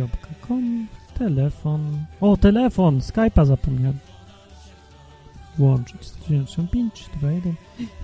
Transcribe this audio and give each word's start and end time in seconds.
www.skype.com 0.00 0.86
Telefon. 1.18 2.06
O, 2.20 2.36
telefon! 2.36 3.00
Skype'a 3.00 3.44
zapomniałem. 3.44 3.98
Włączyć. 5.58 6.04
195 6.04 6.94
421 6.94 7.54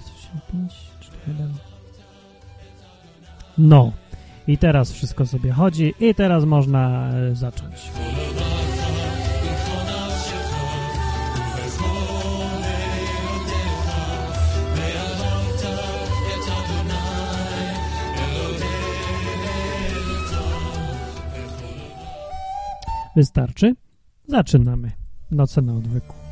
195 0.00 0.72
41 1.00 1.52
No. 3.58 3.92
I 4.48 4.58
teraz 4.58 4.92
wszystko 4.92 5.26
sobie 5.26 5.52
chodzi 5.52 5.94
i 6.00 6.14
teraz 6.14 6.44
można 6.44 7.10
e, 7.10 7.34
zacząć. 7.34 7.90
Wystarczy. 23.16 23.74
Zaczynamy. 24.28 24.90
Noce 25.30 25.62
na 25.62 25.74
odwyku. 25.74 26.25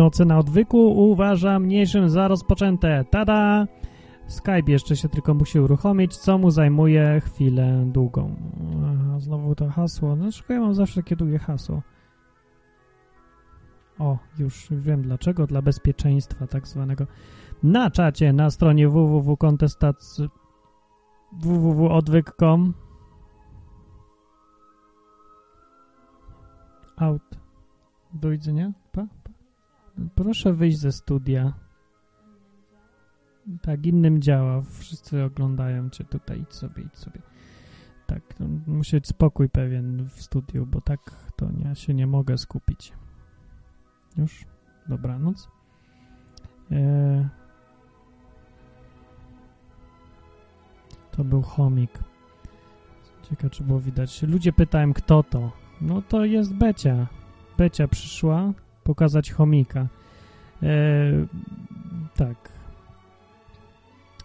Noce 0.00 0.24
na 0.24 0.38
odwyku 0.38 1.10
uważam 1.10 1.62
mniejszym 1.62 2.08
za 2.10 2.28
rozpoczęte. 2.28 3.04
Tada! 3.10 3.66
Skype 4.26 4.72
jeszcze 4.72 4.96
się 4.96 5.08
tylko 5.08 5.34
musi 5.34 5.60
uruchomić, 5.60 6.16
co 6.16 6.38
mu 6.38 6.50
zajmuje 6.50 7.20
chwilę 7.20 7.84
długą. 7.86 8.36
Aha, 8.84 9.18
znowu 9.18 9.54
to 9.54 9.68
hasło. 9.68 10.16
Dlaczego 10.16 10.54
ja 10.54 10.60
mam 10.60 10.74
zawsze 10.74 11.02
takie 11.02 11.16
długie 11.16 11.38
hasło? 11.38 11.82
O, 13.98 14.18
już 14.38 14.68
wiem 14.70 15.02
dlaczego. 15.02 15.46
Dla 15.46 15.62
bezpieczeństwa 15.62 16.46
tak 16.46 16.68
zwanego. 16.68 17.06
Na 17.62 17.90
czacie 17.90 18.32
na 18.32 18.50
stronie 18.50 18.88
www.kontestac 18.88 20.20
www.odwyk.com 21.32 22.74
Out. 26.96 27.22
Do 28.12 28.30
widzenia. 28.30 28.72
Pa. 28.92 29.19
Proszę 30.14 30.52
wyjść 30.52 30.78
ze 30.78 30.92
studia. 30.92 31.52
Tak, 33.62 33.86
innym 33.86 34.22
działa. 34.22 34.62
Wszyscy 34.62 35.24
oglądają 35.24 35.90
cię 35.90 36.04
tutaj. 36.04 36.40
Idź 36.40 36.54
sobie, 36.54 36.82
idź 36.82 36.96
sobie. 36.96 37.22
Tak, 38.06 38.40
no, 38.40 38.46
musi 38.66 38.96
być 38.96 39.08
spokój 39.08 39.48
pewien 39.48 40.08
w 40.08 40.22
studiu, 40.22 40.66
bo 40.66 40.80
tak 40.80 41.00
to 41.36 41.48
ja 41.64 41.74
się 41.74 41.94
nie 41.94 42.06
mogę 42.06 42.38
skupić. 42.38 42.92
Już? 44.16 44.44
Dobranoc. 44.88 45.48
E... 46.72 47.28
To 51.10 51.24
był 51.24 51.42
chomik. 51.42 51.98
Ciekawe, 53.22 53.50
czy 53.50 53.64
było 53.64 53.80
widać. 53.80 54.22
Ludzie 54.22 54.52
pytają, 54.52 54.92
kto 54.92 55.22
to. 55.22 55.52
No 55.80 56.02
to 56.02 56.24
jest 56.24 56.54
Becia. 56.54 57.06
Becia 57.58 57.88
przyszła 57.88 58.52
pokazać 58.90 59.32
chomika. 59.32 59.86
E, 60.62 60.66
tak. 62.16 62.52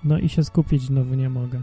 No 0.03 0.19
i 0.19 0.29
się 0.29 0.43
skupić 0.43 0.81
znowu 0.81 1.15
nie 1.15 1.29
mogę. 1.29 1.61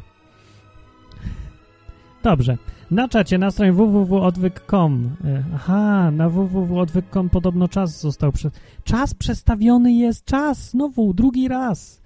Dobrze. 2.22 2.56
Na 2.90 3.08
czacie 3.08 3.38
na 3.38 3.50
stronie 3.50 3.72
www.odwyk.com 3.72 5.16
e, 5.24 5.44
Aha, 5.54 6.10
na 6.10 6.28
www.odwyk.com 6.28 7.28
podobno 7.28 7.68
czas 7.68 8.00
został... 8.00 8.32
Prze 8.32 8.50
czas 8.84 9.14
przestawiony 9.14 9.92
jest! 9.92 10.24
Czas! 10.24 10.70
Znowu, 10.70 11.14
drugi 11.14 11.48
raz! 11.48 12.02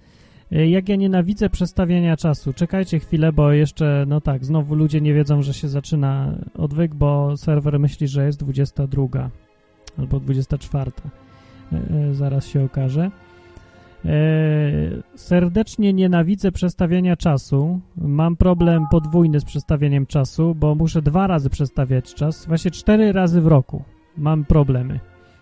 E, 0.52 0.68
jak 0.68 0.88
ja 0.88 0.96
nienawidzę 0.96 1.50
przestawiania 1.50 2.16
czasu. 2.16 2.52
Czekajcie 2.52 2.98
chwilę, 2.98 3.32
bo 3.32 3.52
jeszcze, 3.52 4.04
no 4.08 4.20
tak, 4.20 4.44
znowu 4.44 4.74
ludzie 4.74 5.00
nie 5.00 5.14
wiedzą, 5.14 5.42
że 5.42 5.54
się 5.54 5.68
zaczyna 5.68 6.38
odwyk, 6.54 6.94
bo 6.94 7.36
serwer 7.36 7.80
myśli, 7.80 8.08
że 8.08 8.26
jest 8.26 8.40
22 8.40 9.30
albo 9.98 10.20
24. 10.20 10.90
E, 11.72 12.14
zaraz 12.14 12.46
się 12.46 12.64
okaże. 12.64 13.10
E, 14.04 14.10
serdecznie 15.14 15.92
nienawidzę 15.92 16.52
przestawiania 16.52 17.16
czasu. 17.16 17.80
Mam 17.96 18.36
problem 18.36 18.86
podwójny 18.90 19.40
z 19.40 19.44
przestawieniem 19.44 20.06
czasu, 20.06 20.54
bo 20.54 20.74
muszę 20.74 21.02
dwa 21.02 21.26
razy 21.26 21.50
przestawiać 21.50 22.14
czas. 22.14 22.46
Właśnie 22.46 22.70
cztery 22.70 23.12
razy 23.12 23.40
w 23.40 23.46
roku 23.46 23.82
mam 24.16 24.44
problemy. 24.44 25.00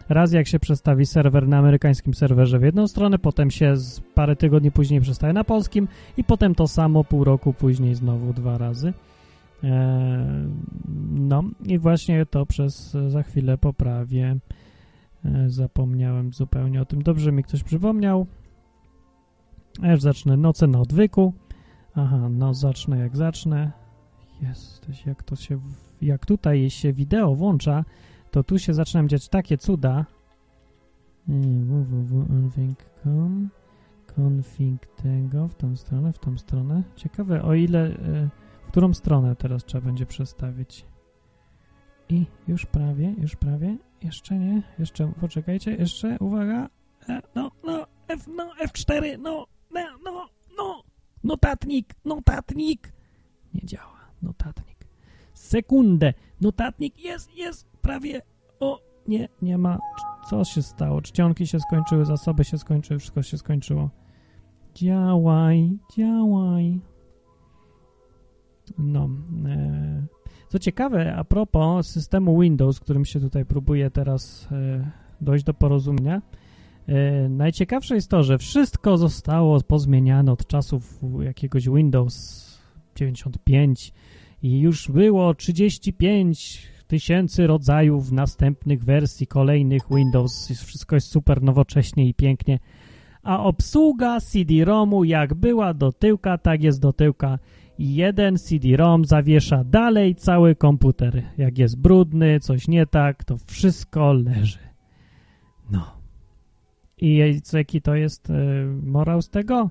Raz 0.08 0.32
jak 0.32 0.46
się 0.46 0.58
przestawi 0.58 1.06
serwer 1.06 1.48
na 1.48 1.58
amerykańskim 1.58 2.14
serwerze 2.14 2.58
w 2.58 2.62
jedną 2.62 2.88
stronę, 2.88 3.18
potem 3.18 3.50
się 3.50 3.76
z 3.76 4.00
parę 4.00 4.36
tygodni 4.36 4.70
później 4.70 5.00
przestaje 5.00 5.32
na 5.32 5.44
polskim 5.44 5.88
i 6.16 6.24
potem 6.24 6.54
to 6.54 6.68
samo 6.68 7.04
pół 7.04 7.24
roku 7.24 7.52
później 7.52 7.94
znowu 7.94 8.32
dwa 8.32 8.58
razy. 8.58 8.92
No 11.10 11.42
i 11.66 11.78
właśnie 11.78 12.26
to 12.26 12.46
przez 12.46 12.96
za 13.08 13.22
chwilę 13.22 13.58
poprawię. 13.58 14.36
Zapomniałem 15.46 16.32
zupełnie 16.32 16.82
o 16.82 16.84
tym. 16.84 17.02
Dobrze 17.02 17.32
mi 17.32 17.42
ktoś 17.42 17.62
przypomniał. 17.62 18.26
A 19.82 19.90
już 19.90 20.00
zacznę 20.00 20.36
noce 20.36 20.66
na 20.66 20.80
odwyku. 20.80 21.34
Aha, 21.94 22.28
no 22.30 22.54
zacznę 22.54 22.98
jak 22.98 23.16
zacznę. 23.16 23.72
Jesteś, 24.42 25.06
jak 25.06 25.22
to 25.22 25.36
się, 25.36 25.60
jak 26.02 26.26
tutaj 26.26 26.70
się 26.70 26.92
wideo 26.92 27.34
włącza, 27.34 27.84
to 28.30 28.44
tu 28.44 28.58
się 28.58 28.74
zaczynają 28.74 29.08
dziać 29.08 29.28
takie 29.28 29.58
cuda. 29.58 30.06
www.unfig.com 31.28 33.48
config 34.16 34.86
tego, 34.86 35.48
w 35.48 35.54
tą 35.54 35.76
stronę, 35.76 36.12
w 36.12 36.18
tą 36.18 36.38
stronę. 36.38 36.82
Ciekawe, 36.96 37.42
o 37.42 37.54
ile, 37.54 37.88
w 37.88 38.28
którą 38.74 38.94
stronę 38.94 39.36
teraz 39.36 39.64
trzeba 39.64 39.86
będzie 39.86 40.06
przestawić. 40.06 40.86
I 42.08 42.26
już 42.48 42.66
prawie, 42.66 43.14
już 43.18 43.36
prawie, 43.36 43.76
jeszcze 44.02 44.38
nie, 44.38 44.62
jeszcze, 44.78 45.12
poczekajcie, 45.20 45.74
jeszcze, 45.74 46.16
uwaga, 46.20 46.68
no, 47.34 47.50
no, 47.64 47.86
F, 48.08 48.26
no, 48.36 48.50
F4, 48.64 49.18
no, 49.18 49.46
no, 49.70 49.80
no, 50.04 50.28
no, 50.56 50.82
notatnik, 51.24 51.94
notatnik, 52.04 52.92
nie 53.54 53.60
działa, 53.64 54.00
notatnik, 54.22 54.86
sekundę, 55.34 56.14
notatnik, 56.40 56.98
jest, 56.98 57.34
jest, 57.36 57.66
prawie, 57.82 58.22
o, 58.60 58.80
nie, 59.08 59.28
nie 59.42 59.58
ma, 59.58 59.78
co 60.30 60.44
się 60.44 60.62
stało, 60.62 61.02
czcionki 61.02 61.46
się 61.46 61.60
skończyły, 61.60 62.04
zasoby 62.04 62.44
się 62.44 62.58
skończyły, 62.58 63.00
wszystko 63.00 63.22
się 63.22 63.38
skończyło, 63.38 63.90
działaj, 64.74 65.78
działaj, 65.96 66.80
no, 68.78 69.08
e, 69.46 70.06
co 70.48 70.58
ciekawe, 70.58 71.16
a 71.16 71.24
propos 71.24 71.86
systemu 71.86 72.40
Windows, 72.40 72.80
którym 72.80 73.04
się 73.04 73.20
tutaj 73.20 73.44
próbuje 73.44 73.90
teraz 73.90 74.48
e, 74.52 74.90
dojść 75.20 75.44
do 75.44 75.54
porozumienia, 75.54 76.22
e, 76.86 77.28
najciekawsze 77.28 77.94
jest 77.94 78.10
to, 78.10 78.22
że 78.22 78.38
wszystko 78.38 78.98
zostało 78.98 79.60
pozmieniane 79.60 80.32
od 80.32 80.46
czasów 80.46 81.00
jakiegoś 81.20 81.68
Windows 81.68 82.44
95 82.96 83.92
i 84.42 84.60
już 84.60 84.90
było 84.90 85.34
35 85.34 86.74
tysięcy 86.86 87.46
rodzajów 87.46 88.12
następnych 88.12 88.84
wersji 88.84 89.26
kolejnych 89.26 89.82
Windows. 89.90 90.48
Wszystko 90.64 90.96
jest 90.96 91.08
super 91.08 91.42
nowocześnie 91.42 92.08
i 92.08 92.14
pięknie. 92.14 92.58
A 93.22 93.42
obsługa 93.42 94.20
CD-ROMu 94.20 95.04
jak 95.04 95.34
była 95.34 95.74
do 95.74 95.92
tyłka, 95.92 96.38
tak 96.38 96.62
jest 96.62 96.80
do 96.80 96.92
tyłka 96.92 97.38
i 97.78 97.94
jeden 97.94 98.38
CD-ROM 98.38 99.04
zawiesza 99.04 99.64
dalej 99.64 100.14
cały 100.14 100.54
komputer. 100.54 101.22
Jak 101.38 101.58
jest 101.58 101.78
brudny, 101.78 102.40
coś 102.40 102.68
nie 102.68 102.86
tak, 102.86 103.24
to 103.24 103.36
wszystko 103.46 104.12
leży. 104.12 104.58
No. 105.70 105.96
I 106.98 107.34
jaki 107.52 107.82
to 107.82 107.94
jest 107.94 108.30
y, 108.30 108.32
morał 108.82 109.22
z 109.22 109.30
tego? 109.30 109.70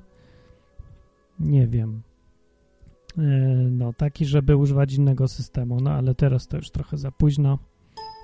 Nie 1.40 1.68
wiem. 1.68 2.02
Y, 3.18 3.22
no, 3.72 3.94
taki, 3.94 4.26
żeby 4.26 4.56
używać 4.56 4.94
innego 4.94 5.28
systemu. 5.28 5.80
No, 5.82 5.92
ale 5.92 6.16
teraz 6.16 6.48
to 6.48 6.58
już 6.58 6.70
trochę 6.70 6.98
za 6.98 7.12
późno. 7.12 7.60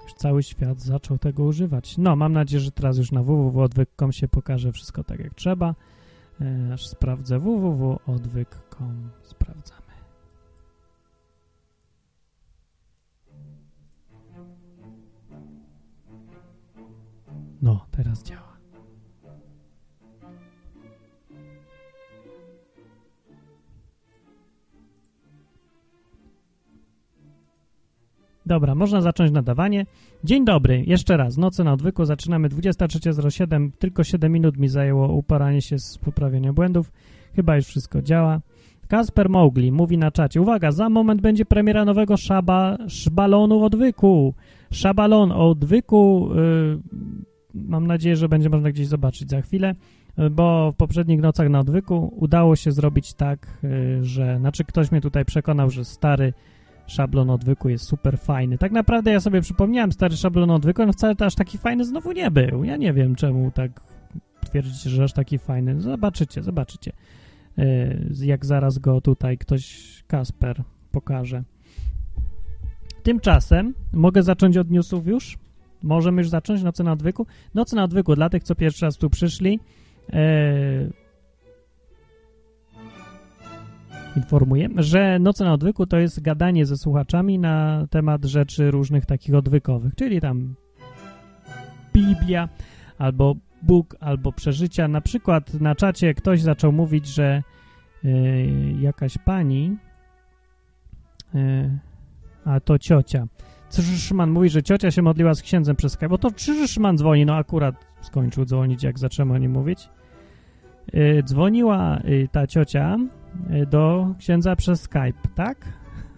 Już 0.03 0.13
cały 0.13 0.43
świat 0.43 0.81
zaczął 0.81 1.17
tego 1.17 1.43
używać. 1.43 1.97
No, 1.97 2.15
mam 2.15 2.33
nadzieję, 2.33 2.61
że 2.61 2.71
teraz 2.71 2.97
już 2.97 3.11
na 3.11 3.23
www.odwyk.com 3.23 4.11
się 4.11 4.27
pokaże 4.27 4.71
wszystko 4.71 5.03
tak, 5.03 5.19
jak 5.19 5.33
trzeba. 5.33 5.75
Y, 6.41 6.73
aż 6.73 6.87
sprawdzę 6.87 7.39
www.odwyk.com. 7.39 8.68
Sprawdzamy. 9.23 9.93
No, 17.61 17.85
teraz 17.91 18.23
działa. 18.23 18.49
Dobra, 28.45 28.75
można 28.75 29.01
zacząć 29.01 29.31
nadawanie. 29.31 29.85
Dzień 30.23 30.45
dobry, 30.45 30.83
jeszcze 30.87 31.17
raz. 31.17 31.37
Noce 31.37 31.63
na 31.63 31.73
odwyku 31.73 32.05
zaczynamy 32.05 32.49
23.07. 32.49 33.71
Tylko 33.79 34.03
7 34.03 34.31
minut 34.31 34.57
mi 34.57 34.67
zajęło 34.67 35.13
uporanie 35.13 35.61
się 35.61 35.79
z 35.79 35.97
poprawieniem 35.97 36.53
błędów. 36.55 36.91
Chyba 37.35 37.55
już 37.55 37.65
wszystko 37.65 38.01
działa. 38.01 38.41
Kasper 38.89 39.29
Mowgli 39.29 39.71
mówi 39.71 39.97
na 39.97 40.11
czacie. 40.11 40.41
Uwaga, 40.41 40.71
za 40.71 40.89
moment 40.89 41.21
będzie 41.21 41.45
premiera 41.45 41.85
nowego 41.85 42.17
szaba, 42.17 42.77
szbalonu 42.87 43.63
odwyku. 43.63 44.33
Szabalon 44.71 45.31
odwyku. 45.31 46.29
Yy, 46.35 46.79
mam 47.53 47.87
nadzieję, 47.87 48.15
że 48.15 48.29
będzie 48.29 48.49
można 48.49 48.71
gdzieś 48.71 48.87
zobaczyć 48.87 49.29
za 49.29 49.41
chwilę, 49.41 49.75
bo 50.31 50.71
w 50.71 50.75
poprzednich 50.75 51.21
nocach 51.21 51.49
na 51.49 51.59
odwyku 51.59 52.13
udało 52.17 52.55
się 52.55 52.71
zrobić 52.71 53.13
tak, 53.13 53.57
yy, 53.63 54.03
że... 54.03 54.37
Znaczy 54.39 54.63
ktoś 54.63 54.91
mnie 54.91 55.01
tutaj 55.01 55.25
przekonał, 55.25 55.69
że 55.69 55.85
stary 55.85 56.33
szablon 56.87 57.29
odwyku 57.29 57.69
jest 57.69 57.85
super 57.85 58.17
fajny. 58.17 58.57
Tak 58.57 58.71
naprawdę 58.71 59.11
ja 59.11 59.19
sobie 59.19 59.41
przypomniałem 59.41 59.91
stary 59.91 60.17
szablon 60.17 60.51
odwyku, 60.51 60.85
no 60.85 60.93
wcale 60.93 61.15
aż 61.19 61.35
taki 61.35 61.57
fajny 61.57 61.85
znowu 61.85 62.11
nie 62.11 62.31
był. 62.31 62.63
Ja 62.63 62.77
nie 62.77 62.93
wiem, 62.93 63.15
czemu 63.15 63.51
tak 63.51 63.81
twierdzicie, 64.45 64.89
że 64.89 65.03
aż 65.03 65.13
taki 65.13 65.39
fajny. 65.39 65.81
Zobaczycie, 65.81 66.43
zobaczycie. 66.43 66.91
Yy, 67.59 68.25
jak 68.25 68.45
zaraz 68.45 68.77
go 68.77 69.01
tutaj 69.01 69.37
ktoś, 69.37 70.03
Kasper, 70.07 70.63
pokaże. 70.91 71.43
Tymczasem 73.03 73.73
mogę 73.93 74.23
zacząć 74.23 74.57
od 74.57 74.71
newsów 74.71 75.07
już? 75.07 75.37
Możemy 75.83 76.21
już 76.21 76.29
zacząć 76.29 76.63
Nocy 76.63 76.83
na 76.83 76.91
odwyku? 76.91 77.27
Nocy 77.53 77.75
na 77.75 77.83
odwyku 77.83 78.15
dla 78.15 78.29
tych, 78.29 78.43
co 78.43 78.55
pierwszy 78.55 78.85
raz 78.85 78.97
tu 78.97 79.09
przyszli. 79.09 79.59
Yy, 80.13 80.91
informuję, 84.15 84.69
że 84.75 85.19
Noce 85.19 85.45
na 85.45 85.53
odwyku 85.53 85.85
to 85.85 85.97
jest 85.97 86.21
gadanie 86.21 86.65
ze 86.65 86.77
słuchaczami 86.77 87.39
na 87.39 87.87
temat 87.89 88.25
rzeczy 88.25 88.71
różnych 88.71 89.05
takich 89.05 89.35
odwykowych, 89.35 89.95
czyli 89.95 90.21
tam 90.21 90.55
Biblia 91.93 92.49
albo 92.97 93.35
Bóg, 93.61 93.95
albo 93.99 94.31
przeżycia. 94.31 94.87
Na 94.87 95.01
przykład 95.01 95.53
na 95.53 95.75
czacie 95.75 96.13
ktoś 96.13 96.41
zaczął 96.41 96.71
mówić, 96.71 97.07
że 97.07 97.43
yy, 98.03 98.11
jakaś 98.79 99.17
pani 99.17 99.77
yy, 101.33 101.79
a 102.45 102.59
to 102.59 102.79
ciocia. 102.79 103.27
Szyszman 103.71 104.31
mówi, 104.31 104.49
że 104.49 104.63
ciocia 104.63 104.91
się 104.91 105.01
modliła 105.01 105.33
z 105.33 105.41
księdzem 105.41 105.75
przez 105.75 105.93
Skype, 105.93 106.09
bo 106.09 106.17
to 106.17 106.29
Szyszman 106.37 106.97
dzwoni, 106.97 107.25
no 107.25 107.35
akurat 107.35 107.75
skończył 108.01 108.45
dzwonić, 108.45 108.83
jak 108.83 108.99
zaczęło 108.99 109.33
o 109.33 109.37
nim 109.37 109.51
mówić. 109.51 109.89
Yy, 110.93 111.23
dzwoniła 111.23 112.01
ta 112.31 112.47
ciocia 112.47 112.97
do 113.67 114.13
księdza 114.19 114.55
przez 114.55 114.81
Skype, 114.81 115.29
tak? 115.35 115.65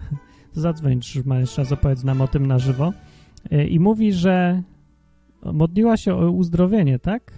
Zadzwoń 0.53 1.01
Szyszman, 1.01 1.39
jeszcze 1.39 1.61
raz 1.61 1.71
opowiedz 1.71 2.03
nam 2.03 2.21
o 2.21 2.27
tym 2.27 2.47
na 2.47 2.59
żywo. 2.59 2.93
I 3.69 3.79
mówi, 3.79 4.13
że 4.13 4.63
modliła 5.45 5.97
się 5.97 6.15
o 6.15 6.31
uzdrowienie, 6.31 6.99
tak? 6.99 7.31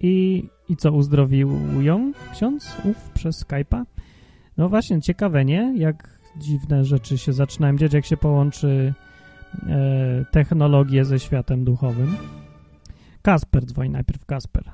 I, 0.00 0.44
i 0.68 0.76
co, 0.76 0.92
uzdrowił 0.92 1.50
ją 1.80 2.12
ksiądz 2.32 2.76
ów 2.84 3.10
przez 3.10 3.44
Skype'a? 3.44 3.84
No 4.56 4.68
właśnie, 4.68 5.00
ciekawe, 5.00 5.44
nie? 5.44 5.74
Jak 5.76 6.18
dziwne 6.36 6.84
rzeczy 6.84 7.18
się 7.18 7.32
zaczynają 7.32 7.76
dziać, 7.76 7.92
jak 7.92 8.06
się 8.06 8.16
połączy 8.16 8.94
e, 9.68 10.24
technologię 10.30 11.04
ze 11.04 11.18
światem 11.18 11.64
duchowym. 11.64 12.16
Kasper 13.22 13.66
dzwoni 13.66 13.90
najpierw, 13.90 14.26
Kasper. 14.26 14.70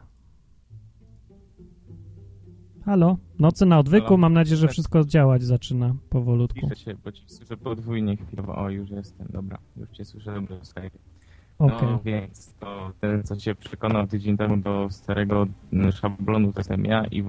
Halo? 2.84 3.16
Nocy 3.38 3.66
na 3.66 3.78
odwyku, 3.78 4.06
Halo? 4.06 4.18
mam 4.18 4.32
nadzieję, 4.32 4.56
że 4.56 4.68
wszystko 4.68 5.04
działać 5.04 5.42
zaczyna 5.42 5.94
powolutku. 6.10 6.60
Piszę 6.60 6.76
się, 6.76 6.94
bo 7.04 7.12
cię 7.12 7.22
słyszę 7.26 7.56
podwójnie 7.56 8.16
chwilowo. 8.16 8.56
O, 8.56 8.70
już 8.70 8.90
jestem, 8.90 9.26
dobra. 9.30 9.58
Już 9.76 9.90
cię 9.90 10.04
słyszę 10.04 10.34
dobrze 10.34 10.60
w 10.60 10.66
Skype. 10.66 11.13
Okej. 11.58 11.88
No 11.90 12.00
więc 12.04 12.54
to 12.60 12.92
ten, 13.00 13.22
co 13.22 13.36
cię 13.36 13.54
przekonał 13.54 14.06
tydzień 14.06 14.36
temu 14.36 14.56
do 14.56 14.86
starego 14.90 15.46
mm, 15.72 15.92
szablonu, 15.92 16.52
to 16.52 16.60
jestem 16.60 16.84
ja 16.84 17.04
i 17.04 17.22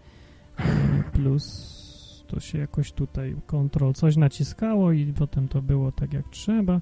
Plus 1.12 2.25
to 2.26 2.40
się 2.40 2.58
jakoś 2.58 2.93
tutaj 2.93 3.37
kontrol 3.46 3.93
coś 3.93 4.17
naciskało 4.17 4.93
i 4.93 5.12
potem 5.12 5.49
to 5.49 5.62
było 5.62 5.93
tak 5.93 6.12
jak 6.12 6.28
trzeba. 6.28 6.81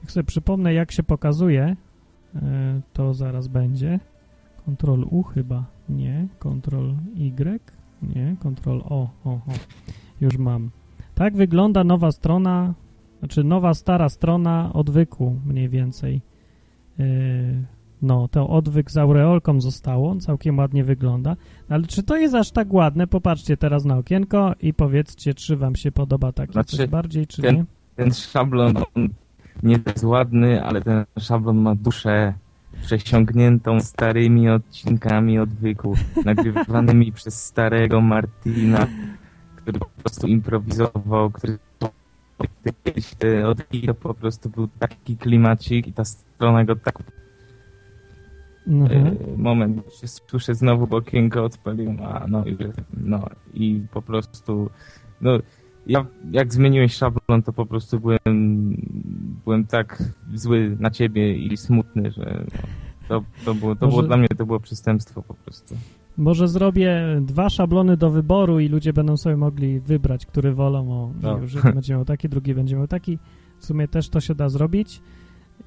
Jak 0.00 0.10
sobie 0.10 0.24
przypomnę, 0.24 0.74
jak 0.74 0.92
się 0.92 1.02
pokazuje, 1.02 1.76
e, 2.34 2.80
to 2.92 3.14
zaraz 3.14 3.48
będzie. 3.48 4.00
Kontrol 4.66 5.06
U 5.10 5.22
chyba, 5.22 5.64
nie. 5.88 6.28
Kontrol 6.38 6.94
Y, 7.16 7.83
nie. 8.14 8.36
Kontrol 8.42 8.82
O, 8.84 9.08
o, 9.24 9.30
o. 9.30 9.40
Już 10.20 10.38
mam. 10.38 10.70
Tak 11.14 11.36
wygląda 11.36 11.84
nowa 11.84 12.12
strona, 12.12 12.74
znaczy 13.18 13.44
nowa, 13.44 13.74
stara 13.74 14.08
strona 14.08 14.72
odwyku 14.72 15.36
mniej 15.46 15.68
więcej. 15.68 16.20
Yy, 16.98 17.06
no, 18.02 18.28
to 18.28 18.48
odwyk 18.48 18.90
z 18.90 18.96
aureolką 18.96 19.60
zostało, 19.60 20.10
on 20.10 20.20
całkiem 20.20 20.58
ładnie 20.58 20.84
wygląda. 20.84 21.36
Ale 21.68 21.86
czy 21.86 22.02
to 22.02 22.16
jest 22.16 22.34
aż 22.34 22.50
tak 22.50 22.72
ładne? 22.72 23.06
Popatrzcie 23.06 23.56
teraz 23.56 23.84
na 23.84 23.98
okienko 23.98 24.52
i 24.60 24.74
powiedzcie, 24.74 25.34
czy 25.34 25.56
wam 25.56 25.76
się 25.76 25.92
podoba 25.92 26.32
takie 26.32 26.52
Znaczy, 26.52 26.76
coś 26.76 26.86
bardziej, 26.86 27.26
czy 27.26 27.42
ten- 27.42 27.56
nie. 27.56 27.64
Ten 27.96 28.12
szablon 28.12 28.76
on 28.76 29.08
nie 29.62 29.78
jest 29.86 30.04
ładny, 30.04 30.64
ale 30.64 30.82
ten 30.82 31.04
szablon 31.18 31.56
ma 31.56 31.74
duszę 31.74 32.34
przesiągniętą 32.82 33.80
starymi 33.80 34.48
odcinkami 34.48 35.38
odwyku, 35.38 35.94
nagrywanymi 36.24 37.12
przez 37.18 37.44
starego 37.44 38.00
Martina, 38.00 38.86
który 39.56 39.78
po 39.78 39.86
prostu 39.86 40.26
improwizował, 40.26 41.30
który 41.30 41.58
to 41.78 41.90
po 43.94 44.14
prostu 44.14 44.50
był 44.50 44.68
taki 44.78 45.16
klimacik 45.16 45.86
i 45.86 45.92
ta 45.92 46.04
strona 46.04 46.64
go 46.64 46.76
tak 46.76 47.02
Mhm. 48.66 49.06
E, 49.06 49.36
moment, 49.36 49.94
się 50.00 50.08
słyszę 50.08 50.54
znowu, 50.54 50.86
bo 50.86 50.96
okienko 50.96 51.44
odpaliłem, 51.44 52.02
a 52.02 52.26
no 52.28 52.44
i, 52.44 52.56
no 52.96 53.28
i 53.54 53.82
po 53.92 54.02
prostu, 54.02 54.70
no 55.20 55.30
ja 55.86 56.06
jak 56.32 56.52
zmieniłeś 56.54 56.94
szablon, 56.94 57.42
to 57.42 57.52
po 57.52 57.66
prostu 57.66 58.00
byłem, 58.00 58.76
byłem 59.44 59.66
tak 59.66 60.02
zły 60.34 60.76
na 60.80 60.90
ciebie 60.90 61.36
i 61.36 61.56
smutny, 61.56 62.10
że 62.10 62.44
to, 63.08 63.22
to, 63.44 63.54
było, 63.54 63.76
to 63.76 63.86
Może- 63.86 63.96
było 63.96 64.02
dla 64.02 64.16
mnie 64.16 64.28
to 64.28 64.46
było 64.46 64.60
przestępstwo 64.60 65.22
po 65.22 65.34
prostu. 65.34 65.74
Może 66.16 66.48
zrobię 66.48 67.02
dwa 67.20 67.50
szablony 67.50 67.96
do 67.96 68.10
wyboru 68.10 68.60
i 68.60 68.68
ludzie 68.68 68.92
będą 68.92 69.16
sobie 69.16 69.36
mogli 69.36 69.80
wybrać, 69.80 70.26
który 70.26 70.52
wolą. 70.54 70.90
O, 70.92 71.10
No. 71.22 71.38
już 71.38 71.54
jeden 71.54 71.74
będzie 71.74 71.94
miał 71.94 72.04
taki, 72.04 72.28
drugi 72.28 72.54
będzie 72.54 72.76
miał 72.76 72.86
taki. 72.88 73.18
W 73.58 73.64
sumie 73.66 73.88
też 73.88 74.08
to 74.08 74.20
się 74.20 74.34
da 74.34 74.48
zrobić 74.48 75.00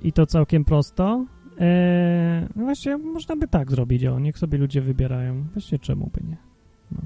i 0.02 0.14
to 0.14 0.26
całkiem 0.26 0.66
prosto. 0.66 1.26
Eee, 1.60 2.48
no 2.56 2.64
właśnie, 2.64 2.98
można 2.98 3.36
by 3.36 3.48
tak 3.48 3.72
zrobić, 3.72 4.06
o, 4.06 4.20
niech 4.20 4.38
sobie 4.38 4.58
ludzie 4.58 4.82
wybierają. 4.82 5.44
Właśnie 5.54 5.80
czemu 5.80 6.10
by 6.14 6.22
nie? 6.30 6.38
No, 6.92 7.00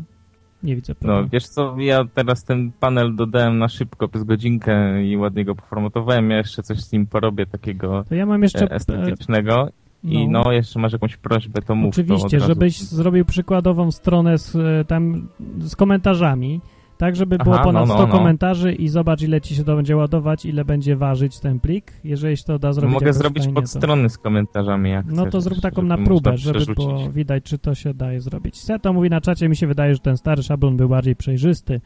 nie 0.63 0.75
widzę 0.75 0.94
No 0.94 0.96
problemu. 1.00 1.30
wiesz 1.32 1.48
co, 1.48 1.75
ja 1.80 2.06
teraz 2.13 2.44
ten 2.44 2.72
panel 2.80 3.15
dodałem 3.15 3.58
na 3.58 3.68
szybko 3.68 4.08
przez 4.08 4.24
godzinkę 4.24 5.03
i 5.03 5.18
ładnie 5.18 5.46
go 5.46 5.56
poformatowałem, 5.56 6.30
ja 6.30 6.38
jeszcze 6.38 6.63
coś 6.63 6.80
z 6.80 6.91
nim 6.91 7.08
porobię 7.08 7.46
takiego 7.46 8.03
To 8.10 8.15
ja 8.15 8.25
mam 8.25 8.44
jeszcze... 8.44 8.65
e, 8.65 8.72
estetycznego 8.72 9.70
I 10.03 10.27
No. 10.27 10.44
no, 10.44 10.51
jeszcze 10.51 10.80
masz 10.80 10.94
jakąś 10.94 11.18
prośbę, 11.18 11.62
to 11.62 11.75
mów. 11.75 11.96
to 11.96 12.01
Oczywiście, 12.01 12.38
razu. 12.38 12.48
żebyś 12.53 12.82
zrobił 12.82 13.25
przykładową 13.25 13.91
stronę 13.91 14.38
z, 14.38 14.56
e, 14.56 14.86
tam, 14.86 15.27
z 15.60 15.75
komentarzami, 15.75 16.62
tak 17.01 17.15
żeby 17.15 17.38
było 17.38 17.55
Aha, 17.55 17.63
ponad 17.63 17.88
no, 17.88 17.93
100 17.93 18.01
no, 18.01 18.08
no. 18.08 18.13
komentarzy 18.13 18.74
i 18.74 18.88
zobacz 18.88 19.22
ile 19.22 19.41
ci 19.41 19.55
się 19.55 19.63
to 19.63 19.75
będzie 19.75 19.98
ładować, 19.98 20.46
ile 20.46 20.65
będzie 20.65 20.96
ważyć 20.96 21.39
ten 21.39 21.60
plik. 21.60 21.93
Jeżeli 22.03 22.38
się 22.38 22.43
to 22.43 22.60
da 22.60 22.74
zrobić 22.74 22.93
Mogę 22.93 23.13
zrobić 23.13 23.43
fajnie, 23.43 23.53
pod 23.53 23.63
to... 23.63 23.79
strony 23.79 24.10
z 24.10 24.17
komentarzami, 24.17 24.89
jak 24.89 25.05
No 25.05 25.22
chcesz, 25.22 25.31
to 25.31 25.41
zrób 25.41 25.62
taką 25.62 25.81
na 25.81 25.98
próbę, 25.98 26.38
żeby 26.38 26.74
było 26.75 27.10
widać, 27.10 27.43
czy 27.43 27.58
to 27.58 27.75
się 27.75 27.93
daje 27.93 28.22
zrobić. 28.22 28.62
Seto 28.62 28.93
mówi 28.93 29.10
na 29.10 29.22
czacie, 29.22 29.50
mi 29.50 29.55
się 29.55 29.67
wydaje, 29.67 29.93
że 29.93 30.00
ten 30.00 30.17
stary 30.17 30.43
szablon 30.43 30.77
był 30.77 30.89
bardziej 30.89 31.15
przejrzysty. 31.15 31.81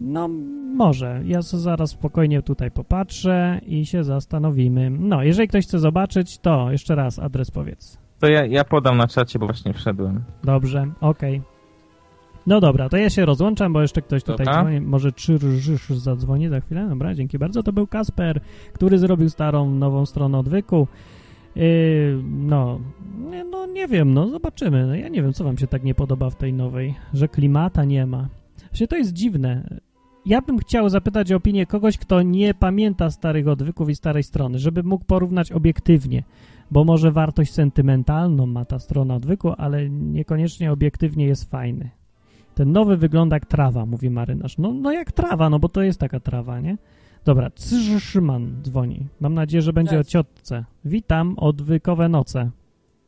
No, 0.00 0.28
może. 0.76 1.20
Ja 1.24 1.42
zaraz 1.42 1.90
spokojnie 1.90 2.42
tutaj 2.42 2.70
popatrzę 2.70 3.60
i 3.66 3.86
się 3.86 4.04
zastanowimy. 4.04 4.90
No, 4.90 5.22
jeżeli 5.22 5.48
ktoś 5.48 5.64
chce 5.64 5.78
zobaczyć, 5.78 6.38
to 6.38 6.70
jeszcze 6.70 6.94
raz 6.94 7.18
adres 7.18 7.50
powiedz. 7.50 7.98
To 8.18 8.28
ja, 8.28 8.46
ja 8.46 8.64
podam 8.64 8.96
na 8.96 9.06
czacie, 9.06 9.38
bo 9.38 9.46
właśnie 9.46 9.74
wszedłem. 9.74 10.24
Dobrze, 10.44 10.86
okej. 11.00 11.42
No 12.50 12.60
dobra, 12.60 12.88
to 12.88 12.96
ja 12.96 13.10
się 13.10 13.24
rozłączam, 13.24 13.72
bo 13.72 13.82
jeszcze 13.82 14.02
ktoś 14.02 14.22
tutaj 14.22 14.46
Dobra. 14.46 14.62
dzwoni. 14.62 14.80
Może 14.80 15.12
Czyrżysz 15.12 15.88
zadzwoni 15.88 16.48
za 16.48 16.60
chwilę? 16.60 16.86
Dobra, 16.88 17.14
dzięki 17.14 17.38
bardzo. 17.38 17.62
To 17.62 17.72
był 17.72 17.86
Kasper, 17.86 18.40
który 18.72 18.98
zrobił 18.98 19.30
starą, 19.30 19.70
nową 19.70 20.06
stronę 20.06 20.38
odwyku. 20.38 20.86
Yy, 21.56 21.62
no, 22.24 22.80
nie, 23.30 23.44
no 23.44 23.66
nie 23.66 23.88
wiem, 23.88 24.14
no 24.14 24.28
zobaczymy. 24.28 24.86
No, 24.86 24.94
ja 24.94 25.08
nie 25.08 25.22
wiem, 25.22 25.32
co 25.32 25.44
wam 25.44 25.58
się 25.58 25.66
tak 25.66 25.84
nie 25.84 25.94
podoba 25.94 26.30
w 26.30 26.36
tej 26.36 26.52
nowej, 26.52 26.94
że 27.14 27.28
klimata 27.28 27.84
nie 27.84 28.06
ma. 28.06 28.28
Właśnie 28.70 28.88
to 28.88 28.96
jest 28.96 29.12
dziwne. 29.12 29.78
Ja 30.26 30.42
bym 30.42 30.58
chciał 30.58 30.88
zapytać 30.88 31.32
o 31.32 31.36
opinię 31.36 31.66
kogoś, 31.66 31.98
kto 31.98 32.22
nie 32.22 32.54
pamięta 32.54 33.10
starych 33.10 33.48
odwyków 33.48 33.90
i 33.90 33.94
starej 33.94 34.22
strony, 34.22 34.58
żeby 34.58 34.82
mógł 34.82 35.04
porównać 35.04 35.52
obiektywnie, 35.52 36.22
bo 36.70 36.84
może 36.84 37.12
wartość 37.12 37.52
sentymentalną 37.52 38.46
ma 38.46 38.64
ta 38.64 38.78
strona 38.78 39.14
odwyku, 39.14 39.52
ale 39.58 39.90
niekoniecznie 39.90 40.72
obiektywnie 40.72 41.26
jest 41.26 41.50
fajny. 41.50 41.99
Ten 42.54 42.72
nowy 42.72 42.96
wygląda 42.96 43.36
jak 43.36 43.46
trawa, 43.46 43.86
mówi 43.86 44.10
marynarz. 44.10 44.58
No, 44.58 44.72
no 44.72 44.92
jak 44.92 45.12
trawa, 45.12 45.50
no 45.50 45.58
bo 45.58 45.68
to 45.68 45.82
jest 45.82 46.00
taka 46.00 46.20
trawa, 46.20 46.60
nie? 46.60 46.76
Dobra, 47.24 47.50
Szyman 47.98 48.56
dzwoni. 48.62 49.06
Mam 49.20 49.34
nadzieję, 49.34 49.62
że 49.62 49.72
będzie 49.72 49.96
o 49.98 50.02
Cześć. 50.02 50.10
ciotce. 50.10 50.64
Witam, 50.84 51.34
odwykowe 51.38 52.08
noce. 52.08 52.50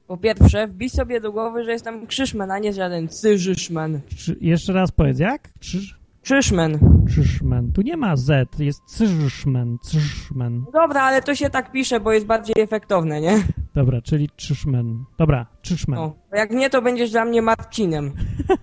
Po 0.07 0.17
pierwsze, 0.17 0.67
wbij 0.67 0.91
sobie 0.91 1.21
do 1.21 1.33
głowy, 1.33 1.65
że 1.65 1.73
jestem 1.73 2.07
Krzyszman, 2.07 2.51
a 2.51 2.59
nie 2.59 2.73
żaden 2.73 3.09
Cyżyszman. 3.09 4.01
Czy, 4.17 4.37
jeszcze 4.41 4.73
raz 4.73 4.93
powiedz, 4.93 5.19
jak? 5.19 5.53
Krzyż, 5.59 5.99
Krzyszman. 6.23 6.79
Krzyżmen. 7.07 7.73
Tu 7.73 7.83
nie 7.83 7.97
ma 7.97 8.17
Z, 8.17 8.59
jest 8.59 8.83
Cyżmen, 8.87 9.79
Cyżmen. 9.83 10.65
Dobra, 10.73 11.03
ale 11.03 11.23
to 11.23 11.35
się 11.35 11.51
tak 11.51 11.73
pisze, 11.73 12.01
bo 12.01 12.13
jest 12.13 12.27
bardziej 12.27 12.55
efektowne, 12.59 13.21
nie? 13.21 13.39
Dobra, 13.75 14.03
czyli 14.03 14.29
Czyszmen. 14.37 15.05
Dobra, 15.19 15.47
Czyszmen. 15.63 15.99
O, 15.99 16.13
jak 16.33 16.51
nie, 16.51 16.71
to 16.71 16.83
będziesz 16.83 17.11
dla 17.11 17.25
mnie 17.25 17.43
Marcinem. 17.43 18.13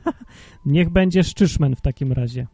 Niech 0.66 0.90
będzie 0.90 1.24
Szczyszmen 1.24 1.76
w 1.76 1.82
takim 1.82 2.12
razie. 2.12 2.48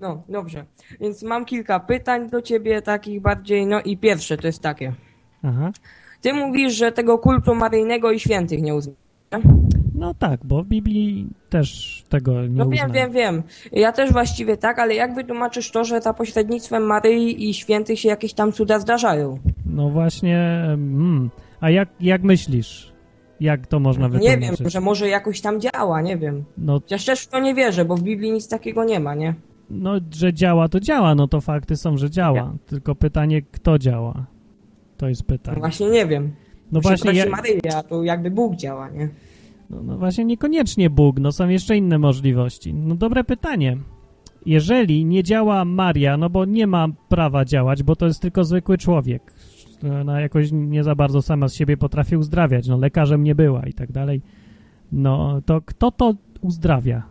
No, 0.00 0.22
dobrze. 0.28 0.64
Więc 1.00 1.22
mam 1.22 1.44
kilka 1.44 1.80
pytań 1.80 2.30
do 2.30 2.42
ciebie, 2.42 2.82
takich 2.82 3.20
bardziej, 3.20 3.66
no 3.66 3.80
i 3.82 3.96
pierwsze 3.98 4.36
to 4.36 4.46
jest 4.46 4.62
takie. 4.62 4.92
Aha. 5.42 5.70
Ty 6.20 6.32
mówisz, 6.32 6.74
że 6.74 6.92
tego 6.92 7.18
kultu 7.18 7.54
maryjnego 7.54 8.10
i 8.12 8.20
świętych 8.20 8.62
nie 8.62 8.74
uznasz. 8.74 8.96
No 9.94 10.14
tak, 10.14 10.44
bo 10.44 10.62
w 10.62 10.66
Biblii 10.66 11.26
też 11.50 12.02
tego 12.08 12.42
nie 12.42 12.48
No 12.48 12.68
wiem, 12.68 12.86
uznaje. 12.86 12.92
wiem, 12.92 13.12
wiem. 13.12 13.42
Ja 13.72 13.92
też 13.92 14.12
właściwie 14.12 14.56
tak, 14.56 14.78
ale 14.78 14.94
jak 14.94 15.14
wytłumaczysz 15.14 15.70
to, 15.70 15.84
że 15.84 16.00
za 16.00 16.14
pośrednictwem 16.14 16.82
Maryi 16.82 17.48
i 17.50 17.54
świętych 17.54 18.00
się 18.00 18.08
jakieś 18.08 18.32
tam 18.34 18.52
cuda 18.52 18.78
zdarzają? 18.78 19.38
No 19.66 19.90
właśnie, 19.90 20.38
mm. 20.64 21.30
A 21.66 21.70
jak, 21.70 21.88
jak 22.00 22.22
myślisz? 22.22 22.92
Jak 23.40 23.66
to 23.66 23.80
można 23.80 24.04
Nie 24.06 24.12
wytłumaczyć? 24.12 24.60
wiem, 24.60 24.70
że 24.70 24.80
może 24.80 25.08
jakoś 25.08 25.40
tam 25.40 25.60
działa, 25.60 26.00
nie 26.02 26.16
wiem. 26.16 26.44
No, 26.58 26.72
Chociaż 26.80 27.04
też 27.04 27.20
w 27.20 27.28
to 27.28 27.40
nie 27.40 27.54
wierzę, 27.54 27.84
bo 27.84 27.96
w 27.96 28.02
Biblii 28.02 28.32
nic 28.32 28.48
takiego 28.48 28.84
nie 28.84 29.00
ma, 29.00 29.14
nie? 29.14 29.34
no, 29.70 29.92
że 30.14 30.32
działa, 30.34 30.68
to 30.68 30.80
działa, 30.80 31.14
no 31.14 31.28
to 31.28 31.40
fakty 31.40 31.76
są, 31.76 31.96
że 31.96 32.10
działa. 32.10 32.54
Tylko 32.66 32.94
pytanie, 32.94 33.42
kto 33.42 33.78
działa? 33.78 34.26
To 34.96 35.08
jest 35.08 35.22
No 35.22 35.26
pytanie. 35.26 35.58
właśnie 35.60 35.90
nie 35.90 36.06
wiem. 36.06 36.32
No 36.72 36.80
Się 36.80 36.82
właśnie, 36.88 37.04
prosi 37.10 37.18
ja, 37.18 37.26
Maryja, 37.36 37.82
to 37.82 38.02
jakby 38.02 38.30
Bóg 38.30 38.56
działa, 38.56 38.90
nie? 38.90 39.08
no, 39.70 39.82
no 39.82 39.98
właśnie 39.98 40.24
niekoniecznie 40.24 40.90
Bóg, 40.90 41.18
no 41.20 41.32
są 41.32 41.48
jeszcze 41.48 41.76
inne 41.76 41.98
możliwości. 41.98 42.74
No 42.74 42.94
dobre 42.94 43.24
pytanie. 43.24 43.76
Jeżeli 44.46 45.04
nie 45.04 45.22
działa 45.22 45.64
Maria, 45.64 46.16
no 46.16 46.30
bo 46.30 46.44
nie 46.44 46.66
ma 46.66 46.88
prawa 47.08 47.44
działać, 47.44 47.82
bo 47.82 47.96
to 47.96 48.06
jest 48.06 48.20
tylko 48.22 48.44
zwykły 48.44 48.78
człowiek. 48.78 49.32
Ona 50.00 50.20
jakoś 50.20 50.48
nie 50.52 50.84
za 50.84 50.94
bardzo 50.94 51.22
sama 51.22 51.48
z 51.48 51.54
siebie 51.54 51.76
potrafi 51.76 52.16
uzdrawiać, 52.16 52.68
no 52.68 52.76
lekarzem 52.76 53.22
nie 53.22 53.34
była 53.34 53.66
i 53.66 53.72
tak 53.72 53.92
dalej. 53.92 54.22
No 54.92 55.40
to 55.46 55.60
kto 55.60 55.90
to 55.90 56.14
uzdrawia? 56.40 57.02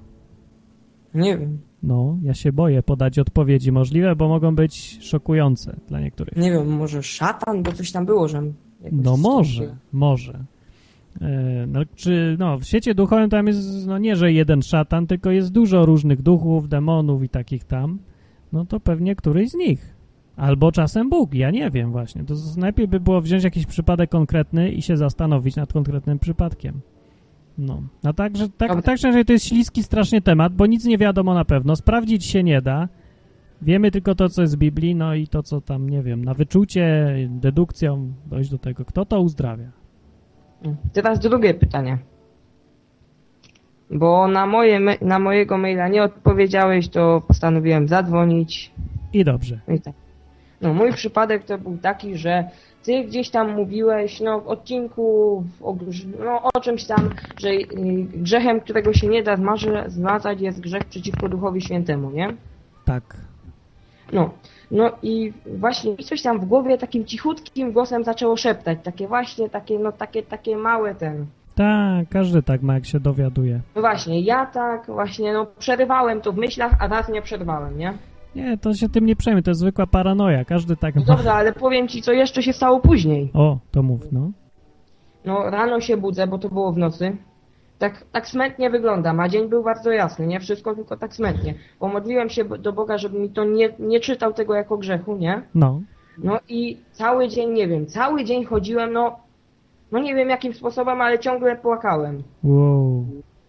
Nie 1.13 1.37
wiem. 1.37 1.57
No, 1.83 2.17
ja 2.21 2.33
się 2.33 2.51
boję 2.53 2.83
podać 2.83 3.19
odpowiedzi 3.19 3.71
możliwe, 3.71 4.15
bo 4.15 4.27
mogą 4.27 4.55
być 4.55 4.97
szokujące 5.01 5.75
dla 5.87 5.99
niektórych. 5.99 6.37
Nie 6.37 6.51
wiem, 6.51 6.67
może 6.67 7.03
szatan, 7.03 7.63
bo 7.63 7.71
coś 7.71 7.91
tam 7.91 8.05
było, 8.05 8.27
że... 8.27 8.43
No 8.91 9.17
może, 9.17 9.75
może. 9.93 10.45
E, 11.21 11.65
No, 11.67 11.79
czy, 11.95 12.35
no, 12.39 12.59
w 12.59 12.63
świecie 12.63 12.95
duchowym 12.95 13.29
tam 13.29 13.47
jest, 13.47 13.87
no 13.87 13.97
nie, 13.97 14.15
że 14.15 14.31
jeden 14.31 14.61
szatan, 14.61 15.07
tylko 15.07 15.31
jest 15.31 15.51
dużo 15.51 15.85
różnych 15.85 16.21
duchów, 16.21 16.69
demonów 16.69 17.23
i 17.23 17.29
takich 17.29 17.63
tam. 17.63 17.99
No 18.53 18.65
to 18.65 18.79
pewnie 18.79 19.15
któryś 19.15 19.49
z 19.49 19.55
nich. 19.55 19.94
Albo 20.37 20.71
czasem 20.71 21.09
Bóg, 21.09 21.33
ja 21.33 21.51
nie 21.51 21.71
wiem 21.71 21.91
właśnie. 21.91 22.23
To 22.23 22.35
z- 22.35 22.57
najlepiej 22.57 22.87
by 22.87 22.99
było 22.99 23.21
wziąć 23.21 23.43
jakiś 23.43 23.65
przypadek 23.65 24.09
konkretny 24.09 24.69
i 24.71 24.81
się 24.81 24.97
zastanowić 24.97 25.55
nad 25.55 25.73
konkretnym 25.73 26.19
przypadkiem. 26.19 26.79
No, 27.57 27.81
a 28.03 28.13
także, 28.13 28.49
tak, 28.49 28.81
tak 28.83 28.97
szczerze, 28.97 29.25
to 29.25 29.33
jest 29.33 29.45
śliski 29.45 29.83
strasznie 29.83 30.21
temat, 30.21 30.53
bo 30.53 30.65
nic 30.65 30.85
nie 30.85 30.97
wiadomo 30.97 31.33
na 31.33 31.45
pewno, 31.45 31.75
sprawdzić 31.75 32.25
się 32.25 32.43
nie 32.43 32.61
da. 32.61 32.87
Wiemy 33.61 33.91
tylko 33.91 34.15
to, 34.15 34.29
co 34.29 34.41
jest 34.41 34.55
w 34.55 34.59
Biblii, 34.59 34.95
no 34.95 35.15
i 35.15 35.27
to, 35.27 35.43
co 35.43 35.61
tam, 35.61 35.89
nie 35.89 36.03
wiem, 36.03 36.25
na 36.25 36.33
wyczucie, 36.33 37.15
dedukcją 37.29 38.13
dojść 38.25 38.49
do 38.49 38.57
tego, 38.57 38.85
kto 38.85 39.05
to 39.05 39.21
uzdrawia. 39.21 39.71
Teraz 40.93 41.19
drugie 41.19 41.53
pytanie. 41.53 41.97
Bo 43.91 44.27
na, 44.27 44.45
moje, 44.45 44.79
na 45.01 45.19
mojego 45.19 45.57
maila 45.57 45.87
nie 45.87 46.03
odpowiedziałeś, 46.03 46.89
to 46.89 47.21
postanowiłem 47.27 47.87
zadzwonić. 47.87 48.71
I 49.13 49.23
dobrze. 49.23 49.59
No 49.67 49.73
i 49.73 49.79
tak. 49.81 49.93
No, 50.61 50.73
mój 50.73 50.93
przypadek 50.93 51.43
to 51.43 51.57
był 51.57 51.77
taki, 51.77 52.17
że 52.17 52.43
ty 52.83 53.03
gdzieś 53.03 53.29
tam 53.29 53.55
mówiłeś, 53.55 54.21
no, 54.21 54.41
w 54.41 54.47
odcinku 54.47 55.43
o, 55.61 55.75
no, 56.25 56.41
o 56.53 56.61
czymś 56.61 56.85
tam, 56.85 57.09
że 57.39 57.49
y, 57.49 57.67
grzechem, 58.13 58.61
którego 58.61 58.93
się 58.93 59.07
nie 59.07 59.23
da 59.23 59.37
zmazać 59.87 60.41
jest 60.41 60.61
grzech 60.61 60.83
przeciwko 60.83 61.29
Duchowi 61.29 61.61
Świętemu, 61.61 62.11
nie? 62.11 62.33
Tak. 62.85 63.03
No, 64.13 64.29
no 64.71 64.91
i 65.03 65.33
właśnie 65.57 65.97
coś 65.97 66.21
tam 66.21 66.39
w 66.39 66.45
głowie 66.45 66.77
takim 66.77 67.05
cichutkim 67.05 67.71
głosem 67.71 68.03
zaczęło 68.03 68.37
szeptać, 68.37 68.79
takie 68.83 69.07
właśnie, 69.07 69.49
takie, 69.49 69.79
no 69.79 69.91
takie, 69.91 70.23
takie 70.23 70.57
małe 70.57 70.95
ten. 70.95 71.25
Tak, 71.55 72.09
każdy 72.09 72.43
tak 72.43 72.61
ma, 72.61 72.73
jak 72.73 72.85
się 72.85 72.99
dowiaduje. 72.99 73.61
No 73.75 73.81
właśnie, 73.81 74.21
ja 74.21 74.45
tak 74.45 74.85
właśnie, 74.85 75.33
no 75.33 75.45
przerywałem 75.59 76.21
to 76.21 76.31
w 76.31 76.37
myślach, 76.37 76.71
a 76.79 76.87
raz 76.87 77.09
nie 77.09 77.21
przerwałem, 77.21 77.77
nie? 77.77 77.93
Nie, 78.35 78.57
to 78.57 78.73
się 78.73 78.89
tym 78.89 79.05
nie 79.05 79.15
przejmie, 79.15 79.41
to 79.41 79.51
jest 79.51 79.61
zwykła 79.61 79.87
paranoja, 79.87 80.45
każdy 80.45 80.75
tak 80.75 80.95
No 80.95 81.01
ma. 81.07 81.15
dobra, 81.15 81.33
ale 81.33 81.53
powiem 81.53 81.87
ci, 81.87 82.01
co 82.01 82.11
jeszcze 82.13 82.43
się 82.43 82.53
stało 82.53 82.79
później. 82.79 83.31
O, 83.33 83.57
to 83.71 83.83
mów, 83.83 84.11
no. 84.11 84.31
No 85.25 85.49
rano 85.49 85.81
się 85.81 85.97
budzę, 85.97 86.27
bo 86.27 86.37
to 86.37 86.49
było 86.49 86.71
w 86.73 86.77
nocy. 86.77 87.17
Tak, 87.79 88.05
tak 88.11 88.27
smętnie 88.27 88.69
wyglądam, 88.69 89.19
a 89.19 89.29
dzień 89.29 89.49
był 89.49 89.63
bardzo 89.63 89.91
jasny, 89.91 90.27
nie? 90.27 90.39
Wszystko 90.39 90.75
tylko 90.75 90.97
tak 90.97 91.13
smętnie. 91.13 91.53
Pomodliłem 91.79 92.29
się 92.29 92.45
do 92.45 92.73
Boga, 92.73 92.97
żeby 92.97 93.19
mi 93.19 93.29
to 93.29 93.43
nie, 93.45 93.69
nie 93.79 93.99
czytał 93.99 94.33
tego 94.33 94.53
jako 94.55 94.77
grzechu, 94.77 95.17
nie? 95.17 95.41
No, 95.55 95.81
No 96.17 96.39
i 96.49 96.77
cały 96.91 97.27
dzień, 97.27 97.49
nie 97.53 97.67
wiem, 97.67 97.85
cały 97.87 98.23
dzień 98.23 98.45
chodziłem, 98.45 98.93
no, 98.93 99.19
no 99.91 99.99
nie 99.99 100.15
wiem 100.15 100.29
jakim 100.29 100.53
sposobem, 100.53 101.01
ale 101.01 101.19
ciągle 101.19 101.55
płakałem. 101.55 102.23
wow. 102.43 103.05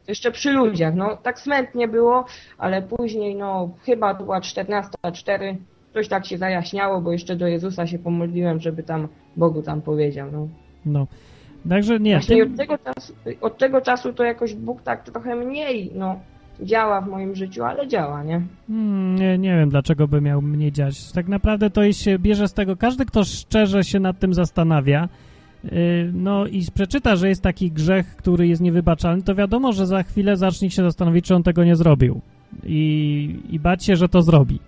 Jeszcze 0.09 0.31
przy 0.31 0.53
ludziach, 0.53 0.95
no 0.95 1.17
tak 1.17 1.41
smętnie 1.41 1.89
było, 1.89 2.25
ale 2.59 2.83
później, 2.83 3.35
no 3.35 3.71
chyba 3.83 4.15
to 4.15 4.25
była 4.25 4.41
14.04, 4.41 5.57
coś 5.95 6.09
tak 6.09 6.27
się 6.27 6.39
zajaśniało, 6.39 7.01
bo 7.01 7.13
jeszcze 7.13 7.37
do 7.37 7.47
Jezusa 7.47 7.87
się 7.87 7.99
pomodliłem, 7.99 8.61
żeby 8.61 8.83
tam 8.83 9.09
Bogu 9.37 9.63
tam 9.63 9.83
powiedział, 9.83 10.29
no. 10.33 10.49
No. 10.87 11.07
Także 11.69 12.01
nie, 12.01 12.13
Właśnie 12.13 12.37
tym, 12.37 12.53
od 12.53 12.59
tego, 12.59 12.79
czasu, 12.79 13.13
od 13.41 13.59
tego 13.59 13.81
czasu 13.81 14.13
to 14.13 14.25
jakoś 14.25 14.55
Bóg 14.55 14.83
tak 14.83 15.05
trochę 15.05 15.37
mniej, 15.37 15.91
no, 15.95 16.21
działa 16.61 17.01
w 17.01 17.09
moim 17.09 17.35
życiu, 17.35 17.65
ale 17.65 17.89
działa, 17.89 18.23
nie? 18.23 18.43
Hmm, 18.69 19.17
nie, 19.17 19.39
nie 19.39 19.57
wiem, 19.57 19.71
dlaczego 19.71 20.09
by 20.09 20.21
miał 20.21 20.43
mnie 20.43 20.73
dziać. 20.73 21.13
Tak 21.13 21.29
naprawdę 21.29 21.71
to 21.71 21.93
się 21.93 22.19
bierze 22.19 22.49
z 22.49 22.55
tego, 22.55 22.77
każdy, 22.77 23.05
kto 23.05 23.25
szczerze 23.25 23.85
się 23.85 24.01
nad 24.01 24.19
tym 24.19 24.35
zastanawia, 24.35 25.09
no 26.13 26.47
i 26.47 26.67
przeczyta, 26.75 27.17
że 27.17 27.29
jest 27.29 27.43
taki 27.43 27.71
grzech, 27.71 28.17
który 28.17 28.49
jest 28.49 28.63
niewybaczalny, 28.63 29.23
to 29.23 29.35
wiadomo, 29.35 29.73
że 29.73 29.87
za 29.87 30.03
chwilę 30.03 30.37
zacznie 30.37 30.71
się 30.71 30.83
zastanowić, 30.83 31.25
czy 31.25 31.35
on 31.35 31.43
tego 31.43 31.65
nie 31.65 31.77
zrobił. 31.77 32.21
I, 32.65 33.41
i 33.51 33.61
bać 33.61 33.85
się, 33.85 33.97
że 33.97 34.09
to 34.09 34.23
zrobi. 34.23 34.61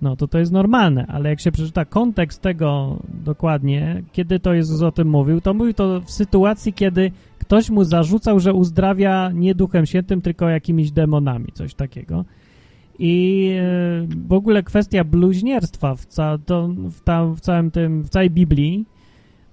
no 0.00 0.16
to 0.16 0.28
to 0.28 0.38
jest 0.38 0.52
normalne, 0.52 1.06
ale 1.06 1.30
jak 1.30 1.40
się 1.40 1.52
przeczyta 1.52 1.84
kontekst 1.84 2.42
tego 2.42 2.98
dokładnie, 3.24 4.02
kiedy 4.12 4.40
to 4.40 4.54
Jezus 4.54 4.82
o 4.82 4.92
tym 4.92 5.08
mówił, 5.08 5.40
to 5.40 5.54
mówił 5.54 5.74
to 5.74 6.00
w 6.00 6.10
sytuacji, 6.10 6.72
kiedy 6.72 7.10
ktoś 7.38 7.70
mu 7.70 7.84
zarzucał, 7.84 8.40
że 8.40 8.52
uzdrawia 8.52 9.30
nie 9.34 9.54
Duchem 9.54 9.86
Świętym, 9.86 10.20
tylko 10.20 10.48
jakimiś 10.48 10.90
demonami, 10.90 11.46
coś 11.52 11.74
takiego. 11.74 12.24
I 12.98 13.48
e, 13.58 14.06
w 14.28 14.32
ogóle 14.32 14.62
kwestia 14.62 15.04
bluźnierstwa 15.04 15.94
w, 15.94 16.06
ca 16.06 16.38
to, 16.38 16.68
w, 16.68 17.00
ta, 17.00 17.26
w 17.26 17.40
całym 17.40 17.70
tym, 17.70 18.02
w 18.02 18.08
całej 18.08 18.30
Biblii 18.30 18.84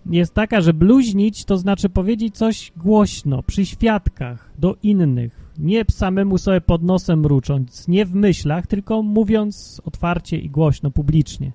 jest 0.06 0.34
taka, 0.34 0.62
że 0.62 0.74
bluźnić 0.74 1.46
to 1.46 1.58
znaczy 1.58 1.90
powiedzieć 1.90 2.38
coś 2.38 2.72
głośno, 2.78 3.44
przy 3.44 3.66
świadkach, 3.66 4.52
do 4.60 4.76
innych, 4.84 5.52
nie 5.60 5.86
samemu 5.92 6.38
sobie 6.38 6.62
pod 6.62 6.84
nosem 6.84 7.20
mrucząc, 7.20 7.88
nie 7.88 8.06
w 8.06 8.14
myślach, 8.14 8.68
tylko 8.68 9.04
mówiąc 9.04 9.82
otwarcie 9.86 10.38
i 10.38 10.50
głośno, 10.50 10.92
publicznie 10.92 11.52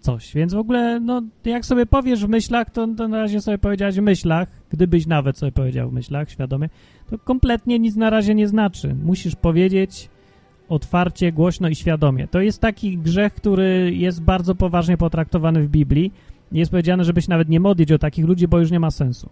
coś. 0.00 0.34
Więc 0.34 0.54
w 0.54 0.58
ogóle, 0.58 1.00
no, 1.00 1.22
jak 1.44 1.66
sobie 1.66 1.86
powiesz 1.86 2.26
w 2.26 2.28
myślach, 2.28 2.70
to, 2.70 2.88
to 2.96 3.08
na 3.08 3.18
razie 3.18 3.40
sobie 3.40 3.58
powiedziałeś 3.58 3.96
w 3.96 4.02
myślach, 4.02 4.48
gdybyś 4.70 5.06
nawet 5.06 5.38
sobie 5.38 5.52
powiedział 5.52 5.90
w 5.90 5.92
myślach, 5.92 6.30
świadomie, 6.30 6.68
to 7.10 7.18
kompletnie 7.18 7.78
nic 7.78 7.96
na 7.96 8.10
razie 8.10 8.34
nie 8.34 8.48
znaczy. 8.48 8.94
Musisz 9.04 9.36
powiedzieć 9.36 10.08
otwarcie, 10.68 11.32
głośno 11.32 11.68
i 11.68 11.74
świadomie. 11.74 12.28
To 12.28 12.40
jest 12.40 12.60
taki 12.60 12.98
grzech, 12.98 13.34
który 13.34 13.94
jest 13.94 14.22
bardzo 14.22 14.54
poważnie 14.54 14.96
potraktowany 14.96 15.62
w 15.62 15.68
Biblii. 15.68 16.12
Jest 16.52 16.70
powiedziane, 16.70 17.04
żebyś 17.04 17.28
nawet 17.28 17.48
nie 17.48 17.60
modlić 17.60 17.92
o 17.92 17.98
takich 17.98 18.24
ludzi, 18.24 18.48
bo 18.48 18.58
już 18.58 18.70
nie 18.70 18.80
ma 18.80 18.90
sensu, 18.90 19.28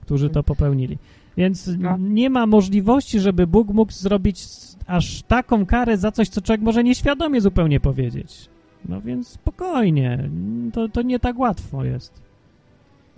którzy 0.00 0.30
to 0.30 0.42
popełnili. 0.42 0.98
Więc 1.36 1.70
No. 1.78 1.96
nie 2.00 2.30
ma 2.30 2.46
możliwości, 2.46 3.20
żeby 3.20 3.46
Bóg 3.46 3.68
mógł 3.68 3.92
zrobić 3.92 4.44
aż 4.86 5.22
taką 5.22 5.66
karę 5.66 5.96
za 5.98 6.12
coś, 6.12 6.28
co 6.28 6.42
człowiek 6.42 6.60
może 6.62 6.84
nieświadomie 6.84 7.40
zupełnie 7.40 7.80
powiedzieć. 7.80 8.48
No 8.88 9.00
więc 9.00 9.28
spokojnie, 9.28 10.30
to, 10.72 10.88
to 10.88 11.02
nie 11.02 11.18
tak 11.18 11.38
łatwo 11.38 11.84
jest. 11.84 12.27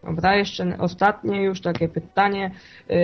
Dobra, 0.05 0.37
jeszcze 0.37 0.79
ostatnie 0.79 1.43
już 1.43 1.61
takie 1.61 1.89
pytanie. 1.89 2.51
Yy, 2.89 2.97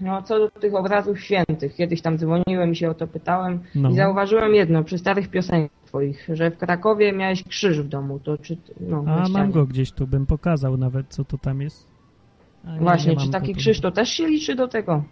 No, 0.00 0.22
co 0.22 0.38
do 0.38 0.50
tych 0.50 0.74
obrazów 0.74 1.20
świętych. 1.20 1.74
Kiedyś 1.74 2.02
tam 2.02 2.18
dzwoniłem 2.18 2.72
i 2.72 2.76
się 2.76 2.90
o 2.90 2.94
to 2.94 3.06
pytałem 3.06 3.60
No. 3.74 3.90
i 3.90 3.94
zauważyłem 3.94 4.54
jedno 4.54 4.84
przy 4.84 4.98
starych 4.98 5.28
piosenkach 5.28 5.80
twoich, 5.86 6.28
że 6.32 6.50
w 6.50 6.58
Krakowie 6.58 7.12
miałeś 7.12 7.44
krzyż 7.44 7.80
w 7.82 7.88
domu. 7.88 8.18
To 8.18 8.38
czy... 8.38 8.56
No, 8.80 9.04
A 9.06 9.28
mam 9.28 9.50
go 9.50 9.66
gdzieś 9.66 9.92
tu, 9.92 10.06
bym 10.06 10.26
pokazał 10.26 10.76
nawet, 10.76 11.06
co 11.08 11.24
to 11.24 11.38
tam 11.38 11.60
jest. 11.60 11.88
A 12.64 12.78
Właśnie, 12.78 13.14
nie 13.14 13.20
czy 13.20 13.30
taki 13.30 13.54
krzyż 13.54 13.80
to 13.80 13.90
też 13.90 14.08
się 14.08 14.26
liczy 14.26 14.54
do 14.54 14.68
tego? 14.68 15.04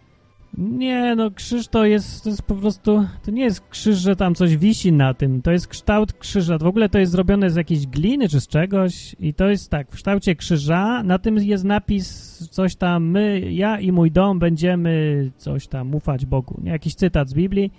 Nie, 0.58 1.14
no 1.16 1.30
krzyż 1.30 1.68
to 1.68 1.84
jest, 1.84 2.24
to 2.24 2.30
jest 2.30 2.42
po 2.42 2.54
prostu, 2.54 3.04
to 3.24 3.30
nie 3.30 3.42
jest 3.42 3.68
krzyż, 3.68 3.98
że 3.98 4.16
tam 4.16 4.34
coś 4.34 4.56
wisi 4.56 4.92
na 4.92 5.14
tym, 5.14 5.42
to 5.42 5.50
jest 5.50 5.68
kształt 5.68 6.12
krzyża, 6.12 6.58
w 6.58 6.66
ogóle 6.66 6.88
to 6.88 6.98
jest 6.98 7.12
zrobione 7.12 7.50
z 7.50 7.56
jakiejś 7.56 7.86
gliny 7.86 8.28
czy 8.28 8.40
z 8.40 8.48
czegoś 8.48 9.16
i 9.20 9.34
to 9.34 9.48
jest 9.48 9.70
tak, 9.70 9.88
w 9.90 9.94
kształcie 9.94 10.34
krzyża, 10.34 11.02
na 11.02 11.18
tym 11.18 11.36
jest 11.36 11.64
napis 11.64 12.38
coś 12.50 12.76
tam, 12.76 13.04
my, 13.04 13.40
ja 13.40 13.80
i 13.80 13.92
mój 13.92 14.10
dom 14.10 14.38
będziemy 14.38 15.30
coś 15.36 15.66
tam 15.66 15.94
ufać 15.94 16.26
Bogu, 16.26 16.60
jakiś 16.64 16.94
cytat 16.94 17.28
z 17.28 17.34
Biblii, 17.34 17.72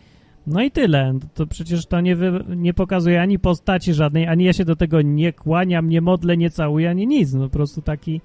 no 0.48 0.62
i 0.62 0.72
tyle, 0.72 1.14
to 1.34 1.48
przecież 1.48 1.86
to 1.86 2.02
nie, 2.02 2.16
wy, 2.16 2.44
nie 2.56 2.74
pokazuje 2.74 3.22
ani 3.22 3.40
postaci 3.40 3.94
żadnej, 3.94 4.28
ani 4.28 4.44
ja 4.44 4.54
się 4.54 4.66
do 4.66 4.76
tego 4.76 5.02
nie 5.02 5.34
kłaniam, 5.34 5.90
nie 5.90 6.02
modlę, 6.02 6.38
nie 6.38 6.50
całuję, 6.50 6.90
ani 6.90 7.08
nic, 7.08 7.34
no 7.34 7.44
po 7.44 7.50
prostu 7.50 7.82
taki 7.82 8.22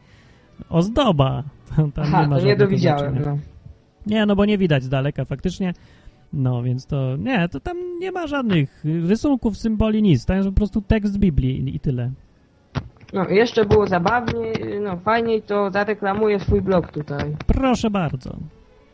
ozdoba, 0.69 1.43
tam, 1.77 1.93
Aha, 1.97 2.23
nie 2.23 2.29
ma 2.29 2.39
to 2.39 2.67
nie 2.67 2.79
znaczenia. 2.79 3.21
No. 3.27 3.54
Nie, 4.07 4.27
no 4.27 4.37
bo 4.37 4.45
nie 4.45 4.59
widać 4.59 4.83
z 4.83 4.89
daleka 4.89 5.25
faktycznie. 5.25 5.75
No, 6.33 6.63
więc 6.63 6.87
to 6.87 7.17
nie, 7.17 7.49
to 7.49 7.61
tam 7.61 7.77
nie 8.01 8.13
ma 8.13 8.27
żadnych 8.27 8.85
rysunków, 8.85 9.57
symboli, 9.57 10.03
nic. 10.03 10.27
Tam 10.27 10.37
jest 10.37 10.49
po 10.49 10.55
prostu 10.55 10.81
tekst 10.83 11.19
Biblii 11.19 11.77
i, 11.77 11.81
tyle. 11.81 12.11
no, 13.13 13.29
jeszcze 13.29 13.65
było 13.65 13.87
zabawnie, 13.87 14.53
no 14.81 14.97
fajniej 14.97 15.43
to 15.43 15.71
zareklamuję 15.71 16.41
swój 16.41 16.63
blog 16.63 16.93
tutaj. 16.93 17.37
Proszę 17.47 17.91
bardzo. 17.91 18.37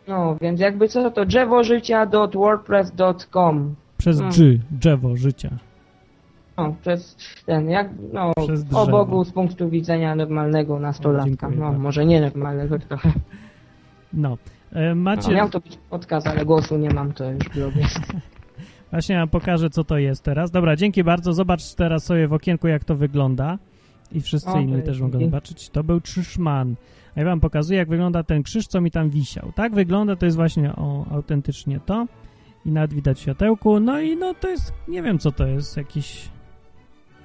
No, 0.08 0.36
więc 0.40 0.60
jakby 0.60 0.88
co, 0.88 1.10
to 1.10 1.24
drzewożycia.wordpress.com 1.26 3.74
Przez 3.98 4.20
Mm. 4.20 4.32
G, 4.32 4.58
drzewo 4.70 5.16
życia. 5.16 5.50
No, 6.56 6.74
przez 6.82 7.16
ten, 7.46 7.70
jak, 7.70 7.88
no, 8.12 8.32
Przez 8.46 8.64
o. 8.74 8.86
Bogu 8.86 9.24
z 9.24 9.32
punktu 9.32 9.68
widzenia 9.68 10.14
normalnego 10.14 10.78
nastolatka. 10.80 11.28
dziękuję 11.30 11.56
No, 11.60 11.72
może 11.72 12.06
nie 12.06 12.20
normalnego 12.20 12.78
trochę. 12.78 13.12
No. 14.12 14.38
E, 14.72 14.94
macie, 14.94 15.34
miał 15.34 15.50
to 15.50 15.60
być 15.60 15.78
podcast, 15.90 16.26
ale 16.26 16.44
głosu 16.44 16.78
nie 16.78 16.90
mam, 16.90 17.12
to 17.12 17.30
już 17.30 17.48
blog 17.48 17.76
jest. 17.82 18.00
właśnie 18.90 19.14
ja 19.14 19.26
pokażę, 19.26 19.70
co 19.70 19.84
to 19.84 19.98
jest 19.98 20.24
teraz. 20.24 20.50
Dobra, 20.50 20.76
dzięki 20.76 21.04
bardzo. 21.04 21.32
Zobacz 21.32 21.74
teraz 21.74 22.04
sobie 22.04 22.28
w 22.28 22.32
okienku, 22.32 22.68
jak 22.68 22.84
to 22.84 22.96
wygląda. 22.96 23.58
I 24.12 24.20
wszyscy 24.20 24.50
Okej, 24.50 24.62
inni 24.62 24.82
też 24.82 25.00
mogą 25.00 25.20
zobaczyć. 25.20 25.70
To 25.70 25.84
był 25.84 26.00
krzyżman. 26.00 26.74
A 27.16 27.20
ja 27.20 27.26
wam 27.26 27.40
pokazuję, 27.40 27.78
jak 27.78 27.88
wygląda 27.88 28.22
ten 28.22 28.42
krzyż, 28.42 28.66
co 28.66 28.80
mi 28.80 28.90
tam 28.90 29.10
wisiał. 29.10 29.52
Tak 29.54 29.74
wygląda, 29.74 30.16
to 30.16 30.26
jest 30.26 30.36
właśnie 30.36 30.72
o, 30.76 31.06
autentycznie 31.10 31.80
to. 31.86 32.06
I 32.66 32.70
nawet 32.72 32.94
widać 32.94 33.20
światełku. 33.20 33.80
No 33.80 34.00
i 34.00 34.16
no 34.16 34.34
to 34.34 34.48
jest, 34.48 34.72
nie 34.88 35.02
wiem 35.02 35.18
co 35.18 35.32
to 35.32 35.46
jest, 35.46 35.76
jakiś 35.76 36.28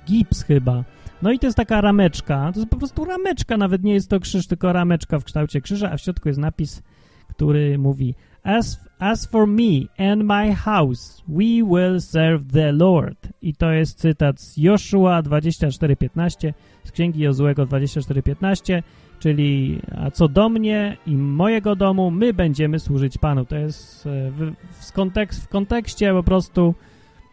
gips 0.08 0.44
chyba. 0.44 0.84
No 1.22 1.32
i 1.32 1.40
to 1.40 1.48
jest 1.48 1.58
taka 1.58 1.82
rameczka. 1.82 2.52
To 2.54 2.60
jest 2.60 2.72
po 2.72 2.78
prostu 2.78 3.06
rameczka, 3.06 3.58
nawet 3.58 3.84
nie 3.84 3.94
jest 3.94 4.10
to 4.10 4.20
krzyż, 4.20 4.48
tylko 4.48 4.74
rameczka 4.74 5.20
w 5.20 5.24
kształcie 5.24 5.62
krzyża, 5.62 5.92
a 5.92 5.98
w 5.98 6.02
środku 6.02 6.30
jest 6.30 6.40
napis, 6.40 6.84
który 7.28 7.78
mówi 7.78 8.16
As, 8.44 8.80
as 9.00 9.26
for 9.26 9.48
me 9.48 9.88
and 9.98 10.24
my 10.24 10.54
house, 10.54 11.24
we 11.28 11.64
will 11.64 12.00
serve 12.00 12.52
the 12.52 12.72
Lord. 12.72 13.18
I 13.42 13.54
to 13.54 13.72
jest 13.72 14.00
cytat 14.00 14.42
z 14.42 14.58
Joshua 14.58 15.22
24:15, 15.22 16.54
z 16.84 16.92
Księgi 16.92 17.20
Jozłego 17.20 17.66
24:15, 17.66 18.84
czyli 19.20 19.80
a 19.98 20.12
co 20.12 20.28
do 20.28 20.50
mnie 20.50 20.98
i 21.08 21.16
mojego 21.16 21.76
domu, 21.76 22.12
my 22.12 22.34
będziemy 22.34 22.80
służyć 22.80 23.18
Panu. 23.18 23.46
To 23.46 23.56
jest 23.56 24.08
e, 24.08 24.32
w, 24.32 24.54
w, 24.72 24.92
kontekst, 24.92 25.44
w 25.44 25.48
kontekście 25.48 26.14
po 26.14 26.24
prostu 26.24 26.76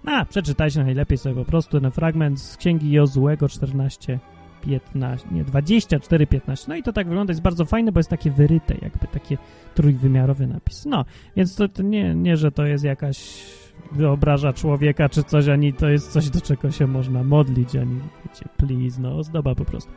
a, 0.06 0.24
przeczytajcie 0.24 0.84
najlepiej 0.84 1.18
sobie 1.18 1.34
po 1.34 1.44
prostu 1.44 1.80
ten 1.80 1.90
fragment 1.90 2.40
z 2.40 2.56
Księgi 2.56 2.90
Jozłego 2.90 3.48
14, 3.48 4.18
15, 4.62 5.28
nie, 5.30 5.44
24, 5.44 6.26
15. 6.26 6.66
No 6.68 6.76
i 6.76 6.82
to 6.82 6.92
tak 6.92 7.08
wygląda, 7.08 7.30
jest 7.30 7.42
bardzo 7.42 7.64
fajne, 7.64 7.92
bo 7.92 8.00
jest 8.00 8.10
takie 8.10 8.30
wyryte, 8.30 8.74
jakby 8.82 9.06
takie 9.06 9.38
trójwymiarowy 9.74 10.46
napis. 10.46 10.86
No, 10.86 11.04
więc 11.36 11.56
to, 11.56 11.68
to 11.68 11.82
nie, 11.82 12.14
nie, 12.14 12.36
że 12.36 12.52
to 12.52 12.66
jest 12.66 12.84
jakaś 12.84 13.44
wyobraża 13.92 14.52
człowieka 14.52 15.08
czy 15.08 15.24
coś, 15.24 15.48
ani 15.48 15.72
to 15.72 15.88
jest 15.88 16.12
coś, 16.12 16.30
do 16.30 16.40
czego 16.40 16.70
się 16.70 16.86
można 16.86 17.24
modlić, 17.24 17.76
ani 17.76 18.00
wiecie, 18.26 18.44
please, 18.56 19.00
no, 19.00 19.16
ozdoba 19.16 19.54
po 19.54 19.64
prostu. 19.64 19.90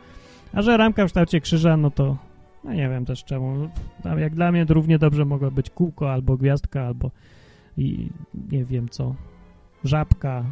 A 0.52 0.62
że 0.62 0.76
ramka 0.76 1.02
w 1.02 1.06
kształcie 1.06 1.40
krzyża, 1.40 1.76
no 1.76 1.90
to 1.90 2.16
no 2.64 2.72
nie 2.72 2.88
wiem 2.88 3.04
też 3.04 3.24
czemu. 3.24 3.68
Jak 4.18 4.34
dla 4.34 4.52
mnie 4.52 4.64
równie 4.68 4.98
dobrze 4.98 5.24
mogło 5.24 5.50
być 5.50 5.70
kółko, 5.70 6.12
albo 6.12 6.36
gwiazdka, 6.36 6.82
albo 6.82 7.10
i 7.76 8.08
nie 8.52 8.64
wiem 8.64 8.88
co, 8.88 9.14
żabka, 9.84 10.44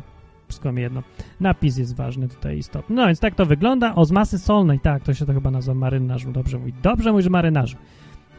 wszystko 0.54 0.72
mi 0.72 0.82
jedno. 0.82 1.02
Napis 1.40 1.76
jest 1.76 1.96
ważny 1.96 2.28
tutaj 2.28 2.58
istotny. 2.58 2.96
No 2.96 3.06
więc 3.06 3.20
tak 3.20 3.34
to 3.34 3.46
wygląda. 3.46 3.94
O, 3.94 4.04
z 4.04 4.10
masy 4.10 4.38
solnej, 4.38 4.80
tak, 4.80 5.02
to 5.02 5.14
się 5.14 5.26
to 5.26 5.32
chyba 5.32 5.50
nazywa 5.50 5.74
marynarzu. 5.74 6.32
Dobrze 6.32 6.58
mówi. 6.58 6.72
Dobrze 6.82 7.12
mówisz 7.12 7.28
marynarzu. 7.28 7.76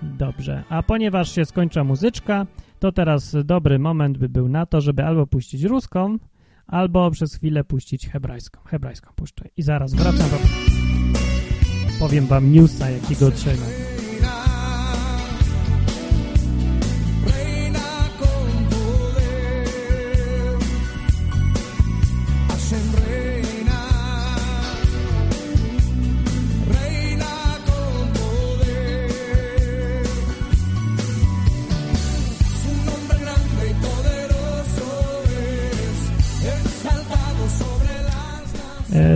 Dobrze. 0.01 0.63
A 0.69 0.83
ponieważ 0.83 1.31
się 1.31 1.45
skończyła 1.45 1.83
muzyczka, 1.83 2.45
to 2.79 2.91
teraz 2.91 3.35
dobry 3.45 3.79
moment 3.79 4.17
by 4.17 4.29
był 4.29 4.49
na 4.49 4.65
to, 4.65 4.81
żeby 4.81 5.05
albo 5.05 5.27
puścić 5.27 5.63
ruską, 5.63 6.17
albo 6.67 7.11
przez 7.11 7.35
chwilę 7.35 7.63
puścić 7.63 8.09
hebrajską. 8.09 8.61
Hebrajską 8.65 9.11
puszczę. 9.15 9.45
I 9.57 9.61
zaraz 9.61 9.93
wracam 9.93 10.29
wam. 10.29 10.39
Powiem 11.99 12.25
wam 12.25 12.51
newsa, 12.51 12.89
jakiego 12.89 13.31
trzeba. 13.31 13.84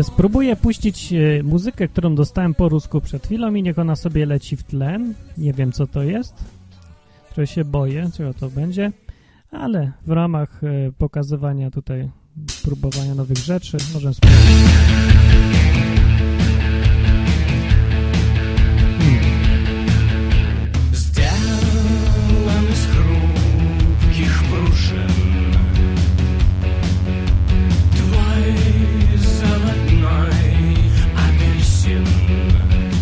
Spróbuję 0.03 0.55
puścić 0.55 1.13
e, 1.13 1.43
muzykę, 1.43 1.87
którą 1.87 2.15
dostałem 2.15 2.53
po 2.53 2.69
rusku 2.69 3.01
przed 3.01 3.25
chwilą 3.25 3.53
i 3.53 3.63
niech 3.63 3.79
ona 3.79 3.95
sobie 3.95 4.25
leci 4.25 4.57
w 4.57 4.63
tle. 4.63 4.99
Nie 5.37 5.53
wiem, 5.53 5.71
co 5.71 5.87
to 5.87 6.03
jest. 6.03 6.33
Trochę 7.29 7.47
się 7.47 7.65
boję, 7.65 8.09
czego 8.17 8.33
to 8.33 8.49
będzie, 8.49 8.91
ale 9.51 9.91
w 10.07 10.11
ramach 10.11 10.63
e, 10.63 10.91
pokazywania 10.97 11.71
tutaj, 11.71 12.09
próbowania 12.63 13.15
nowych 13.15 13.37
rzeczy, 13.37 13.77
możemy 13.93 14.13
spróbować. 14.13 15.68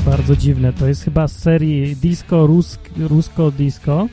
Bardzo 0.08 0.36
dziwne. 0.36 0.74
To 0.74 0.88
jest 0.88 1.04
chyba 1.04 1.28
z 1.28 1.40
serii 1.40 1.96
Disco 1.96 2.48
Rusk, 2.48 2.90
Rusko 2.98 3.52
Disco. 3.52 4.08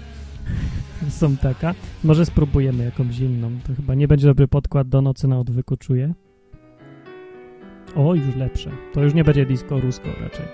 Są 1.09 1.37
taka. 1.37 1.75
Może 2.05 2.27
spróbujemy 2.27 2.85
jakąś 2.85 3.19
inną. 3.19 3.51
To 3.67 3.75
chyba 3.75 3.95
nie 3.95 4.09
będzie 4.09 4.27
dobry 4.27 4.49
podkład 4.49 4.89
do 4.89 5.03
nocy 5.03 5.29
na 5.29 5.39
odwyku, 5.39 5.77
czuję. 5.77 6.15
O, 7.97 8.15
już 8.15 8.37
lepsze. 8.37 8.71
To 8.93 9.03
już 9.03 9.15
nie 9.15 9.25
będzie 9.25 9.47
Disco 9.47 9.81
Rusko 9.81 10.09
raczej. 10.21 10.47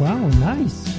Wow, 0.00 0.28
nice. 0.28 0.89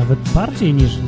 Nawet 0.00 0.18
bardziej 0.34 0.74
niż. 0.74 0.98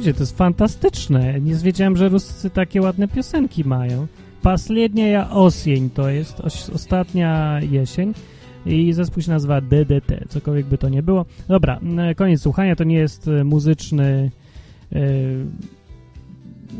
Ludzie, 0.00 0.14
to 0.14 0.20
jest 0.20 0.36
fantastyczne. 0.36 1.40
Nie 1.40 1.54
wiedziałem, 1.54 1.96
że 1.96 2.08
Ruscy 2.08 2.50
takie 2.50 2.82
ładne 2.82 3.08
piosenki 3.08 3.64
mają. 3.64 4.06
Paslednia 4.42 5.30
osień 5.30 5.90
to 5.90 6.10
jest 6.10 6.40
ostatnia 6.74 7.60
jesień 7.70 8.14
i 8.66 8.92
zespół 8.92 9.22
się 9.22 9.30
nazywa 9.30 9.60
DDT, 9.60 10.24
cokolwiek 10.28 10.66
by 10.66 10.78
to 10.78 10.88
nie 10.88 11.02
było. 11.02 11.24
Dobra, 11.48 11.80
koniec 12.16 12.42
słuchania, 12.42 12.76
to 12.76 12.84
nie 12.84 12.96
jest 12.96 13.28
e, 13.28 13.44
muzyczny 13.44 14.30
e, 14.92 15.00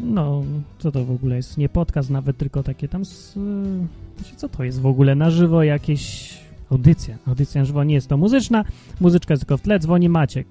no, 0.05 0.43
co 0.79 0.93
to 0.93 1.05
w 1.05 1.11
ogóle 1.11 1.37
jest? 1.37 1.59
Nie 1.59 1.69
podcast 1.69 2.11
nawet, 2.11 2.37
tylko 2.37 2.63
takie 2.63 2.89
tam 2.89 3.05
z, 3.05 3.37
e, 3.37 3.41
wiecie, 4.19 4.37
co 4.37 4.49
to 4.49 4.65
jest 4.65 4.81
w 4.81 4.87
ogóle? 4.87 5.15
Na 5.15 5.31
żywo 5.31 5.63
jakieś 5.63 6.35
audycja. 6.71 7.19
Audycja 7.27 7.61
na 7.61 7.65
żywo 7.65 7.85
nie 7.85 7.95
jest 7.95 8.09
to 8.09 8.17
muzyczna, 8.17 8.65
muzyczka 9.01 9.35
jest 9.35 9.43
tylko 9.43 9.57
w 9.57 9.63
tle, 9.63 9.79
dzwoni 9.79 10.09
Maciek. 10.09 10.47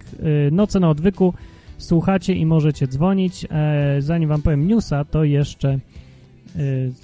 E, 0.47 0.51
Noce 0.51 0.79
na 0.79 0.89
odwyku, 0.89 1.33
słuchacie 1.79 2.33
i 2.33 2.45
możecie 2.45 2.87
dzwonić. 2.87 3.45
E, 3.49 3.95
zanim 3.99 4.29
wam 4.29 4.41
powiem 4.41 4.67
newsa, 4.67 5.05
to 5.05 5.23
jeszcze 5.23 5.69
e, 5.69 5.79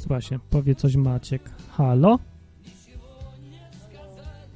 właśnie, 0.07 0.39
powie 0.49 0.75
coś 0.75 0.95
Maciek. 0.95 1.41
Halo? 1.69 2.19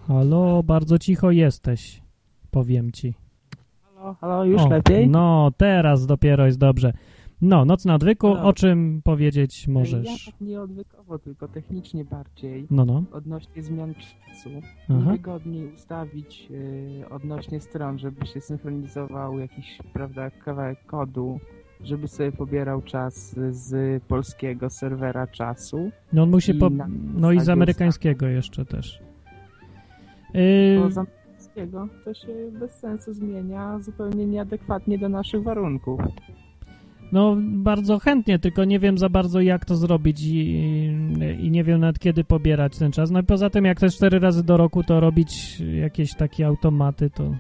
Halo, 0.07 0.63
bardzo 0.63 0.99
cicho 0.99 1.31
jesteś, 1.31 2.01
powiem 2.51 2.91
ci. 2.91 3.13
Halo, 3.95 4.13
halo, 4.21 4.45
już 4.45 4.61
O, 4.61 4.69
lepiej? 4.69 5.09
No, 5.09 5.51
teraz 5.57 6.05
dopiero 6.05 6.45
jest 6.45 6.57
dobrze. 6.57 6.93
No, 7.41 7.65
Noc 7.65 7.85
na 7.85 7.95
odwyku, 7.95 8.27
No. 8.27 8.43
o 8.43 8.53
czym 8.53 9.01
powiedzieć 9.03 9.67
Ja 9.67 9.73
możesz? 9.73 10.25
tak 10.25 10.41
nie 10.41 10.61
odwykowo, 10.61 11.19
tylko 11.19 11.47
technicznie 11.47 12.05
bardziej. 12.05 12.67
No, 12.71 12.85
no. 12.85 13.03
Odnośnie 13.11 13.63
zmian 13.63 13.93
czasu. 13.93 14.49
Aha. 14.89 14.99
Najwygodniej 14.99 15.73
ustawić 15.73 16.47
y, 16.51 17.09
odnośnie 17.09 17.59
stron, 17.61 17.99
żeby 17.99 18.25
się 18.25 18.41
synchronizował 18.41 19.39
jakiś, 19.39 19.77
prawda, 19.93 20.31
kawałek 20.31 20.85
kodu, 20.85 21.39
żeby 21.83 22.07
sobie 22.07 22.31
pobierał 22.31 22.81
czas 22.81 23.35
z 23.49 24.03
polskiego 24.03 24.69
serwera 24.69 25.27
czasu. 25.27 25.91
No, 26.13 26.23
on 26.23 26.29
musi 26.29 26.51
I 26.51 26.59
po... 26.59 26.69
No 27.15 27.31
i 27.31 27.39
z 27.39 27.49
amerykańskiego 27.49 28.27
jeszcze 28.27 28.65
też. 28.65 29.01
Yy, 30.33 30.91
z 30.91 30.97
angielskiego 30.97 31.87
to 32.05 32.13
się 32.13 32.51
bez 32.59 32.71
sensu 32.71 33.13
zmienia 33.13 33.79
zupełnie 33.79 34.25
nieadekwatnie 34.25 34.97
do 34.97 35.09
naszych 35.09 35.43
warunków. 35.43 36.01
No, 37.11 37.37
bardzo 37.39 37.99
chętnie, 37.99 38.39
tylko 38.39 38.65
nie 38.65 38.79
wiem 38.79 38.97
za 38.97 39.09
bardzo 39.09 39.41
jak 39.41 39.65
to 39.65 39.75
zrobić 39.75 40.21
i, 40.23 40.55
i 41.39 41.51
nie 41.51 41.63
wiem 41.63 41.79
nawet 41.79 41.99
kiedy 41.99 42.23
pobierać 42.23 42.77
ten 42.77 42.91
czas. 42.91 43.11
No 43.11 43.19
i 43.19 43.23
poza 43.23 43.49
tym, 43.49 43.65
jak 43.65 43.81
jest 43.81 43.95
cztery 43.95 44.19
razy 44.19 44.43
do 44.43 44.57
roku, 44.57 44.83
to 44.83 44.99
robić 44.99 45.59
jakieś 45.59 46.15
takie 46.15 46.47
automaty, 46.47 47.09
to 47.09 47.35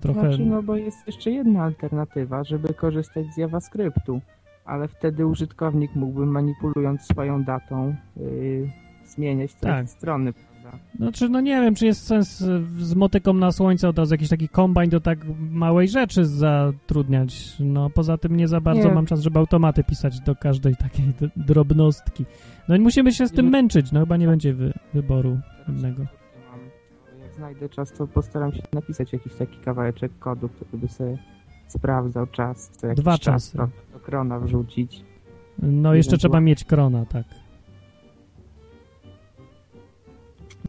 trochę... 0.00 0.20
Znaczy, 0.20 0.44
no 0.44 0.62
bo 0.62 0.76
jest 0.76 1.06
jeszcze 1.06 1.30
jedna 1.30 1.62
alternatywa, 1.62 2.44
żeby 2.44 2.74
korzystać 2.74 3.26
z 3.34 3.36
JavaScriptu, 3.36 4.20
ale 4.64 4.88
wtedy 4.88 5.26
użytkownik 5.26 5.94
mógłby 5.94 6.26
manipulując 6.26 7.02
swoją 7.02 7.44
datą 7.44 7.94
yy, 8.16 8.70
zmieniać 9.04 9.54
Tak. 9.54 9.88
strony, 9.90 10.32
prawda? 10.70 10.88
Znaczy, 10.96 11.28
no 11.28 11.40
nie 11.40 11.60
wiem, 11.60 11.74
czy 11.74 11.86
jest 11.86 12.06
sens 12.06 12.40
y, 12.40 12.60
z 12.78 12.94
motyką 12.94 13.32
na 13.34 13.52
słońce 13.52 13.88
od 13.88 13.98
razu 13.98 14.14
jakiś 14.14 14.28
taki 14.28 14.48
kombajn 14.48 14.90
do 14.90 15.00
tak 15.00 15.18
małej 15.50 15.88
rzeczy 15.88 16.24
zatrudniać. 16.24 17.56
No, 17.60 17.90
poza 17.90 18.18
tym 18.18 18.36
nie 18.36 18.48
za 18.48 18.60
bardzo 18.60 18.88
Nie. 18.88 18.94
mam 18.94 19.06
czas, 19.06 19.20
żeby 19.20 19.38
automaty 19.38 19.84
pisać 19.84 20.20
do 20.20 20.36
każdej 20.36 20.76
takiej 20.76 21.12
drobnostki. 21.36 22.24
No 22.68 22.76
i 22.76 22.80
musimy 22.80 23.12
się 23.12 23.26
z 23.26 23.32
tym 23.32 23.48
męczyć, 23.48 23.92
no 23.92 24.00
chyba 24.00 24.16
nie 24.16 24.26
będzie 24.26 24.54
wy 24.54 24.72
wyboru 24.94 25.38
innego. 25.68 26.02
Jak 27.22 27.34
znajdę 27.34 27.68
czas, 27.68 27.92
to 27.92 28.06
postaram 28.06 28.52
się 28.52 28.62
napisać 28.72 29.12
jakiś 29.12 29.34
taki 29.34 29.56
kawałeczek 29.58 30.12
kodu, 30.18 30.48
który 30.48 30.78
by 30.78 30.88
sobie 30.88 31.18
sprawdzał 31.66 32.26
czas, 32.26 32.68
co 32.76 32.86
jakiś 32.86 33.02
Dwa 33.02 33.18
czas 33.18 33.52
czasy. 33.52 33.56
do 33.92 34.00
krona 34.00 34.40
wrzucić. 34.40 35.04
No 35.62 35.94
jeszcze 35.94 36.18
trzeba 36.18 36.40
mieć 36.40 36.64
krona, 36.64 37.06
tak. 37.06 37.26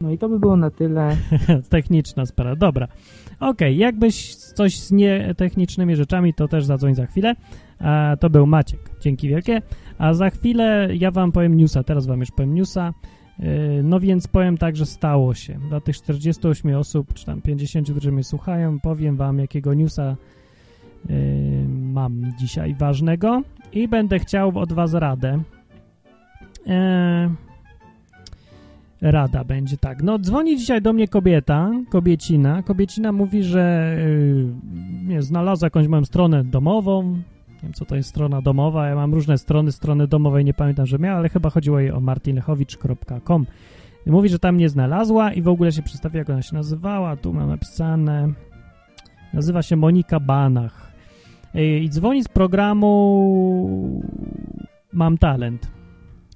No 0.02 0.12
i 0.12 0.18
to 0.18 0.30
by 0.30 0.40
było 0.40 0.56
na 0.56 0.70
tyle. 0.72 1.18
Techniczna 1.70 2.26
sprawa. 2.26 2.56
Dobra. 2.56 2.88
Okej, 3.40 3.78
jakbyś 3.78 4.36
coś 4.36 4.80
z 4.80 4.92
nietechnicznymi 4.92 5.96
rzeczami, 5.96 6.34
to 6.34 6.48
też 6.48 6.66
zadzwoń 6.66 6.96
za 6.96 7.06
chwilę. 7.06 7.36
A, 7.80 8.16
to 8.20 8.30
był 8.30 8.48
Maciek. 8.48 8.80
Dzięki 9.02 9.30
wielkie. 9.30 9.62
A 9.98 10.14
za 10.14 10.30
chwilę 10.30 10.90
ja 10.94 11.12
wam 11.12 11.32
powiem 11.32 11.58
newsa. 11.58 11.84
Teraz 11.84 12.08
wam 12.08 12.20
już 12.20 12.32
powiem 12.32 12.54
newsa. 12.54 12.94
Yy, 13.40 13.48
No 13.84 14.00
więc 14.00 14.28
powiem 14.28 14.58
tak, 14.58 14.76
że 14.76 14.86
stało 14.86 15.34
się. 15.34 15.60
Dla 15.70 15.82
tych 15.82 15.96
48 15.96 16.76
osób, 16.76 17.14
czy 17.14 17.26
tam 17.26 17.42
50, 17.42 17.92
którzy 17.92 18.12
mnie 18.12 18.24
słuchają, 18.24 18.80
powiem 18.80 19.18
wam, 19.18 19.40
jakiego 19.40 19.74
newsa 19.74 20.16
yy, 21.10 21.16
mam 21.70 22.34
dzisiaj 22.38 22.76
ważnego 22.76 23.42
i 23.74 23.88
będę 23.88 24.20
chciał 24.20 24.60
od 24.60 24.74
was 24.74 24.94
radę. 24.94 25.42
Eee, 26.68 27.30
Rada 29.02 29.44
będzie 29.44 29.78
tak. 29.78 30.04
No, 30.04 30.20
dzwoni 30.20 30.58
dzisiaj 30.58 30.82
do 30.82 30.94
mnie 30.94 31.08
kobieta, 31.08 31.72
kobiecina. 31.90 32.64
Kobiecina 32.64 33.12
mówi, 33.12 33.44
że 33.44 33.96
yy, 34.00 34.54
nie, 35.08 35.22
znalazła 35.22 35.66
jakąś 35.66 35.88
moją 35.88 36.06
stronę 36.06 36.44
domową. 36.44 37.04
Nie 37.04 37.64
wiem, 37.64 37.74
co 37.74 37.86
to 37.86 37.96
jest 37.96 38.10
strona 38.10 38.42
domowa. 38.42 38.88
Ja 38.88 38.96
mam 38.96 39.14
różne 39.14 39.38
strony, 39.38 39.72
strony 39.72 40.08
domowej 40.08 40.46
nie 40.46 40.54
pamiętam, 40.54 40.86
że 40.86 41.00
miała, 41.00 41.18
ale 41.18 41.30
chyba 41.30 41.50
chodziło 41.50 41.80
jej 41.80 41.92
o 41.92 42.00
martinlechowicz.com. 42.00 43.46
Mówi, 44.06 44.30
że 44.30 44.40
tam 44.40 44.58
nie 44.58 44.70
znalazła 44.70 45.34
i 45.34 45.42
w 45.42 45.48
ogóle 45.48 45.72
się 45.72 45.82
przedstawia, 45.82 46.20
jak 46.20 46.30
ona 46.30 46.42
się 46.42 46.56
nazywała. 46.56 47.16
Tu 47.16 47.34
mam 47.34 47.50
napisane. 47.50 48.34
Nazywa 49.34 49.62
się 49.62 49.76
Monika 49.76 50.20
Banach. 50.20 50.92
Yy, 51.54 51.80
I 51.80 51.90
dzwoni 51.90 52.24
z 52.24 52.28
programu 52.28 54.04
Mam 54.94 55.18
Talent. 55.18 55.68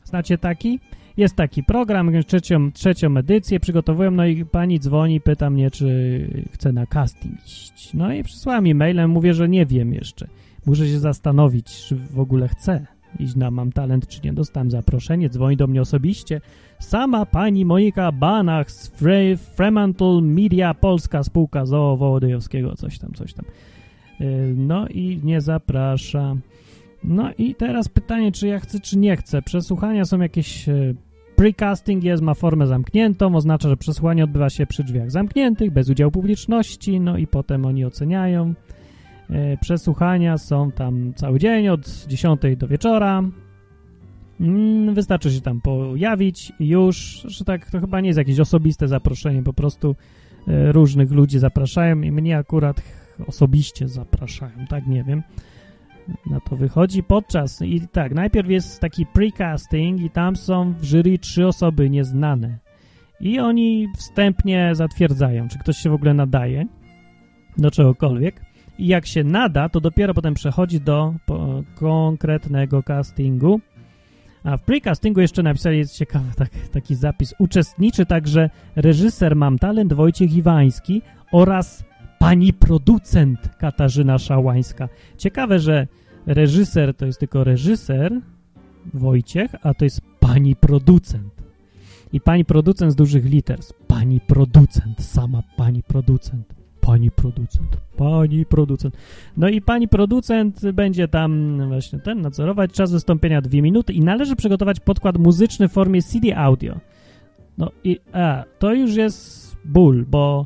Znacie 0.03 0.37
taki? 0.37 0.79
Jest 1.17 1.35
taki 1.35 1.63
program, 1.63 2.11
trzecią, 2.27 2.71
trzecią 2.71 3.17
edycję 3.17 3.59
przygotowują, 3.59 4.11
no 4.11 4.25
i 4.25 4.45
pani 4.45 4.79
dzwoni, 4.79 5.21
pyta 5.21 5.49
mnie, 5.49 5.71
czy 5.71 6.27
chce 6.51 6.71
na 6.71 6.85
casting 6.85 7.45
iść. 7.45 7.93
No 7.93 8.13
i 8.13 8.23
przysłała 8.23 8.61
mi 8.61 8.75
mailem, 8.75 9.11
mówię, 9.11 9.33
że 9.33 9.49
nie 9.49 9.65
wiem 9.65 9.93
jeszcze. 9.93 10.27
Muszę 10.65 10.87
się 10.87 10.99
zastanowić, 10.99 11.65
czy 11.87 11.95
w 11.95 12.19
ogóle 12.19 12.47
chcę 12.47 12.85
iść 13.19 13.35
na 13.35 13.51
Mam 13.51 13.71
Talent, 13.71 14.07
czy 14.07 14.19
nie. 14.23 14.33
Dostałem 14.33 14.71
zaproszenie, 14.71 15.29
dzwoni 15.29 15.57
do 15.57 15.67
mnie 15.67 15.81
osobiście. 15.81 16.41
Sama 16.79 17.25
pani 17.25 17.65
Monika 17.65 18.11
Banach 18.11 18.71
z 18.71 18.87
Fre 18.87 19.37
Fremantle 19.37 20.21
Media 20.21 20.73
Polska, 20.73 21.23
spółka 21.23 21.65
ZOO 21.65 21.97
Wołodyjowskiego, 21.97 22.75
coś 22.75 22.99
tam, 22.99 23.13
coś 23.13 23.33
tam. 23.33 23.45
Y, 24.21 24.53
No 24.57 24.87
i 24.87 25.19
nie 25.23 25.41
zaprasza. 25.41 26.35
No 27.03 27.31
i 27.37 27.55
teraz 27.55 27.89
pytanie, 27.89 28.31
czy 28.31 28.47
ja 28.47 28.59
chcę, 28.59 28.79
czy 28.79 28.97
nie 28.97 29.17
chcę. 29.17 29.41
Przesłuchania 29.41 30.05
są 30.05 30.19
jakieś... 30.19 30.69
y, 30.69 30.95
Precasting 31.35 32.03
jest, 32.03 32.23
ma 32.23 32.33
formę 32.33 32.67
zamkniętą, 32.67 33.35
oznacza, 33.35 33.69
że 33.69 33.77
przesłuchanie 33.77 34.23
odbywa 34.23 34.49
się 34.49 34.67
przy 34.67 34.83
drzwiach 34.83 35.11
zamkniętych, 35.11 35.71
bez 35.71 35.89
udziału 35.89 36.11
publiczności, 36.11 36.99
no 36.99 37.17
i 37.17 37.27
potem 37.27 37.65
oni 37.65 37.85
oceniają. 37.85 38.53
E, 39.29 39.57
Przesłuchania 39.57 40.37
są 40.37 40.71
tam 40.71 41.13
cały 41.15 41.39
dzień, 41.39 41.67
od 41.69 42.05
10 42.07 42.41
do 42.57 42.67
wieczora. 42.67 43.23
Mm, 44.41 44.93
Wystarczy 44.93 45.31
się 45.31 45.41
tam 45.41 45.61
pojawić 45.61 46.51
i 46.59 46.67
już, 46.67 47.25
że 47.25 47.45
tak, 47.45 47.71
to 47.71 47.79
chyba 47.79 48.01
nie 48.01 48.07
jest 48.07 48.17
jakieś 48.17 48.39
osobiste 48.39 48.87
zaproszenie, 48.87 49.43
po 49.43 49.53
prostu 49.53 49.95
e, 50.47 50.71
różnych 50.71 51.11
ludzi 51.11 51.39
zapraszają 51.39 52.01
i 52.01 52.11
mnie 52.11 52.37
akurat 52.37 52.81
osobiście 53.27 53.87
zapraszają, 53.87 54.67
tak, 54.69 54.87
nie 54.87 55.03
wiem. 55.03 55.23
Na 56.25 56.39
to 56.39 56.55
wychodzi 56.55 57.03
podczas 57.03 57.61
i 57.61 57.87
tak, 57.87 58.13
najpierw 58.13 58.49
jest 58.49 58.79
taki 58.79 59.05
precasting 59.05 60.01
i 60.01 60.09
tam 60.09 60.35
są 60.35 60.73
w 60.73 60.83
jury 60.83 61.19
trzy 61.19 61.47
osoby 61.47 61.89
nieznane. 61.89 62.57
I 63.19 63.39
oni 63.39 63.87
wstępnie 63.97 64.69
zatwierdzają, 64.75 65.47
czy 65.47 65.59
ktoś 65.59 65.77
się 65.77 65.89
w 65.89 65.93
ogóle 65.93 66.13
nadaje 66.13 66.65
do 67.57 67.71
czegokolwiek. 67.71 68.41
I 68.77 68.87
jak 68.87 69.05
się 69.05 69.23
nada, 69.23 69.69
to 69.69 69.79
dopiero 69.79 70.13
potem 70.13 70.33
przechodzi 70.33 70.81
do 70.81 71.13
po, 71.25 71.63
konkretnego 71.75 72.83
castingu. 72.83 73.61
A 74.43 74.57
w 74.57 74.61
precastingu 74.61 75.21
jeszcze 75.21 75.43
napisali, 75.43 75.77
jest 75.77 75.97
ciekawy 75.97 76.31
tak, 76.37 76.49
taki 76.71 76.95
zapis, 76.95 77.33
uczestniczy 77.39 78.05
także 78.05 78.49
reżyser 78.75 79.35
Mam 79.35 79.59
Talent 79.59 79.93
Wojciech 79.93 80.33
Iwański 80.33 81.01
oraz 81.31 81.85
pani 82.23 82.53
producent 82.53 83.49
Katarzyna 83.57 84.17
Szałańska. 84.17 84.89
Ciekawe, 85.17 85.59
że 85.59 85.87
reżyser 86.25 86.95
to 86.95 87.05
jest 87.05 87.19
tylko 87.19 87.43
reżyser 87.43 88.21
Wojciech, 88.93 89.55
a 89.63 89.73
to 89.73 89.85
jest 89.85 90.01
pani 90.19 90.55
producent. 90.55 91.33
I 92.13 92.21
pani 92.21 92.45
producent 92.45 92.91
z 92.91 92.95
dużych 92.95 93.25
liter. 93.25 93.59
Pani 93.87 94.21
producent, 94.21 95.01
sama 95.01 95.43
pani 95.57 95.83
producent. 95.83 96.53
Pani 96.81 97.11
producent, 97.11 97.77
pani 97.97 98.45
producent. 98.45 98.97
No 99.37 99.49
i 99.49 99.61
pani 99.61 99.87
producent 99.87 100.71
będzie 100.71 101.07
tam 101.07 101.61
właśnie 101.67 101.99
ten 101.99 102.21
nadzorować. 102.21 102.71
Czas 102.71 102.91
wystąpienia 102.91 103.41
dwie 103.41 103.61
minuty 103.61 103.93
i 103.93 104.01
należy 104.01 104.35
przygotować 104.35 104.79
podkład 104.79 105.17
muzyczny 105.17 105.67
w 105.67 105.71
formie 105.71 106.01
CD 106.01 106.37
audio. 106.37 106.79
No 107.57 107.71
i 107.83 107.99
a, 108.13 108.43
to 108.59 108.73
już 108.73 108.95
jest 108.95 109.55
ból, 109.65 110.05
bo 110.09 110.45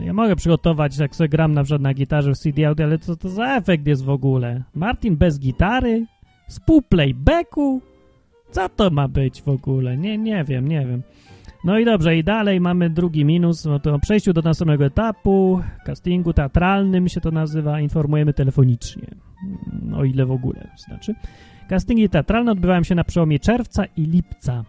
ja 0.00 0.12
mogę 0.12 0.36
przygotować, 0.36 0.98
jak 0.98 1.16
sobie 1.16 1.28
gram 1.28 1.54
na 1.54 1.64
przykład 1.64 1.82
na 1.82 1.94
gitarze 1.94 2.34
w 2.34 2.38
CD 2.38 2.68
audio, 2.68 2.86
ale 2.86 2.98
co 2.98 3.16
to 3.16 3.28
za 3.28 3.56
efekt 3.56 3.86
jest 3.86 4.04
w 4.04 4.10
ogóle? 4.10 4.62
Martin 4.74 5.16
bez 5.16 5.38
gitary? 5.38 6.06
Z 6.48 6.60
playbacku? 6.88 7.80
Co 8.50 8.68
to 8.68 8.90
ma 8.90 9.08
być 9.08 9.42
w 9.42 9.48
ogóle? 9.48 9.96
Nie, 9.96 10.18
nie 10.18 10.44
wiem, 10.44 10.68
nie 10.68 10.86
wiem. 10.86 11.02
No 11.64 11.78
i 11.78 11.84
dobrze, 11.84 12.16
i 12.16 12.24
dalej 12.24 12.60
mamy 12.60 12.90
drugi 12.90 13.24
minus, 13.24 13.64
no 13.64 13.80
to 13.80 13.98
przejściu 13.98 14.32
do 14.32 14.42
następnego 14.42 14.84
etapu, 14.84 15.60
castingu 15.84 16.32
teatralnym 16.32 17.08
się 17.08 17.20
to 17.20 17.30
nazywa, 17.30 17.80
informujemy 17.80 18.32
telefonicznie, 18.32 19.06
Mm, 19.72 19.94
o 19.94 20.04
ile 20.04 20.26
w 20.26 20.30
ogóle, 20.30 20.68
znaczy. 20.76 21.14
Castingi 21.68 22.08
teatralne 22.08 22.52
odbywają 22.52 22.82
się 22.82 22.94
na 22.94 23.04
przełomie 23.04 23.38
czerwca 23.38 23.84
i 23.96 24.02
lipca. 24.02 24.64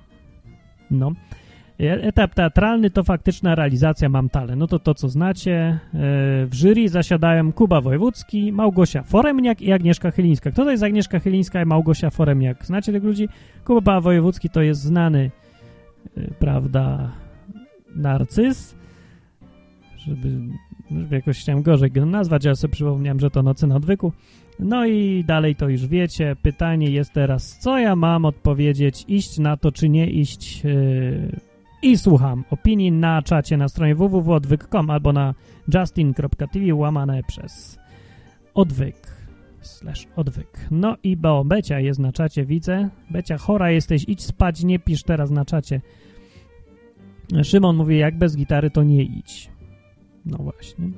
No. 0.91 1.11
E- 1.81 2.03
Etap 2.03 2.33
teatralny 2.35 2.89
to 2.89 3.03
faktyczna 3.03 3.55
realizacja 3.55 4.09
Mam 4.09 4.29
Talent. 4.29 4.59
No 4.59 4.67
to 4.67 4.79
to, 4.79 4.93
co 4.93 5.09
znacie. 5.09 5.53
E, 5.57 5.79
W 6.45 6.49
jury 6.53 6.89
zasiadają 6.89 7.51
Kuba 7.51 7.81
Wojewódzki, 7.81 8.51
Małgosia 8.51 9.03
Foremniak 9.03 9.61
i 9.61 9.71
Agnieszka 9.71 10.11
Chylińska. 10.11 10.51
Kto 10.51 10.63
to 10.63 10.71
jest 10.71 10.83
Agnieszka 10.83 11.19
Chylińska 11.19 11.61
i 11.61 11.65
Małgosia 11.65 12.09
Foremniak? 12.09 12.65
Znacie 12.65 12.91
tych 12.91 13.03
ludzi? 13.03 13.29
Kuba 13.65 14.01
Wojewódzki 14.01 14.49
to 14.49 14.61
jest 14.61 14.81
znany, 14.81 15.31
y, 16.17 16.33
prawda, 16.39 17.11
narcyz, 17.95 18.75
żeby, 19.97 20.39
żeby 20.91 21.15
jakoś 21.15 21.39
chciałem 21.39 21.61
gorzej 21.61 21.91
go 21.91 22.05
nazwać, 22.05 22.45
ale 22.45 22.55
sobie 22.55 22.71
przypomniałem, 22.71 23.19
że 23.19 23.31
to 23.31 23.43
Nocy 23.43 23.67
na 23.67 23.75
odwyku. 23.75 24.11
No 24.59 24.85
i 24.85 25.23
dalej 25.27 25.55
to 25.55 25.69
już 25.69 25.87
wiecie. 25.87 26.35
Pytanie 26.41 26.89
jest 26.89 27.13
teraz, 27.13 27.57
co 27.59 27.79
ja 27.79 27.95
mam 27.95 28.25
odpowiedzieć, 28.25 29.05
iść 29.07 29.39
na 29.39 29.57
to, 29.57 29.71
czy 29.71 29.89
nie 29.89 30.07
iść 30.09 30.63
yy, 30.63 31.50
i 31.81 31.97
słucham 31.97 32.43
opinii 32.49 32.91
na 32.91 33.21
czacie 33.21 33.57
na 33.57 33.67
stronie 33.67 33.95
www.odwyk.com 33.95 34.89
albo 34.89 35.13
na 35.13 35.33
justin.tv 35.73 36.75
łamane 36.75 37.23
przez 37.23 37.79
odwyk 38.53 39.21
slash 39.61 40.07
odwyk. 40.15 40.67
No 40.71 40.97
i 41.03 41.17
bo 41.17 41.45
Becia 41.45 41.79
jest 41.79 41.99
na 41.99 42.11
czacie, 42.11 42.45
widzę. 42.45 42.89
Becia, 43.09 43.37
chora 43.37 43.71
jesteś, 43.71 44.05
idź 44.07 44.23
spać, 44.23 44.63
nie 44.63 44.79
pisz 44.79 45.03
teraz 45.03 45.31
na 45.31 45.45
czacie. 45.45 45.81
Szymon 47.43 47.75
mówi, 47.75 47.97
jak 47.97 48.17
bez 48.17 48.37
gitary, 48.37 48.69
to 48.71 48.83
nie 48.83 49.03
idź. 49.03 49.49
No 50.25 50.37
właśnie. 50.37 50.89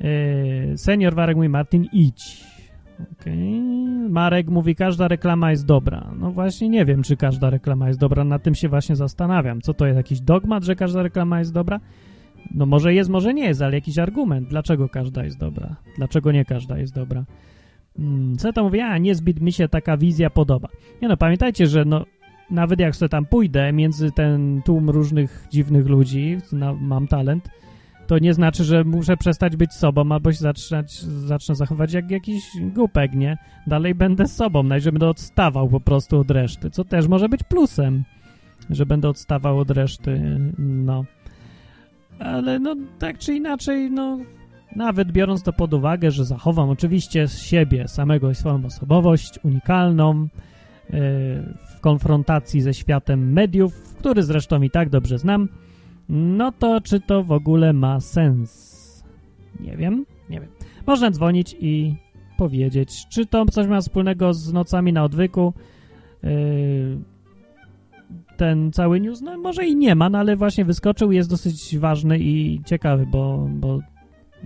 Yy, 0.00 0.78
senior 0.78 1.14
Warek 1.14 1.36
mówi, 1.36 1.48
Martin, 1.48 1.86
idź. 1.92 2.51
Okej. 3.12 3.60
Marek 4.10 4.48
mówi, 4.48 4.74
każda 4.74 5.08
reklama 5.08 5.50
jest 5.50 5.66
dobra. 5.66 6.10
No 6.18 6.30
właśnie 6.30 6.68
nie 6.68 6.84
wiem, 6.84 7.02
czy 7.02 7.16
każda 7.16 7.50
reklama 7.50 7.88
jest 7.88 8.00
dobra, 8.00 8.24
nad 8.24 8.42
tym 8.42 8.54
się 8.54 8.68
właśnie 8.68 8.96
zastanawiam. 8.96 9.60
Co 9.60 9.74
to 9.74 9.86
jest, 9.86 9.96
jakiś 9.96 10.20
dogmat, 10.20 10.64
że 10.64 10.76
każda 10.76 11.02
reklama 11.02 11.38
jest 11.38 11.52
dobra? 11.52 11.80
No 12.54 12.66
może 12.66 12.94
jest, 12.94 13.10
może 13.10 13.34
nie 13.34 13.44
jest, 13.44 13.62
ale 13.62 13.74
jakiś 13.74 13.98
argument, 13.98 14.48
dlaczego 14.48 14.88
każda 14.88 15.24
jest 15.24 15.38
dobra, 15.38 15.76
dlaczego 15.96 16.32
nie 16.32 16.44
każda 16.44 16.78
jest 16.78 16.94
dobra. 16.94 17.24
Hmm, 17.96 18.36
to 18.54 18.64
mówię? 18.64 18.86
A, 18.86 18.98
niezbyt 18.98 19.40
mi 19.40 19.52
się 19.52 19.68
taka 19.68 19.96
wizja 19.96 20.30
podoba. 20.30 20.68
Nie 21.02 21.08
no, 21.08 21.16
pamiętajcie, 21.16 21.66
że 21.66 21.84
no, 21.84 22.04
nawet 22.50 22.80
jak 22.80 22.96
sobie 22.96 23.08
tam 23.08 23.26
pójdę 23.26 23.72
między 23.72 24.10
ten 24.10 24.62
tłum 24.64 24.90
różnych 24.90 25.46
dziwnych 25.50 25.86
ludzi, 25.86 26.38
na, 26.52 26.72
mam 26.72 27.08
talent, 27.08 27.48
to 28.06 28.18
nie 28.18 28.34
znaczy, 28.34 28.64
że 28.64 28.84
muszę 28.84 29.16
przestać 29.16 29.56
być 29.56 29.72
sobą 29.72 30.12
albo 30.12 30.32
się 30.32 30.38
zaczynać, 30.38 30.92
zacznę 31.02 31.54
zachować 31.54 31.92
jak 31.92 32.10
jakiś 32.10 32.42
głupek, 32.74 33.14
nie? 33.14 33.38
Dalej 33.66 33.94
będę 33.94 34.28
sobą, 34.28 34.62
nawet 34.62 34.84
że 34.84 34.92
będę 34.92 35.08
odstawał 35.08 35.68
po 35.68 35.80
prostu 35.80 36.20
od 36.20 36.30
reszty, 36.30 36.70
co 36.70 36.84
też 36.84 37.08
może 37.08 37.28
być 37.28 37.42
plusem, 37.42 38.04
że 38.70 38.86
będę 38.86 39.08
odstawał 39.08 39.58
od 39.58 39.70
reszty, 39.70 40.40
no. 40.58 41.04
Ale 42.18 42.58
no, 42.58 42.76
tak 42.98 43.18
czy 43.18 43.34
inaczej, 43.34 43.90
no, 43.90 44.18
nawet 44.76 45.12
biorąc 45.12 45.42
to 45.42 45.52
pod 45.52 45.74
uwagę, 45.74 46.10
że 46.10 46.24
zachowam 46.24 46.70
oczywiście 46.70 47.28
siebie 47.28 47.88
samego 47.88 48.30
i 48.30 48.34
swoją 48.34 48.64
osobowość 48.64 49.38
unikalną, 49.42 50.20
yy, 50.20 50.98
w 51.76 51.80
konfrontacji 51.80 52.60
ze 52.60 52.74
światem 52.74 53.32
mediów, 53.32 53.94
który 53.98 54.22
zresztą 54.22 54.62
i 54.62 54.70
tak 54.70 54.90
dobrze 54.90 55.18
znam, 55.18 55.48
no 56.08 56.52
to 56.52 56.80
czy 56.80 57.00
to 57.00 57.24
w 57.24 57.32
ogóle 57.32 57.72
ma 57.72 58.00
sens? 58.00 59.04
Nie 59.60 59.76
wiem, 59.76 60.06
nie 60.30 60.40
wiem. 60.40 60.50
Można 60.86 61.10
dzwonić 61.10 61.56
i 61.60 61.94
powiedzieć, 62.36 63.06
czy 63.08 63.26
to 63.26 63.44
coś 63.44 63.66
ma 63.66 63.80
wspólnego 63.80 64.34
z 64.34 64.52
nocami 64.52 64.92
na 64.92 65.04
odwyku. 65.04 65.54
Yy, 66.22 66.98
ten 68.36 68.72
cały 68.72 69.00
news, 69.00 69.20
no 69.20 69.38
może 69.38 69.66
i 69.66 69.76
nie 69.76 69.94
ma, 69.94 70.10
no 70.10 70.18
ale 70.18 70.36
właśnie 70.36 70.64
wyskoczył, 70.64 71.12
jest 71.12 71.30
dosyć 71.30 71.78
ważny 71.78 72.18
i 72.18 72.60
ciekawy, 72.66 73.06
bo, 73.06 73.48
bo, 73.50 73.78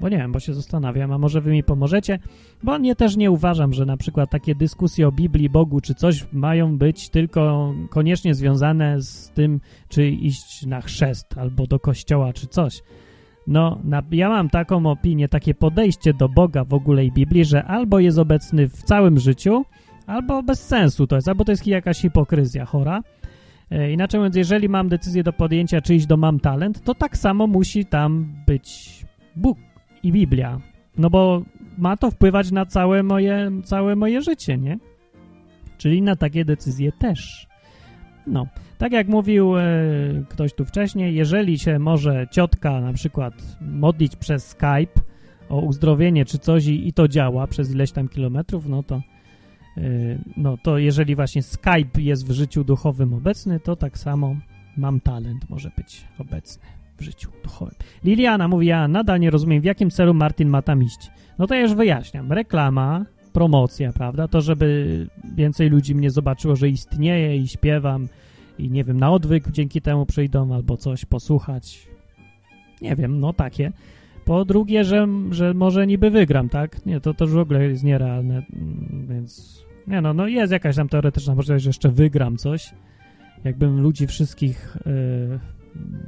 bo 0.00 0.09
nie 0.09 0.16
wiem, 0.16 0.32
bo 0.32 0.40
się 0.40 0.54
zastanawiam, 0.54 1.12
a 1.12 1.18
może 1.18 1.40
wy 1.40 1.50
mi 1.50 1.64
pomożecie, 1.64 2.18
bo 2.62 2.78
nie 2.78 2.96
też 2.96 3.16
nie 3.16 3.30
uważam, 3.30 3.72
że 3.72 3.87
na 3.87 3.96
przykład 3.96 4.30
takie 4.30 4.54
dyskusje 4.54 5.09
o 5.09 5.12
Biblii, 5.12 5.50
Bogu 5.50 5.80
czy 5.80 5.94
coś 5.94 6.26
mają 6.32 6.78
być 6.78 7.09
tylko 7.09 7.72
koniecznie 7.90 8.35
związane 8.35 9.02
z 9.02 9.30
tym, 9.35 9.61
czy 9.88 10.09
iść 10.09 10.66
na 10.66 10.80
chrzest 10.80 11.38
albo 11.38 11.66
do 11.66 11.80
kościoła 11.80 12.32
czy 12.32 12.46
coś. 12.46 12.82
No, 13.46 13.78
na, 13.85 14.02
ja 14.11 14.28
mam 14.28 14.50
taką 14.50 14.87
opinię, 14.87 15.28
takie 15.28 15.54
podejście 15.54 16.14
do 16.14 16.28
Boga 16.28 16.64
w 16.64 16.74
ogóle 16.74 17.04
i 17.04 17.12
Biblii, 17.12 17.44
że 17.44 17.64
albo 17.64 17.98
jest 17.98 18.18
obecny 18.18 18.68
w 18.68 18.82
całym 18.82 19.18
życiu, 19.18 19.64
albo 20.06 20.42
bez 20.42 20.66
sensu 20.66 21.06
to 21.06 21.16
jest, 21.16 21.28
albo 21.28 21.44
to 21.44 21.52
jest 21.52 21.66
jakaś 21.66 21.98
hipokryzja 21.98 22.64
chora. 22.64 23.02
E, 23.70 23.92
Inaczej 23.92 24.20
mówiąc, 24.20 24.37
jeżeli 24.37 24.68
mam 24.68 24.88
decyzję 24.88 25.22
do 25.22 25.32
podjęcia, 25.32 25.80
czy 25.80 25.94
iść 25.94 26.06
do 26.06 26.16
Mam 26.16 26.40
Talent, 26.40 26.85
to 26.85 26.94
tak 26.94 27.16
samo 27.16 27.46
musi 27.46 27.85
tam 27.85 28.35
być 28.46 28.96
Bóg 29.37 29.59
i 30.07 30.12
Biblia. 30.12 30.61
No 30.99 31.11
bo 31.11 31.42
ma 31.79 31.97
to 31.97 32.11
wpływać 32.11 32.53
na 32.53 32.66
całe 32.66 33.03
moje, 33.03 33.51
całe 33.64 33.97
moje 33.97 34.23
życie, 34.23 34.59
nie? 34.59 34.79
Czyli 35.79 36.03
na 36.03 36.16
takie 36.16 36.45
decyzje 36.45 36.92
też. 36.92 37.47
No, 38.27 38.47
tak 38.79 38.92
jak 38.92 39.09
mówił 39.09 39.59
e, 39.59 39.64
ktoś 40.29 40.55
tu 40.55 40.64
wcześniej, 40.64 41.14
jeżeli 41.14 41.59
się 41.59 41.79
może 41.79 42.27
ciotka 42.31 42.81
na 42.81 42.92
przykład 42.92 43.35
modlić 43.61 44.16
przez 44.16 44.49
Skype 44.49 45.01
o 45.49 45.61
uzdrowienie 45.61 46.25
czy 46.25 46.38
coś 46.38 46.66
i, 46.66 46.88
i 46.88 46.92
to 46.92 47.09
działa 47.09 47.47
przez 47.47 47.71
ileś 47.71 47.92
tam 47.92 48.09
kilometrów, 48.09 48.69
no 48.69 48.83
to 48.83 49.03
y, 49.79 50.19
no 50.37 50.57
to 50.62 50.79
jeżeli 50.79 51.16
właśnie 51.16 51.42
Skype 51.42 52.01
jest 52.01 52.29
w 52.29 52.31
życiu 52.31 52.64
duchowym 52.64 53.14
obecny, 53.14 53.61
to 53.61 53.77
tak 53.77 53.99
samo 53.99 54.37
mam 54.77 55.01
talent 55.01 55.51
może 55.51 55.71
być 55.77 56.05
obecny 56.19 56.75
w 56.98 57.02
życiu 57.02 57.30
duchowym. 57.42 57.74
Liliana 58.04 58.48
mówi, 58.48 58.66
ja 58.66 58.88
nadal 58.88 59.20
nie 59.20 59.30
rozumiem, 59.30 59.61
w 59.61 59.64
jakim 59.64 59.90
celu 59.90 60.14
Martin 60.14 60.48
ma 60.48 60.62
tam 60.62 60.82
iść. 60.82 61.11
No 61.38 61.46
to 61.46 61.54
ja 61.54 61.61
już 61.61 61.74
wyjaśniam. 61.74 62.32
Reklama, 62.32 63.04
promocja, 63.32 63.92
prawda? 63.92 64.28
To, 64.28 64.40
żeby 64.40 65.06
więcej 65.35 65.70
ludzi 65.70 65.94
mnie 65.94 66.11
zobaczyło, 66.11 66.56
że 66.56 66.68
istnieje 66.68 67.37
i 67.37 67.48
śpiewam 67.48 68.09
i 68.59 68.70
nie 68.70 68.85
wiem, 68.85 69.00
na 69.00 69.11
odwyk 69.11 69.50
dzięki 69.50 69.80
temu 69.80 70.06
przyjdą 70.06 70.54
albo 70.54 70.76
coś 70.76 71.04
posłuchać. 71.04 71.88
Nie 72.82 72.96
wiem, 72.96 73.20
no 73.20 73.32
takie. 73.32 73.72
Po 74.24 74.44
drugie, 74.44 74.85
że, 74.85 75.09
że 75.30 75.54
może 75.54 75.87
niby 75.87 76.11
wygram, 76.11 76.48
tak? 76.48 76.87
Nie, 76.87 77.00
to, 77.00 77.14
już 77.20 77.30
w 77.30 77.38
ogóle 77.38 77.64
jest 77.64 77.85
nierealne, 77.85 78.42
mm, 78.52 79.06
więc... 79.11 79.62
Nie 79.87 80.00
no, 80.00 80.14
no 80.14 80.26
jest 80.26 80.52
jakaś 80.52 80.76
tam 80.76 80.88
teoretyczna 80.88 81.35
możliwość, 81.35 81.64
że 81.64 81.68
jeszcze 81.68 81.88
wygram 81.88 82.37
coś. 82.37 82.74
Jakbym 83.44 83.80
ludzi 83.80 84.06
wszystkich, 84.06 84.76
yy, 84.87 85.38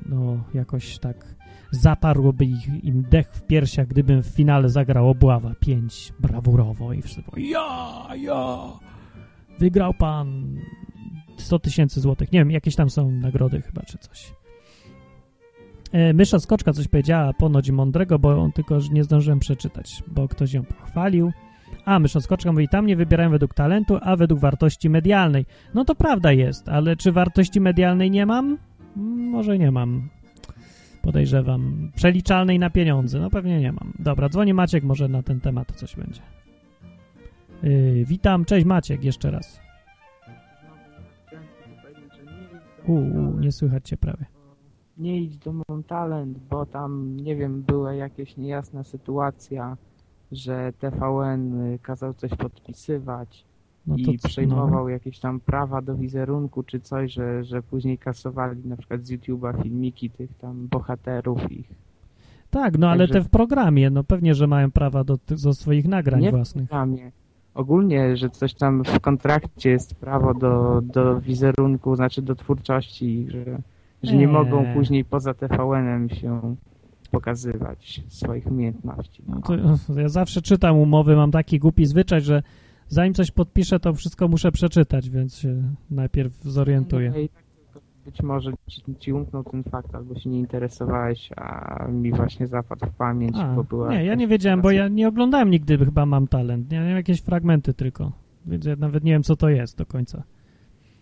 no, 0.08 0.44
jakoś 0.54 0.98
tak 0.98 1.34
zaparłoby 1.70 2.44
ich, 2.44 2.84
im 2.84 3.02
dech 3.02 3.28
w 3.32 3.42
piersiach, 3.42 3.86
gdybym 3.86 4.22
w 4.22 4.26
finale 4.26 4.68
zagrał 4.68 5.08
Obława 5.08 5.54
5 5.60 6.12
brawurowo 6.20 6.92
i 6.92 7.02
wszyscy 7.02 7.22
powie, 7.22 7.50
ja, 7.50 8.08
ja, 8.16 8.58
wygrał 9.58 9.94
pan 9.94 10.58
100 11.36 11.58
tysięcy 11.58 12.00
złotych. 12.00 12.32
Nie 12.32 12.38
wiem, 12.38 12.50
jakieś 12.50 12.76
tam 12.76 12.90
są 12.90 13.10
nagrody 13.10 13.62
chyba, 13.62 13.82
czy 13.82 13.98
coś. 13.98 14.34
E, 15.92 16.12
Mysza 16.12 16.38
Skoczka 16.38 16.72
coś 16.72 16.88
powiedziała 16.88 17.32
ponoć 17.32 17.70
mądrego, 17.70 18.18
bo 18.18 18.42
on 18.42 18.52
tylko 18.52 18.78
nie 18.92 19.04
zdążyłem 19.04 19.38
przeczytać, 19.38 20.02
bo 20.06 20.28
ktoś 20.28 20.52
ją 20.52 20.64
pochwalił. 20.64 21.32
A, 21.84 21.98
Mysza 21.98 22.20
Skoczka 22.20 22.52
mówi, 22.52 22.68
tam 22.68 22.86
nie 22.86 22.96
wybierają 22.96 23.30
według 23.30 23.54
talentu, 23.54 23.98
a 24.02 24.16
według 24.16 24.40
wartości 24.40 24.90
medialnej. 24.90 25.46
No 25.74 25.84
to 25.84 25.94
prawda 25.94 26.32
jest, 26.32 26.68
ale 26.68 26.96
czy 26.96 27.12
wartości 27.12 27.60
medialnej 27.60 28.10
nie 28.10 28.26
mam? 28.26 28.58
Może 28.96 29.58
nie 29.58 29.70
mam. 29.70 30.08
Podejrzewam. 31.02 31.90
Przeliczalnej 31.94 32.58
na 32.58 32.70
pieniądze? 32.70 33.20
No 33.20 33.30
pewnie 33.30 33.60
nie 33.60 33.72
mam. 33.72 33.92
Dobra, 33.98 34.28
dzwoni 34.28 34.54
Maciek, 34.54 34.84
może 34.84 35.08
na 35.08 35.22
ten 35.22 35.40
temat 35.40 35.72
coś 35.76 35.96
będzie. 35.96 36.20
Yy, 37.62 38.04
witam, 38.04 38.44
cześć 38.44 38.66
Maciek, 38.66 39.04
jeszcze 39.04 39.30
raz. 39.30 39.60
Uuu, 42.86 43.38
nie 43.38 43.52
słychać 43.52 43.88
cię 43.88 43.96
prawie. 43.96 44.24
nie 44.98 45.20
idź 45.20 45.36
do 45.38 45.52
Mam 45.52 45.82
Talent, 45.82 46.38
bo 46.38 46.66
tam, 46.66 47.16
nie 47.16 47.36
wiem, 47.36 47.62
była 47.62 47.94
jakaś 47.94 48.36
niejasna 48.36 48.84
sytuacja, 48.84 49.76
że 50.32 50.72
TVN 50.78 51.60
y, 51.60 51.78
kazał 51.78 52.14
coś 52.14 52.30
podpisywać 52.30 53.44
No 53.88 53.96
to 54.04 54.10
i 54.10 54.18
przejmował 54.18 54.88
jakieś 54.88 55.18
tam 55.18 55.40
prawa 55.40 55.82
do 55.82 55.94
wizerunku 55.96 56.62
czy 56.62 56.80
coś, 56.80 57.12
że, 57.12 57.44
że 57.44 57.62
później 57.62 57.98
kasowali 57.98 58.60
na 58.64 58.76
przykład 58.76 59.06
z 59.06 59.10
YouTube'a 59.12 59.62
filmiki 59.62 60.10
tych 60.10 60.30
tam 60.38 60.68
bohaterów 60.70 61.52
ich. 61.52 61.68
Tak, 62.50 62.78
no 62.78 62.88
ale 62.90 62.98
Także- 63.06 63.20
te 63.20 63.26
w 63.26 63.30
programie, 63.30 63.90
no 63.90 64.04
pewnie, 64.04 64.34
że 64.34 64.46
mają 64.46 64.70
prawa 64.70 65.04
do, 65.04 65.18
do 65.44 65.54
swoich 65.54 65.88
nagrań 65.88 66.20
Nie 66.20 66.28
w 66.28 66.34
własnych. 66.34 66.68
programie. 66.68 67.12
Ogólnie, 67.54 68.16
że 68.16 68.30
coś 68.30 68.54
tam 68.54 68.84
w 68.84 69.00
kontrakcie 69.00 69.70
jest 69.70 69.94
prawo 69.94 70.34
do, 70.34 70.82
do 70.84 71.20
wizerunku, 71.20 71.96
znaczy 71.96 72.22
do 72.22 72.34
twórczości, 72.34 73.26
że, 73.28 73.44
że 74.02 74.12
nie 74.12 74.18
Nie. 74.18 74.28
mogą 74.28 74.64
później 74.74 75.04
poza 75.04 75.34
TVN-em 75.34 76.08
się 76.08 76.56
pokazywać 77.10 78.00
swoich 78.08 78.46
umiejętności. 78.46 79.22
No 79.28 79.40
to, 79.40 79.54
ja 80.00 80.08
zawsze 80.08 80.42
czytam 80.42 80.76
umowy, 80.76 81.16
mam 81.16 81.30
taki 81.30 81.58
głupi 81.58 81.86
zwyczaj, 81.86 82.20
że 82.20 82.42
zanim 82.88 83.14
coś 83.14 83.30
podpiszę, 83.30 83.80
to 83.80 83.94
wszystko 83.94 84.28
muszę 84.28 84.52
przeczytać, 84.52 85.10
więc 85.10 85.36
się 85.36 85.62
najpierw 85.90 86.42
zorientuję. 86.42 87.08
No 87.10 87.28
tak 87.34 87.48
być 88.04 88.22
może 88.22 88.52
ci, 88.98 89.12
umknął 89.12 89.44
ten 89.44 89.62
fakt, 89.62 89.94
albo 89.94 90.14
się 90.14 90.30
nie 90.30 90.38
interesowałeś, 90.38 91.30
a 91.36 91.84
mi 91.88 92.12
właśnie 92.12 92.46
zapadł 92.46 92.86
w 92.86 92.90
pamięć, 92.90 93.36
A, 93.36 93.54
bo 93.54 93.64
była... 93.64 93.90
nie, 93.90 94.04
ja 94.04 94.14
nie 94.14 94.28
wiedziałem, 94.28 94.60
bo 94.60 94.70
ja 94.70 94.88
nie 94.88 95.08
oglądałem 95.08 95.50
nigdy 95.50 95.78
chyba 95.78 96.06
Mam 96.06 96.26
Talent. 96.26 96.70
Nie, 96.70 96.76
jakieś 96.76 97.20
fragmenty 97.20 97.74
tylko, 97.74 98.12
więc 98.46 98.64
ja 98.64 98.76
nawet 98.76 99.04
nie 99.04 99.12
wiem, 99.12 99.22
co 99.22 99.36
to 99.36 99.48
jest 99.48 99.78
do 99.78 99.86
końca. 99.86 100.22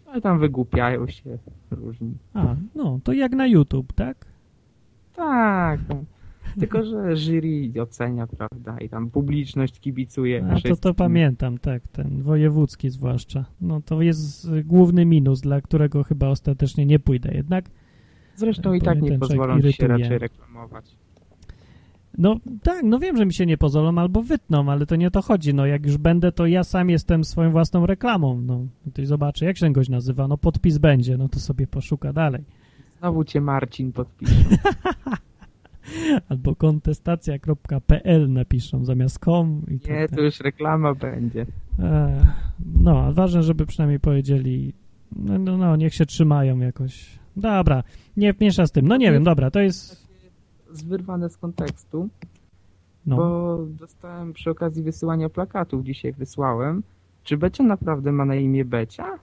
Ale 0.06 0.20
tam 0.20 0.38
wygłupiają 0.38 1.06
się 1.06 1.38
różni. 1.70 2.14
A, 2.34 2.54
no, 2.74 3.00
to 3.04 3.12
jak 3.12 3.32
na 3.32 3.46
YouTube, 3.46 3.92
tak? 3.92 4.26
Tak, 5.16 5.80
no. 5.88 6.04
tylko 6.60 6.84
że 6.84 7.16
jury 7.16 7.82
ocenia, 7.82 8.26
prawda, 8.26 8.78
i 8.78 8.88
tam 8.88 9.10
publiczność 9.10 9.80
kibicuje 9.80 10.44
A, 10.44 10.48
to, 10.48 10.50
wszystkim. 10.50 10.76
to 10.76 10.94
pamiętam, 10.94 11.58
tak, 11.58 11.88
ten 11.88 12.22
wojewódzki 12.22 12.90
zwłaszcza. 12.90 13.44
No 13.60 13.80
to 13.80 14.02
jest 14.02 14.50
główny 14.64 15.04
minus, 15.04 15.40
dla 15.40 15.60
którego 15.60 16.04
chyba 16.04 16.28
ostatecznie 16.28 16.86
nie 16.86 16.98
pójdę 16.98 17.34
jednak. 17.34 17.64
Zresztą 18.36 18.72
i 18.72 18.78
Bo 18.78 18.84
tak 18.84 19.02
nie 19.02 19.18
pozwolą 19.18 19.60
się 19.60 19.88
raczej 19.88 20.18
reklamować. 20.18 20.96
No 22.18 22.36
tak, 22.62 22.82
no 22.82 22.98
wiem, 22.98 23.16
że 23.16 23.26
mi 23.26 23.34
się 23.34 23.46
nie 23.46 23.58
pozwolą 23.58 23.98
albo 23.98 24.22
wytną, 24.22 24.70
ale 24.70 24.86
to 24.86 24.96
nie 24.96 25.06
o 25.06 25.10
to 25.10 25.22
chodzi. 25.22 25.54
No 25.54 25.66
jak 25.66 25.86
już 25.86 25.96
będę, 25.96 26.32
to 26.32 26.46
ja 26.46 26.64
sam 26.64 26.90
jestem 26.90 27.24
swoją 27.24 27.50
własną 27.50 27.86
reklamą. 27.86 28.40
No 28.40 28.66
to 28.94 29.02
i 29.02 29.06
zobaczę, 29.06 29.44
jak 29.44 29.58
się 29.58 29.72
gość 29.72 29.88
nazywa. 29.88 30.28
No 30.28 30.38
podpis 30.38 30.78
będzie, 30.78 31.16
no 31.16 31.28
to 31.28 31.40
sobie 31.40 31.66
poszuka 31.66 32.12
dalej. 32.12 32.44
Znowu 32.98 33.24
cię 33.24 33.40
Marcin 33.40 33.92
podpisze. 33.92 34.34
Albo 36.28 36.54
kontestacja.pl 36.56 38.32
napiszą 38.32 38.84
zamiast 38.84 39.18
com 39.18 39.62
i 39.68 39.80
tak 39.80 39.88
Nie, 39.90 39.94
dalej. 39.94 40.08
to 40.08 40.20
już 40.22 40.40
reklama 40.40 40.94
będzie. 40.94 41.40
Ech, 41.40 42.26
No, 42.80 42.98
ale 43.00 43.14
ważne, 43.14 43.42
żeby 43.42 43.66
przynajmniej 43.66 44.00
powiedzieli, 44.00 44.72
no, 45.16 45.38
no, 45.38 45.56
no, 45.56 45.76
niech 45.76 45.94
się 45.94 46.06
trzymają 46.06 46.58
jakoś. 46.58 47.18
Dobra, 47.36 47.82
nie 48.16 48.34
miesza 48.40 48.66
z 48.66 48.72
tym. 48.72 48.88
No 48.88 48.96
nie 48.96 49.12
wiem, 49.12 49.24
dobra, 49.24 49.50
to 49.50 49.60
jest... 49.60 50.06
Zwyrwane 50.72 51.28
z 51.30 51.36
kontekstu, 51.36 52.08
No, 53.06 53.16
bo 53.16 53.58
dostałem 53.78 54.32
przy 54.32 54.50
okazji 54.50 54.82
wysyłania 54.82 55.28
plakatów, 55.28 55.84
dzisiaj 55.84 56.12
wysłałem. 56.12 56.82
Czy 57.24 57.36
Becia 57.36 57.64
naprawdę 57.64 58.12
ma 58.12 58.24
na 58.24 58.34
imię 58.34 58.64
Becia? 58.64 59.18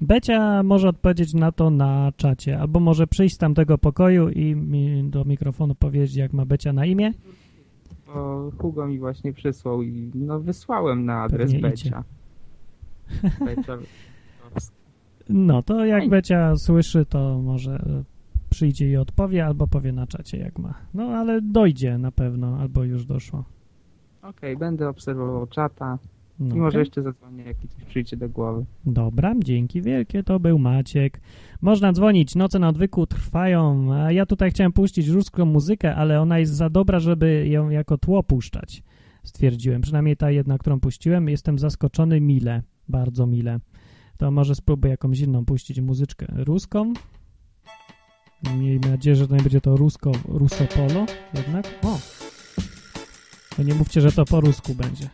Becia 0.00 0.62
może 0.62 0.88
odpowiedzieć 0.88 1.34
na 1.34 1.52
to 1.52 1.70
na 1.70 2.12
czacie, 2.16 2.58
albo 2.58 2.80
może 2.80 3.06
przyjść 3.06 3.34
z 3.34 3.38
tamtego 3.38 3.78
pokoju 3.78 4.28
i 4.28 4.56
mi 4.56 5.04
do 5.10 5.24
mikrofonu 5.24 5.74
powiedzieć, 5.74 6.16
jak 6.16 6.32
ma 6.32 6.44
Becia 6.44 6.72
na 6.72 6.86
imię. 6.86 7.12
Bo 8.06 8.50
Hugo 8.58 8.86
mi 8.86 8.98
właśnie 8.98 9.32
przysłał 9.32 9.82
i 9.82 10.10
no 10.14 10.40
wysłałem 10.40 11.04
na 11.04 11.22
adres 11.22 11.52
Pewnie. 11.52 11.68
Becia. 11.68 12.04
Becia. 13.44 13.78
No, 15.28 15.62
to 15.62 15.84
jak. 15.84 16.08
Becia 16.08 16.56
słyszy, 16.56 17.06
to 17.06 17.38
może 17.42 17.74
e, 17.74 18.04
przyjdzie 18.50 18.90
i 18.90 18.96
odpowie, 18.96 19.46
albo 19.46 19.66
powie 19.66 19.92
na 19.92 20.06
czacie, 20.06 20.38
jak 20.38 20.58
ma. 20.58 20.74
No, 20.94 21.02
ale 21.02 21.40
dojdzie 21.42 21.98
na 21.98 22.12
pewno, 22.12 22.58
albo 22.60 22.84
już 22.84 23.06
doszło. 23.06 23.44
Okej, 24.22 24.56
będę 24.56 24.88
obserwował 24.88 25.46
czata 25.46 25.98
No, 26.40 26.54
i 26.54 26.58
może 26.58 26.68
okej. 26.68 26.80
jeszcze 26.80 27.02
zadzwonię, 27.02 27.44
jak 27.44 27.56
coś 27.58 27.84
przyjdzie 27.84 28.16
do 28.16 28.28
głowy. 28.28 28.64
Dobra, 28.86 29.34
dzięki 29.44 29.82
wielkie, 29.82 30.22
to 30.22 30.40
był 30.40 30.58
Maciek. 30.58 31.20
Można 31.60 31.92
dzwonić, 31.92 32.34
noce 32.34 32.58
na 32.58 32.68
odwyku 32.68 33.06
trwają, 33.06 33.92
a 33.94 34.12
ja 34.12 34.26
tutaj 34.26 34.50
chciałem 34.50 34.72
puścić 34.72 35.08
ruską 35.08 35.44
muzykę, 35.44 35.94
ale 35.94 36.20
ona 36.20 36.38
jest 36.38 36.52
za 36.52 36.70
dobra, 36.70 37.00
żeby 37.00 37.48
ją 37.48 37.70
jako 37.70 37.98
tło 37.98 38.22
puszczać, 38.22 38.82
stwierdziłem. 39.24 39.82
Przynajmniej 39.82 40.16
ta 40.16 40.30
jedna, 40.30 40.58
którą 40.58 40.80
puściłem, 40.80 41.28
jestem 41.28 41.58
zaskoczony 41.58 42.20
mile, 42.20 42.62
bardzo 42.88 43.26
mile. 43.26 43.60
To 44.16 44.30
może 44.30 44.54
spróbuję 44.54 44.90
jakąś 44.90 45.20
inną 45.20 45.44
puścić 45.44 45.80
muzyczkę 45.80 46.26
ruską. 46.30 46.92
Miejmy 48.58 48.90
nadzieję, 48.90 49.16
że 49.16 49.28
to 49.28 49.36
nie 49.36 49.42
będzie 49.42 49.60
to 49.60 49.76
rusko, 49.76 50.12
rusopolo 50.28 51.06
jednak. 51.34 51.66
O! 51.82 51.98
To 53.56 53.62
nie 53.62 53.74
mówcie, 53.74 54.00
że 54.00 54.12
to 54.12 54.24
po 54.24 54.40
rusku 54.40 54.74
będzie. 54.74 55.08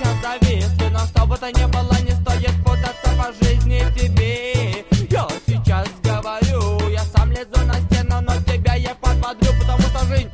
Сейчас 0.00 0.16
зависли 0.22 0.88
Но 0.92 0.98
что 1.00 1.26
бы 1.26 1.36
то 1.36 1.46
ни 1.50 1.66
было, 1.66 2.00
не 2.02 2.12
стоит 2.12 2.54
путаться 2.64 3.10
по 3.18 3.32
жизни 3.44 3.82
в 3.84 3.94
тебе. 3.94 4.84
Я 5.10 5.28
сейчас 5.46 5.88
говорю, 6.02 6.88
я 6.90 7.00
сам 7.00 7.30
лезу 7.30 7.66
на 7.66 7.74
стену 7.74 8.20
Но 8.20 8.34
тебя 8.42 8.74
я 8.74 8.94
подбодрю, 8.94 9.52
потому 9.60 9.82
что 9.82 10.06
жизнь 10.06 10.30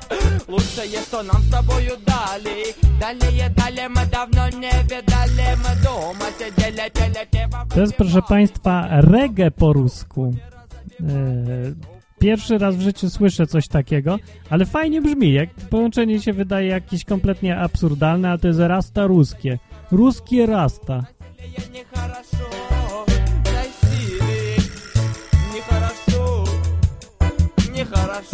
Лучшее, 0.48 1.00
что 1.00 1.22
нам 1.22 1.42
с 1.42 1.50
тобою 1.50 1.96
дали. 2.06 2.74
Далее, 3.00 3.48
далее 3.50 3.88
мы 3.88 4.06
давно 4.06 4.48
не 4.48 4.70
видали. 4.84 5.56
Мы 5.56 5.82
дома 5.82 6.26
сидели, 6.38 6.90
пели, 6.90 7.26
пиво 7.30 7.66
To 7.74 7.80
jest, 7.80 7.96
proszę 7.96 8.22
Państwa, 8.22 8.88
reggae 8.90 9.50
po 9.50 9.72
rusku. 9.72 10.34
Pierwszy 12.18 12.58
raz 12.58 12.76
w 12.76 12.80
życiu 12.80 13.10
słyszę 13.10 13.46
coś 13.46 13.68
takiego, 13.68 14.18
ale 14.50 14.66
fajnie 14.66 15.02
brzmi, 15.02 15.32
jak 15.32 15.50
połączenie 15.50 16.20
się 16.20 16.32
wydaje 16.32 16.68
jakieś 16.68 17.04
kompletnie 17.04 17.56
absurdalne, 17.56 18.30
a 18.30 18.38
to 18.38 18.48
jest 18.48 18.60
rasta 18.60 19.06
ruskie. 19.06 19.58
Ruskie 19.90 20.46
rasta. 20.46 21.04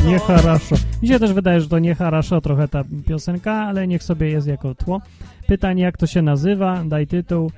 Niecharaszo. 0.06 0.76
Mi 1.02 1.08
się 1.08 1.18
też 1.18 1.32
wydaje, 1.32 1.60
że 1.60 1.68
to 1.68 1.78
niecharaszo 1.78 2.40
trochę 2.40 2.68
ta 2.68 2.84
piosenka, 3.08 3.52
ale 3.52 3.86
niech 3.86 4.02
sobie 4.02 4.28
jest 4.28 4.46
jako 4.46 4.74
tło. 4.74 5.00
Pytanie, 5.46 5.82
jak 5.82 5.96
to 5.96 6.06
się 6.06 6.22
nazywa, 6.22 6.84
daj 6.84 7.06
tytuł. 7.06 7.50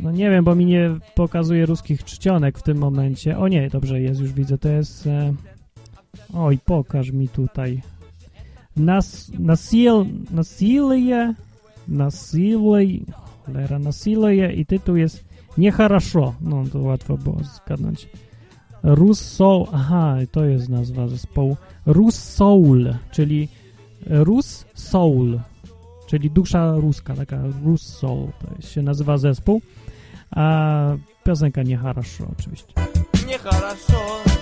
No 0.00 0.10
nie 0.10 0.30
wiem, 0.30 0.44
bo 0.44 0.54
mi 0.54 0.66
nie 0.66 0.90
pokazuje 1.14 1.66
ruskich 1.66 2.04
czcionek 2.04 2.58
w 2.58 2.62
tym 2.62 2.78
momencie. 2.78 3.38
O 3.38 3.48
nie, 3.48 3.70
dobrze 3.70 4.00
jest, 4.00 4.20
już 4.20 4.32
widzę, 4.32 4.58
to 4.58 4.68
jest... 4.68 5.06
E... 5.06 5.34
Oj, 6.34 6.58
pokaż 6.58 7.10
mi 7.10 7.28
tutaj. 7.28 7.82
Nas, 8.76 9.30
nasil, 9.38 10.06
nasileje, 10.30 11.34
nasilej, 11.88 13.04
cholera, 13.46 13.78
nasileje 13.78 14.52
i 14.52 14.66
tytuł 14.66 14.96
jest 14.96 15.24
Nieharašo. 15.58 16.34
No, 16.40 16.64
to 16.72 16.78
łatwo 16.78 17.18
było 17.18 17.38
zgadnąć. 17.44 18.08
Russoul, 18.82 19.66
aha, 19.72 20.16
to 20.30 20.44
jest 20.44 20.68
nazwa 20.68 21.08
zespołu. 21.08 21.56
Russoul, 21.86 22.94
czyli 23.10 23.48
Rus 24.06 24.64
Soul, 24.74 25.40
czyli 26.06 26.30
dusza 26.30 26.74
ruska, 26.76 27.14
taka 27.14 27.42
Rus 27.64 27.82
Soul, 27.82 28.28
to 28.40 28.66
się 28.66 28.82
nazywa 28.82 29.18
zespół. 29.18 29.60
A 30.30 30.96
piosenka 31.24 31.62
Nieharašo 31.62 32.26
oczywiście. 32.38 32.72
Nieharašo. 33.28 34.41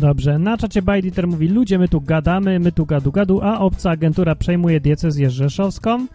Dobrze, 0.00 0.38
na 0.38 0.56
czacie 0.56 0.82
Bajditer 0.82 1.28
mówi, 1.28 1.48
ludzie, 1.48 1.78
my 1.78 1.88
tu 1.88 2.00
gadamy, 2.00 2.58
my 2.58 2.72
tu 2.72 2.86
gadu 2.86 3.12
gadu, 3.12 3.40
a 3.42 3.58
obca 3.58 3.90
agentura 3.90 4.34
przejmuje 4.34 4.80
diecezję 4.80 5.30
rzeszowską. 5.30 6.06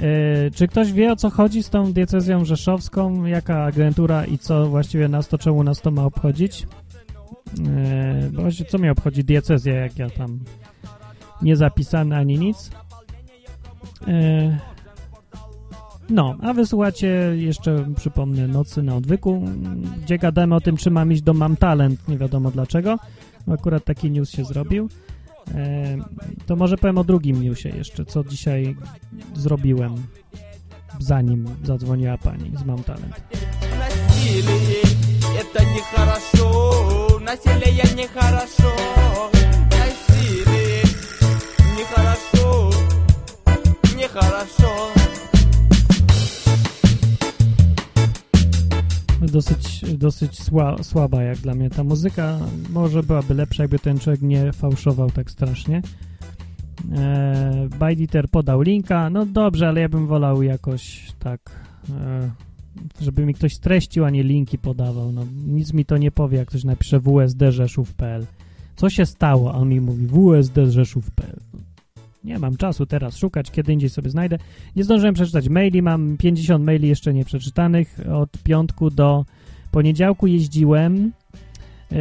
E, 0.00 0.50
czy 0.50 0.68
ktoś 0.68 0.92
wie, 0.92 1.12
o 1.12 1.16
co 1.16 1.30
chodzi 1.30 1.62
z 1.62 1.70
tą 1.70 1.92
diecezją 1.92 2.44
rzeszowską? 2.44 3.24
Jaka 3.24 3.64
agentura 3.64 4.24
i 4.24 4.38
co 4.38 4.66
właściwie 4.66 5.08
nas 5.08 5.28
to, 5.28 5.38
czemu 5.38 5.64
nas 5.64 5.80
to 5.80 5.90
ma 5.90 6.04
obchodzić? 6.04 6.66
E, 7.66 8.30
bo 8.32 8.42
właśnie 8.42 8.66
co 8.66 8.78
mnie 8.78 8.92
obchodzi 8.92 9.24
diecezja, 9.24 9.74
jak 9.74 9.98
ja 9.98 10.10
tam 10.10 10.38
nie 11.42 11.56
zapisany 11.56 12.16
ani 12.16 12.38
nic? 12.38 12.70
E, 14.08 14.71
no, 16.09 16.35
a 16.41 16.53
wysłuchacie 16.53 17.07
jeszcze, 17.35 17.85
przypomnę, 17.95 18.47
Nocy 18.47 18.83
na 18.83 18.95
Odwyku, 18.95 19.45
gdzie 20.03 20.17
gadamy 20.17 20.55
o 20.55 20.61
tym, 20.61 20.77
czy 20.77 20.91
mam 20.91 21.11
iść 21.11 21.21
do 21.21 21.33
Mam 21.33 21.57
Talent, 21.57 22.07
nie 22.07 22.17
wiadomo 22.17 22.51
dlaczego. 22.51 22.99
Akurat 23.53 23.83
taki 23.83 24.11
news 24.11 24.29
się 24.29 24.45
zrobił. 24.45 24.89
E, 25.55 25.97
to 26.45 26.55
może 26.55 26.77
powiem 26.77 26.97
o 26.97 27.03
drugim 27.03 27.43
newsie 27.43 27.69
jeszcze, 27.69 28.05
co 28.05 28.23
dzisiaj 28.23 28.75
zrobiłem, 29.35 29.95
zanim 30.99 31.45
zadzwoniła 31.63 32.17
pani 32.17 32.51
z 32.57 32.63
Mam 32.65 32.83
Talent. 32.83 33.15
Насилие, 33.79 34.81
это 35.39 35.63
нехорошо. 35.65 37.19
Насилие 37.19 37.95
нехорошо. 37.95 38.77
Dosyć, 49.22 49.84
dosyć 49.98 50.42
sła, 50.42 50.82
słaba 50.82 51.22
jak 51.22 51.38
dla 51.38 51.54
mnie 51.54 51.70
ta 51.70 51.84
muzyka. 51.84 52.38
Może 52.70 53.02
byłaby 53.02 53.34
lepsza, 53.34 53.62
jakby 53.62 53.78
ten 53.78 53.98
człowiek 53.98 54.22
nie 54.22 54.52
fałszował 54.52 55.10
tak 55.10 55.30
strasznie. 55.30 55.82
E, 56.92 57.68
Bajditer 57.78 58.28
podał 58.28 58.60
linka. 58.60 59.10
No 59.10 59.26
dobrze, 59.26 59.68
ale 59.68 59.80
ja 59.80 59.88
bym 59.88 60.06
wolał 60.06 60.42
jakoś 60.42 61.12
tak, 61.18 61.40
e, 61.90 62.30
żeby 63.00 63.26
mi 63.26 63.34
ktoś 63.34 63.54
streścił, 63.54 64.04
a 64.04 64.10
nie 64.10 64.22
linki 64.22 64.58
podawał. 64.58 65.12
No, 65.12 65.26
nic 65.46 65.72
mi 65.72 65.84
to 65.84 65.96
nie 65.96 66.10
powie, 66.10 66.38
jak 66.38 66.48
ktoś 66.48 66.64
napisze 66.64 67.00
wsd-rzeszów.pl. 67.00 68.26
Co 68.76 68.90
się 68.90 69.06
stało? 69.06 69.52
A 69.54 69.56
on 69.56 69.68
mi 69.68 69.80
mówi 69.80 70.06
wsd-rzeszów.pl. 70.06 71.40
Nie 72.24 72.38
mam 72.38 72.56
czasu 72.56 72.86
teraz 72.86 73.16
szukać, 73.16 73.50
kiedy 73.50 73.72
indziej 73.72 73.90
sobie 73.90 74.10
znajdę. 74.10 74.38
Nie 74.76 74.84
zdążyłem 74.84 75.14
przeczytać 75.14 75.48
maili, 75.48 75.82
mam 75.82 76.16
50 76.16 76.64
maili 76.64 76.88
jeszcze 76.88 77.14
nie 77.14 77.24
przeczytanych. 77.24 78.00
Od 78.12 78.42
piątku 78.42 78.90
do 78.90 79.24
poniedziałku 79.70 80.26
jeździłem. 80.26 81.12
Yy, 81.90 81.98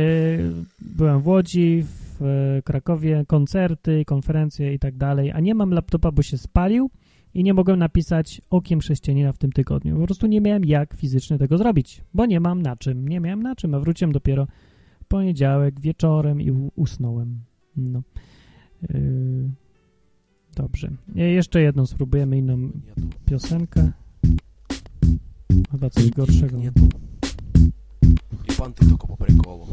byłem 0.81 1.21
w 1.21 1.27
Łodzi, 1.27 1.83
w 1.83 2.21
yy, 2.55 2.61
Krakowie, 2.61 3.23
koncerty, 3.27 4.05
konferencje 4.05 4.73
i 4.73 4.79
tak 4.79 4.97
dalej, 4.97 5.31
a 5.31 5.39
nie 5.39 5.55
mam 5.55 5.71
laptopa, 5.71 6.11
bo 6.11 6.21
się 6.21 6.37
spalił 6.37 6.89
i 7.33 7.43
nie 7.43 7.53
mogłem 7.53 7.79
napisać 7.79 8.41
okiem 8.49 8.79
chrześcijanina 8.79 9.33
w 9.33 9.37
tym 9.37 9.51
tygodniu. 9.51 9.99
Po 9.99 10.05
prostu 10.05 10.27
nie 10.27 10.41
miałem 10.41 10.65
jak 10.65 10.93
fizycznie 10.93 11.37
tego 11.37 11.57
zrobić, 11.57 12.01
bo 12.13 12.25
nie 12.25 12.39
mam 12.39 12.61
na 12.61 12.75
czym. 12.75 13.07
Nie 13.07 13.19
miałem 13.19 13.43
na 13.43 13.55
czym, 13.55 13.75
a 13.75 13.79
wróciłem 13.79 14.11
dopiero 14.11 14.47
w 15.01 15.05
poniedziałek 15.05 15.79
wieczorem 15.79 16.41
i 16.41 16.51
usnąłem. 16.75 17.39
No. 17.77 18.01
Yy, 18.89 19.49
Dobrze. 20.56 20.90
Je- 21.14 21.32
Jeszcze 21.32 21.60
jedną 21.62 21.86
spróbujemy, 21.86 22.38
inną 22.38 22.70
piosenkę. 23.26 23.92
Chyba 25.70 25.90
coś 25.90 26.10
gorszego. 26.10 26.58
И 28.48 28.52
понты 28.52 28.88
только 28.88 29.06
по 29.06 29.16
приколу. 29.16 29.66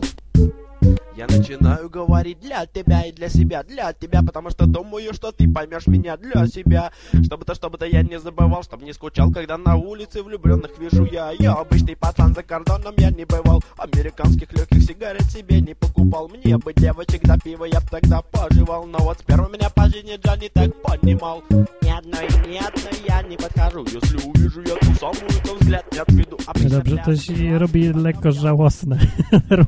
Я 1.16 1.26
начинаю 1.26 1.90
говорить 1.90 2.38
для 2.40 2.64
тебя 2.66 3.02
и 3.02 3.12
для 3.12 3.28
себя, 3.28 3.62
для 3.64 3.92
тебя, 3.92 4.22
потому 4.22 4.50
что 4.50 4.66
думаю, 4.66 5.12
что 5.12 5.32
ты 5.32 5.52
поймешь 5.52 5.86
меня 5.86 6.16
для 6.16 6.46
себя. 6.46 6.92
Чтобы-то, 7.24 7.54
чтобы-то 7.54 7.86
я 7.86 8.02
не 8.02 8.18
забывал, 8.20 8.62
чтобы 8.62 8.84
не 8.84 8.92
скучал, 8.92 9.32
когда 9.32 9.58
на 9.58 9.76
улице 9.76 10.22
влюбленных 10.22 10.78
вижу 10.78 11.04
я. 11.04 11.32
Я 11.38 11.54
обычный 11.54 11.96
пацан 11.96 12.34
за 12.34 12.42
кордоном, 12.42 12.94
я 12.98 13.10
не 13.10 13.24
бывал. 13.24 13.62
Американских 13.76 14.52
легких 14.52 14.82
сигарет 14.82 15.24
себе 15.24 15.60
не 15.60 15.74
покупал. 15.74 16.28
Мне 16.28 16.56
бы 16.56 16.72
девочек 16.72 17.22
до 17.22 17.38
пива 17.38 17.64
я 17.64 17.80
б 17.80 17.86
тогда 17.90 18.22
пожевал. 18.22 18.86
Но 18.86 18.98
вот 18.98 19.18
сперва 19.18 19.48
меня 19.48 19.70
по 19.70 19.88
жизни 19.88 20.16
Джонни 20.24 20.48
так 20.52 20.70
понимал. 20.82 21.42
Ни 21.50 21.90
одной, 21.90 22.28
ни 22.46 22.58
одной 22.58 23.02
я 23.08 23.22
не 23.22 23.36
подхожу. 23.36 23.84
Если 23.86 24.18
увижу 24.28 24.60
я 24.62 24.76
ту 24.76 24.94
самую, 24.94 25.30
то 25.44 25.54
взгляд 25.56 25.84
не 25.92 25.98
отведу. 25.98 26.38
Обычно 26.46 26.78
Dobrze, 26.78 26.98
to 27.04 27.16
się 27.16 27.58
robi 27.58 27.92
lekko 27.92 28.32
żałosne. 28.32 28.98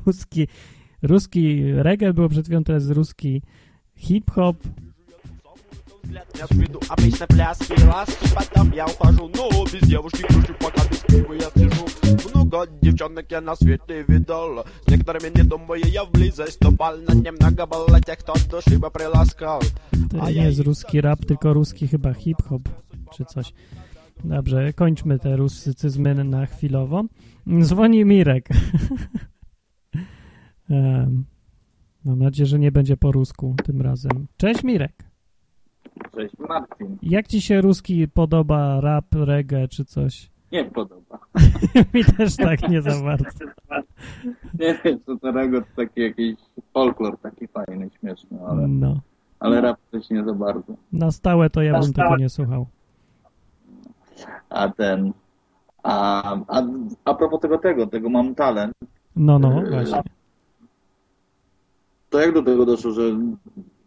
ruski, 0.07 0.49
ruski 1.02 1.64
reggae 1.74 2.14
było 2.14 2.30
przed 2.30 2.46
chwilą, 2.46 2.64
teraz 2.64 2.90
ruski 2.90 3.42
hip-hop. 3.98 4.56
взгляд 6.16 6.28
не 6.36 6.42
отведу 6.42 6.80
Обычно 6.90 7.28
пляски 7.28 7.74
раз, 7.86 8.10
потом 8.36 8.72
я 8.72 8.86
ухожу 8.86 9.32
Ну, 9.36 9.66
без 9.66 9.90
девушки 9.90 10.22
кручу, 10.22 10.54
пока 10.60 10.88
без 10.90 11.00
пива 11.00 11.34
я 11.34 11.50
сижу 11.56 11.86
Много 12.34 12.68
девчонок 12.82 13.32
я 13.32 13.42
на 13.42 13.56
свете 13.56 14.06
видал 14.08 14.66
С 14.86 14.92
некоторыми 14.92 15.32
не 15.36 15.44
думаю 15.44 15.82
я 15.86 16.04
в 16.04 16.12
близость 16.12 16.52
вступал 16.52 16.98
Но 17.08 17.14
немного 17.14 17.66
было 17.66 18.02
тех, 18.02 18.20
кто 18.20 18.34
от 18.34 18.48
души 18.50 18.78
бы 18.78 18.90
приласкал 18.92 19.62
To 20.12 20.30
nie 20.30 20.46
jest 20.46 20.60
ruski 20.60 21.02
rap, 21.02 21.26
tylko 21.26 21.54
ruski 21.54 21.88
chyba 21.88 22.14
hip-hop 22.14 22.70
czy 23.18 23.26
coś. 23.26 23.54
Dobrze, 24.24 24.74
kończmy 24.74 25.20
te 25.20 25.38
rusycyzmy 25.38 26.24
na 26.24 26.46
chwilowo. 26.46 27.04
Dzwoni 27.62 28.06
Mirek. 28.06 28.50
Mam 32.05 32.19
nadzieję, 32.19 32.47
że 32.47 32.59
nie 32.59 32.73
będzie 32.73 32.97
po 32.97 33.13
rusku 33.13 33.55
tym 33.65 33.83
razem. 33.83 34.27
Cześć 34.37 34.65
Mirek. 34.65 34.93
Cześć 36.15 36.35
Marcin. 36.39 36.97
Jak 37.03 37.27
ci 37.29 37.41
się 37.41 37.61
ruski 37.61 38.09
podoba, 38.09 38.81
rap, 38.81 39.05
reggae 39.15 39.69
czy 39.69 39.85
coś? 39.85 40.31
Nie 40.53 40.65
podoba. 40.65 41.19
Mi 41.95 42.05
też 42.05 42.37
tak 42.37 42.69
nie 42.69 42.83
za 42.83 43.03
bardzo. 43.05 43.25
Nie 44.59 44.79
wiem, 44.85 45.01
co 45.07 45.17
starego 45.17 45.61
to 45.61 45.67
taki 45.77 46.01
jakiś 46.01 46.37
folklor 46.75 47.19
taki 47.19 47.49
fajny, 47.49 47.91
śmieszny, 48.01 48.39
ale, 48.49 48.69
No. 48.69 49.01
ale 49.41 49.61
rap 49.61 49.79
też 49.91 50.11
nie 50.11 50.25
za 50.25 50.35
bardzo. 50.35 50.75
Na 50.93 51.11
stałe 51.11 51.51
to 51.51 51.63
ja 51.63 51.73
Na 51.73 51.81
bym 51.81 51.93
tego 51.93 52.07
stałe. 52.07 52.19
nie 52.19 52.29
słuchał. 52.29 52.67
A 54.49 54.69
ten... 54.69 55.13
A, 55.83 56.23
a, 56.49 56.63
a 57.05 57.15
propos 57.15 57.41
tego, 57.41 57.59
tego, 57.59 57.87
tego 57.87 58.11
mam 58.11 58.35
talent, 58.35 58.75
No, 59.17 59.39
no, 59.39 59.63
Eee, 59.63 59.71
właśnie. 59.71 60.03
To 62.11 62.21
jak 62.21 62.35
do 62.35 62.43
tego 62.43 62.67
doszło, 62.67 62.91
że 62.91 63.03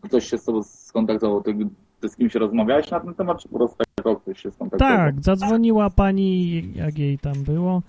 ktoś 0.01 0.29
się 0.29 0.37
z 0.37 0.45
tobą 0.45 0.63
skontaktował? 0.63 1.43
Ty, 1.43 1.57
ty 1.99 2.09
z 2.09 2.15
kimś 2.15 2.35
rozmawiałeś 2.35 2.91
na 2.91 2.99
ten 2.99 3.13
temat, 3.13 3.41
czy 3.41 3.49
po 3.49 3.57
prostu 3.57 3.77
tak 3.77 4.17
ktoś 4.21 4.41
się 4.41 4.51
skontaktował? 4.51 4.97
Tak, 4.97 5.23
zadzwoniła 5.23 5.89
pani, 5.89 6.63
jak 6.75 6.99
jej 6.99 7.19
tam 7.19 7.33
było, 7.33 7.81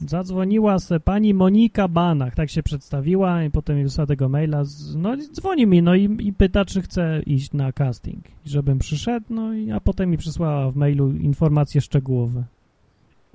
zadzwoniła 0.00 0.78
se 0.78 1.00
pani 1.00 1.34
Monika 1.34 1.88
Banach, 1.88 2.34
tak 2.34 2.50
się 2.50 2.62
przedstawiła 2.62 3.42
i 3.42 3.50
potem 3.50 3.76
mi 3.76 3.82
wysłała 3.82 4.06
tego 4.06 4.28
maila, 4.28 4.64
z, 4.64 4.96
no 4.96 5.14
i 5.14 5.18
dzwoni 5.18 5.66
mi, 5.66 5.82
no 5.82 5.94
i, 5.94 6.16
i 6.20 6.32
pyta, 6.32 6.64
czy 6.64 6.82
chce 6.82 7.20
iść 7.26 7.52
na 7.52 7.72
casting, 7.72 8.24
żebym 8.44 8.78
przyszedł, 8.78 9.26
no 9.30 9.54
i 9.54 9.70
a 9.70 9.80
potem 9.80 10.10
mi 10.10 10.16
przysłała 10.16 10.70
w 10.70 10.76
mailu 10.76 11.10
informacje 11.10 11.80
szczegółowe. 11.80 12.44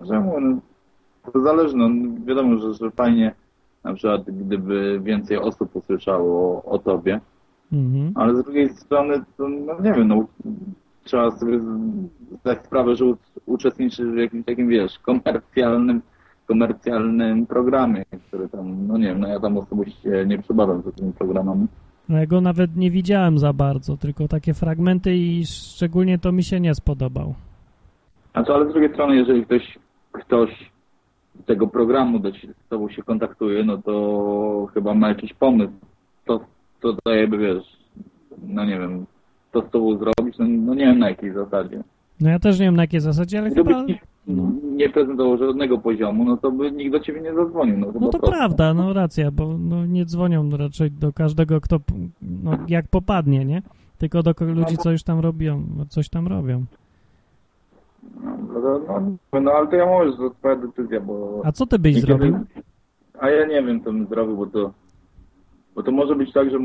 Czemu? 0.08 0.40
No, 0.40 0.60
to 1.32 1.42
zależy, 1.42 1.78
no 1.78 1.90
wiadomo, 2.26 2.58
że, 2.58 2.74
że 2.74 2.92
fajnie 2.92 3.36
na 3.84 3.94
przykład 3.94 4.22
gdyby 4.32 5.00
więcej 5.04 5.38
osób 5.38 5.76
usłyszało 5.76 6.64
o 6.64 6.80
tobie, 6.80 7.20
Mhm. 7.74 8.12
ale 8.16 8.36
z 8.36 8.44
drugiej 8.44 8.70
strony, 8.70 9.14
to, 9.38 9.50
no 9.50 9.80
nie 9.82 9.94
wiem, 9.94 10.08
no 10.08 10.26
trzeba 11.04 11.32
sobie 11.32 11.60
zdać 12.40 12.66
sprawę, 12.66 12.96
że 12.96 13.06
uczestniczysz 13.46 14.08
w 14.08 14.18
jakimś 14.18 14.46
takim, 14.46 14.68
wiesz, 14.68 15.00
komercjalnym, 15.00 16.02
komercjalnym 16.48 17.46
programie, 17.46 18.04
który 18.28 18.50
tam, 18.50 18.88
no 18.88 18.98
nie 18.98 19.06
wiem, 19.06 19.20
no 19.20 19.28
ja 19.28 19.40
tam 19.40 19.58
osobiście 19.58 20.26
nie 20.28 20.40
przebadam 20.42 20.82
za 20.82 20.92
tymi 20.92 21.14
programami. 21.14 21.68
No 22.10 22.18
ja 22.18 22.26
go 22.26 22.42
nawet 22.42 22.76
nie 22.76 22.92
widziałem 22.92 23.40
za 23.40 23.54
bardzo, 23.54 23.98
tylko 23.98 24.28
takie 24.28 24.54
fragmenty 24.54 25.16
i 25.16 25.46
szczególnie 25.46 26.20
to 26.20 26.32
mi 26.32 26.44
się 26.44 26.60
nie 26.60 26.76
spodobał. 26.76 27.34
Znaczy, 28.32 28.54
ale 28.54 28.70
z 28.70 28.72
drugiej 28.74 28.94
strony, 28.94 29.16
jeżeli 29.16 29.46
ktoś, 29.46 29.80
ktoś 30.12 30.72
tego 31.46 31.68
programu 31.68 32.20
do 32.20 32.32
z 32.32 32.70
tobą 32.70 32.90
się 32.90 33.04
kontaktuje, 33.04 33.64
no 33.64 33.78
to 33.78 34.68
chyba 34.74 34.94
ma 34.94 35.10
jakiś 35.10 35.34
pomysł, 35.34 35.74
to, 36.26 36.40
to 36.82 37.12
jakby, 37.14 37.38
wiesz, 37.38 37.64
no 38.48 38.66
nie 38.66 38.80
wiem, 38.80 39.06
to 39.52 39.62
z 39.68 39.72
tobą 39.72 39.98
zrobić, 39.98 40.38
no, 40.40 40.46
no 40.48 40.74
nie 40.74 40.86
wiem 40.86 41.00
na 41.00 41.10
jakiej 41.10 41.34
zasadzie. 41.34 41.84
No 42.22 42.30
ja 42.30 42.40
też 42.40 42.60
nie 42.60 42.66
wiem 42.66 42.76
na 42.76 42.84
jakiej 42.84 43.00
zasadzie, 43.00 43.40
ale 43.40 43.50
Gdyby 43.50 43.70
chyba... 43.70 43.86
no. 44.28 44.52
nie 44.76 44.90
prezentował 44.90 45.38
żadnego 45.38 45.78
poziomu, 45.78 46.26
no 46.26 46.38
to 46.38 46.52
by 46.52 46.72
nikt 46.72 46.92
do 46.92 47.00
ciebie 47.00 47.22
nie 47.22 47.34
zadzwonił. 47.34 47.78
No, 47.78 47.88
No 47.88 48.10
to 48.10 48.20
prosto. 48.20 48.28
prawda, 48.32 48.74
no 48.74 48.94
racja, 48.94 49.32
bo 49.32 49.58
no, 49.58 49.86
nie 49.86 50.06
dzwonią 50.06 50.50
raczej 50.58 50.92
do 50.92 51.14
każdego, 51.14 51.62
kto 51.62 51.80
no, 52.22 52.58
jak 52.68 52.88
popadnie, 52.88 53.46
nie? 53.46 53.62
Tylko 53.98 54.24
do 54.24 54.34
ludzi, 54.40 54.78
co 54.78 54.92
już 54.92 55.04
tam 55.04 55.20
robią, 55.20 55.64
coś 55.90 56.10
tam 56.10 56.28
robią. 56.28 56.66
No, 58.24 58.60
no, 58.62 58.80
no, 59.34 59.42
no 59.42 59.52
ale 59.52 59.68
to 59.68 59.76
ja 59.76 59.86
mówię, 59.86 60.12
że 60.12 60.18
to 60.18 60.30
twoja 60.30 60.56
decyzja, 60.56 61.00
bo... 61.02 61.42
A 61.46 61.52
co 61.52 61.66
ty 61.66 61.80
byś 61.80 61.96
niekiedy- 61.96 62.08
zrobił? 62.18 62.40
A 63.20 63.30
ja 63.30 63.46
nie 63.48 63.64
wiem, 63.64 63.84
co 63.84 63.92
bym 63.94 64.08
zrobił, 64.08 64.38
bo 64.38 64.46
to... 64.46 64.72
Bo 65.76 65.84
to 65.84 65.92
może 65.92 66.16
być 66.16 66.34
tak, 66.34 66.50
że, 66.52 66.58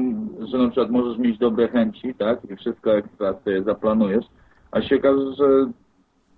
że 0.47 0.59
na 0.59 0.66
przykład 0.68 0.91
możesz 0.91 1.18
mieć 1.18 1.39
dobre 1.39 1.68
chęci, 1.68 2.14
tak? 2.14 2.51
I 2.51 2.57
wszystko 2.57 2.97
ekstra 2.97 3.34
sobie 3.45 3.62
zaplanujesz, 3.62 4.24
a 4.70 4.82
się 4.82 4.97
okaże, 4.97 5.32
że 5.39 5.70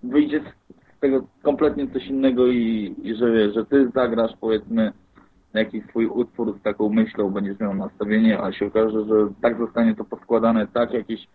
wyjdzie 0.03 0.41
z- 0.41 0.75
z 0.97 1.01
tego 1.01 1.25
kompletnie 1.43 1.89
coś 1.91 2.07
innego 2.07 2.47
i, 2.47 2.95
i 3.03 3.15
że 3.15 3.31
wiesz, 3.33 3.55
że 3.55 3.67
ty 3.67 3.91
zagrasz 3.95 4.33
powiedzmy 4.41 4.93
jakiś 5.55 5.85
swój 5.85 6.07
utwór 6.07 6.59
z 6.59 6.63
taką 6.63 6.89
myślą, 6.89 7.31
będziesz 7.31 7.61
miał 7.61 7.75
nastawienie, 7.75 8.43
a 8.43 8.53
się 8.53 8.67
okaże, 8.67 9.05
że 9.05 9.15
tak 9.43 9.59
zostanie 9.59 9.95
to 9.95 10.05
poskładane, 10.05 10.67
tak 10.67 10.93
jakieś 10.93 11.29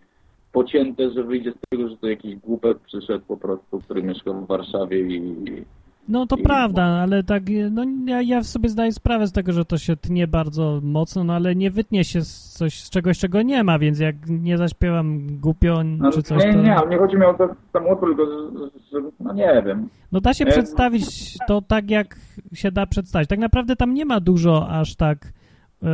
pocięte, 0.59 1.11
że 1.11 1.23
wyjdzie 1.23 1.51
z 1.51 1.69
tego, 1.69 1.89
że 1.89 1.97
to 1.97 2.07
jakiś 2.07 2.35
głupek 2.35 2.77
przyszedł 2.79 3.25
po 3.27 3.37
prostu, 3.37 3.79
który 3.79 4.03
mieszka 4.03 4.33
w 4.33 4.47
Warszawie 4.47 4.99
i... 4.99 5.65
No 6.09 6.27
to 6.27 6.35
I- 6.35 6.43
prawda, 6.43 6.83
ale 6.83 7.23
tak, 7.23 7.43
no 7.71 7.83
ja, 8.07 8.21
ja 8.21 8.43
sobie 8.43 8.69
zdaję 8.69 8.91
sprawę 8.91 9.27
z 9.27 9.31
tego, 9.31 9.51
że 9.53 9.65
to 9.65 9.77
się 9.77 9.95
tnie 9.95 10.27
bardzo 10.27 10.79
mocno, 10.83 11.23
no 11.23 11.33
ale 11.33 11.55
nie 11.55 11.71
wytnie 11.71 12.03
się 12.03 12.21
z 12.21 12.53
coś 12.53 12.81
z 12.83 12.89
czegoś, 12.89 13.19
czego 13.19 13.41
nie 13.41 13.63
ma, 13.63 13.79
więc 13.79 13.99
jak 13.99 14.15
nie 14.29 14.57
zaśpiewam 14.57 15.27
głupio 15.41 15.83
No, 15.83 16.11
czy 16.11 16.23
coś, 16.23 16.43
nie, 16.45 16.53
to... 16.53 16.61
nie, 16.61 16.75
nie 16.89 16.97
chodzi 16.97 17.15
mi 17.17 17.25
o 17.25 17.33
to 17.33 17.49
sam 17.73 17.87
utwór, 17.87 18.15
tylko 18.15 18.25
że, 18.25 18.69
że, 18.91 19.07
no 19.19 19.33
nie 19.33 19.63
wiem. 19.65 19.89
No 20.11 20.21
da 20.21 20.33
się 20.33 20.45
Ja- 20.45 20.51
przedstawić 20.51 21.37
to 21.47 21.61
tak, 21.61 21.89
jak 21.91 22.15
się 22.53 22.71
da 22.71 22.85
przedstawić. 22.85 23.29
Tak 23.29 23.39
naprawdę 23.39 23.75
tam 23.75 23.93
nie 23.93 24.05
ma 24.05 24.19
dużo 24.19 24.69
aż 24.69 24.95
tak 24.95 25.17
e, 25.25 25.29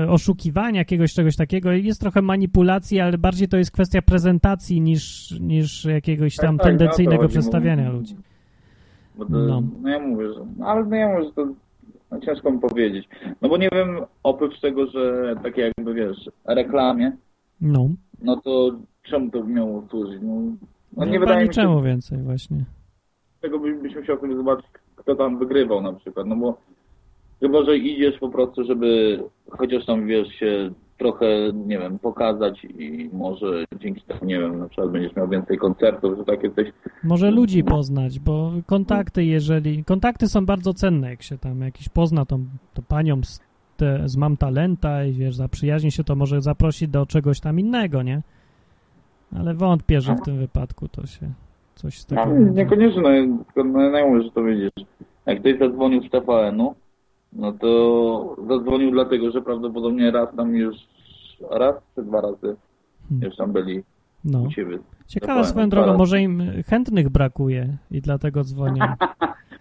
oszukiwania 0.10 0.80
jakiegoś 0.80 1.14
czegoś 1.14 1.36
takiego. 1.36 1.72
Jest 1.72 2.02
trochę 2.02 2.22
manipulacji, 2.22 3.00
ale 3.00 3.18
bardziej 3.18 3.48
to 3.48 3.58
jest 3.58 3.72
kwestia 3.72 4.02
prezentacji 4.02 4.82
niż, 4.82 5.32
niż 5.40 5.86
jakiegoś 5.86 6.36
Tak, 6.36 6.46
tam 6.46 6.58
tak, 6.58 6.66
no, 6.66 6.70
tendencyjnego 6.70 7.28
przedstawiania 7.28 7.92
ludzi. 7.92 8.16
To, 9.18 9.26
No. 9.30 9.62
no. 9.82 9.90
ja 9.90 10.00
mówię, 10.00 10.34
że, 10.34 10.40
no, 10.58 10.66
ale 10.68 10.86
no 10.86 10.96
ja 10.96 11.08
mówię, 11.10 11.24
że 11.26 11.32
to 11.34 11.48
no, 12.12 12.20
ciężko 12.20 12.52
mi 12.52 12.60
powiedzieć. 12.60 13.10
No 13.42 13.50
bo 13.50 13.58
nie 13.58 13.70
wiem, 13.74 13.98
oprócz 14.24 14.60
tego, 14.60 14.88
że 14.88 15.36
takie 15.44 15.62
jakby 15.62 15.94
wiesz, 15.94 16.30
reklamie, 16.46 17.12
No, 17.62 17.90
no 18.22 18.38
to 18.38 18.72
czemu 19.04 19.30
to 19.32 19.44
miało 19.44 19.88
służyć? 19.90 20.20
No, 20.22 20.42
no 20.98 21.06
nie 21.06 21.12
chyba 21.12 21.26
wydaje 21.26 21.48
mi 21.48 21.54
się, 21.54 21.62
niczemu 21.62 21.82
więcej 21.82 22.18
właśnie. 22.22 22.66
tego 23.42 23.60
by- 23.60 23.82
byśmy 23.82 24.02
chcieli 24.04 24.36
zobaczyć, 24.36 24.66
kto 24.96 25.16
tam 25.16 25.40
wygrywał 25.40 25.82
na 25.82 25.94
przykład, 25.94 26.28
no 26.28 26.36
bo 26.36 26.58
chyba, 27.42 27.66
że 27.66 27.78
idziesz 27.78 28.20
po 28.20 28.30
prostu, 28.30 28.64
żeby 28.64 29.20
chociaż 29.50 29.86
tam, 29.86 30.08
wiesz, 30.08 30.28
się 30.28 30.72
trochę, 30.98 31.26
nie 31.54 31.80
wiem, 31.80 32.00
pokazać 32.00 32.66
i 32.80 33.10
może 33.14 33.66
dzięki 33.80 34.02
temu, 34.02 34.26
nie 34.26 34.40
wiem, 34.40 34.60
na 34.60 34.68
przykład 34.68 34.92
będziesz 34.92 35.16
miał 35.16 35.28
więcej 35.28 35.58
koncertów, 35.58 36.18
że 36.18 36.26
takie 36.26 36.52
coś, 36.52 36.68
Może 37.04 37.32
ludzi 37.32 37.64
poznać, 37.64 38.20
bo 38.20 38.52
kontakty, 38.66 39.26
jeżeli... 39.26 39.84
Kontakty 39.84 40.28
są 40.28 40.46
bardzo 40.46 40.74
cenne, 40.74 41.10
jak 41.10 41.22
się 41.22 41.38
tam 41.38 41.62
jakiś 41.62 41.90
pozna 41.90 42.26
tą, 42.26 42.46
tą 42.74 42.82
panią 42.88 43.24
z, 43.24 43.40
te, 43.78 44.02
z 44.06 44.18
Mam 44.18 44.38
Talenta 44.38 45.06
i 45.06 45.14
wiesz, 45.14 45.36
zaprzyjaźni 45.36 45.92
się, 45.92 46.04
to 46.04 46.16
może 46.16 46.42
zaprosić 46.42 46.90
do 46.90 47.06
czegoś 47.06 47.40
tam 47.40 47.60
innego, 47.60 48.04
nie? 48.04 48.22
Ale 49.36 49.54
wątpię, 49.54 50.02
że 50.02 50.16
w 50.16 50.22
tym 50.22 50.38
wypadku 50.38 50.88
to 50.88 51.06
się 51.06 51.32
coś 51.76 52.00
z 52.00 52.06
tego... 52.06 52.26
No, 52.26 52.52
niekoniecznie, 52.52 53.02
no, 53.02 53.44
tylko 53.46 53.64
no, 53.64 53.82
ja 53.82 54.08
mówię, 54.08 54.24
że 54.24 54.32
to 54.32 54.44
widzisz. 54.44 54.72
Jak 55.26 55.40
ktoś 55.40 55.60
zadzwonił 55.60 56.04
z 56.04 56.10
TVN-u, 56.10 56.76
no 57.34 57.52
to 57.52 58.36
zadzwonił 58.50 58.92
dlatego, 58.92 59.32
że 59.32 59.42
prawdopodobnie 59.42 60.12
raz 60.12 60.36
tam 60.36 60.56
już, 60.56 60.76
raz 61.52 61.76
czy 61.96 62.04
dwa 62.04 62.22
razy 62.22 62.56
Hmm. 63.10 63.28
już 63.30 63.36
tam 63.38 63.52
byli 63.54 63.84
No. 64.26 64.42
u 64.42 64.48
ciebie. 64.50 64.80
Ciekawe 65.08 65.44
swoją 65.44 65.70
drogą, 65.70 65.98
może 65.98 66.22
im 66.22 66.44
chętnych 66.68 67.10
brakuje 67.10 67.78
i 67.92 68.02
dlatego 68.02 68.44
dzwonią. 68.44 68.86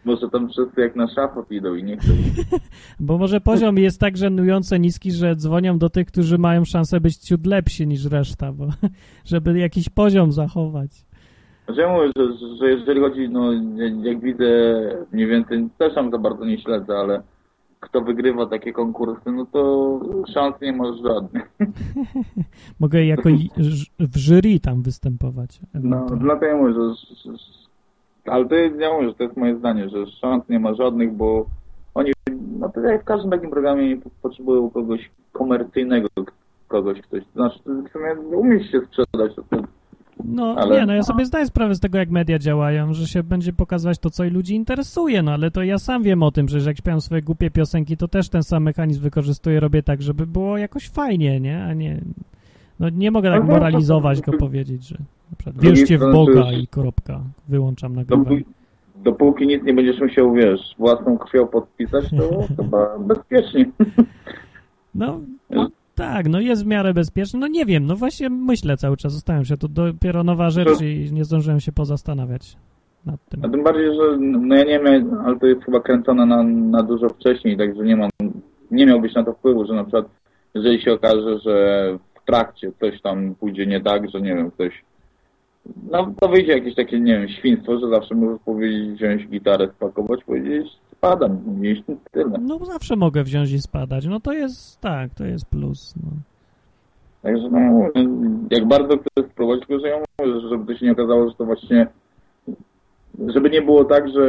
Może 0.05 0.29
tam 0.31 0.49
wszyscy 0.49 0.81
jak 0.81 0.97
na 0.97 1.09
szafot 1.09 1.51
idą 1.51 1.75
i 1.75 1.85
nie 1.85 1.97
chcą. 1.97 2.13
Bo 3.01 3.19
może 3.19 3.41
poziom 3.41 3.79
jest 3.79 4.01
tak 4.01 4.17
żenująco 4.17 4.77
niski, 4.77 5.13
że 5.13 5.37
dzwonią 5.37 5.79
do 5.79 5.91
tych, 5.91 6.07
którzy 6.07 6.39
mają 6.39 6.65
szansę 6.65 7.01
być 7.01 7.17
ciut 7.17 7.47
lepsi 7.47 7.87
niż 7.87 8.05
reszta, 8.05 8.53
bo 8.53 8.67
żeby 9.33 9.59
jakiś 9.59 9.89
poziom 9.89 10.33
zachować. 10.33 10.91
Znaczy 11.65 11.81
ja 11.81 11.89
mówię, 11.93 12.11
że, 12.17 12.57
że 12.57 12.71
jeżeli 12.71 13.01
chodzi, 13.01 13.29
no 13.29 13.53
jak 14.03 14.21
widzę 14.21 14.45
mniej 15.13 15.27
więcej, 15.27 15.69
też 15.79 15.95
tam 15.95 16.11
za 16.11 16.19
bardzo 16.19 16.45
nie 16.45 16.59
śledzę, 16.61 16.95
ale 16.99 17.23
kto 17.81 18.01
wygrywa 18.01 18.47
takie 18.47 18.73
konkursy, 18.73 19.33
no 19.33 19.47
to 19.47 20.01
szans 20.35 20.61
nie 20.61 20.73
masz 20.73 20.97
żadnych. 21.03 21.51
Mogę 22.81 23.05
jako 23.05 23.29
w 23.99 24.19
jury 24.19 24.61
tam 24.61 24.83
występować. 24.83 25.61
No, 25.75 26.07
dlatego 26.07 26.47
ja 26.47 26.57
mówię, 26.57 26.75
że, 26.75 26.95
że, 27.25 27.39
ale 28.25 28.49
to 28.49 28.55
jest, 28.55 28.81
ja 28.81 28.93
mówię, 28.93 29.09
że 29.09 29.15
to 29.15 29.23
jest 29.23 29.37
moje 29.37 29.57
zdanie, 29.57 29.89
że 29.89 30.07
szans 30.07 30.49
nie 30.49 30.61
ma 30.61 30.75
żadnych, 30.75 31.13
bo 31.13 31.47
oni, 31.95 32.13
no 32.59 32.69
to 32.69 32.81
jak 32.81 33.03
w 33.03 33.05
każdym 33.05 33.31
takim 33.31 33.51
programie 33.51 33.97
potrzebują 34.23 34.71
kogoś 34.71 35.11
komercyjnego, 35.33 36.09
kogoś, 36.69 37.01
ktoś, 37.01 37.25
to 37.25 37.33
znaczy 37.33 37.59
w 37.65 37.93
sumie 37.93 38.39
umieć 38.39 38.71
się 38.71 38.81
sprzedać, 38.81 39.35
to, 39.35 39.43
to 39.43 39.63
No 40.25 40.55
ale- 40.59 40.81
nie, 40.81 40.87
no 40.87 40.95
ja 40.95 41.03
sobie 41.03 41.27
zdaję 41.27 41.47
sprawę 41.47 41.75
z 41.75 41.81
tego, 41.81 41.99
jak 41.99 42.11
media 42.11 42.39
działają, 42.39 42.95
że 42.95 43.07
się 43.07 43.23
będzie 43.23 43.53
pokazywać 43.53 43.99
to, 43.99 44.11
co 44.11 44.25
i 44.25 44.31
ludzi 44.31 44.55
interesuje, 44.55 45.23
no 45.23 45.33
ale 45.33 45.51
to 45.51 45.63
ja 45.63 45.79
sam 45.79 46.03
wiem 46.03 46.23
o 46.23 46.31
tym, 46.31 46.49
że 46.49 46.59
jak 46.59 46.79
śpiewam 46.79 47.01
swoje 47.01 47.23
głupie 47.23 47.51
piosenki, 47.51 47.97
to 47.97 48.09
też 48.09 48.29
ten 48.29 48.43
sam 48.43 48.63
mechanizm 48.63 49.03
wykorzystuję, 49.03 49.61
robię 49.61 49.83
tak, 49.83 50.03
żeby 50.03 50.27
było 50.27 50.59
jakoś 50.59 50.89
fajnie, 50.89 51.41
nie? 51.41 51.65
A 51.65 51.75
nie... 51.75 52.01
No 52.81 52.89
nie 52.89 53.11
mogę 53.11 53.29
tak 53.31 53.39
Ale 53.39 53.47
to- 53.47 53.53
moralizować, 53.53 54.21
tylko 54.21 54.39
powiedzieć, 54.39 54.89
że 54.89 54.97
na 55.31 55.37
przykład 55.39 55.65
wierzcie 55.65 55.99
w 55.99 56.13
Boga 56.13 56.53
i 56.53 56.67
kropka. 56.67 57.21
Wyłączam 57.49 57.97
nagrywanie. 57.97 58.43
dopóki 59.05 59.47
nic 59.47 59.63
nie 59.65 59.75
będziesz 59.75 60.01
musiał, 60.01 60.33
wiesz, 60.33 60.61
własną 60.79 61.19
krwią 61.19 61.47
podpisać, 61.47 62.05
to 62.11 62.43
chyba 62.57 62.99
bezpiecznie. 62.99 63.67
No, 64.95 65.21
tak, 65.95 66.29
no 66.29 66.41
jest 66.41 66.65
w 66.65 66.67
miarę 66.67 66.95
bezpieczny. 66.95 67.41
No 67.41 67.47
nie 67.47 67.67
wiem, 67.67 67.87
no 67.87 67.97
właśnie 67.97 68.31
myślę 68.31 68.77
cały 68.77 68.97
czas, 68.97 69.13
zastanawiam 69.13 69.45
się, 69.45 69.57
to 69.57 69.69
dopiero 69.69 70.25
nowa 70.25 70.51
rzecz 70.51 70.79
To- 70.79 70.85
i 70.85 71.09
nie 71.13 71.25
zdążyłem 71.25 71.61
się 71.61 71.73
pozastanawiać 71.73 72.57
nad 73.07 73.29
tym. 73.29 73.45
A 73.45 73.49
tym 73.49 73.65
bardziej, 73.65 73.87
że 73.87 74.17
no 74.19 74.57
ja 74.57 74.65
nie 74.65 74.81
wiem, 74.81 75.15
ale 75.25 75.39
to 75.39 75.47
jest 75.47 75.65
chyba 75.65 75.81
kręcone 75.81 76.27
na, 76.27 76.43
na 76.43 76.83
dużo 76.83 77.09
wcześniej, 77.09 77.57
także 77.57 77.85
nie 77.85 77.97
mam, 77.97 78.11
nie 78.71 78.87
miałbyś 78.87 79.15
na 79.15 79.25
to 79.25 79.33
wpływu, 79.33 79.67
że 79.67 79.75
na 79.75 79.83
przykład 79.85 80.07
jeżeli 80.55 80.83
się 80.83 80.93
okaże, 80.93 81.39
że 81.39 81.85
w 82.23 82.27
trakcie 82.27 82.73
coś 82.81 83.03
tam 83.03 83.35
pójdzie 83.35 83.67
nie 83.67 83.81
tak, 83.81 84.11
że 84.11 84.21
nie 84.21 84.35
wiem, 84.35 84.51
ktoś 84.51 84.83
no 85.91 86.15
to 86.21 86.29
wyjdzie 86.29 86.53
jakieś 86.53 86.75
takie, 86.75 87.01
nie 87.01 87.19
wiem, 87.19 87.29
świństwo, 87.29 87.79
że 87.79 87.89
zawsze 87.89 88.15
możesz 88.15 88.41
powiedzieć, 88.45 88.91
wziąć 88.91 89.29
gitarę, 89.29 89.69
spakować, 89.77 90.25
powiedzieć, 90.25 90.67
spadam, 91.01 91.39
i 91.65 91.85
tyle. 92.11 92.39
No 92.41 92.59
zawsze 92.65 92.97
mogę 92.97 93.25
wziąć 93.25 93.53
i 93.53 93.61
spadać, 93.61 94.07
no 94.07 94.21
to 94.21 94.33
jest, 94.33 94.81
tak, 94.81 95.15
to 95.15 95.25
jest 95.25 95.45
plus, 95.45 95.95
no. 95.97 96.11
Także 97.23 97.49
no, 97.51 97.89
jak 98.51 98.69
bardzo 98.69 98.99
chcę 98.99 99.29
spróbować, 99.33 99.61
tylko 99.67 99.83
że 99.83 99.89
ja 99.89 99.97
mówię, 99.97 100.41
że 100.41 100.49
żeby 100.49 100.67
to 100.75 100.79
się 100.81 100.87
nie 100.87 100.93
okazało, 100.93 101.29
że 101.29 101.35
to 101.35 101.45
właśnie 101.45 101.87
żeby 103.29 103.51
nie 103.51 103.63
było 103.63 103.85
tak, 103.85 104.09
że 104.09 104.23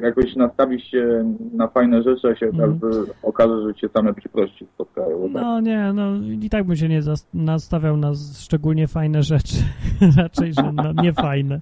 jakoś 0.00 0.36
nastawisz 0.36 0.84
się 0.84 1.34
na 1.54 1.68
fajne 1.68 2.02
rzeczy, 2.02 2.28
a 2.28 2.36
się 2.36 2.46
Mhm. 2.46 2.80
okaże, 3.22 3.62
że 3.68 3.74
cię 3.74 3.88
same 3.96 4.14
przykrości 4.14 4.66
spotkają. 4.74 5.22
tak. 5.32 5.42
No 5.42 5.60
nie, 5.60 5.92
no 5.94 6.16
i 6.42 6.50
tak 6.50 6.64
bym 6.64 6.76
się 6.76 6.88
nie 6.88 7.00
nastawiał 7.34 7.96
na 7.96 8.12
szczególnie 8.38 8.88
fajne 8.88 9.22
rzeczy. 9.22 9.56
Raczej, 10.18 10.52
że 10.54 10.72
no, 10.72 11.02
nie 11.02 11.12
fajne. 11.12 11.60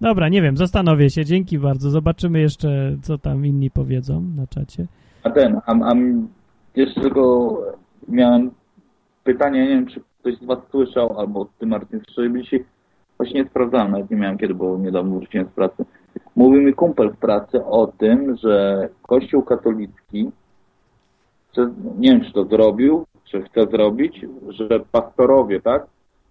Dobra, 0.00 0.28
nie 0.28 0.42
wiem, 0.42 0.56
zastanowię 0.56 1.10
się, 1.10 1.24
dzięki 1.24 1.58
bardzo. 1.58 1.90
Zobaczymy 1.90 2.40
jeszcze, 2.40 2.96
co 3.02 3.18
tam 3.18 3.46
inni 3.46 3.70
powiedzą 3.70 4.22
na 4.36 4.46
czacie. 4.46 4.86
A 5.22 5.30
ten, 5.30 5.60
a, 5.66 5.72
a 5.72 5.94
jeszcze 6.76 7.00
tylko 7.00 7.56
miałem 8.08 8.50
pytanie, 9.24 9.60
nie 9.60 9.68
wiem, 9.68 9.86
czy 9.86 10.00
ktoś 10.20 10.38
z 10.38 10.44
Was 10.44 10.58
słyszał, 10.70 11.20
albo 11.20 11.48
Ty 11.58 11.66
Martin 11.66 12.00
słyszałeś, 12.00 12.50
właśnie 13.16 13.42
nie 13.42 13.48
sprawdzałem, 13.48 13.90
nawet 13.90 14.10
nie 14.10 14.16
miałem 14.16 14.38
kiedy, 14.38 14.54
bo 14.54 14.78
niedawno 14.78 15.18
wróciłem 15.18 15.46
z 15.46 15.50
pracy. 15.50 15.84
kumpel 16.76 17.10
w 17.10 17.16
pracy 17.16 17.64
o 17.64 17.86
tym, 17.86 18.36
że 18.36 18.88
Kościół 19.02 19.42
katolicki, 19.42 20.30
nie 21.98 22.10
wiem 22.12 22.20
czy 22.20 22.32
to 22.32 22.44
zrobił, 22.44 23.06
czy 23.24 23.42
chce 23.42 23.66
zrobić, 23.70 24.26
że 24.48 24.68
pastorowie, 24.92 25.60
tak, 25.60 25.86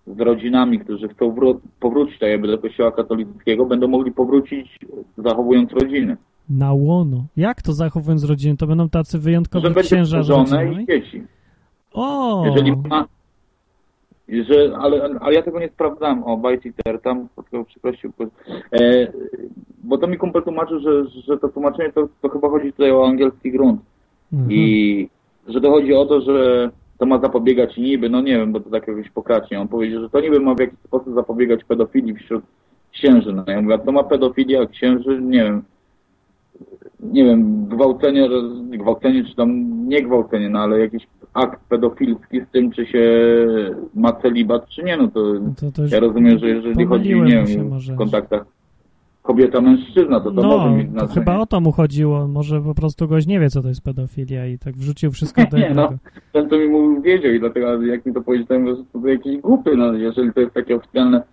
z 0.08 0.20
rodzinami, 0.20 0.80
którzy 0.80 1.08
chcą 1.08 1.32
wró- 1.32 1.60
powrócić 1.80 2.20
tak 2.20 2.30
jakby 2.30 2.48
do 2.48 2.58
Kościoła 2.58 2.92
katolickiego, 2.92 3.66
będą 3.66 3.88
mogli 3.88 4.12
powrócić 4.12 4.80
zachowując 5.18 5.72
rodziny. 5.72 6.18
Na 6.50 6.74
łono. 6.74 7.26
Jak 7.38 7.62
to 7.62 7.74
zachowując 7.74 8.24
rodzinę? 8.24 8.58
To 8.58 8.68
będą 8.68 8.90
tacy 8.90 9.20
wyjątkowi 9.20 9.68
Że 9.68 9.74
księża 9.82 10.24
z 10.24 10.30
rodzinami? 10.30 10.84
i 10.84 10.86
dzieci. 10.88 11.24
O! 11.94 12.44
Jeżeli 12.46 12.72
ma, 12.90 13.06
że, 14.30 14.78
ale, 14.80 15.10
ale 15.22 15.34
ja 15.36 15.42
tego 15.42 15.60
nie 15.60 15.70
sprawdzałem, 15.70 16.24
o, 16.24 16.38
Bajciter, 16.38 17.02
tam 17.02 17.28
spotkał 17.34 17.66
przykrościł, 17.66 18.12
e, 18.72 19.08
bo 19.84 19.98
to 19.98 20.08
mi 20.08 20.18
kumpel 20.18 20.44
tłumaczył, 20.44 20.80
że, 20.80 21.06
że 21.10 21.38
to 21.38 21.50
tłumaczenie 21.50 21.92
to, 21.92 22.08
to 22.22 22.30
chyba 22.30 22.50
chodzi 22.50 22.72
tutaj 22.72 22.92
o 22.92 23.08
angielski 23.08 23.52
grunt 23.52 23.82
Mhm. 24.34 24.52
i 24.52 25.10
że 25.48 25.62
to 25.62 25.72
chodzi 25.72 25.94
o 25.94 26.06
to, 26.06 26.22
że 26.22 26.70
to 26.98 27.06
ma 27.06 27.20
zapobiegać 27.20 27.78
niby, 27.78 28.10
no 28.10 28.22
nie 28.22 28.38
wiem, 28.38 28.52
bo 28.52 28.60
to 28.60 28.70
tak 28.70 28.88
jakoś 28.88 29.10
pokracznie, 29.10 29.62
on 29.62 29.68
powiedział, 29.68 30.02
że 30.02 30.10
to 30.10 30.22
niby 30.22 30.40
ma 30.40 30.56
w 30.56 30.60
jakiś 30.60 30.80
sposób 30.80 31.14
zapobiegać 31.16 31.64
pedofilii 31.64 32.16
wśród 32.16 32.44
księży, 32.92 33.34
no 33.34 33.44
ja 33.48 33.62
mówię, 33.62 33.76
a 33.76 33.78
to 33.78 33.92
ma 33.92 34.04
pedofilia, 34.04 34.62
a 34.62 34.66
księży, 34.66 35.22
nie 35.22 35.44
wiem, 35.44 35.64
nie 37.00 37.26
wiem, 37.26 37.68
gwałcenie, 37.68 38.30
gwałcenie 38.70 39.24
czy 39.24 39.36
tam 39.36 39.50
nie 39.88 40.04
gwałcenie, 40.04 40.50
no 40.50 40.60
ale 40.60 40.80
jakiś 40.80 41.08
akt 41.34 41.62
pedofilski 41.70 42.42
z 42.42 42.52
tym, 42.52 42.72
czy 42.72 42.86
się 42.86 43.06
ma 43.96 44.14
celibat, 44.14 44.68
czy 44.68 44.84
nie, 44.84 44.98
no 44.98 45.08
to, 45.08 45.34
To, 45.60 45.72
to 45.72 45.82
już 45.82 45.92
ja 45.92 46.00
rozumiem, 46.00 46.40
że 46.40 46.50
jeżeli 46.50 46.86
chodzi, 46.86 47.22
nie 47.22 47.44
wiem, 47.44 47.80
w 47.80 47.96
kontaktach 47.96 48.46
kobieta-mężczyzna, 49.26 50.20
to 50.20 50.32
to 50.32 50.44
może 50.44 50.48
No, 50.70 50.72
mieć 50.76 50.86
to 50.88 50.92
znaczenie. 50.92 51.14
chyba 51.14 51.38
o 51.40 51.46
to 51.46 51.62
mu 51.62 51.72
chodziło. 51.72 52.28
Może 52.28 52.62
po 52.62 52.76
prostu 52.76 53.08
goś 53.08 53.28
nie 53.28 53.40
wie, 53.40 53.50
co 53.50 53.62
to 53.62 53.68
jest 53.68 53.84
pedofilia 53.84 54.46
i 54.48 54.58
tak 54.60 54.76
wrzucił 54.76 55.12
wszystko 55.12 55.42
do 55.52 55.58
Nie, 55.58 55.64
jednego. 55.64 55.90
no. 55.92 55.98
Ten 56.34 56.50
to 56.50 56.58
mi 56.58 56.68
mówił, 56.68 57.02
wiedział 57.02 57.32
i 57.32 57.40
dlatego 57.40 57.82
jak 57.84 58.06
mi 58.06 58.14
to 58.14 58.22
powiedziałem, 58.22 58.68
że 58.68 58.76
to 59.02 59.08
jakieś 59.08 59.38
głupy, 59.42 59.78
no 59.78 59.94
jeżeli 59.94 60.34
to 60.34 60.40
jest 60.42 60.54
takie 60.54 60.76
oficjalne. 60.76 61.24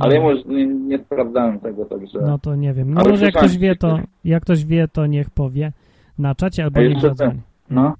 Ale 0.00 0.14
ja 0.14 0.20
może 0.20 0.42
nie, 0.42 0.66
nie 0.66 0.98
sprawdzałem 0.98 1.60
tego, 1.60 1.84
także... 1.84 2.18
No 2.22 2.38
to 2.38 2.56
nie 2.56 2.74
wiem. 2.74 2.94
No 2.94 3.02
może 3.08 3.24
jak 3.24 3.34
ktoś 3.34 3.58
wie, 3.58 3.76
to 3.76 3.98
jak 4.24 4.42
ktoś 4.42 4.64
wie, 4.64 4.88
to 4.88 5.06
niech 5.06 5.30
powie 5.30 5.72
na 6.18 6.34
czacie 6.34 6.64
albo 6.64 6.80
niech 6.80 7.00
zadzwoni. 7.00 7.40
no. 7.70 7.94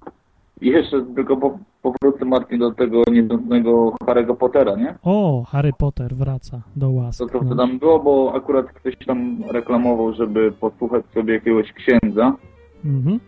I 0.60 0.66
jeszcze 0.68 1.04
tylko 1.14 1.36
po, 1.36 1.58
powrócę 1.82 2.24
Martin 2.24 2.58
do 2.58 2.70
tego 2.72 3.02
niedawnego 3.12 3.90
Harry'ego 4.06 4.36
Pottera, 4.36 4.76
nie? 4.76 4.94
O, 5.02 5.44
Harry 5.48 5.72
Potter 5.78 6.14
wraca 6.14 6.60
do 6.76 6.90
łask. 6.90 7.18
To 7.18 7.38
co 7.38 7.44
No. 7.44 7.56
tam 7.56 7.78
było, 7.78 7.98
bo 8.00 8.32
akurat 8.34 8.66
ktoś 8.66 8.94
tam 9.06 9.42
reklamował, 9.50 10.12
żeby 10.14 10.52
posłuchać 10.52 11.04
sobie 11.14 11.34
jakiegoś 11.34 11.72
księdza, 11.72 12.36
Mhm. 12.84 13.20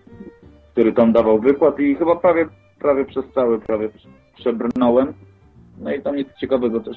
który 0.72 0.92
tam 0.92 1.12
dawał 1.12 1.38
wykład 1.40 1.80
i 1.80 1.94
chyba 1.94 2.16
prawie, 2.16 2.46
prawie 2.78 3.04
przez 3.04 3.24
cały, 3.34 3.60
prawie 3.60 3.88
przebrnąłem. 4.36 5.12
No 5.80 5.92
i 5.94 6.02
tam 6.02 6.16
nic 6.16 6.28
ciekawego 6.40 6.80
też 6.80 6.96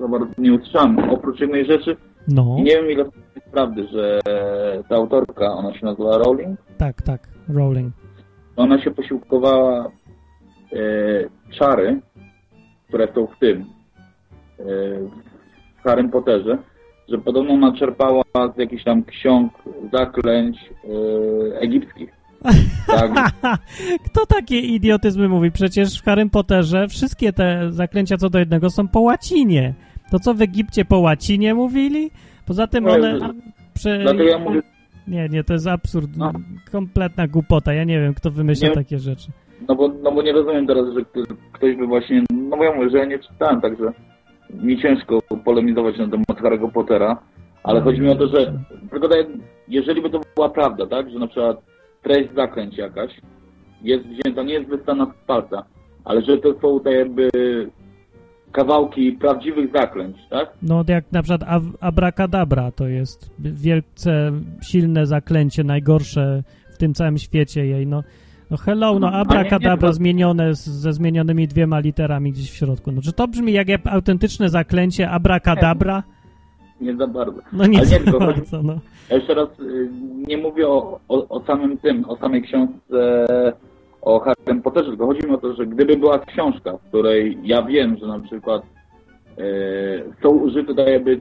za 0.00 0.08
bardzo 0.08 0.26
nie 0.38 0.52
usłyszałem. 0.52 1.10
Oprócz 1.10 1.40
jednej 1.40 1.64
rzeczy, 1.66 1.96
No, 2.28 2.56
nie 2.58 2.64
wiem 2.76 2.90
ile 2.90 3.04
to 3.04 3.10
jest 3.34 3.48
prawdy, 3.50 3.86
że 3.88 4.20
ta 4.88 4.96
autorka, 4.96 5.46
ona 5.52 5.74
się 5.74 5.86
nazywa 5.86 6.18
Rowling, 6.18 6.58
tak, 6.78 7.02
tak. 7.02 7.28
Rowling. 7.48 7.92
ona 8.56 8.80
się 8.82 8.90
posiłkowała 8.90 9.90
czary, 11.58 12.00
które 12.88 13.08
są 13.14 13.26
w 13.26 13.38
tym, 13.38 13.60
e, 13.60 14.64
w 15.80 15.82
Harrym 15.84 16.10
Potterze, 16.10 16.58
że 17.08 17.18
podobno 17.18 17.54
ona 17.54 17.76
czerpała 17.78 18.22
z 18.56 18.58
jakichś 18.58 18.84
tam 18.84 19.04
ksiąg, 19.04 19.52
zaklęć 19.92 20.56
e, 20.58 21.58
egipskich. 21.60 22.10
Tak, 22.86 23.32
Kto 24.06 24.26
takie 24.26 24.58
idiotyzmy 24.58 25.28
mówi? 25.28 25.52
Przecież 25.52 26.00
w 26.00 26.04
Harrym 26.04 26.30
Potterze 26.30 26.88
wszystkie 26.88 27.32
te 27.32 27.72
zaklęcia 27.72 28.16
co 28.16 28.30
do 28.30 28.38
jednego 28.38 28.70
są 28.70 28.88
po 28.88 29.00
łacinie. 29.00 29.74
To 30.10 30.18
co 30.18 30.34
w 30.34 30.42
Egipcie 30.42 30.84
po 30.84 30.98
łacinie 30.98 31.54
mówili? 31.54 32.10
Poza 32.46 32.66
tym 32.66 32.84
No, 32.84 32.92
one... 32.92 33.18
Prze... 33.74 33.98
dlatego 33.98 34.24
ja 34.24 34.38
mówię, 34.38 34.62
Nie, 35.08 35.28
nie, 35.28 35.44
to 35.44 35.52
jest 35.52 35.66
absurd. 35.66 36.10
No. 36.16 36.32
Kompletna 36.72 37.28
głupota. 37.28 37.74
Ja 37.74 37.84
nie 37.84 38.00
wiem, 38.00 38.14
kto 38.14 38.30
wymyśla 38.30 38.68
Nie. 38.68 38.74
takie 38.74 38.98
rzeczy. 38.98 39.30
No 39.68 39.74
bo, 39.74 39.88
no 39.88 40.12
bo 40.12 40.22
nie 40.22 40.32
rozumiem 40.32 40.66
teraz, 40.66 40.84
że 40.94 41.00
ktoś 41.52 41.76
by 41.76 41.86
właśnie, 41.86 42.22
no 42.32 42.56
bo 42.56 42.64
ja 42.64 42.74
mówię, 42.74 42.90
że 42.90 42.98
ja 42.98 43.04
nie 43.04 43.18
czytałem, 43.18 43.60
także 43.60 43.92
mi 44.50 44.82
ciężko 44.82 45.18
polemizować 45.44 45.98
na 45.98 46.08
temat 46.08 46.28
Harry'ego 46.42 46.72
Pottera, 46.72 47.22
ale 47.62 47.80
chodzi 47.80 48.00
mi 48.00 48.08
o 48.08 48.16
to, 48.16 48.26
że 48.28 48.52
tylko 48.90 49.08
tak, 49.08 49.26
jeżeli 49.68 50.02
by 50.02 50.10
to 50.10 50.20
była 50.36 50.48
prawda, 50.48 50.86
tak, 50.86 51.10
że 51.10 51.18
na 51.18 51.26
przykład 51.26 51.62
treść 52.02 52.34
zaklęć 52.34 52.78
jakaś 52.78 53.20
jest 53.82 54.04
wzięta, 54.06 54.42
nie 54.42 54.54
jest 54.54 54.68
wystana 54.70 55.06
z 55.06 55.26
palca, 55.26 55.64
ale 56.04 56.22
że 56.22 56.38
to 56.38 56.54
są 56.60 56.80
te 56.80 56.92
jakby 56.92 57.30
kawałki 58.52 59.12
prawdziwych 59.12 59.72
zaklęć, 59.72 60.16
tak? 60.30 60.52
No 60.62 60.84
jak 60.88 61.12
na 61.12 61.22
przykład 61.22 61.42
ab- 61.46 61.76
abracadabra 61.80 62.70
to 62.70 62.88
jest 62.88 63.30
wielce 63.38 64.32
silne 64.62 65.06
zaklęcie, 65.06 65.64
najgorsze 65.64 66.42
w 66.74 66.78
tym 66.78 66.94
całym 66.94 67.18
świecie 67.18 67.66
jej. 67.66 67.86
No, 67.86 68.02
no 68.54 68.58
hello, 68.64 68.98
no 68.98 69.10
nie, 69.10 69.16
abracadabra 69.16 69.92
zmienione 69.92 70.54
z, 70.54 70.64
ze 70.64 70.92
zmienionymi 70.92 71.48
dwiema 71.48 71.78
literami 71.78 72.32
gdzieś 72.32 72.50
w 72.50 72.54
środku. 72.54 72.92
No 72.92 73.02
czy 73.02 73.12
to 73.12 73.28
brzmi 73.28 73.52
jak 73.52 73.68
autentyczne 73.84 74.48
zaklęcie 74.48 75.10
abracadabra? 75.10 76.02
Nie 76.80 76.96
za 76.96 77.06
bardzo. 77.06 77.40
No 77.52 77.66
nie 77.66 77.78
Ale 77.78 77.88
nie, 77.88 78.12
za 78.12 78.18
bardzo, 78.18 78.62
no. 78.62 78.78
Ja 79.10 79.16
jeszcze 79.16 79.34
raz 79.34 79.60
y, 79.60 79.90
nie 80.28 80.38
mówię 80.38 80.68
o, 80.68 81.00
o, 81.08 81.28
o 81.28 81.44
samym 81.46 81.78
tym, 81.78 82.04
o 82.08 82.16
samej 82.16 82.42
książce 82.42 83.26
o 84.02 84.20
Harrym 84.20 84.62
Potterze, 84.62 84.88
tylko 84.88 85.06
chodzi 85.06 85.26
mi 85.26 85.34
o 85.34 85.38
to, 85.38 85.54
że 85.54 85.66
gdyby 85.66 85.96
była 85.96 86.18
książka, 86.18 86.72
w 86.72 86.88
której 86.88 87.38
ja 87.42 87.62
wiem, 87.62 87.96
że 87.96 88.06
na 88.06 88.18
przykład 88.18 88.62
y, 89.38 90.04
są 90.22 90.28
użyte 90.28 90.74
tak 90.74 90.88
jakby, 90.88 91.20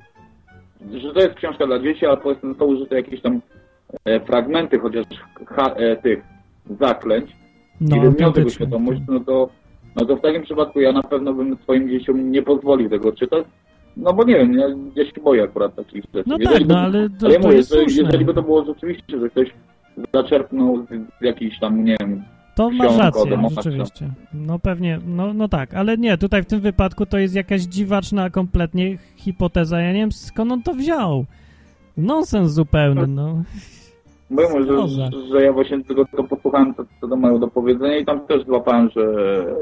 że 0.91 1.13
to 1.13 1.19
jest 1.19 1.35
książka 1.35 1.65
dla 1.65 1.79
dzieci, 1.79 2.05
ale 2.05 2.17
powiedzmy 2.17 2.53
są 2.53 2.65
użyte 2.65 2.95
jakieś 2.95 3.21
tam 3.21 3.41
e, 4.05 4.19
fragmenty 4.19 4.79
chociaż 4.79 5.05
ha, 5.47 5.73
e, 5.75 5.95
tych 5.95 6.32
zaklęć 6.79 7.31
No, 7.81 7.95
i 7.95 7.99
bym 7.99 8.15
miał 8.19 8.31
tego 8.31 8.49
świadomość, 8.49 9.01
no 9.07 9.19
to, 9.19 9.49
no 9.95 10.05
to 10.05 10.15
w 10.15 10.21
takim 10.21 10.43
przypadku 10.43 10.79
ja 10.81 10.91
na 10.91 11.03
pewno 11.03 11.33
bym 11.33 11.57
swoim 11.63 11.89
dzieciom 11.89 12.31
nie 12.31 12.41
pozwolił 12.41 12.89
tego 12.89 13.11
czytać, 13.11 13.45
no 13.97 14.13
bo 14.13 14.23
nie 14.23 14.35
wiem, 14.35 14.53
ja, 14.53 14.67
ja 14.95 15.05
się 15.05 15.21
boję 15.23 15.43
akurat 15.43 15.75
takich 15.75 16.03
rzeczy. 16.13 16.29
No 16.29 16.37
Jeżeli 16.39 16.59
tak, 16.59 16.67
by- 16.67 16.73
no 16.73 16.79
ale 16.79 17.09
to, 17.09 17.25
ale 17.25 17.35
to 17.35 17.41
mówię, 17.41 17.57
jest 17.57 17.73
że 17.73 17.83
jeżeli 17.83 18.25
by 18.25 18.33
to 18.33 18.41
było 18.41 18.65
rzeczywiście, 18.65 19.19
że 19.19 19.29
ktoś 19.29 19.53
zaczerpnął 20.13 20.85
z, 20.85 21.23
jakiejś 21.23 21.59
tam, 21.59 21.85
nie 21.85 21.95
wiem, 21.99 22.23
To 22.55 22.69
masz 22.69 22.97
rację, 22.97 23.49
rzeczywiście. 23.55 24.09
No 24.33 24.59
pewnie, 24.59 24.99
no, 25.05 25.33
no 25.33 25.47
tak, 25.47 25.73
ale 25.73 25.97
nie, 25.97 26.17
tutaj 26.17 26.43
w 26.43 26.45
tym 26.45 26.59
wypadku 26.59 27.05
to 27.05 27.17
jest 27.17 27.35
jakaś 27.35 27.61
dziwaczna 27.61 28.29
kompletnie 28.29 28.97
hipoteza. 29.15 29.81
Ja 29.81 29.93
nie 29.93 29.99
wiem 29.99 30.11
skąd 30.11 30.51
on 30.51 30.63
to 30.63 30.73
wziął. 30.73 31.25
Nonsens 31.97 32.51
zupełny, 32.51 33.07
no. 33.07 33.43
Zgoda. 34.33 34.87
że, 34.87 35.27
że 35.27 35.43
ja 35.43 35.53
właśnie 35.53 35.83
tylko 35.83 36.05
to 36.17 36.23
posłuchałem, 36.23 36.75
co, 36.75 36.83
co 37.01 37.15
mają 37.15 37.39
do 37.39 37.47
powiedzenia 37.47 37.97
i 37.97 38.05
tam 38.05 38.27
też 38.27 38.45
złapałem, 38.45 38.89
że 38.89 39.05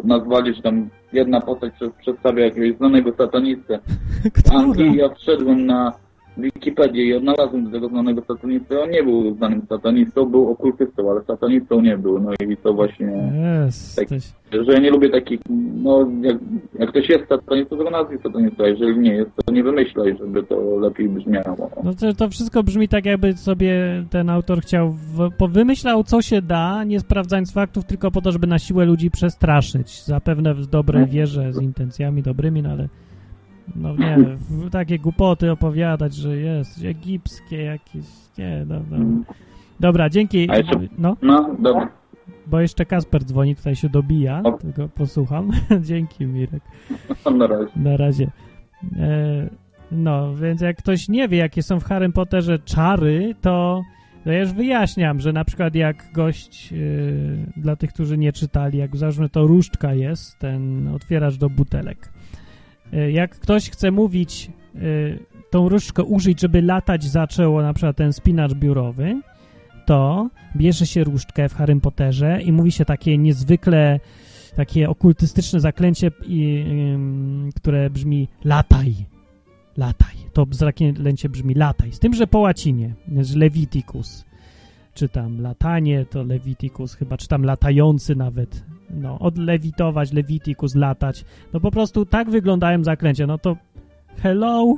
nazwali, 0.03 0.53
że 0.55 0.61
tam 0.61 0.89
jedna 1.13 1.41
postać 1.41 1.73
przedstawia 2.01 2.45
jakiegoś 2.45 2.77
znanego 2.77 3.11
satanistę? 3.17 3.79
Anglii. 4.55 4.95
Ja 4.95 5.09
wszedłem 5.09 5.65
na 5.65 5.93
Wikipedię 6.37 7.03
i 7.05 7.13
odnalazłem 7.13 7.71
tego 7.71 7.87
znanego 7.87 8.21
satanistę. 8.27 8.81
On 8.81 8.89
nie 8.89 9.03
był 9.03 9.35
znanym 9.35 9.61
satanistą, 9.69 10.25
był 10.25 10.49
okultystą, 10.49 11.11
ale 11.11 11.21
satanistą 11.23 11.81
nie 11.81 11.97
był. 11.97 12.19
No 12.19 12.31
i 12.49 12.57
to 12.57 12.73
właśnie... 12.73 13.31
Jesteś. 13.65 14.23
że 14.51 14.73
ja 14.73 14.79
nie 14.79 14.89
lubię 14.89 15.09
takich, 15.09 15.39
no 15.83 16.07
jak, 16.21 16.37
jak 16.79 16.89
ktoś 16.89 17.09
jest 17.09 17.27
satanistą, 17.29 17.77
to 17.77 17.83
go 17.83 17.89
nazwij 17.89 18.19
satanistą, 18.23 18.63
a 18.63 18.67
jeżeli 18.67 18.99
nie 18.99 19.13
jest, 19.13 19.31
to 19.45 19.53
nie 19.53 19.63
wymyślaj, 19.63 20.17
żeby 20.19 20.43
to 20.43 20.79
lepiej 20.79 21.09
brzmiało. 21.09 21.69
No 21.83 21.93
to, 21.93 22.13
to 22.13 22.29
wszystko 22.29 22.63
brzmi 22.63 22.87
tak, 22.87 23.05
jakby 23.05 23.33
sobie 23.33 24.03
ten 24.09 24.29
autor 24.29 24.61
chciał, 24.61 24.91
w, 24.91 25.29
po- 25.37 25.47
wymyślał 25.47 26.03
co 26.03 26.21
się 26.21 26.41
da, 26.41 26.83
nie 26.83 26.99
sprawdzając 26.99 27.53
faktów, 27.53 27.85
tylko 27.85 28.11
po 28.11 28.21
to, 28.21 28.31
żeby 28.31 28.47
na 28.47 28.59
siłę 28.59 28.85
ludzi 28.85 29.11
przestraszyć. 29.11 30.03
Zapewne 30.03 30.53
w 30.53 30.67
dobrej 30.67 31.05
wierze, 31.05 31.53
z 31.53 31.61
intencjami 31.61 32.21
dobrymi, 32.21 32.61
no 32.61 32.69
ale 32.69 32.87
no 33.75 33.95
nie, 33.95 34.17
takie 34.71 34.99
głupoty 34.99 35.51
opowiadać, 35.51 36.15
że 36.15 36.37
jest 36.37 36.83
egipskie 36.85 37.63
jakieś, 37.63 38.05
nie, 38.37 38.65
no, 38.67 38.81
no. 38.91 39.23
Dobra, 39.79 40.09
dzięki. 40.09 40.47
Jeszcze- 40.47 40.79
No, 40.97 41.17
No, 41.21 41.55
dobra. 41.59 41.89
bo 42.47 42.59
jeszcze 42.59 42.85
Kasper 42.85 43.23
dzwoni, 43.25 43.55
tutaj 43.55 43.75
się 43.75 43.89
dobija, 43.89 44.41
O. 44.43 44.51
tylko 44.51 44.89
posłucham. 44.89 45.51
dzięki, 45.81 46.25
Mirek. 46.25 46.63
Na 47.37 47.47
razie. 47.47 47.71
Na 47.75 47.97
razie. 47.97 48.31
E, 48.99 49.49
no, 49.91 50.35
więc 50.35 50.61
jak 50.61 50.77
ktoś 50.77 51.09
nie 51.09 51.27
wie, 51.27 51.37
jakie 51.37 51.63
są 51.63 51.79
w 51.79 51.83
Harrym 51.83 52.11
Potterze 52.13 52.59
czary, 52.59 53.35
to, 53.41 53.81
to 54.23 54.31
ja 54.31 54.39
już 54.39 54.53
wyjaśniam, 54.53 55.19
że 55.19 55.33
na 55.33 55.45
przykład 55.45 55.75
jak 55.75 56.05
gość, 56.13 56.73
e, 56.73 56.77
dla 57.61 57.75
tych, 57.75 57.93
którzy 57.93 58.17
nie 58.17 58.33
czytali, 58.33 58.77
jak 58.77 58.97
załóżmy 58.97 59.29
to 59.29 59.47
różdżka 59.47 59.93
jest, 59.93 60.39
ten 60.39 60.87
otwieracz 60.87 61.35
do 61.37 61.49
butelek. 61.49 62.09
E, 62.93 63.11
jak 63.11 63.39
ktoś 63.39 63.69
chce 63.69 63.91
mówić 63.91 64.51
e, 64.75 64.79
tą 65.49 65.69
różdżkę 65.69 66.03
użyć, 66.03 66.41
żeby 66.41 66.61
latać 66.61 67.03
zaczęło 67.03 67.61
na 67.61 67.73
przykład 67.73 67.97
ten 67.97 68.13
spinacz 68.13 68.53
biurowy, 68.53 69.21
to 69.85 70.29
bierze 70.55 70.87
się 70.87 71.03
różdżkę 71.03 71.49
w 71.49 71.53
Harrym 71.53 71.81
Potterze 71.81 72.41
i 72.41 72.51
mówi 72.51 72.71
się 72.71 72.85
takie 72.85 73.17
niezwykle 73.17 73.99
takie 74.55 74.89
okultystyczne 74.89 75.59
zaklęcie, 75.59 76.11
które 77.55 77.89
brzmi 77.89 78.27
lataj, 78.43 78.95
lataj. 79.77 80.15
To 80.33 80.47
zaklęcie 80.51 81.29
brzmi 81.29 81.53
lataj. 81.53 81.91
Z 81.91 81.99
tym, 81.99 82.13
że 82.13 82.27
po 82.27 82.39
łacinie, 82.39 82.93
że 83.21 83.39
Leviticus, 83.39 84.25
czy 84.93 85.09
tam 85.09 85.41
latanie, 85.41 86.05
to 86.05 86.23
Leviticus 86.23 86.95
chyba, 86.95 87.17
czy 87.17 87.27
tam 87.27 87.43
latający 87.43 88.15
nawet, 88.15 88.63
no, 88.93 89.19
odlewitować, 89.19 90.11
Leviticus, 90.11 90.75
latać. 90.75 91.25
No 91.53 91.59
po 91.59 91.71
prostu 91.71 92.05
tak 92.05 92.29
wyglądają 92.29 92.83
zaklęcia. 92.83 93.27
No 93.27 93.37
to 93.37 93.57
hello, 94.17 94.75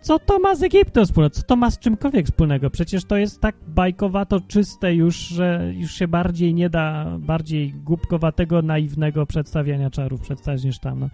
co 0.00 0.18
to 0.18 0.38
ma 0.38 0.54
z 0.54 0.62
Egiptem 0.62 1.04
wspólnego? 1.04 1.34
Co 1.34 1.42
to 1.42 1.56
ma 1.56 1.70
z 1.70 1.78
czymkolwiek 1.78 2.26
wspólnego? 2.26 2.70
Przecież 2.70 3.04
to 3.04 3.16
jest 3.16 3.40
tak 3.40 3.56
bajkowato 3.68 4.40
czyste 4.40 4.94
już, 4.94 5.16
że 5.16 5.72
już 5.74 5.92
się 5.92 6.08
bardziej 6.08 6.54
nie 6.54 6.70
da, 6.70 7.18
bardziej 7.18 7.72
głupkowatego, 7.72 8.62
naiwnego 8.62 9.26
przedstawiania 9.26 9.90
czarów 9.90 10.20
przedstawić 10.20 10.64
niż 10.64 10.78
tam, 10.78 11.00
no. 11.00 11.08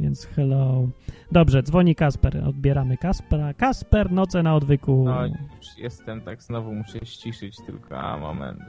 Więc 0.00 0.26
hello. 0.26 0.88
Dobrze, 1.32 1.62
dzwoni 1.62 1.94
Kasper, 1.94 2.44
odbieramy 2.48 2.96
Kaspera. 2.96 3.54
Kasper, 3.54 4.12
noce 4.12 4.42
na 4.42 4.54
odwyku. 4.54 5.02
No 5.04 5.26
już 5.26 5.78
jestem, 5.78 6.20
tak 6.20 6.42
znowu 6.42 6.74
muszę 6.74 6.98
ściszyć 7.04 7.56
tylko, 7.66 7.98
a 8.00 8.18
moment. 8.18 8.60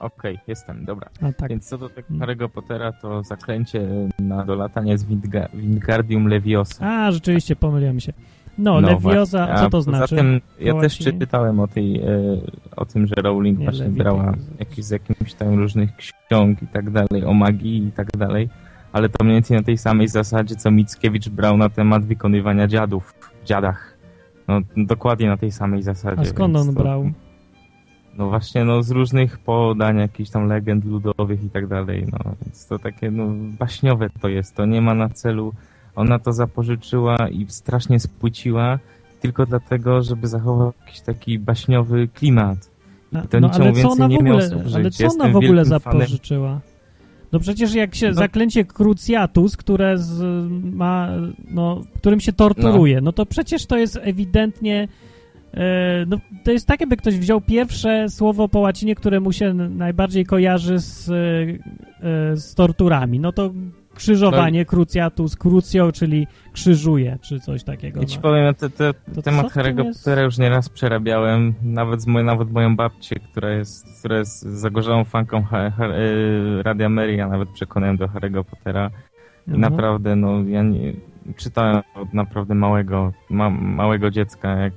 Okej, 0.00 0.38
jestem, 0.46 0.84
dobra. 0.84 1.08
A 1.22 1.32
tak, 1.32 1.50
Więc 1.50 1.68
co 1.68 1.78
do 1.78 1.88
tego 1.88 2.14
Harry'ego 2.14 2.48
Pottera, 2.48 2.92
to 2.92 3.22
zaklęcie 3.22 3.88
na 4.18 4.44
dolatanie 4.44 4.98
z 4.98 5.04
Windga 5.04 5.48
Wingardium 5.54 6.26
Leviosa. 6.28 6.86
a 6.86 7.12
rzeczywiście 7.12 7.56
pomyliłem 7.56 8.00
się. 8.00 8.12
No, 8.58 8.80
No 8.80 8.88
Leviosa, 8.88 9.54
co 9.56 9.64
to 9.64 9.70
poza 9.70 9.90
znaczy? 9.90 10.16
tym 10.16 10.40
ja 10.60 10.74
też 10.80 10.98
czytałem 10.98 11.60
o 11.60 11.68
tej, 11.68 12.00
e, 12.00 12.06
o 12.76 12.84
tym, 12.84 13.06
że 13.06 13.14
Rowling 13.22 13.58
Nie, 13.58 13.64
właśnie 13.64 13.88
brała 13.88 14.34
jakieś 14.58 14.84
z 14.84 14.90
jakimiś 14.90 15.34
tam 15.34 15.54
różnych 15.58 15.90
ksiąg 15.96 16.62
i 16.62 16.66
tak 16.66 16.90
dalej, 16.90 17.24
o 17.24 17.34
magii 17.34 17.86
i 17.86 17.92
tak 17.92 18.16
dalej, 18.16 18.48
ale 18.92 19.08
to 19.08 19.24
mniej 19.24 19.36
więcej 19.36 19.56
na 19.56 19.62
tej 19.62 19.78
samej 19.78 20.08
zasadzie, 20.08 20.56
co 20.56 20.70
Mickiewicz 20.70 21.28
brał 21.28 21.56
na 21.56 21.68
temat 21.68 22.04
wykonywania 22.04 22.66
dziadów 22.68 23.14
w 23.42 23.44
dziadach. 23.46 23.98
No 24.48 24.60
dokładnie 24.76 25.28
na 25.28 25.36
tej 25.36 25.52
samej 25.52 25.82
zasadzie. 25.82 26.22
A 26.22 26.24
skąd 26.24 26.56
on 26.56 26.66
to- 26.66 26.82
brał? 26.82 27.10
No 28.18 28.28
właśnie, 28.28 28.64
no 28.64 28.82
z 28.82 28.90
różnych 28.90 29.38
podań, 29.38 29.98
jakichś 29.98 30.30
tam 30.30 30.48
legend 30.48 30.84
ludowych 30.84 31.44
i 31.44 31.50
tak 31.50 31.66
dalej, 31.66 32.06
no 32.12 32.18
więc 32.44 32.66
to 32.66 32.78
takie, 32.78 33.10
no 33.10 33.24
baśniowe 33.58 34.10
to 34.20 34.28
jest, 34.28 34.54
to 34.54 34.66
nie 34.66 34.80
ma 34.80 34.94
na 34.94 35.08
celu, 35.08 35.52
ona 35.96 36.18
to 36.18 36.32
zapożyczyła 36.32 37.16
i 37.28 37.46
strasznie 37.48 38.00
spłyciła 38.00 38.78
tylko 39.20 39.46
dlatego, 39.46 40.02
żeby 40.02 40.28
zachować 40.28 40.74
jakiś 40.86 41.00
taki 41.00 41.38
baśniowy 41.38 42.08
klimat. 42.08 42.70
I 43.24 43.28
to 43.28 43.40
no 43.40 43.48
niczemu 43.48 43.74
więcej 43.74 44.08
nie 44.08 44.18
miało 44.18 44.40
służyć. 44.42 44.74
ale 44.74 44.90
co 44.90 45.02
Jestem 45.04 45.20
ona 45.22 45.32
w 45.32 45.36
ogóle 45.36 45.64
wielkim 45.64 45.78
fanem- 45.78 45.98
zapożyczyła? 45.98 46.60
No 47.32 47.40
przecież 47.40 47.74
jak 47.74 47.94
się 47.94 48.08
No. 48.08 48.14
zaklęcie 48.14 48.64
Cruciatus, 48.64 49.56
które 49.56 49.98
z, 49.98 50.22
ma, 50.74 51.08
no, 51.50 51.82
którym 51.96 52.20
się 52.20 52.32
torturuje, 52.32 53.00
no. 53.00 53.12
to 53.12 53.26
przecież 53.26 53.66
to 53.66 53.76
jest 53.76 53.98
ewidentnie 54.02 54.88
e, 55.54 56.06
no, 56.06 56.18
to 56.44 56.52
jest 56.52 56.66
tak, 56.66 56.80
jakby 56.80 56.96
ktoś 56.96 57.18
wziął 57.18 57.40
pierwsze 57.40 58.08
słowo 58.08 58.48
po 58.48 58.58
łacinie, 58.58 58.94
które 58.94 59.20
mu 59.20 59.32
się 59.32 59.54
najbardziej 59.54 60.26
kojarzy 60.26 60.78
z, 60.78 61.08
e, 61.08 61.12
e, 61.12 62.36
z 62.36 62.54
torturami. 62.54 63.20
No 63.20 63.32
to 63.32 63.50
krzyżowanie, 63.94 64.64
cruciatus, 64.64 65.36
crucio, 65.36 65.92
czyli 65.92 66.26
krzyżuje, 66.52 67.18
czy 67.22 67.40
coś 67.40 67.64
takiego. 67.64 68.00
Ja 68.00 68.06
ci 68.06 68.16
no. 68.16 68.22
powiem, 68.22 68.44
ja 68.44 68.54
te, 68.54 68.70
te, 68.70 68.94
co 69.14 69.22
temat 69.22 69.46
Harry'ego? 69.52 69.92
Pottera 69.92 70.22
już 70.22 70.38
nieraz 70.38 70.68
przerabiałem, 70.68 71.54
nawet 71.62 72.06
moj, 72.06 72.24
nawet 72.24 72.50
moją 72.50 72.76
babcię, 72.76 73.16
która 73.16 73.50
jest, 73.50 73.98
która 73.98 74.18
jest 74.18 74.42
zagorzałą 74.42 75.04
fanką 75.04 75.42
ha, 75.42 75.70
ha, 75.70 75.86
e, 75.86 76.62
Radia 76.62 76.88
Mary, 76.88 77.14
ja 77.16 77.28
nawet 77.28 77.48
przekonałem 77.48 77.96
do 77.96 78.06
Harry'ego 78.06 78.44
Pottera. 78.44 78.90
I 79.46 79.50
Mhm. 79.50 79.60
naprawdę, 79.60 80.16
no 80.16 80.42
ja 80.46 80.62
nie, 80.62 80.92
czytałem 81.36 81.82
od 81.94 82.14
naprawdę 82.14 82.54
małego, 82.54 83.12
ma, 83.30 83.50
małego 83.50 84.10
dziecka, 84.10 84.48
jak 84.56 84.72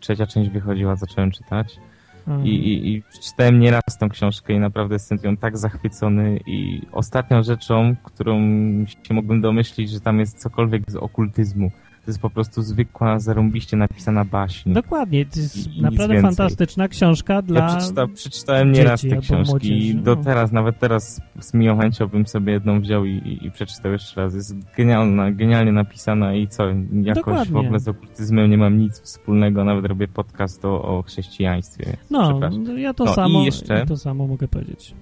trzecia 0.00 0.26
część 0.26 0.50
wychodziła, 0.50 0.96
zacząłem 0.96 1.30
czytać. 1.30 1.80
I, 2.44 2.48
i, 2.48 2.94
I 2.94 3.02
przeczytałem 3.02 3.60
nieraz 3.60 3.82
tą 4.00 4.08
książkę 4.08 4.52
i 4.52 4.58
naprawdę 4.58 4.94
jestem 4.94 5.18
nią 5.24 5.36
tak 5.36 5.58
zachwycony 5.58 6.40
i 6.46 6.82
ostatnią 6.92 7.42
rzeczą, 7.42 7.96
którą 8.04 8.40
się 8.86 9.14
mógłbym 9.14 9.40
domyślić, 9.40 9.90
że 9.90 10.00
tam 10.00 10.20
jest 10.20 10.38
cokolwiek 10.38 10.90
z 10.90 10.96
okultyzmu. 10.96 11.70
To 12.06 12.10
jest 12.10 12.20
po 12.20 12.30
prostu 12.30 12.62
zwykła, 12.62 13.18
zarąbiście 13.18 13.76
napisana 13.76 14.24
baśń. 14.24 14.72
Dokładnie, 14.72 15.26
to 15.26 15.40
jest 15.40 15.76
I- 15.76 15.82
naprawdę 15.82 16.20
fantastyczna 16.22 16.88
książka 16.88 17.42
dla... 17.42 17.60
Ja 17.60 17.76
przeczyta, 17.76 18.06
przeczytałem 18.06 18.72
nieraz 18.72 19.02
te 19.02 19.16
książki 19.16 19.88
i 19.88 19.94
no. 19.94 20.02
do 20.02 20.16
teraz, 20.16 20.52
nawet 20.52 20.78
teraz 20.78 21.20
z 21.40 21.54
miłą 21.54 21.78
chęcią 21.80 22.06
bym 22.06 22.26
sobie 22.26 22.52
jedną 22.52 22.80
wziął 22.80 23.04
i, 23.04 23.10
i, 23.10 23.46
i 23.46 23.50
przeczytał 23.50 23.92
jeszcze 23.92 24.20
raz. 24.20 24.34
Jest 24.34 24.54
genialna, 24.76 25.30
genialnie 25.32 25.72
napisana 25.72 26.34
i 26.34 26.48
co, 26.48 26.64
jakoś 27.02 27.14
Dokładnie. 27.24 27.52
w 27.52 27.56
ogóle 27.56 27.80
z 27.80 27.88
okultyzmem 27.88 28.50
nie 28.50 28.58
mam 28.58 28.78
nic 28.78 29.00
wspólnego, 29.00 29.64
nawet 29.64 29.84
robię 29.86 30.08
podcast 30.08 30.64
o, 30.64 30.82
o 30.82 31.02
chrześcijaństwie. 31.02 31.96
No, 32.10 32.40
no, 32.58 32.72
ja 32.78 32.94
to 32.94 33.04
No 33.04 33.12
i 33.12 33.14
samo, 33.14 33.44
jeszcze- 33.44 33.86
to 33.86 33.96
samo 33.96 34.26
mogę 34.26 34.48
powiedzieć. 34.48 34.94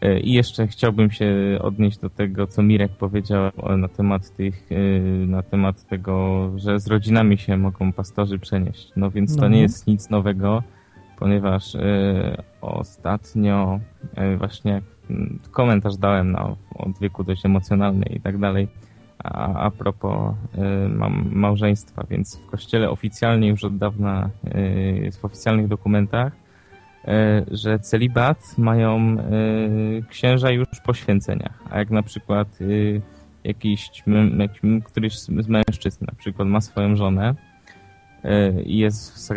E, 0.00 0.20
I 0.20 0.32
jeszcze 0.32 0.66
chciałbym 0.66 1.10
się 1.10 1.34
odnieść 1.60 1.98
do 1.98 2.10
tego, 2.10 2.46
co 2.46 2.62
Mirek 2.62 2.92
powiedział 2.92 3.50
o- 3.56 3.76
na 3.76 3.88
temat 3.88 4.36
tych, 4.36 4.66
e, 4.72 5.00
na 5.26 5.42
temat 5.42 5.86
tego, 5.86 6.50
że 6.56 6.80
z 6.80 6.86
rodzinami 6.86 7.38
się 7.38 7.56
mogą 7.56 7.92
pastorzy 7.92 8.38
przenieść. 8.38 8.92
No 8.96 9.10
więc 9.10 9.36
to 9.36 9.42
No. 9.42 9.48
nie 9.48 9.60
jest 9.60 9.86
nic 9.86 10.10
nowego, 10.10 10.62
ponieważ 11.18 11.74
e, 11.74 12.42
ostatnio 12.60 13.80
właśnie 14.38 14.82
komentarz 15.50 15.96
dałem 15.96 16.30
na 16.32 16.56
odwyku 16.74 17.24
dość 17.24 17.46
emocjonalny 17.46 18.06
i 18.06 18.20
tak 18.20 18.38
dalej. 18.38 18.68
A, 19.24 19.54
a 19.54 19.70
propos 19.70 20.34
mam, 20.88 21.28
małżeństwa, 21.32 22.04
więc 22.10 22.36
w 22.40 22.46
kościele 22.46 22.90
oficjalnie 22.90 23.48
już 23.48 23.64
od 23.64 23.76
dawna 23.78 24.30
jest 25.02 25.20
w 25.20 25.24
oficjalnych 25.24 25.68
dokumentach 25.68 26.32
że 27.50 27.78
celibat 27.78 28.58
mają 28.58 28.96
e, 28.98 29.22
księża 30.08 30.50
już 30.50 30.66
po 30.84 30.94
święceniach, 30.94 31.62
a 31.70 31.78
jak 31.78 31.90
na 31.90 32.02
przykład 32.02 32.48
e, 32.60 32.64
jakiś, 33.44 33.90
któryś 34.84 35.18
z 35.18 35.48
mężczyzn 35.48 36.04
na 36.06 36.14
przykład 36.18 36.48
ma 36.48 36.60
swoją 36.60 36.96
żonę 36.96 37.34
e, 38.24 38.62
i 38.62 38.78
jest 38.78 39.28
w, 39.28 39.32
e, 39.32 39.34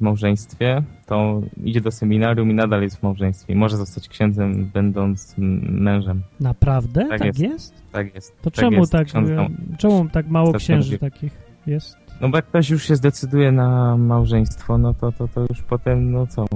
małżeństwie, 0.00 0.82
to 1.06 1.40
idzie 1.64 1.80
do 1.80 1.90
seminarium 1.90 2.50
i 2.50 2.54
nadal 2.54 2.82
jest 2.82 2.96
w 2.96 3.02
małżeństwie 3.02 3.52
i 3.52 3.56
może 3.56 3.76
zostać 3.76 4.08
księdzem 4.08 4.70
będąc 4.74 5.34
mężem. 5.38 6.22
Naprawdę? 6.40 7.08
Tak, 7.08 7.18
Tak 7.18 7.26
jest. 7.26 7.40
jest. 7.40 7.74
Tak 7.92 8.14
jest. 8.14 8.42
To 8.42 8.50
tak 8.50 8.60
czemu 8.60 8.76
jest. 8.76 8.92
tak, 8.92 9.08
e, 9.14 9.48
czemu 9.78 10.08
tak 10.08 10.28
mało 10.28 10.52
księży 10.52 10.98
takich 10.98 11.32
jest? 11.66 12.07
No 12.20 12.28
bo 12.28 12.38
jak 12.38 12.46
ktoś 12.46 12.70
już 12.70 12.88
się 12.88 12.96
zdecyduje 12.96 13.52
na 13.52 13.96
małżeństwo, 13.96 14.78
no 14.78 14.94
to, 14.94 15.12
to, 15.12 15.28
to 15.28 15.40
już 15.40 15.62
potem, 15.62 16.12
no 16.12 16.26
co, 16.26 16.46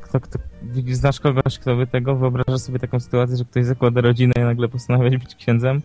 kto, 0.00 0.20
kto, 0.20 0.38
znasz 0.86 1.20
kogoś, 1.20 1.58
kto 1.58 1.76
by 1.76 1.86
tego, 1.86 2.16
wyobraża 2.16 2.58
sobie 2.58 2.78
taką 2.78 3.00
sytuację, 3.00 3.36
że 3.36 3.44
ktoś 3.44 3.64
zakłada 3.64 4.00
rodzinę 4.00 4.32
i 4.36 4.40
nagle 4.40 4.68
postanawia 4.68 5.10
być 5.10 5.34
księdzem? 5.34 5.82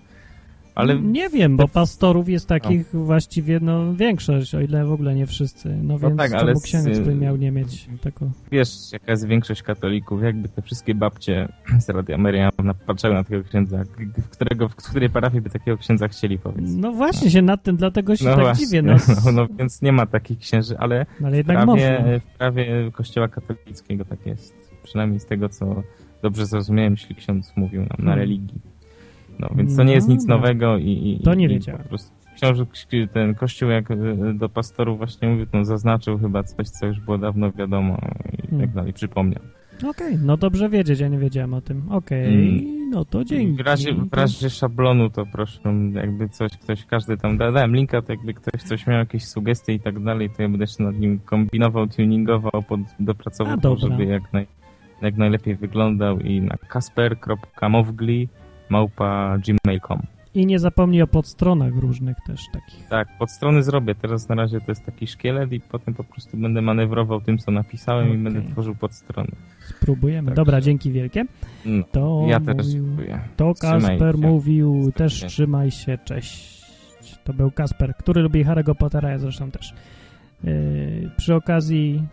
Ale 0.76 1.02
Nie 1.02 1.30
wiem, 1.30 1.58
bo 1.58 1.68
pastorów 1.68 2.30
jest 2.30 2.48
takich 2.48 2.88
właściwie 2.94 3.60
no, 3.60 3.94
większość, 3.94 4.56
o 4.56 4.62
ile 4.62 4.86
w 4.86 4.92
ogóle 4.92 5.16
nie 5.16 5.28
wszyscy. 5.28 5.78
No 5.84 6.00
więc 6.00 6.18
tak, 6.18 6.34
ale 6.34 6.54
księdz 6.64 7.00
by 7.00 7.16
miał 7.16 7.36
nie 7.36 7.52
mieć 7.52 7.88
tego? 8.02 8.32
wiesz, 8.52 8.70
jaka 8.94 9.12
jest 9.12 9.28
większość 9.28 9.64
katolików, 9.64 10.24
jakby 10.24 10.50
te 10.50 10.62
wszystkie 10.62 10.96
babcie 10.96 11.48
z 11.80 11.90
Radia 11.90 12.18
Maryja 12.18 12.50
patrzyły 12.88 13.14
na 13.14 13.24
takiego 13.24 13.44
księdza, 13.44 13.84
w, 14.18 14.30
którego, 14.30 14.70
w 14.70 14.76
której 14.76 15.10
parafii 15.10 15.42
by 15.42 15.50
takiego 15.50 15.78
księdza 15.78 16.08
chcieli, 16.08 16.40
powiedz. 16.40 16.70
No 16.70 16.92
właśnie 16.92 17.32
się 17.32 17.42
nad 17.42 17.64
tym, 17.64 17.78
dlatego 17.78 18.16
się 18.16 18.26
No 18.26 18.32
tak 18.36 18.40
właśnie, 18.40 18.66
dziwię. 18.66 18.82
No, 18.84 18.96
no, 19.26 19.32
no 19.32 19.48
więc 19.60 19.82
nie 19.82 19.92
ma 19.92 20.06
takich 20.06 20.40
księży, 20.40 20.78
ale 20.78 21.06
ale 21.24 21.32
w 21.32 21.36
jednak 21.36 21.58
prawie, 21.58 21.66
można. 22.02 22.20
w 22.20 22.38
prawie 22.38 22.92
kościoła 22.92 23.28
katolickiego 23.28 24.06
tak 24.06 24.26
jest. 24.26 24.56
Przynajmniej 24.84 25.20
z 25.20 25.26
tego, 25.26 25.50
co 25.50 25.84
dobrze 26.22 26.46
zrozumiałem, 26.46 26.94
jeśli 26.94 27.16
ksiądz 27.16 27.54
mówił 27.56 27.82
nam 27.82 27.90
na 28.00 28.06
Hmm. 28.06 28.20
religii. 28.20 28.73
No, 29.40 29.50
więc 29.56 29.78
to 29.78 29.84
nie 29.84 29.94
jest 29.94 30.08
nic 30.10 30.26
No. 30.28 30.36
nowego 30.36 30.78
i, 30.78 31.18
i 31.22 31.24
To 31.24 31.34
nie 31.34 31.46
i 31.46 31.50
wiedziałem. 31.50 31.82
Po 31.84 31.90
prostu 31.90 32.12
książę, 32.36 32.66
ten 33.14 33.36
kościół 33.36 33.70
jak 33.70 33.92
y, 33.92 33.98
do 34.34 34.50
pastorów 34.50 34.98
właśnie 34.98 35.28
mówił, 35.30 35.46
to 35.46 35.66
zaznaczył 35.66 36.18
chyba 36.20 36.44
coś, 36.44 36.70
co 36.70 36.86
już 36.86 37.00
było 37.00 37.18
dawno 37.18 37.52
wiadomo 37.52 37.98
i 38.44 38.48
Hmm. 38.48 38.62
tak 38.68 38.76
dalej, 38.76 38.94
przypomniał. 38.94 39.42
Okej, 39.90 40.18
no 40.26 40.38
dobrze 40.38 40.70
wiedzieć, 40.70 41.00
ja 41.00 41.08
nie 41.08 41.18
wiedziałem 41.18 41.54
o 41.54 41.62
tym. 41.62 41.92
Okej, 41.92 42.26
Mm. 42.26 42.90
no 42.90 43.06
to 43.06 43.24
dzięki. 43.26 43.64
W 43.64 43.66
razie, 43.66 43.94
w 43.94 44.14
razie 44.14 44.50
szablonu 44.50 45.10
to 45.10 45.26
proszę, 45.26 45.60
jakby 45.94 46.30
coś, 46.30 46.58
ktoś, 46.58 46.86
każdy 46.86 47.18
tam, 47.18 47.38
da- 47.38 47.52
dałem 47.52 47.76
linka, 47.76 48.02
to 48.02 48.12
jakby 48.14 48.34
ktoś 48.34 48.62
coś 48.64 48.88
miał 48.88 48.98
jakieś 48.98 49.26
sugestie 49.26 49.74
i 49.74 49.80
tak 49.80 50.04
dalej, 50.04 50.30
to 50.30 50.42
ja 50.42 50.50
będę 50.50 50.64
jeszcze 50.64 50.84
nad 50.84 51.00
nim 51.00 51.20
kombinował, 51.26 51.88
tuningował, 51.88 52.64
pod, 52.68 52.80
A, 52.80 52.84
dopracował, 53.00 53.58
dobra. 53.58 53.90
żeby 53.90 54.06
jak, 54.06 54.34
naj, 54.34 54.48
jak 55.02 55.18
najlepiej 55.18 55.56
wyglądał 55.56 56.20
i 56.20 56.42
na 56.42 56.56
kasper.mowgli 56.68 58.30
małpa 58.70 59.38
gmail.com 59.38 60.02
I 60.34 60.46
nie 60.46 60.60
zapomnij 60.60 61.02
o 61.02 61.08
podstronach 61.08 61.74
różnych 61.76 62.18
też 62.28 62.42
takich. 62.54 62.88
Tak, 62.88 63.08
pod 63.20 63.32
strony 63.32 63.64
zrobię. 63.64 63.96
Teraz 63.96 64.30
na 64.30 64.36
razie 64.36 64.60
to 64.62 64.72
jest 64.72 64.86
taki 64.86 65.08
szkielet 65.08 65.52
i 65.54 65.60
potem 65.60 65.94
po 65.94 66.04
prostu 66.04 66.38
będę 66.38 66.62
manewrował 66.62 67.22
tym, 67.22 67.38
co 67.38 67.52
napisałem 67.52 68.08
i 68.08 68.10
Okej. 68.10 68.24
będę 68.24 68.42
tworzył 68.52 68.76
pod 68.76 68.94
strony. 68.94 69.32
Spróbujemy. 69.70 70.28
Tak. 70.28 70.36
Dobra, 70.36 70.62
dzięki 70.62 70.92
wielkie. 70.92 71.26
No, 71.66 71.84
To 71.92 72.26
ja 72.28 72.40
też 72.40 72.56
mówił, 72.68 72.84
spróbuję. 72.84 73.20
to 73.38 73.54
Kasper 73.54 74.18
mówił, 74.18 74.92
też 74.96 75.26
trzymaj 75.26 75.72
się, 75.72 75.98
cześć. 76.06 76.64
To 77.24 77.34
był 77.34 77.52
Kasper, 77.52 77.96
który 77.96 78.22
lubi 78.22 78.46
Harry'ego 78.46 78.76
Pottera, 78.76 79.10
ja 79.10 79.18
zresztą 79.20 79.52
też. 79.52 79.74
Yy, 80.44 81.10
przy 81.18 81.36
okazji, 81.36 82.04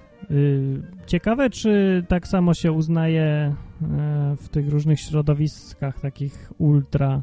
ciekawe, 1.07 1.51
czy 1.51 2.05
tak 2.09 2.29
samo 2.29 2.55
się 2.55 2.73
uznaje 2.73 3.55
yy, 3.81 3.89
w 4.37 4.49
tych 4.49 4.69
różnych 4.69 5.01
środowiskach 5.01 6.01
takich 6.01 6.53
ultra 6.59 7.23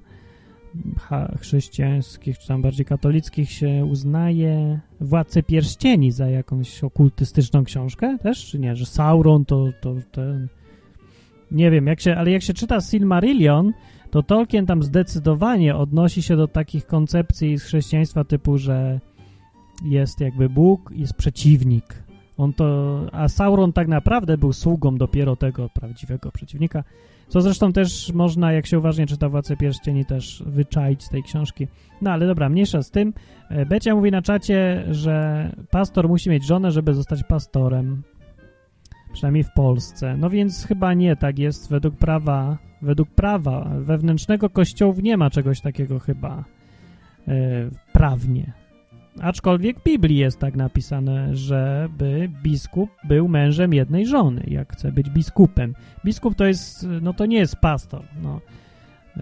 chrześcijańskich, 1.40 2.38
czy 2.38 2.48
tam 2.48 2.62
bardziej 2.62 2.86
katolickich 2.86 3.52
się 3.52 3.86
uznaje 3.86 4.80
Władcę 5.02 5.44
Pierścieni 5.44 6.12
za 6.12 6.28
jakąś 6.30 6.84
okultystyczną 6.84 7.64
książkę 7.64 8.18
też, 8.18 8.46
czy 8.46 8.60
nie? 8.60 8.76
Że 8.76 8.86
Sauron 8.86 9.46
to, 9.46 9.66
to. 9.82 9.94
Nie 11.52 11.72
wiem, 11.72 11.88
jak 11.88 12.02
się, 12.02 12.16
ale 12.16 12.32
jak 12.32 12.42
się 12.42 12.54
czyta 12.54 12.82
Silmarillion, 12.82 13.74
to 14.12 14.24
Tolkien 14.24 14.66
tam 14.66 14.84
zdecydowanie 14.84 15.76
odnosi 15.76 16.22
się 16.22 16.38
do 16.38 16.48
takich 16.48 16.86
koncepcji 16.86 17.58
z 17.58 17.64
chrześcijaństwa 17.64 18.24
typu, 18.24 18.58
że 18.58 19.00
jest 19.86 20.22
jakby 20.22 20.50
Bóg, 20.50 20.92
jest 20.96 21.14
przeciwnik. 21.14 22.07
On 22.38 22.54
to, 22.54 23.00
a 23.12 23.28
Sauron 23.28 23.74
tak 23.74 23.88
naprawdę 23.88 24.38
był 24.38 24.54
sługą 24.54 24.98
dopiero 24.98 25.36
tego 25.36 25.70
prawdziwego 25.70 26.32
przeciwnika, 26.32 26.84
co 27.28 27.42
zresztą 27.42 27.74
też 27.74 28.14
można, 28.14 28.54
jak 28.54 28.66
się 28.66 28.80
uważnie 28.80 29.08
czyta 29.08 29.30
Władcę 29.30 29.58
Pierścieni, 29.58 30.06
też 30.06 30.44
wyczaić 30.46 31.04
z 31.04 31.10
tej 31.10 31.24
książki. 31.24 31.68
No 32.02 32.12
ale 32.12 32.28
dobra, 32.28 32.50
mniejsza 32.50 32.82
z 32.82 32.92
tym. 32.92 33.14
E, 33.50 33.66
Becia 33.66 33.96
mówi 33.96 34.12
na 34.12 34.22
czacie, 34.22 34.86
że 34.92 35.50
pastor 35.72 36.08
musi 36.08 36.30
mieć 36.30 36.46
żonę, 36.46 36.72
żeby 36.72 36.94
zostać 36.94 37.24
pastorem. 37.24 38.02
Przynajmniej 39.14 39.44
w 39.44 39.52
Polsce. 39.52 40.18
No 40.18 40.30
więc 40.30 40.66
chyba 40.66 40.94
nie 40.94 41.16
tak 41.16 41.40
jest 41.40 41.70
według 41.70 41.96
prawa. 41.96 42.58
Według 42.82 43.10
prawa 43.10 43.70
wewnętrznego 43.80 44.50
kościołów 44.50 45.04
nie 45.04 45.18
ma 45.18 45.30
czegoś 45.30 45.62
takiego 45.62 46.00
chyba 46.00 46.44
e, 47.28 47.34
prawnie. 47.94 48.54
Aczkolwiek 49.22 49.80
w 49.80 49.84
Biblii 49.84 50.18
jest 50.18 50.40
tak 50.40 50.56
napisane, 50.56 51.36
żeby 51.36 52.30
biskup 52.44 52.90
był 53.04 53.28
mężem 53.28 53.74
jednej 53.74 54.06
żony, 54.06 54.44
jak 54.48 54.74
chce 54.74 54.92
być 54.92 55.10
biskupem. 55.10 55.76
Biskup 56.06 56.36
to 56.36 56.46
jest, 56.46 56.88
no 57.02 57.14
to 57.14 57.26
nie 57.26 57.38
jest 57.38 57.56
pastor, 57.56 58.04
no. 58.24 58.42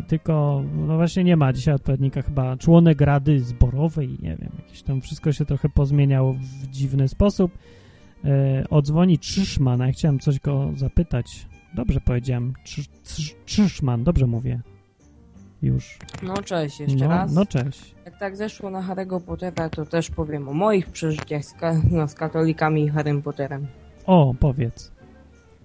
Tylko, 0.08 0.64
no 0.88 0.96
właśnie 0.96 1.24
nie 1.24 1.38
ma 1.38 1.54
dzisiaj 1.54 1.74
odpowiednika 1.74 2.22
chyba 2.22 2.58
członek 2.58 3.02
rady 3.02 3.40
zborowej, 3.40 4.10
nie 4.22 4.36
wiem, 4.36 4.52
jakieś 4.60 4.82
tam 4.82 5.02
wszystko 5.02 5.32
się 5.32 5.46
trochę 5.46 5.70
pozmieniało 5.70 6.34
w 6.34 6.68
dziwny 6.68 7.08
sposób. 7.08 7.58
E, 8.26 8.64
odzwoni 8.70 9.20
Trzyszman, 9.20 9.80
ja 9.80 9.92
chciałem 9.92 10.20
coś 10.20 10.40
go 10.40 10.72
zapytać. 10.76 11.48
Dobrze 11.74 12.02
powiedziałem, 12.02 12.54
Trz- 12.66 13.36
Trzyszman, 13.46 14.04
dobrze 14.04 14.28
mówię. 14.28 14.62
Już. 15.62 15.98
No 16.24 16.34
cześć, 16.44 16.80
jeszcze 16.80 16.96
No, 17.06 17.08
raz. 17.10 17.34
no 17.34 17.46
cześć. 17.46 17.96
Jak 18.06 18.20
tak 18.20 18.36
zeszło 18.38 18.70
na 18.70 18.82
Harry'ego 18.82 19.20
Pottera, 19.22 19.70
to 19.70 19.86
też 19.86 20.10
powiem 20.10 20.50
o 20.50 20.54
moich 20.54 20.90
przeżyciach 20.90 21.46
z, 21.46 21.54
ka- 21.54 21.82
no, 21.92 22.08
z 22.08 22.14
katolikami 22.14 22.84
i 22.84 22.90
Harrym 22.90 23.22
Potterem. 23.22 23.68
O, 24.06 24.36
powiedz. 24.40 24.92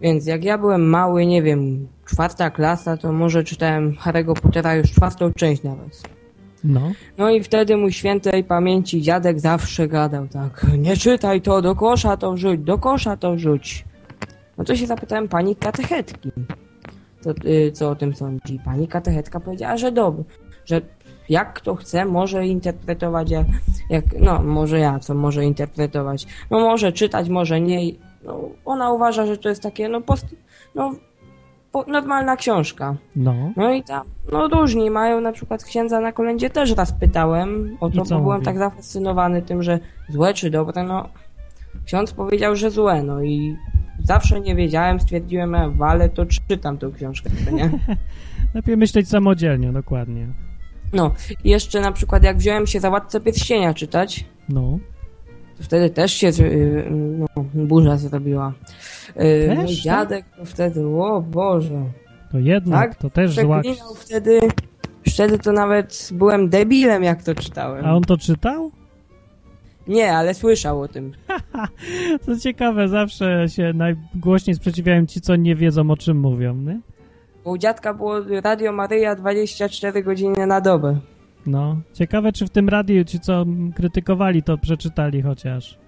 Więc 0.01 0.27
jak 0.27 0.45
ja 0.45 0.59
byłem 0.59 0.89
mały, 0.89 1.27
nie 1.27 1.43
wiem, 1.43 1.89
czwarta 2.07 2.51
klasa, 2.51 2.97
to 2.97 3.13
może 3.13 3.45
czytałem 3.45 3.93
Harry'ego 3.93 4.41
Pottera 4.41 4.75
już 4.75 4.91
czwartą 4.93 5.33
część 5.33 5.63
nawet. 5.63 6.03
No, 6.65 6.93
No 7.19 7.31
i 7.31 7.43
wtedy 7.43 7.77
mój 7.77 7.93
świętej 7.93 8.45
pamięci 8.45 9.03
dziadek 9.03 9.41
zawsze 9.41 9.89
gadał 9.89 10.29
tak, 10.29 10.67
nie 10.79 10.97
czytaj 10.97 11.41
to, 11.43 11.63
do 11.63 11.75
kosza 11.75 12.17
to 12.17 12.33
wrzuć, 12.33 12.61
do 12.61 12.79
kosza 12.79 13.17
to 13.17 13.35
wrzuć. 13.35 13.85
No 14.59 14.65
to 14.65 14.77
się 14.77 14.87
zapytałem 14.87 15.29
pani 15.29 15.57
katechetki, 15.57 16.33
to, 17.23 17.31
y, 17.45 17.73
co 17.73 17.91
o 17.91 17.97
tym 17.97 18.15
sądzi. 18.15 18.61
Pani 18.65 18.89
katechetka 18.89 19.41
powiedziała, 19.41 19.77
że 19.77 19.93
dobrze, 19.93 20.25
że 20.65 20.81
jak 21.29 21.53
kto 21.53 21.75
chce, 21.75 22.05
może 22.05 22.47
interpretować 22.47 23.31
jak, 23.31 23.47
jak, 23.91 24.05
no 24.21 24.43
może 24.43 24.79
ja, 24.79 24.99
co 24.99 25.15
może 25.15 25.45
interpretować. 25.45 26.27
No 26.51 26.61
może 26.61 26.93
czytać, 26.93 27.29
może 27.29 27.61
nie. 27.61 27.93
No, 28.25 28.49
ona 28.65 28.93
uważa, 28.93 29.27
że 29.27 29.39
to 29.39 29.49
jest 29.49 29.63
takie, 29.63 29.89
no, 29.89 30.01
post, 30.01 30.27
no 30.75 30.95
po, 31.73 31.85
normalna 31.89 32.37
książka. 32.37 32.97
no. 33.17 33.35
No 33.57 33.73
i 33.73 33.83
tam, 33.83 34.07
no 34.33 34.49
różni 34.49 34.91
mają, 34.91 35.21
na 35.21 35.33
przykład 35.33 35.65
księdza 35.65 36.01
na 36.01 36.13
kolędzie 36.13 36.51
też 36.51 36.71
raz 36.77 36.93
pytałem 36.93 37.77
o 37.81 37.91
to, 37.91 38.05
bo 38.05 38.21
byłem 38.21 38.23
mówi? 38.23 38.45
tak 38.45 38.59
zafascynowany 38.59 39.43
tym, 39.43 39.63
że 39.63 39.79
złe 40.09 40.35
czy 40.35 40.51
dobre, 40.51 40.83
no 40.83 41.09
ksiądz 41.85 42.13
powiedział, 42.13 42.57
że 42.57 42.71
złe, 42.71 43.03
no 43.03 43.23
i 43.23 43.57
zawsze 44.05 44.41
nie 44.41 44.55
wiedziałem, 44.55 45.01
stwierdziłem, 45.01 45.55
e, 45.55 45.73
ale 45.81 46.09
to 46.09 46.27
czytam 46.27 46.79
tą 46.79 46.93
książkę, 46.93 47.31
nie? 47.53 47.71
Lepiej 48.55 48.77
myśleć 48.77 49.09
samodzielnie, 49.09 49.73
dokładnie. 49.73 50.27
No, 50.93 51.15
i 51.45 51.51
jeszcze 51.51 51.81
na 51.81 51.93
przykład 51.93 52.23
jak 52.23 52.37
wziąłem 52.37 52.67
się 52.67 52.81
za 52.81 52.91
Władcę 52.91 53.21
Pierścienia 53.21 53.75
czytać, 53.75 54.25
No. 54.49 54.79
to 55.59 55.65
wtedy 55.65 55.91
też 55.91 56.13
się 56.13 56.29
y, 56.29 56.85
no, 57.19 57.27
burza 57.55 57.97
zrobiła. 57.97 58.53
Y, 59.11 59.15
Też, 59.49 59.57
Mój 59.59 59.67
tak? 59.67 59.75
dziadek 59.75 60.25
to 60.37 60.45
wtedy, 60.45 60.87
o 60.87 61.21
Boże, 61.23 61.85
To 62.33 62.39
jednak, 62.39 62.91
Tak? 62.91 62.99
to 62.99 63.11
też 63.11 63.35
zła... 63.35 63.63
wtedy, 63.97 64.41
wtedy 65.09 65.39
to 65.39 65.53
nawet 65.53 66.09
byłem 66.13 66.49
debilem, 66.49 67.03
jak 67.03 67.23
to 67.23 67.35
czytałem. 67.35 67.85
A 67.85 67.95
on 67.95 68.03
to 68.03 68.17
czytał? 68.19 68.71
Nie, 69.91 70.13
ale 70.17 70.35
słyszał 70.35 70.81
o 70.81 70.89
tym. 70.89 71.13
To 72.27 72.37
ciekawe, 72.37 72.89
zawsze 72.89 73.49
się 73.49 73.73
najgłośniej 73.73 74.55
sprzeciwiają 74.57 75.07
ci, 75.07 75.21
co 75.21 75.37
nie 75.37 75.55
wiedzą, 75.57 75.91
o 75.91 75.97
czym 75.97 76.21
mówią, 76.21 76.55
nie? 76.55 76.81
Bo 77.45 77.51
u 77.51 77.59
dziadka 77.59 77.95
było 77.95 78.15
Radio 78.45 78.73
Maryja 78.73 79.15
24 79.15 80.03
godziny 80.03 80.47
na 80.47 80.61
dobę. 80.61 80.99
No. 81.47 81.77
Ciekawe, 81.93 82.33
czy 82.33 82.47
w 82.47 82.51
tym 82.51 82.69
radiu 82.69 83.05
ci, 83.05 83.21
co 83.21 83.45
krytykowali, 83.77 84.43
to 84.43 84.59
przeczytali 84.59 85.23
chociaż. 85.23 85.79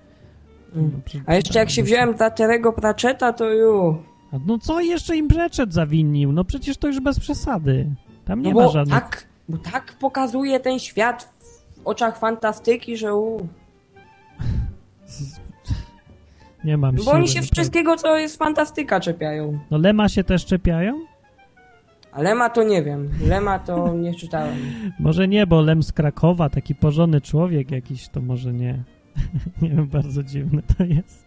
Mm. 0.77 0.91
No, 0.95 1.01
prze- 1.05 1.21
A 1.27 1.35
jeszcze 1.35 1.59
jak 1.59 1.71
się 1.71 1.83
wziąłem 1.83 2.17
za 2.17 2.31
Terego 2.31 2.73
Pratchetta, 2.73 3.33
to 3.33 3.51
ju. 3.51 4.03
No 4.47 4.59
co 4.59 4.81
jeszcze 4.81 5.17
im 5.17 5.29
Brzeczet 5.29 5.75
zawinił? 5.75 6.33
No 6.33 6.45
przecież 6.45 6.77
to 6.77 6.87
już 6.87 7.01
bez 7.01 7.21
przesady. 7.21 7.87
Tam 8.25 8.43
nie 8.43 8.55
No 8.55 8.61
ma 8.61 8.67
bo 8.67 8.73
żadnych... 8.73 8.95
tak, 9.01 9.27
bo 9.49 9.59
tak 9.59 9.93
pokazuje 10.01 10.61
ten 10.61 10.79
świat 10.79 11.33
w 11.77 11.81
oczach 11.87 12.19
fantastyki, 12.19 12.97
że 12.97 13.15
u. 13.15 13.49
Nie 16.65 16.77
mam 16.77 16.97
Bo 16.97 17.03
siły, 17.03 17.15
oni 17.15 17.29
się 17.29 17.35
naprawdę. 17.35 17.55
wszystkiego, 17.55 17.97
co 17.97 18.19
jest 18.19 18.37
fantastyka, 18.37 19.01
czepiają. 19.01 19.59
No 19.71 19.79
Lema 19.79 20.09
się 20.09 20.25
też 20.25 20.47
czepiają? 20.47 21.01
A 22.13 22.23
Lema 22.23 22.51
to 22.51 22.63
nie 22.63 22.83
wiem. 22.83 23.11
Lema 23.27 23.59
to 23.59 23.95
nie 23.95 24.15
czytałem. 24.15 24.57
Może 25.01 25.29
nie, 25.29 25.47
bo 25.47 25.61
Lem 25.61 25.83
z 25.83 25.93
Krakowa, 25.93 26.51
taki 26.51 26.75
porządny 26.75 27.21
człowiek 27.21 27.71
jakiś, 27.71 28.09
to 28.09 28.21
może 28.21 28.53
nie. 28.53 28.83
nie 29.63 29.69
wiem, 29.69 29.87
bardzo 29.87 30.23
dziwne 30.23 30.63
to 30.79 30.85
jest. 30.85 31.27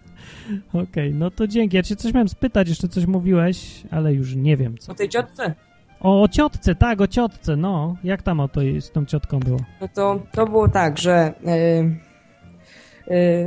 Okej, 0.73 1.13
no 1.13 1.31
to 1.31 1.47
dzięki. 1.47 1.77
Ja 1.77 1.83
cię 1.83 1.95
coś 1.95 2.13
miałem 2.13 2.29
spytać, 2.29 2.69
jeszcze 2.69 2.87
coś 2.87 3.05
mówiłeś, 3.05 3.83
ale 3.91 4.13
już 4.13 4.35
nie 4.35 4.57
wiem 4.57 4.77
co. 4.77 4.91
O 4.91 4.95
tej 4.95 5.09
ciotce? 5.09 5.53
O, 5.99 6.21
o 6.21 6.27
ciotce, 6.27 6.75
tak, 6.75 7.01
o 7.01 7.07
ciotce, 7.07 7.55
no. 7.55 7.95
Jak 8.03 8.21
tam 8.21 8.39
o 8.39 8.47
to 8.47 8.61
z 8.79 8.91
tą 8.91 9.05
ciotką 9.05 9.39
było? 9.39 9.59
No 9.81 9.87
to, 9.87 10.19
to 10.31 10.45
było 10.45 10.67
tak, 10.67 10.97
że 10.97 11.33
yy, 11.43 11.95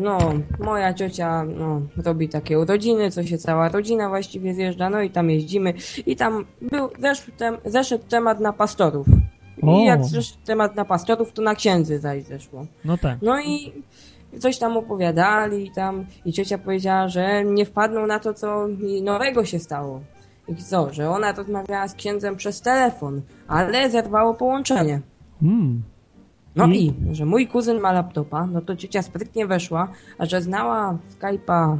no, 0.02 0.18
moja 0.58 0.94
ciocia 0.94 1.44
no, 1.44 1.82
robi 2.04 2.28
takie 2.28 2.58
urodziny, 2.58 3.10
co 3.10 3.22
się 3.22 3.38
cała 3.38 3.68
rodzina 3.68 4.08
właściwie 4.08 4.54
zjeżdża, 4.54 4.90
no 4.90 5.02
i 5.02 5.10
tam 5.10 5.30
jeździmy 5.30 5.74
i 6.06 6.16
tam 6.16 6.44
był, 6.62 6.88
zeszł 6.98 7.32
tem, 7.36 7.56
zeszedł 7.64 8.04
temat 8.08 8.40
na 8.40 8.52
pastorów. 8.52 9.06
O. 9.62 9.78
I 9.78 9.84
jak 9.84 10.04
zeszedł 10.04 10.38
temat 10.44 10.76
na 10.76 10.84
pastorów, 10.84 11.32
to 11.32 11.42
na 11.42 11.54
księdzy 11.54 11.98
zaś 11.98 12.22
zeszło. 12.22 12.66
No 12.84 12.98
tak. 12.98 13.18
No 13.22 13.40
i 13.40 13.72
coś 14.38 14.58
tam 14.58 14.76
opowiadali 14.76 15.66
i 15.66 15.70
tam 15.70 16.06
i 16.24 16.32
ciocia 16.32 16.58
powiedziała, 16.58 17.08
że 17.08 17.44
nie 17.44 17.64
wpadną 17.64 18.06
na 18.06 18.18
to, 18.18 18.34
co 18.34 18.68
mi 18.68 19.02
nowego 19.02 19.44
się 19.44 19.58
stało. 19.58 20.00
I 20.48 20.56
co, 20.56 20.92
że 20.92 21.10
ona 21.10 21.32
rozmawiała 21.32 21.88
z 21.88 21.94
księdzem 21.94 22.36
przez 22.36 22.60
telefon, 22.60 23.22
ale 23.48 23.90
zerwało 23.90 24.34
połączenie. 24.34 25.00
Hmm. 25.40 25.82
No 26.56 26.66
I? 26.66 26.86
i, 26.86 26.94
że 27.14 27.24
mój 27.26 27.46
kuzyn 27.46 27.80
ma 27.80 27.92
laptopa, 27.92 28.46
no 28.46 28.60
to 28.60 28.76
ciocia 28.76 29.02
sprytnie 29.02 29.46
weszła, 29.46 29.88
a 30.18 30.26
że 30.26 30.42
znała 30.42 30.98
Skype'a 31.20 31.78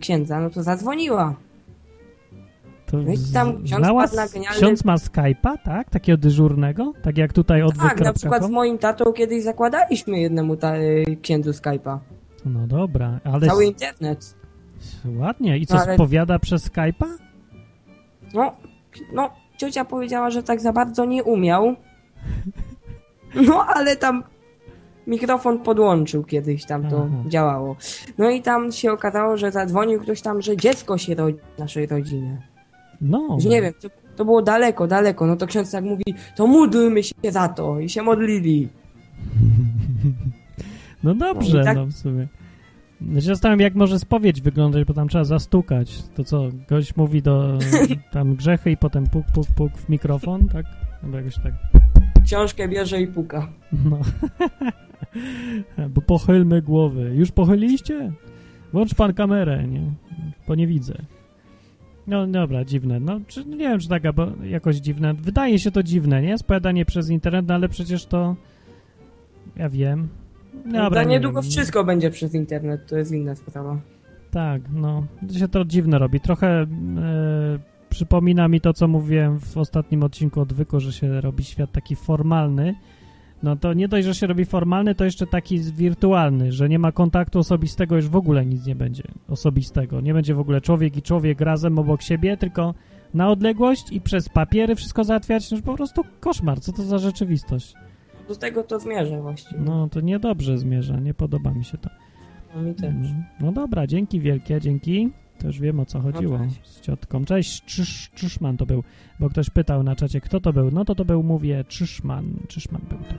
księdza, 0.00 0.40
no 0.40 0.50
to 0.50 0.62
zadzwoniła. 0.62 1.34
To 2.86 2.96
No 2.96 3.12
i 3.12 3.16
tam 3.34 3.64
ksiądz 3.64 3.84
znała, 3.84 4.06
genialny- 4.06 4.56
ksiądz 4.56 4.84
ma 4.84 4.96
Skype'a, 4.96 5.56
tak? 5.64 5.90
Takiego 5.90 6.18
dyżurnego? 6.18 6.92
Tak 7.02 7.18
jak 7.18 7.32
tutaj 7.32 7.62
od 7.62 7.78
Tak, 7.78 8.00
na 8.00 8.12
przykład 8.12 8.44
z 8.44 8.50
moim 8.50 8.78
tatą 8.78 9.12
kiedyś 9.12 9.42
zakładaliśmy 9.44 10.20
jednemu 10.20 10.56
ta, 10.56 10.76
y, 10.76 11.04
księdzu 11.22 11.50
Skype'a. 11.50 11.98
No 12.44 12.66
dobra, 12.66 13.20
ale 13.24 13.46
Cały 13.46 13.64
internet. 13.64 14.34
ładnie. 15.16 15.58
I 15.58 15.66
co, 15.66 15.74
No, 15.74 15.80
ale- 15.82 15.94
spowiada 15.94 16.38
przez 16.38 16.70
Skype'a? 16.70 17.06
No, 18.34 18.52
no, 19.12 19.30
ciocia 19.56 19.84
powiedziała, 19.84 20.30
że 20.30 20.42
tak 20.42 20.60
za 20.60 20.72
bardzo 20.72 21.04
nie 21.04 21.24
umiał. 21.24 21.74
No 23.46 23.64
ale 23.66 23.96
tam 23.96 24.22
mikrofon 25.06 25.58
podłączył 25.58 26.24
kiedyś 26.24 26.64
tam 26.64 26.90
to 26.90 26.96
Aha. 26.96 27.24
działało. 27.28 27.76
No 28.18 28.30
i 28.30 28.42
tam 28.42 28.72
się 28.72 28.92
okazało, 28.92 29.36
że 29.36 29.52
zadzwonił 29.52 30.00
ktoś 30.00 30.20
tam, 30.20 30.42
że 30.42 30.56
dziecko 30.56 30.98
się 30.98 31.14
rodzi 31.14 31.38
w 31.56 31.58
naszej 31.58 31.86
rodzinie. 31.86 32.42
No. 33.00 33.36
Że 33.40 33.48
nie 33.48 33.62
wiem, 33.62 33.72
to, 33.80 33.88
to 34.16 34.24
było 34.24 34.42
daleko, 34.42 34.86
daleko. 34.86 35.26
No 35.26 35.36
to 35.36 35.46
ksiądz 35.46 35.70
tak 35.70 35.84
mówi, 35.84 36.04
to 36.36 36.46
módlmy 36.46 37.02
się 37.02 37.14
za 37.30 37.48
to. 37.48 37.80
I 37.80 37.88
się 37.88 38.02
modlili. 38.02 38.68
No 41.04 41.14
dobrze, 41.14 41.58
No 41.58 41.64
tak- 41.64 41.76
no 41.76 41.86
w 41.86 41.92
sumie. 41.92 42.28
Ja 43.00 43.20
się 43.20 43.26
zastanawiam, 43.26 43.60
jak 43.60 43.74
może 43.74 43.98
spowiedź 43.98 44.40
wyglądać, 44.40 44.84
bo 44.84 44.94
tam 44.94 45.08
trzeba 45.08 45.24
zastukać. 45.24 46.02
To 46.14 46.24
co, 46.24 46.48
gość 46.68 46.96
mówi 46.96 47.22
do 47.22 47.58
tam 48.12 48.34
grzechy 48.34 48.70
i 48.70 48.76
potem 48.76 49.06
puk, 49.06 49.26
puk, 49.34 49.46
puk 49.56 49.72
w 49.72 49.88
mikrofon, 49.88 50.48
tak? 50.48 50.66
Albo 51.04 51.16
jakoś 51.16 51.34
tak. 51.34 51.52
Książkę 52.26 52.68
bierze 52.68 53.00
i 53.00 53.06
puka. 53.06 53.48
No. 53.84 53.98
bo 55.94 56.00
pochylmy 56.00 56.62
głowy. 56.62 57.12
Już 57.14 57.32
pochyliliście? 57.32 58.12
Włącz 58.72 58.94
pan 58.94 59.14
kamerę, 59.14 59.66
nie? 59.66 59.92
Bo 60.48 60.54
nie 60.54 60.66
widzę. 60.66 60.94
No 62.06 62.26
dobra, 62.26 62.64
dziwne. 62.64 63.00
No, 63.00 63.20
czy, 63.26 63.44
nie 63.44 63.56
wiem, 63.56 63.78
czy 63.78 63.88
taka, 63.88 64.12
bo 64.12 64.26
jakoś 64.44 64.76
dziwne. 64.76 65.14
Wydaje 65.14 65.58
się 65.58 65.70
to 65.70 65.82
dziwne, 65.82 66.22
nie? 66.22 66.38
Spowiadanie 66.38 66.84
przez 66.84 67.10
internet, 67.10 67.46
no, 67.48 67.54
ale 67.54 67.68
przecież 67.68 68.06
to... 68.06 68.36
Ja 69.56 69.68
wiem. 69.68 70.08
Dobra, 70.72 71.02
nie 71.02 71.10
niedługo 71.10 71.42
wiem. 71.42 71.50
wszystko 71.50 71.84
będzie 71.84 72.10
przez 72.10 72.34
internet, 72.34 72.86
to 72.86 72.96
jest 72.96 73.12
inna 73.12 73.34
sprawa. 73.34 73.80
Tak, 74.30 74.62
no. 74.72 75.06
To 75.28 75.38
się 75.38 75.48
to 75.48 75.64
dziwne 75.64 75.98
robi. 75.98 76.20
Trochę 76.20 76.46
e, 76.48 76.66
przypomina 77.88 78.48
mi 78.48 78.60
to, 78.60 78.72
co 78.72 78.88
mówiłem 78.88 79.40
w 79.40 79.56
ostatnim 79.56 80.02
odcinku 80.02 80.40
odwyku, 80.40 80.80
że 80.80 80.92
się 80.92 81.20
robi 81.20 81.44
świat 81.44 81.72
taki 81.72 81.96
formalny. 81.96 82.74
No 83.42 83.56
to 83.56 83.72
nie 83.72 83.88
dość, 83.88 84.06
że 84.06 84.14
się 84.14 84.26
robi 84.26 84.44
formalny, 84.44 84.94
to 84.94 85.04
jeszcze 85.04 85.26
taki 85.26 85.58
wirtualny, 85.58 86.52
że 86.52 86.68
nie 86.68 86.78
ma 86.78 86.92
kontaktu 86.92 87.38
osobistego, 87.38 87.96
już 87.96 88.08
w 88.08 88.16
ogóle 88.16 88.46
nic 88.46 88.66
nie 88.66 88.74
będzie 88.74 89.02
osobistego. 89.28 90.00
Nie 90.00 90.14
będzie 90.14 90.34
w 90.34 90.40
ogóle 90.40 90.60
człowiek 90.60 90.96
i 90.96 91.02
człowiek 91.02 91.40
razem 91.40 91.78
obok 91.78 92.02
siebie, 92.02 92.36
tylko 92.36 92.74
na 93.14 93.30
odległość 93.30 93.92
i 93.92 94.00
przez 94.00 94.28
papiery 94.28 94.74
wszystko 94.74 95.04
załatwiać. 95.04 95.50
No 95.50 95.58
po 95.62 95.74
prostu 95.74 96.02
koszmar. 96.20 96.60
Co 96.60 96.72
to 96.72 96.82
za 96.82 96.98
rzeczywistość? 96.98 97.74
Do 98.28 98.36
tego 98.36 98.62
to 98.62 98.80
zmierzę 98.80 99.22
właściwie. 99.22 99.60
No 99.60 99.88
to 99.88 100.00
niedobrze 100.00 100.58
zmierza, 100.58 101.00
nie 101.00 101.14
podoba 101.14 101.50
mi 101.50 101.64
się 101.64 101.78
to. 101.78 101.90
No 102.56 102.62
mi 102.62 102.74
też. 102.74 102.94
No 103.40 103.52
dobra, 103.52 103.86
dzięki 103.86 104.20
wielkie, 104.20 104.60
dzięki. 104.60 105.10
To 105.38 105.46
już 105.46 105.60
wiem 105.60 105.80
o 105.80 105.86
co 105.86 106.00
chodziło 106.00 106.38
cześć. 106.38 106.66
z 106.66 106.80
ciotką. 106.80 107.24
Cześć, 107.24 107.64
Czysz, 107.64 108.10
Czyszman 108.14 108.56
to 108.56 108.66
był, 108.66 108.84
bo 109.20 109.28
ktoś 109.28 109.50
pytał 109.50 109.82
na 109.82 109.96
czacie, 109.96 110.20
kto 110.20 110.40
to 110.40 110.52
był. 110.52 110.70
No 110.70 110.84
to 110.84 110.94
to 110.94 111.04
był, 111.04 111.22
mówię, 111.22 111.64
Czyszman. 111.68 112.38
Czyszman 112.48 112.82
był, 112.88 112.98
tak. 112.98 113.18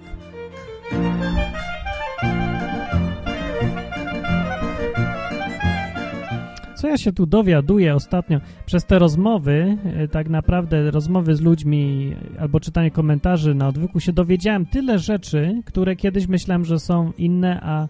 Co 6.77 6.87
ja 6.87 6.97
się 6.97 7.13
tu 7.13 7.25
dowiaduję 7.25 7.95
ostatnio 7.95 8.39
przez 8.65 8.85
te 8.85 8.99
rozmowy, 8.99 9.77
e, 9.85 10.07
tak 10.07 10.29
naprawdę 10.29 10.91
rozmowy 10.91 11.35
z 11.35 11.41
ludźmi 11.41 12.15
albo 12.39 12.59
czytanie 12.59 12.91
komentarzy 12.91 13.55
na 13.55 13.67
odwyku 13.67 13.99
się 13.99 14.13
dowiedziałem 14.13 14.65
tyle 14.65 14.99
rzeczy, 14.99 15.61
które 15.65 15.95
kiedyś 15.95 16.27
myślałem, 16.27 16.65
że 16.65 16.79
są 16.79 17.11
inne, 17.17 17.59
a 17.61 17.87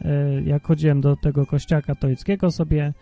e, 0.00 0.42
jak 0.42 0.66
chodziłem 0.66 1.00
do 1.00 1.16
tego 1.16 1.46
kościoła 1.46 1.82
katolickiego 1.82 2.50
sobie, 2.50 2.92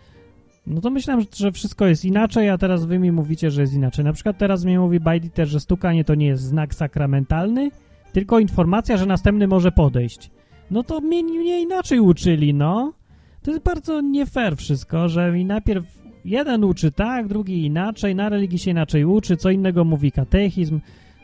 no 0.67 0.81
to 0.81 0.89
myślałem, 0.89 1.25
że 1.35 1.51
wszystko 1.51 1.87
jest 1.87 2.05
inaczej, 2.05 2.49
a 2.49 2.57
teraz 2.57 2.85
wy 2.85 2.99
mi 2.99 3.11
mówicie, 3.11 3.51
że 3.51 3.61
jest 3.61 3.73
inaczej. 3.73 4.05
Na 4.05 4.13
przykład 4.13 4.37
teraz 4.37 4.65
mi 4.65 4.79
mówi 4.79 4.99
Bajditer, 4.99 5.47
że 5.47 5.59
stukanie 5.59 6.03
to 6.03 6.15
nie 6.15 6.27
jest 6.27 6.43
znak 6.43 6.75
sakramentalny, 6.75 7.71
tylko 8.13 8.39
informacja, 8.39 8.97
że 8.97 9.05
następny 9.05 9.47
może 9.47 9.71
podejść. 9.71 10.31
No 10.71 10.83
to 10.83 11.01
mnie, 11.01 11.23
mnie 11.23 11.61
inaczej 11.61 11.99
uczyli, 11.99 12.53
no. 12.53 12.93
To 13.41 13.51
jest 13.51 13.63
bardzo 13.63 14.01
nie 14.01 14.25
fair 14.25 14.57
wszystko, 14.57 15.09
że 15.09 15.31
mi 15.31 15.45
najpierw 15.45 15.85
jeden 16.25 16.63
uczy 16.63 16.91
tak, 16.91 17.27
drugi 17.27 17.65
inaczej, 17.65 18.15
na 18.15 18.29
religii 18.29 18.59
się 18.59 18.71
inaczej 18.71 19.05
uczy, 19.05 19.37
co 19.37 19.49
innego 19.49 19.83
mówi 19.85 20.11
katechizm. 20.11 20.79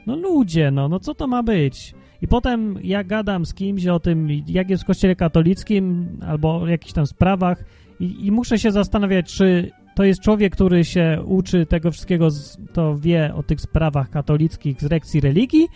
No 0.07 0.15
ludzie, 0.15 0.71
no, 0.71 0.89
no 0.89 0.99
co 0.99 1.15
to 1.15 1.27
ma 1.27 1.43
być? 1.43 1.93
I 2.21 2.27
potem 2.27 2.79
ja 2.83 3.03
gadam 3.03 3.45
z 3.45 3.53
kimś 3.53 3.87
o 3.87 3.99
tym, 3.99 4.27
jak 4.47 4.69
jest 4.69 4.83
w 4.83 4.85
kościele 4.85 5.15
katolickim 5.15 6.07
albo 6.27 6.55
o 6.55 6.67
jakichś 6.67 6.93
tam 6.93 7.07
sprawach 7.07 7.63
i, 7.99 8.25
i 8.25 8.31
muszę 8.31 8.59
się 8.59 8.71
zastanawiać, 8.71 9.33
czy 9.33 9.71
to 9.95 10.03
jest 10.03 10.21
człowiek, 10.21 10.53
który 10.53 10.85
się 10.85 11.21
uczy 11.25 11.65
tego 11.65 11.91
wszystkiego, 11.91 12.27
to 12.73 12.97
wie 12.97 13.35
o 13.35 13.43
tych 13.43 13.61
sprawach 13.61 14.09
katolickich 14.09 14.81
z 14.81 14.91
lekcji 14.91 15.21
religii, 15.21 15.67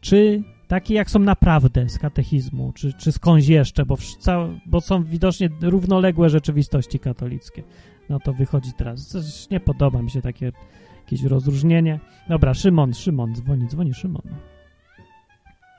czy 0.00 0.42
taki 0.68 0.94
jak 0.94 1.10
są 1.10 1.18
naprawdę 1.18 1.88
z 1.88 1.98
katechizmu, 1.98 2.72
czy, 2.72 2.92
czy 2.92 3.12
skądś 3.12 3.48
jeszcze, 3.48 3.86
bo, 3.86 3.96
bo 4.66 4.80
są 4.80 5.04
widocznie 5.04 5.48
równoległe 5.60 6.30
rzeczywistości 6.30 6.98
katolickie. 6.98 7.62
No 8.08 8.18
to 8.20 8.32
wychodzi 8.32 8.70
teraz. 8.76 9.06
Coś 9.06 9.50
nie 9.50 9.60
podoba 9.60 10.02
mi 10.02 10.10
się 10.10 10.22
takie 10.22 10.52
jakieś 11.00 11.22
rozróżnienie. 11.22 12.00
Dobra, 12.28 12.54
Szymon, 12.54 12.94
Szymon, 12.94 13.34
dzwoni, 13.34 13.66
dzwoni 13.68 13.94
Szymon. 13.94 14.22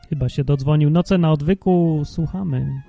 Chyba 0.09 0.29
się 0.29 0.43
dodzwonił. 0.43 0.89
Noce 0.89 1.17
na 1.17 1.31
odwyku, 1.31 2.01
słuchamy. 2.05 2.81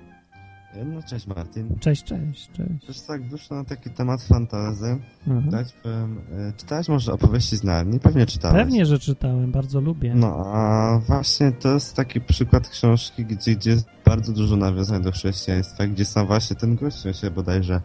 No 0.75 1.03
cześć 1.03 1.27
Martin. 1.27 1.75
Cześć, 1.79 2.03
cześć, 2.03 2.51
cześć. 2.51 2.85
Też 2.87 3.01
tak 3.01 3.29
wyszło 3.29 3.57
na 3.57 3.63
taki 3.63 3.89
temat 3.89 4.23
fantazy. 4.23 4.99
Mhm. 5.27 5.49
Dać 5.49 5.73
powiem, 5.73 6.21
e, 6.31 6.53
czytałeś 6.57 6.89
może 6.89 7.13
opowieści 7.13 7.57
z 7.57 7.63
Narni? 7.63 7.99
Pewnie 7.99 8.25
czytałeś. 8.25 8.57
Pewnie, 8.57 8.85
że 8.85 8.99
czytałem, 8.99 9.51
bardzo 9.51 9.81
lubię. 9.81 10.13
No 10.15 10.43
a 10.45 10.99
właśnie 11.07 11.51
to 11.51 11.73
jest 11.73 11.95
taki 11.95 12.21
przykład 12.21 12.69
książki, 12.69 13.25
gdzie, 13.25 13.55
gdzie 13.55 13.69
jest 13.71 13.85
bardzo 14.05 14.33
dużo 14.33 14.55
nawiązań 14.55 15.03
do 15.03 15.11
chrześcijaństwa, 15.11 15.87
gdzie 15.87 16.05
sam 16.05 16.27
właśnie 16.27 16.55
ten 16.55 16.75
gość, 16.75 17.05
on 17.07 17.13
się 17.13 17.31
bodajże 17.31 17.81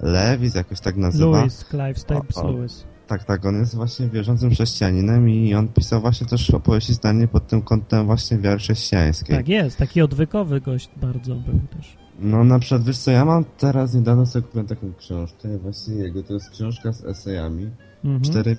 Lewis 0.00 0.54
jakoś 0.54 0.80
tak 0.80 0.96
nazywa. 0.96 1.38
Lewis, 1.38 1.64
Clive 1.70 2.04
o. 2.36 2.50
Lewis. 2.50 2.84
Tak, 3.06 3.24
tak, 3.24 3.46
on 3.46 3.54
jest 3.54 3.74
właśnie 3.74 4.08
wierzącym 4.08 4.50
chrześcijaninem 4.50 5.28
i 5.30 5.54
on 5.54 5.68
pisał 5.68 6.00
właśnie 6.00 6.26
też 6.26 6.50
opowieści 6.50 6.94
z 6.94 7.02
Narni 7.02 7.28
pod 7.28 7.46
tym 7.46 7.62
kątem 7.62 8.06
właśnie 8.06 8.38
wiary 8.38 8.58
chrześcijańskiej. 8.58 9.36
Tak 9.36 9.48
jest, 9.48 9.76
taki 9.76 10.02
odwykowy 10.02 10.60
gość 10.60 10.90
bardzo 10.96 11.34
był 11.34 11.60
też. 11.76 12.05
No 12.18 12.44
na 12.44 12.58
przykład, 12.58 12.84
wiesz 12.84 12.98
co, 12.98 13.10
ja 13.10 13.24
mam 13.24 13.44
teraz 13.58 13.94
niedawno 13.94 14.26
sobie 14.26 14.42
kupiłem 14.42 14.66
taką 14.66 14.92
książkę 14.98 15.58
właśnie 15.58 15.94
jego, 15.94 16.22
to 16.22 16.34
jest 16.34 16.50
książka 16.50 16.92
z 16.92 17.04
esejami, 17.04 17.70
Mhm. 18.04 18.22
cztery 18.22 18.56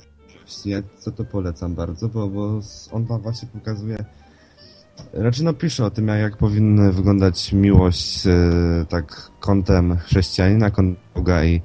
ja 0.65 0.77
co 0.99 1.11
to 1.11 1.25
polecam 1.25 1.75
bardzo, 1.75 2.09
bo, 2.09 2.27
bo 2.27 2.59
on 2.91 3.05
tam 3.05 3.21
właśnie 3.21 3.47
pokazuje, 3.53 3.97
raczej 5.13 5.45
no 5.45 5.53
pisze 5.53 5.85
o 5.85 5.91
tym, 5.91 6.07
jak, 6.07 6.19
jak 6.19 6.37
powinna 6.37 6.91
wyglądać 6.91 7.53
miłość 7.53 8.27
e, 8.27 8.31
tak 8.89 9.31
kątem 9.39 9.97
chrześcijanina, 9.97 10.71
kątem 10.71 10.95
Boga 11.15 11.43
i 11.43 11.61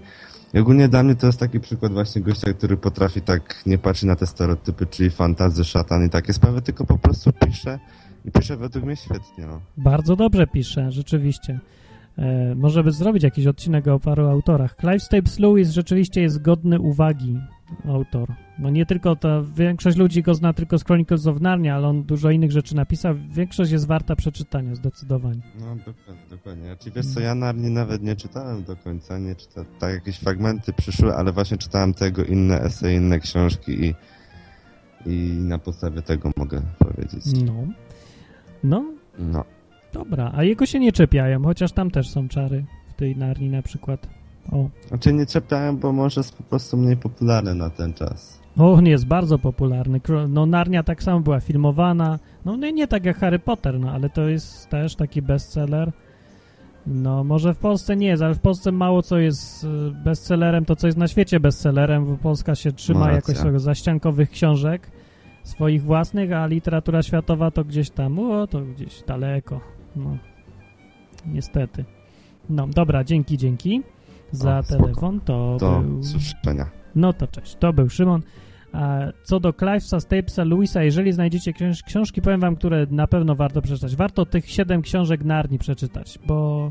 i 0.54 0.58
ogólnie 0.58 0.88
dla 0.88 1.02
mnie 1.02 1.14
to 1.14 1.26
jest 1.26 1.40
taki 1.40 1.60
przykład 1.60 1.92
właśnie 1.92 2.22
gościa, 2.22 2.52
który 2.52 2.76
potrafi 2.76 3.20
tak 3.20 3.62
nie 3.66 3.78
patrzeć 3.78 4.04
na 4.04 4.16
te 4.16 4.26
stereotypy, 4.26 4.86
czyli 4.86 5.10
fantazy, 5.10 5.64
szatan 5.64 6.06
i 6.06 6.10
takie 6.10 6.32
sprawy, 6.32 6.62
tylko 6.62 6.84
po 6.84 6.98
prostu 6.98 7.32
pisze 7.46 7.78
i 8.24 8.30
pisze 8.30 8.56
według 8.56 8.84
mnie 8.84 8.96
świetnie, 8.96 9.46
no. 9.46 9.60
Bardzo 9.76 10.16
dobrze 10.16 10.46
pisze, 10.46 10.92
rzeczywiście. 10.92 11.60
E, 12.18 12.54
może 12.54 12.84
by 12.84 12.92
zrobić 12.92 13.22
jakiś 13.22 13.46
odcinek 13.46 13.88
o 13.88 14.00
paru 14.00 14.26
autorach. 14.26 14.76
Clive 14.80 15.02
Staples 15.02 15.38
Lewis 15.38 15.70
rzeczywiście 15.70 16.22
jest 16.22 16.42
godny 16.42 16.80
uwagi 16.80 17.38
autor. 17.84 18.28
No 18.58 18.70
nie 18.70 18.86
tylko 18.86 19.16
to, 19.16 19.44
większość 19.44 19.96
ludzi 19.96 20.22
go 20.22 20.34
zna 20.34 20.52
tylko 20.52 20.78
z 20.78 20.84
Chronicles 20.84 21.26
of 21.26 21.40
Narnia, 21.40 21.76
ale 21.76 21.88
on 21.88 22.02
dużo 22.02 22.30
innych 22.30 22.52
rzeczy 22.52 22.76
napisał. 22.76 23.14
Większość 23.28 23.72
jest 23.72 23.86
warta 23.86 24.16
przeczytania, 24.16 24.74
zdecydowanie. 24.74 25.40
No, 25.60 25.76
dokładnie, 25.76 26.24
dokładnie. 26.30 26.64
Znaczy, 26.66 26.90
wiesz 26.90 27.06
co, 27.06 27.20
ja 27.20 27.34
Narni 27.34 27.70
nawet 27.70 28.02
nie 28.02 28.16
czytałem 28.16 28.64
do 28.64 28.76
końca, 28.76 29.18
nie 29.18 29.34
czytałem, 29.34 29.70
tak 29.78 29.94
jakieś 29.94 30.18
fragmenty 30.18 30.72
przyszły, 30.72 31.14
ale 31.14 31.32
właśnie 31.32 31.58
czytałem 31.58 31.94
tego 31.94 32.24
inne 32.24 32.60
esej, 32.60 32.96
inne 32.96 33.20
książki 33.20 33.84
i, 33.84 33.94
i 35.06 35.32
na 35.38 35.58
podstawie 35.58 36.02
tego 36.02 36.30
mogę 36.36 36.62
powiedzieć. 36.78 37.24
No. 37.46 37.66
No, 38.64 38.84
No. 39.18 39.44
Dobra. 39.92 40.32
A 40.34 40.44
jego 40.44 40.66
się 40.66 40.80
nie 40.80 40.92
czepiają, 40.92 41.42
chociaż 41.44 41.72
tam 41.72 41.90
też 41.90 42.10
są 42.10 42.28
czary. 42.28 42.64
W 42.88 42.94
tej 42.94 43.16
Narni 43.16 43.48
na 43.50 43.62
przykład. 43.62 44.06
O, 44.52 44.68
Znaczy 44.88 45.12
nie 45.12 45.26
czepiałem, 45.26 45.78
bo 45.78 45.92
może 45.92 46.20
jest 46.20 46.36
po 46.36 46.42
prostu 46.42 46.76
mniej 46.76 46.96
popularny 46.96 47.54
na 47.54 47.70
ten 47.70 47.94
czas. 47.94 48.40
O, 48.58 48.72
on 48.72 48.86
jest 48.86 49.06
bardzo 49.06 49.38
popularny. 49.38 50.00
No, 50.28 50.46
Narnia 50.46 50.82
tak 50.82 51.02
samo 51.02 51.20
była 51.20 51.40
filmowana. 51.40 52.18
No, 52.44 52.56
nie, 52.56 52.72
nie 52.72 52.86
tak 52.88 53.04
jak 53.04 53.18
Harry 53.18 53.38
Potter, 53.38 53.80
no, 53.80 53.90
ale 53.90 54.10
to 54.10 54.28
jest 54.28 54.68
też 54.68 54.96
taki 54.96 55.22
bestseller. 55.22 55.92
No, 56.86 57.24
może 57.24 57.54
w 57.54 57.58
Polsce 57.58 57.96
nie 57.96 58.06
jest, 58.06 58.22
ale 58.22 58.34
w 58.34 58.40
Polsce 58.40 58.72
mało 58.72 59.02
co 59.02 59.18
jest 59.18 59.64
y, 59.64 59.68
bestsellerem, 60.04 60.64
to 60.64 60.76
co 60.76 60.86
jest 60.86 60.98
na 60.98 61.08
świecie 61.08 61.40
bestsellerem, 61.40 62.06
bo 62.06 62.16
Polska 62.16 62.54
się 62.54 62.72
trzyma 62.72 63.06
No, 63.06 63.12
jakoś 63.12 63.36
sobie 63.36 63.58
zaściankowych 63.58 64.30
książek 64.30 64.90
swoich 65.44 65.82
własnych, 65.82 66.32
a 66.32 66.46
literatura 66.46 67.02
światowa 67.02 67.50
to 67.50 67.64
gdzieś 67.64 67.90
tam, 67.90 68.18
o, 68.18 68.46
to 68.46 68.60
gdzieś 68.60 69.02
daleko. 69.02 69.60
No, 69.96 70.16
niestety. 71.26 71.84
No, 72.50 72.66
dobra, 72.66 73.04
dzięki, 73.04 73.38
dzięki 73.38 73.82
za 74.30 74.58
O, 74.58 74.62
telefon. 74.62 75.20
To 75.20 75.56
Do 75.60 75.80
był... 75.80 75.98
usłyszenia. 75.98 76.66
No 76.94 77.12
to 77.12 77.26
cześć, 77.26 77.56
to 77.56 77.72
był 77.72 77.88
Szymon. 77.88 78.22
A 78.72 78.98
co 79.22 79.40
do 79.40 79.50
Clive'a, 79.50 80.00
Stapesa, 80.00 80.44
Louisa, 80.44 80.82
jeżeli 80.82 81.12
znajdziecie 81.12 81.52
książ 81.52 81.82
książki, 81.82 82.22
powiem 82.22 82.40
wam, 82.40 82.56
które 82.56 82.86
na 82.90 83.06
pewno 83.06 83.34
warto 83.34 83.62
przeczytać. 83.62 83.96
Warto 83.96 84.26
tych 84.26 84.50
siedem 84.50 84.82
książek 84.82 85.24
Narni 85.24 85.58
przeczytać, 85.58 86.18
bo 86.26 86.70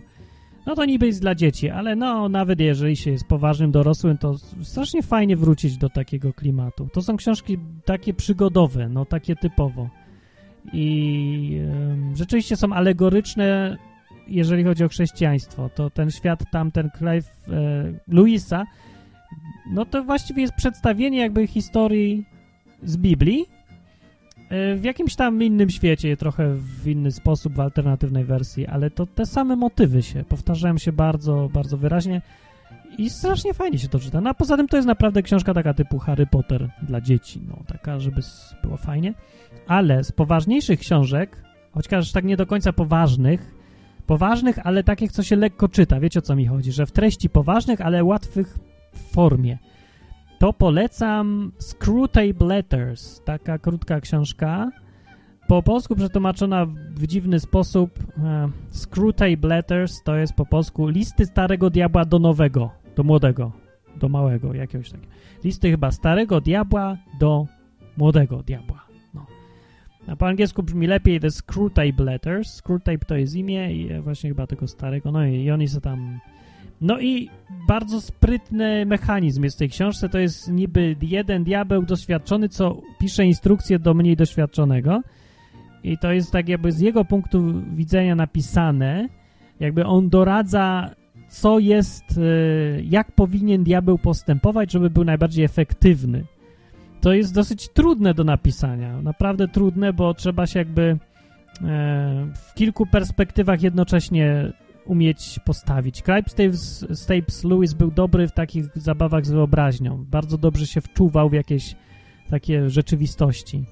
no 0.66 0.76
to 0.76 0.86
niby 0.86 1.06
jest 1.08 1.22
dla 1.22 1.36
dzieci, 1.36 1.70
ale 1.70 1.96
no 1.96 2.30
nawet 2.30 2.60
jeżeli 2.60 2.96
się 2.96 3.12
jest 3.12 3.28
poważnym 3.28 3.72
dorosłym, 3.72 4.18
to 4.18 4.38
strasznie 4.62 5.04
fajnie 5.04 5.38
wrócić 5.38 5.78
do 5.78 5.90
takiego 5.90 6.34
klimatu. 6.34 6.88
To 6.94 7.02
są 7.02 7.18
książki 7.18 7.58
takie 7.86 8.14
przygodowe, 8.14 8.90
no 8.90 9.06
takie 9.06 9.36
typowo. 9.36 9.90
I 10.74 11.62
rzeczywiście 12.14 12.56
są 12.56 12.74
alegoryczne, 12.74 13.78
jeżeli 14.28 14.64
chodzi 14.64 14.84
o 14.84 14.90
chrześcijaństwo. 14.90 15.70
To 15.76 15.90
ten 15.90 16.12
świat 16.12 16.44
tam, 16.52 16.72
ten 16.72 16.90
Clive 16.98 17.32
e, 17.48 17.94
Louisa, 18.08 18.66
no 19.72 19.86
to 19.86 20.04
właściwie 20.04 20.42
jest 20.42 20.54
przedstawienie 20.54 21.20
jakby 21.20 21.48
historii 21.48 22.26
z 22.84 22.98
Biblii 22.98 23.46
e, 24.50 24.76
w 24.76 24.84
jakimś 24.84 25.16
tam 25.16 25.44
innym 25.44 25.70
świecie, 25.70 26.18
trochę 26.18 26.56
w 26.56 26.88
inny 26.88 27.12
sposób, 27.12 27.54
w 27.54 27.60
alternatywnej 27.60 28.26
wersji, 28.26 28.68
ale 28.68 28.92
to 28.92 29.06
te 29.06 29.26
same 29.26 29.56
motywy 29.56 30.04
się 30.04 30.24
powtarzają 30.24 30.78
się 30.78 30.92
bardzo, 30.92 31.50
bardzo 31.54 31.78
wyraźnie 31.78 32.22
i 32.98 33.10
strasznie 33.10 33.54
fajnie 33.54 33.80
się 33.80 33.88
to 33.88 34.00
czyta. 34.00 34.22
No 34.22 34.30
a 34.30 34.34
poza 34.34 34.58
tym 34.58 34.68
to 34.68 34.78
jest 34.78 34.88
naprawdę 34.88 35.22
książka 35.22 35.54
taka 35.54 35.74
typu 35.74 36.00
Harry 36.00 36.26
Potter 36.26 36.70
dla 36.84 37.02
dzieci, 37.02 37.42
no 37.48 37.58
taka, 37.68 38.00
żeby 38.00 38.22
było 38.64 38.78
fajnie. 38.78 39.14
Ale 39.68 40.04
z 40.04 40.12
poważniejszych 40.12 40.80
książek, 40.80 41.44
chociaż 41.74 42.12
tak 42.12 42.26
nie 42.26 42.38
do 42.38 42.46
końca 42.46 42.74
poważnych, 42.74 43.56
poważnych, 44.06 44.60
ale 44.64 44.84
takich, 44.84 45.12
co 45.12 45.24
się 45.24 45.36
lekko 45.36 45.70
czyta, 45.70 46.00
wiecie 46.00 46.20
o 46.20 46.22
co 46.22 46.36
mi 46.36 46.46
chodzi, 46.46 46.72
że 46.72 46.86
w 46.86 46.92
treści 46.92 47.30
poważnych, 47.30 47.82
ale 47.82 48.04
łatwych 48.04 48.60
w 48.94 49.14
formie, 49.14 49.58
to 50.40 50.54
polecam 50.54 51.52
Screwtape 51.60 52.46
Letters, 52.46 53.22
taka 53.24 53.60
krótka 53.60 54.02
książka, 54.02 54.72
po 55.48 55.64
polsku 55.64 55.96
przetłumaczona 55.96 56.66
w 56.96 57.08
dziwny 57.08 57.40
sposób. 57.40 58.00
E, 58.24 58.50
Screwtape 58.72 59.48
Letters 59.48 60.04
to 60.04 60.16
jest 60.16 60.34
po 60.34 60.46
polsku 60.46 60.88
listy 60.88 61.26
starego 61.26 61.70
diabła 61.70 62.06
do 62.06 62.20
nowego, 62.20 62.70
do 62.96 63.04
młodego, 63.04 63.52
do 63.96 64.10
małego, 64.10 64.54
jakiegoś 64.54 64.90
takiego. 64.90 65.12
Listy 65.44 65.72
chyba 65.72 65.92
starego 65.92 66.42
diabła 66.42 66.98
do 67.20 67.48
młodego 67.98 68.44
diabła. 68.44 68.86
No. 69.14 69.26
A 70.08 70.16
po 70.16 70.28
angielsku 70.28 70.64
brzmi 70.64 70.88
lepiej 70.88 71.20
The 71.20 71.32
Screwtape 71.32 72.04
Letters. 72.04 72.62
Screwtape 72.62 73.06
to 73.06 73.16
jest 73.16 73.36
imię 73.36 73.74
i 73.74 73.92
e, 73.92 74.02
właśnie 74.02 74.30
chyba 74.30 74.48
tego 74.48 74.68
starego. 74.68 75.12
No 75.12 75.26
i, 75.26 75.52
oni 75.52 75.68
se 75.68 75.82
tam... 75.82 76.20
No 76.82 77.00
i 77.00 77.30
bardzo 77.68 78.02
sprytny 78.02 78.86
mechanizm 78.86 79.44
jest 79.44 79.58
w 79.58 79.60
tej 79.60 79.70
książce. 79.70 80.10
To 80.10 80.20
jest 80.20 80.52
niby 80.52 80.96
jeden 81.02 81.44
diabeł 81.44 81.84
doświadczony, 81.84 82.50
co 82.50 82.82
pisze 83.00 83.26
instrukcję 83.26 83.80
do 83.80 83.94
mniej 83.94 84.16
doświadczonego. 84.16 85.02
I 85.84 85.98
to 85.98 86.12
jest 86.12 86.32
tak 86.32 86.50
jakby 86.50 86.72
z 86.72 86.80
jego 86.80 87.06
punktu 87.06 87.62
widzenia 87.76 88.16
napisane, 88.16 89.10
jakby 89.60 89.86
on 89.86 90.10
doradza, 90.10 90.90
co 91.32 91.60
jest, 91.60 92.04
e, 92.18 92.82
jak 92.82 93.12
powinien 93.12 93.64
diabeł 93.64 93.98
postępować, 93.98 94.72
żeby 94.72 94.90
był 94.90 95.04
najbardziej 95.04 95.46
efektywny. 95.46 96.24
To 97.02 97.14
jest 97.14 97.34
dosyć 97.34 97.70
trudne 97.70 98.14
do 98.14 98.24
napisania, 98.24 99.02
naprawdę 99.02 99.48
trudne, 99.48 99.94
bo 99.94 100.14
trzeba 100.14 100.48
się 100.48 100.60
jakby 100.60 100.82
e, 100.82 100.98
w 102.36 102.54
kilku 102.54 102.86
perspektywach 102.86 103.62
jednocześnie 103.62 104.54
umieć 104.86 105.40
postawić. 105.46 106.04
Stapes, 106.28 106.86
Stapes 106.94 107.44
Lewis 107.44 107.74
był 107.74 107.92
dobry 107.92 108.28
w 108.28 108.32
takich 108.32 108.66
zabawach 108.76 109.26
z 109.26 109.32
wyobraźnią. 109.32 110.06
Bardzo 110.10 110.38
dobrze 110.38 110.68
się 110.68 110.82
wczuwał 110.82 111.30
w 111.30 111.34
jakieś 111.34 111.76
takie 112.30 112.70
rzeczywistości. 112.70 113.66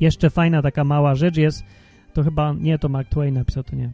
Jeszcze 0.00 0.30
fajna 0.30 0.62
taka 0.62 0.84
mała 0.84 1.14
rzecz 1.14 1.36
jest, 1.36 1.64
to 2.12 2.22
chyba, 2.22 2.52
nie, 2.52 2.78
to 2.78 2.88
Mark 2.88 3.08
Twain 3.08 3.34
napisał, 3.34 3.64
to 3.64 3.76
nie. 3.76 3.92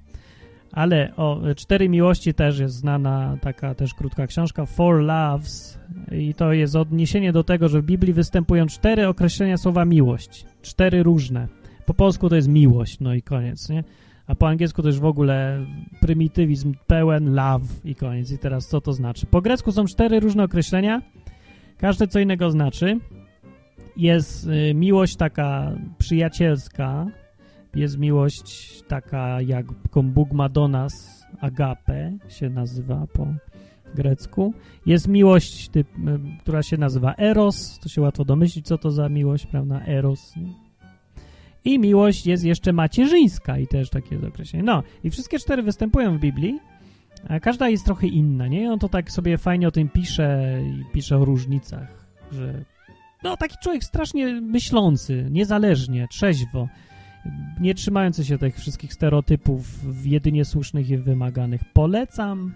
Ale 0.72 1.12
o 1.16 1.40
Cztery 1.56 1.88
Miłości 1.88 2.34
też 2.34 2.58
jest 2.58 2.74
znana 2.74 3.36
taka 3.40 3.74
też 3.74 3.94
krótka 3.94 4.26
książka, 4.26 4.66
Four 4.66 5.00
Loves 5.00 5.78
i 6.12 6.34
to 6.34 6.52
jest 6.52 6.76
odniesienie 6.76 7.32
do 7.32 7.44
tego, 7.44 7.68
że 7.68 7.82
w 7.82 7.84
Biblii 7.84 8.12
występują 8.12 8.66
cztery 8.66 9.08
określenia 9.08 9.56
słowa 9.56 9.84
miłość. 9.84 10.46
Cztery 10.62 11.02
różne. 11.02 11.48
Po 11.86 11.94
polsku 11.94 12.28
to 12.28 12.36
jest 12.36 12.48
miłość, 12.48 13.00
no 13.00 13.14
i 13.14 13.22
koniec, 13.22 13.68
nie? 13.68 13.84
A 14.26 14.34
po 14.34 14.48
angielsku 14.48 14.82
to 14.82 14.88
już 14.88 15.00
w 15.00 15.04
ogóle 15.04 15.66
prymitywizm 16.00 16.74
pełen, 16.86 17.34
love 17.34 17.66
i 17.84 17.94
koniec. 17.94 18.32
I 18.32 18.38
teraz 18.38 18.68
co 18.68 18.80
to 18.80 18.92
znaczy? 18.92 19.26
Po 19.26 19.40
grecku 19.40 19.72
są 19.72 19.84
cztery 19.84 20.20
różne 20.20 20.44
określenia, 20.44 21.02
każde 21.78 22.06
co 22.06 22.20
innego 22.20 22.50
znaczy. 22.50 22.98
Jest 23.96 24.46
y, 24.46 24.74
miłość 24.74 25.16
taka 25.16 25.72
przyjacielska, 25.98 27.06
jest 27.74 27.98
miłość 27.98 28.82
taka, 28.88 29.40
jaką 29.40 30.02
Bóg 30.02 30.32
ma 30.32 30.48
do 30.48 30.68
nas, 30.68 31.24
agape 31.40 32.12
się 32.28 32.50
nazywa 32.50 33.06
po 33.12 33.26
grecku. 33.94 34.54
Jest 34.86 35.08
miłość, 35.08 35.68
typ, 35.68 35.88
która 36.40 36.62
się 36.62 36.76
nazywa 36.76 37.14
eros, 37.14 37.78
to 37.78 37.88
się 37.88 38.00
łatwo 38.00 38.24
domyślić, 38.24 38.66
co 38.66 38.78
to 38.78 38.90
za 38.90 39.08
miłość, 39.08 39.46
prawda, 39.46 39.80
eros. 39.86 40.34
I 41.64 41.78
miłość 41.78 42.26
jest 42.26 42.44
jeszcze 42.44 42.72
macierzyńska 42.72 43.58
i 43.58 43.66
też 43.66 43.90
takie 43.90 44.14
jest 44.14 44.26
określenie. 44.26 44.62
No, 44.64 44.82
i 45.04 45.10
wszystkie 45.10 45.38
cztery 45.38 45.62
występują 45.62 46.18
w 46.18 46.20
Biblii, 46.20 46.60
a 47.28 47.40
każda 47.40 47.68
jest 47.68 47.84
trochę 47.84 48.06
inna, 48.06 48.46
nie? 48.46 48.72
On 48.72 48.78
to 48.78 48.88
tak 48.88 49.10
sobie 49.10 49.38
fajnie 49.38 49.68
o 49.68 49.70
tym 49.70 49.88
pisze 49.88 50.60
i 50.62 50.84
pisze 50.92 51.16
o 51.16 51.24
różnicach, 51.24 52.06
że 52.32 52.64
no, 53.22 53.36
taki 53.36 53.56
człowiek 53.62 53.84
strasznie 53.84 54.40
myślący, 54.40 55.26
niezależnie, 55.30 56.08
trzeźwo, 56.10 56.68
nie 57.60 57.74
trzymający 57.74 58.24
się 58.24 58.38
tych 58.38 58.56
wszystkich 58.56 58.92
stereotypów 58.94 59.64
jedynie 60.06 60.44
słusznych 60.44 60.90
i 60.90 60.96
wymaganych. 60.96 61.60
Polecam 61.72 62.52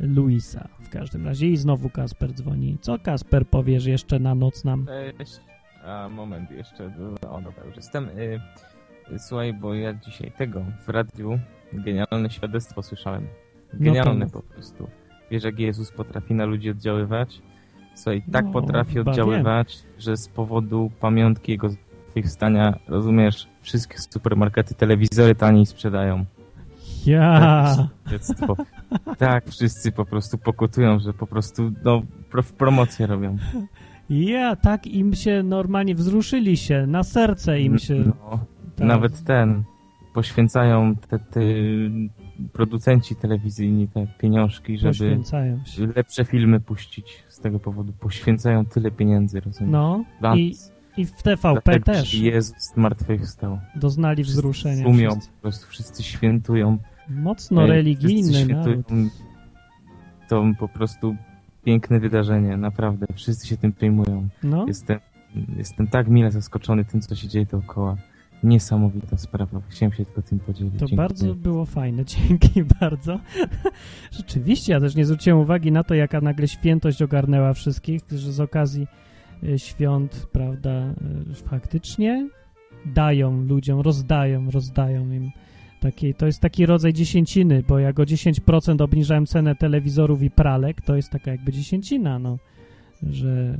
Luisa 0.00 0.68
w 0.80 0.88
każdym 0.88 1.26
razie. 1.26 1.46
I 1.46 1.56
znowu 1.56 1.90
Kasper 1.90 2.32
dzwoni. 2.32 2.78
Co 2.80 2.98
Kasper 2.98 3.46
powiesz 3.46 3.86
jeszcze 3.86 4.18
na 4.18 4.34
noc 4.34 4.64
nam? 4.64 4.86
Cześć. 5.18 5.40
A, 5.84 6.08
moment, 6.08 6.50
jeszcze. 6.50 6.92
O, 7.30 7.40
dobra, 7.40 7.64
już 7.66 7.76
jestem. 7.76 8.08
Y, 8.08 9.18
słuchaj, 9.18 9.52
bo 9.52 9.74
ja 9.74 9.94
dzisiaj 9.94 10.32
tego 10.38 10.64
w 10.86 10.88
radiu 10.88 11.38
genialne 11.72 12.30
świadectwo 12.30 12.82
słyszałem. 12.82 13.26
Genialne 13.74 14.24
No 14.24 14.30
po 14.30 14.42
prostu. 14.42 14.88
Wiesz, 15.30 15.44
jak 15.44 15.58
Jezus 15.58 15.92
potrafi 15.92 16.34
na 16.34 16.44
ludzi 16.44 16.70
oddziaływać? 16.70 17.42
Słuchaj, 17.94 18.22
tak 18.32 18.44
No, 18.44 18.52
potrafi 18.52 18.98
oddziaływać, 18.98 19.82
że 19.98 20.16
z 20.16 20.28
powodu 20.28 20.90
pamiątki 21.00 21.52
jego 21.52 21.68
zmartwychwstania, 22.12 22.78
rozumiesz, 22.88 23.48
wszystkie 23.62 23.98
supermarkety 23.98 24.74
telewizory 24.74 25.34
taniej 25.34 25.66
sprzedają. 25.66 26.24
Ja! 27.06 27.74
Świadectwo. 28.06 28.56
tak, 29.18 29.50
wszyscy 29.50 29.92
po 29.92 30.04
prostu 30.04 30.38
pokutują, 30.38 30.98
że 30.98 31.12
po 31.12 31.26
prostu, 31.26 31.72
no, 31.84 32.02
pro, 32.30 32.42
promocję 32.42 33.06
robią. 33.06 33.36
Ja, 34.10 34.56
tak 34.56 34.86
im 34.86 35.14
się 35.14 35.42
normalnie 35.42 35.94
wzruszyli 35.94 36.56
się, 36.56 36.86
na 36.86 37.02
serce 37.02 37.60
im 37.60 37.78
się... 37.78 37.94
No, 37.94 38.38
tak. 38.76 38.86
Nawet 38.86 39.24
ten, 39.24 39.64
poświęcają 40.14 40.96
te, 40.96 41.18
te 41.18 41.40
producenci 42.52 43.16
telewizyjni 43.16 43.88
te 43.88 44.06
pieniążki, 44.18 44.78
żeby 44.78 45.18
lepsze 45.96 46.24
filmy 46.24 46.60
puścić 46.60 47.24
z 47.28 47.40
tego 47.40 47.58
powodu. 47.58 47.92
Poświęcają 47.92 48.64
tyle 48.64 48.90
pieniędzy, 48.90 49.40
rozumiesz? 49.40 49.72
No, 49.72 50.04
i. 50.36 50.54
i 50.96 51.06
w 51.06 51.22
TVP 51.22 51.60
Dlatego, 51.64 51.84
też 51.84 52.14
Jezus 52.14 52.72
zmartwychwstał. 52.74 53.58
doznali 53.76 54.22
wzruszenia. 54.24 54.86
Umią, 54.86 55.10
wszyscy. 55.10 55.30
po 55.30 55.40
prostu 55.42 55.66
wszyscy 55.68 56.02
świętują. 56.02 56.78
Mocno 57.08 57.66
religijny 57.66 58.34
świętują 58.34 58.82
nawet. 58.90 59.12
To 60.28 60.44
po 60.58 60.68
prostu 60.68 61.16
piękne 61.64 62.00
wydarzenie, 62.00 62.56
naprawdę. 62.56 63.06
Wszyscy 63.14 63.46
się 63.48 63.56
tym 63.56 63.72
przejmują. 63.72 64.28
No, 64.42 64.64
Jestem, 64.68 64.98
jestem 65.56 65.86
tak 65.86 66.08
mile 66.08 66.30
zaskoczony 66.30 66.84
tym, 66.84 67.00
co 67.00 67.14
się 67.14 67.28
dzieje 67.28 67.46
dookoła. 67.46 67.96
Niesamowita 68.42 69.16
sprawa. 69.16 69.60
Chciałem 69.68 69.92
się 69.92 70.04
tylko 70.04 70.22
tym 70.22 70.38
podzielić. 70.38 70.72
to 70.72 70.78
Dziękuję. 70.78 70.96
bardzo 70.96 71.34
było 71.34 71.66
fajne. 71.66 72.04
Dzięki 72.28 72.64
bardzo. 72.80 73.18
Rzeczywiście, 74.12 74.72
ja 74.72 74.80
też 74.80 74.94
nie 74.94 75.04
zwróciłem 75.04 75.38
uwagi 75.38 75.72
na 75.72 75.84
to, 75.84 75.94
jaka 75.94 76.20
nagle 76.20 76.48
świętość 76.48 77.02
ogarnęła 77.02 77.52
wszystkich, 77.54 78.00
że 78.10 78.32
z 78.32 78.40
okazji 78.40 78.86
świąt, 79.56 80.26
prawda, 80.32 80.94
y, 81.30 81.34
faktycznie 81.34 82.28
dają 82.86 83.42
ludziom, 83.42 83.80
rozdają, 83.80 84.50
rozdają 84.50 85.10
im. 85.10 85.30
Taki, 85.80 86.14
to 86.14 86.26
jest 86.26 86.40
taki 86.40 86.66
rodzaj 86.66 86.92
dziesięciny, 86.92 87.62
bo 87.68 87.78
jak 87.78 88.00
o 88.00 88.02
10% 88.02 88.82
obniżałem 88.82 89.26
cenę 89.26 89.54
telewizorów 89.54 90.22
i 90.22 90.30
pralek, 90.30 90.80
to 90.80 90.96
jest 90.96 91.10
taka 91.10 91.30
jakby 91.30 91.52
dziesięcina, 91.52 92.18
no, 92.18 92.38
że 93.02 93.58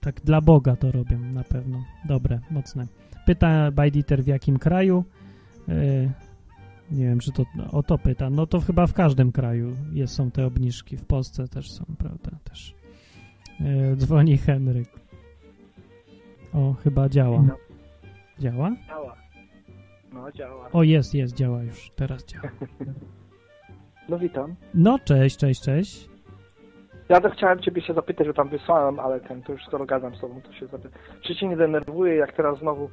tak 0.00 0.20
dla 0.20 0.40
Boga 0.40 0.76
to 0.76 0.92
robią 0.92 1.18
na 1.18 1.44
pewno. 1.44 1.84
Dobre, 2.04 2.40
mocne. 2.50 2.86
Pyta 3.26 3.70
Bajditer 3.70 4.24
w 4.24 4.26
jakim 4.26 4.58
kraju? 4.58 5.04
Yy, 5.68 6.10
nie 6.90 7.04
wiem, 7.04 7.18
czy 7.18 7.32
to 7.32 7.44
o 7.70 7.82
to 7.82 7.98
pyta. 7.98 8.30
No 8.30 8.46
to 8.46 8.60
chyba 8.60 8.86
w 8.86 8.92
każdym 8.92 9.32
kraju 9.32 9.76
jest, 9.92 10.14
są 10.14 10.30
te 10.30 10.46
obniżki. 10.46 10.96
W 10.96 11.04
Polsce 11.04 11.48
też 11.48 11.70
są, 11.70 11.84
prawda? 11.98 12.30
Też. 12.44 12.74
Yy, 13.60 13.96
dzwoni 13.96 14.38
Henryk. 14.38 15.03
O, 16.54 16.74
chyba 16.84 17.08
działa. 17.08 17.42
No. 17.42 17.56
Działa? 18.38 18.70
Działa. 18.88 19.16
No, 20.12 20.32
działa. 20.32 20.68
O, 20.72 20.82
jest, 20.82 21.14
jest, 21.14 21.34
działa 21.36 21.62
już. 21.62 21.90
Teraz 21.96 22.24
działa. 22.26 22.48
No 24.08 24.18
witam. 24.18 24.54
No, 24.74 24.98
cześć, 25.04 25.36
cześć, 25.36 25.62
cześć. 25.62 26.08
Ja 27.08 27.20
to 27.20 27.30
chciałem 27.30 27.58
ciebie 27.60 27.82
się 27.82 27.94
zapytać, 27.94 28.26
bo 28.26 28.32
tam 28.32 28.48
wysłałem, 28.48 29.00
ale 29.00 29.20
ten, 29.20 29.42
to 29.42 29.52
już 29.52 29.64
skoro 29.64 29.86
gadam 29.86 30.14
z 30.16 30.20
tobą, 30.20 30.40
to 30.42 30.52
się 30.52 30.66
zapytam. 30.66 30.92
Czy 31.22 31.36
cię 31.36 31.48
nie 31.48 31.56
denerwuje, 31.56 32.14
jak 32.14 32.32
teraz 32.36 32.58
znowu 32.58 32.90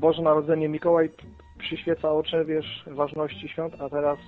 Boże 0.00 0.22
Narodzenie 0.22 0.68
Mikołaj 0.68 1.10
przyświeca 1.58 2.12
oczy, 2.12 2.44
wiesz, 2.44 2.84
ważności 2.86 3.48
świąt, 3.48 3.74
a 3.80 3.88
teraz 3.88 4.18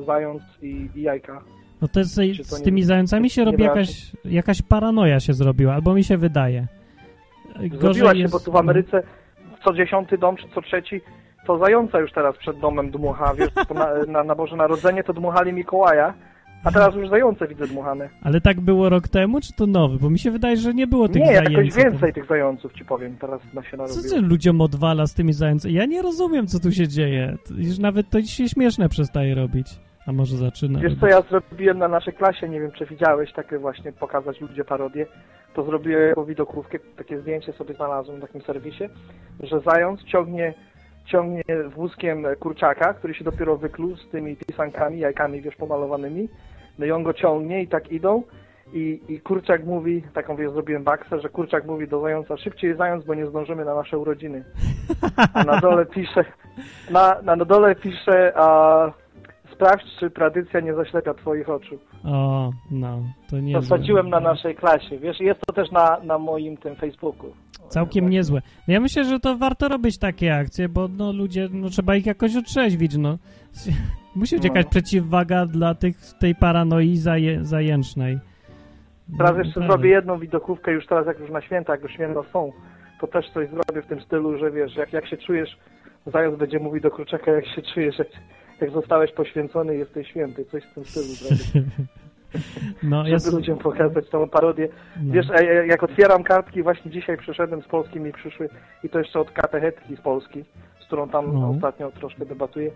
e, 0.00 0.04
zając 0.06 0.42
i, 0.62 0.88
i 0.94 1.02
jajka. 1.02 1.42
No 1.82 1.88
to 1.88 2.00
jest, 2.00 2.16
to 2.16 2.22
z 2.44 2.58
nie- 2.58 2.64
tymi 2.64 2.82
zającami 2.82 3.30
się 3.30 3.44
nie 3.44 3.50
robi 3.50 3.62
jakaś, 3.64 4.12
jakaś 4.24 4.62
paranoja 4.62 5.20
się 5.20 5.32
zrobiła, 5.32 5.74
albo 5.74 5.94
mi 5.94 6.04
się 6.04 6.18
wydaje. 6.18 6.66
Zrobiła 7.80 8.14
się, 8.14 8.28
bo 8.28 8.40
tu 8.40 8.52
w 8.52 8.56
Ameryce 8.56 9.02
co 9.64 9.74
dziesiąty 9.74 10.18
dom, 10.18 10.36
czy 10.36 10.44
co 10.54 10.62
trzeci, 10.62 11.00
to 11.46 11.58
zająca 11.58 12.00
już 12.00 12.12
teraz 12.12 12.36
przed 12.36 12.58
domem 12.60 12.90
dmucha, 12.90 13.34
wiesz, 13.34 13.50
na, 13.74 14.12
na, 14.12 14.24
na 14.24 14.34
Boże 14.34 14.56
Narodzenie 14.56 15.04
to 15.04 15.12
dmuchali 15.12 15.52
Mikołaja, 15.52 16.14
a 16.64 16.70
teraz 16.70 16.94
już 16.94 17.08
zające 17.08 17.48
widzę 17.48 17.66
dmuchane. 17.66 18.08
Ale 18.22 18.40
tak 18.40 18.60
było 18.60 18.88
rok 18.88 19.08
temu, 19.08 19.40
czy 19.40 19.52
to 19.52 19.66
nowy? 19.66 19.98
Bo 19.98 20.10
mi 20.10 20.18
się 20.18 20.30
wydaje, 20.30 20.56
że 20.56 20.74
nie 20.74 20.86
było 20.86 21.08
tych 21.08 21.22
Nie, 21.22 21.32
jakoś 21.32 21.52
zajęców. 21.54 21.76
więcej 21.82 22.12
tych 22.12 22.26
zająców 22.26 22.72
ci 22.72 22.84
powiem, 22.84 23.16
teraz 23.20 23.40
na 23.54 23.62
się 23.62 23.70
Co 23.70 23.76
narobiło. 23.76 24.02
ty 24.14 24.20
ludziom 24.20 24.60
odwala 24.60 25.06
z 25.06 25.14
tymi 25.14 25.32
zającami? 25.32 25.74
Ja 25.74 25.86
nie 25.86 26.02
rozumiem, 26.02 26.46
co 26.46 26.60
tu 26.60 26.72
się 26.72 26.88
dzieje. 26.88 27.36
Już 27.56 27.78
nawet 27.78 28.10
to 28.10 28.22
się 28.22 28.48
śmieszne 28.48 28.88
przestaje 28.88 29.34
robić. 29.34 29.66
A 30.06 30.12
może 30.12 30.36
zaczyna 30.36 30.80
Wiesz 30.80 31.00
co 31.00 31.06
ja 31.06 31.22
zrobiłem 31.22 31.78
na 31.78 31.88
naszej 31.88 32.14
klasie, 32.14 32.48
nie 32.48 32.60
wiem 32.60 32.72
czy 32.72 32.86
widziałeś, 32.86 33.32
takie 33.32 33.58
właśnie 33.58 33.92
pokazać 33.92 34.40
ludzie 34.40 34.64
parodię, 34.64 35.06
to 35.54 35.64
zrobiłem 35.64 36.08
jako 36.08 36.24
widokrówkę, 36.24 36.78
takie 36.96 37.20
zdjęcie 37.20 37.52
sobie 37.52 37.74
znalazłem 37.74 38.18
w 38.18 38.20
takim 38.20 38.42
serwisie, 38.42 38.84
że 39.40 39.60
zając 39.60 40.04
ciągnie, 40.04 40.54
ciągnie 41.06 41.42
wózkiem 41.74 42.26
kurczaka, 42.40 42.94
który 42.94 43.14
się 43.14 43.24
dopiero 43.24 43.56
wykluł 43.56 43.96
z 43.96 44.10
tymi 44.10 44.36
pisankami, 44.36 44.98
jajkami 44.98 45.42
wiesz 45.42 45.56
pomalowanymi, 45.56 46.28
no 46.78 46.86
i 46.86 46.90
on 46.90 47.02
go 47.02 47.12
ciągnie 47.12 47.62
i 47.62 47.68
tak 47.68 47.92
idą. 47.92 48.22
I, 48.72 49.00
i 49.08 49.20
kurczak 49.20 49.64
mówi, 49.64 50.02
taką 50.14 50.36
wiesz 50.36 50.52
zrobiłem 50.52 50.84
baksę, 50.84 51.20
że 51.20 51.28
kurczak 51.28 51.66
mówi 51.66 51.88
do 51.88 52.00
zająca, 52.00 52.36
szybciej 52.36 52.76
zając, 52.76 53.04
bo 53.04 53.14
nie 53.14 53.26
zdążymy 53.26 53.64
na 53.64 53.74
nasze 53.74 53.98
urodziny. 53.98 54.44
A 55.34 55.44
na 55.44 55.60
dole 55.60 55.86
pisze, 55.86 56.24
na, 56.90 57.22
na 57.22 57.36
dole 57.36 57.74
pisze, 57.74 58.32
a 58.36 59.01
sprawdź, 59.54 59.84
czy 60.00 60.10
tradycja 60.10 60.60
nie 60.60 60.74
zaślepia 60.74 61.14
twoich 61.14 61.48
oczu. 61.48 61.78
O, 62.04 62.50
no, 62.70 63.02
to 63.30 63.40
nie. 63.40 63.52
To 63.54 63.60
wsadziłem 63.62 64.08
na 64.10 64.20
naszej 64.20 64.54
klasie, 64.54 64.98
wiesz, 64.98 65.20
jest 65.20 65.40
to 65.46 65.52
też 65.52 65.70
na, 65.70 66.00
na 66.04 66.18
moim 66.18 66.56
tym 66.56 66.76
Facebooku. 66.76 67.32
Całkiem 67.68 68.10
niezłe. 68.10 68.42
No 68.68 68.74
ja 68.74 68.80
myślę, 68.80 69.04
że 69.04 69.20
to 69.20 69.36
warto 69.36 69.68
robić 69.68 69.98
takie 69.98 70.34
akcje, 70.36 70.68
bo 70.68 70.88
no 70.88 71.12
ludzie, 71.12 71.48
no 71.52 71.68
trzeba 71.68 71.96
ich 71.96 72.06
jakoś 72.06 72.36
otrzeźwić, 72.36 72.96
no. 72.96 73.18
Musi 74.16 74.36
być 74.36 74.44
No. 74.44 74.48
jakaś 74.54 74.70
przeciwwaga 74.70 75.46
dla 75.46 75.74
tych, 75.74 75.96
tej 76.20 76.34
paranoi 76.34 76.96
zaje, 76.96 77.44
zajęcznej. 77.44 78.18
Teraz 79.18 79.32
No, 79.32 79.38
jeszcze 79.38 79.60
naprawdę. 79.60 79.66
zrobię 79.68 79.90
jedną 79.90 80.18
widokówkę 80.18 80.72
już 80.72 80.86
teraz, 80.86 81.06
jak 81.06 81.18
już 81.20 81.30
na 81.30 81.40
święta, 81.42 81.72
jak 81.72 81.82
już 81.82 81.92
święta 81.92 82.20
są, 82.32 82.52
to 83.00 83.06
też 83.06 83.30
coś 83.30 83.48
zrobię 83.48 83.82
w 83.82 83.86
tym 83.86 84.00
stylu, 84.00 84.38
że 84.38 84.50
wiesz, 84.50 84.76
jak, 84.76 84.92
jak 84.92 85.06
się 85.06 85.16
czujesz, 85.16 85.56
zając 86.06 86.38
będzie 86.38 86.58
mówił 86.58 86.80
do 86.82 86.90
kurczaka, 86.90 87.30
jak 87.30 87.46
się 87.46 87.62
czujesz, 87.74 87.98
jak, 87.98 88.08
jak 88.62 88.70
zostałeś 88.70 89.12
poświęcony, 89.12 89.76
jesteś 89.76 90.08
święty, 90.08 90.44
coś 90.44 90.64
w 90.64 90.74
tym 90.74 90.84
stylu 90.84 91.06
zrobię. 91.06 91.68
No, 92.82 92.98
żeby 92.98 93.10
jest... 93.10 93.32
ludziom 93.32 93.58
pokazać 93.58 94.08
tą 94.10 94.28
parodię. 94.28 94.68
No. 95.02 95.14
Wiesz, 95.14 95.26
jak 95.66 95.82
otwieram 95.82 96.22
kartki, 96.24 96.62
właśnie 96.62 96.90
dzisiaj 96.90 97.16
przyszedłem 97.18 97.62
z 97.62 97.66
Polski, 97.66 98.00
mi 98.00 98.12
przyszły 98.12 98.48
i 98.84 98.88
to 98.88 98.98
jeszcze 98.98 99.20
od 99.20 99.30
katechetki 99.30 99.96
z 99.96 100.00
Polski, 100.00 100.44
z 100.80 100.86
którą 100.86 101.08
tam 101.08 101.32
No. 101.40 101.50
ostatnio 101.50 101.90
troszkę 101.90 102.26
debatuję. 102.26 102.70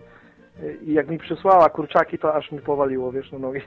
I 0.85 0.93
jak 0.93 1.07
mi 1.09 1.17
przysłała 1.17 1.69
kurczaki, 1.69 2.17
to 2.17 2.33
aż 2.35 2.51
mi 2.51 2.59
powaliło, 2.59 3.11
wiesz, 3.11 3.31
na 3.31 3.39
nogi. 3.39 3.59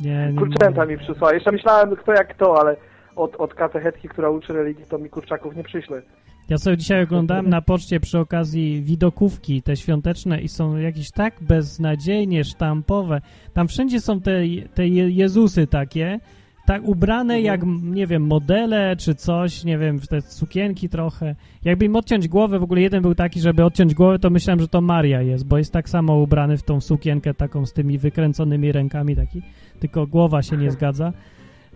Nie, 0.00 0.32
nie 0.32 0.38
Kurczęta 0.38 0.80
mogę. 0.80 0.92
mi 0.92 0.98
przysłała. 0.98 1.34
Jeszcze 1.34 1.52
myślałem, 1.52 1.96
kto 1.96 2.12
jak 2.12 2.28
kto, 2.34 2.60
ale 2.60 2.76
od, 3.16 3.36
od 3.36 3.54
katechetki, 3.54 4.08
która 4.08 4.30
uczy 4.30 4.52
religii, 4.52 4.84
to 4.88 4.98
mi 4.98 5.08
kurczaków 5.10 5.56
nie 5.56 5.62
przyśle. 5.64 6.02
Ja 6.48 6.58
sobie 6.58 6.76
dzisiaj 6.76 7.02
oglądałem 7.02 7.48
na 7.48 7.62
poczcie 7.62 8.00
przy 8.00 8.18
okazji 8.18 8.82
widokówki, 8.82 9.62
te 9.62 9.76
świąteczne 9.76 10.40
i 10.40 10.48
są 10.48 10.76
jakieś 10.76 11.10
tak 11.10 11.34
beznadziejnie 11.40 12.44
sztampowe. 12.44 13.20
Tam 13.54 13.68
wszędzie 13.68 14.00
są 14.00 14.20
te, 14.20 14.40
te 14.74 14.88
Je- 14.88 15.10
Jezusy 15.10 15.66
takie, 15.66 16.20
tak 16.66 16.82
ubrane 16.84 17.40
jak, 17.40 17.62
m, 17.62 17.94
nie 17.94 18.06
wiem, 18.06 18.26
modele 18.26 18.96
czy 18.96 19.14
coś, 19.14 19.64
nie 19.64 19.78
wiem, 19.78 19.98
te 20.00 20.20
sukienki 20.20 20.88
trochę. 20.88 21.34
Jakby 21.64 21.84
im 21.84 21.96
odciąć 21.96 22.28
głowę, 22.28 22.58
w 22.58 22.62
ogóle 22.62 22.80
jeden 22.80 23.02
był 23.02 23.14
taki, 23.14 23.40
żeby 23.40 23.64
odciąć 23.64 23.94
głowę, 23.94 24.18
to 24.18 24.30
myślałem, 24.30 24.60
że 24.60 24.68
to 24.68 24.80
Maria 24.80 25.22
jest, 25.22 25.46
bo 25.46 25.58
jest 25.58 25.72
tak 25.72 25.88
samo 25.88 26.16
ubrany 26.18 26.56
w 26.56 26.62
tą 26.62 26.80
sukienkę 26.80 27.34
taką 27.34 27.66
z 27.66 27.72
tymi 27.72 27.98
wykręconymi 27.98 28.72
rękami 28.72 29.16
taki, 29.16 29.42
tylko 29.80 30.06
głowa 30.06 30.42
się 30.42 30.56
nie 30.56 30.70
zgadza. 30.76 31.12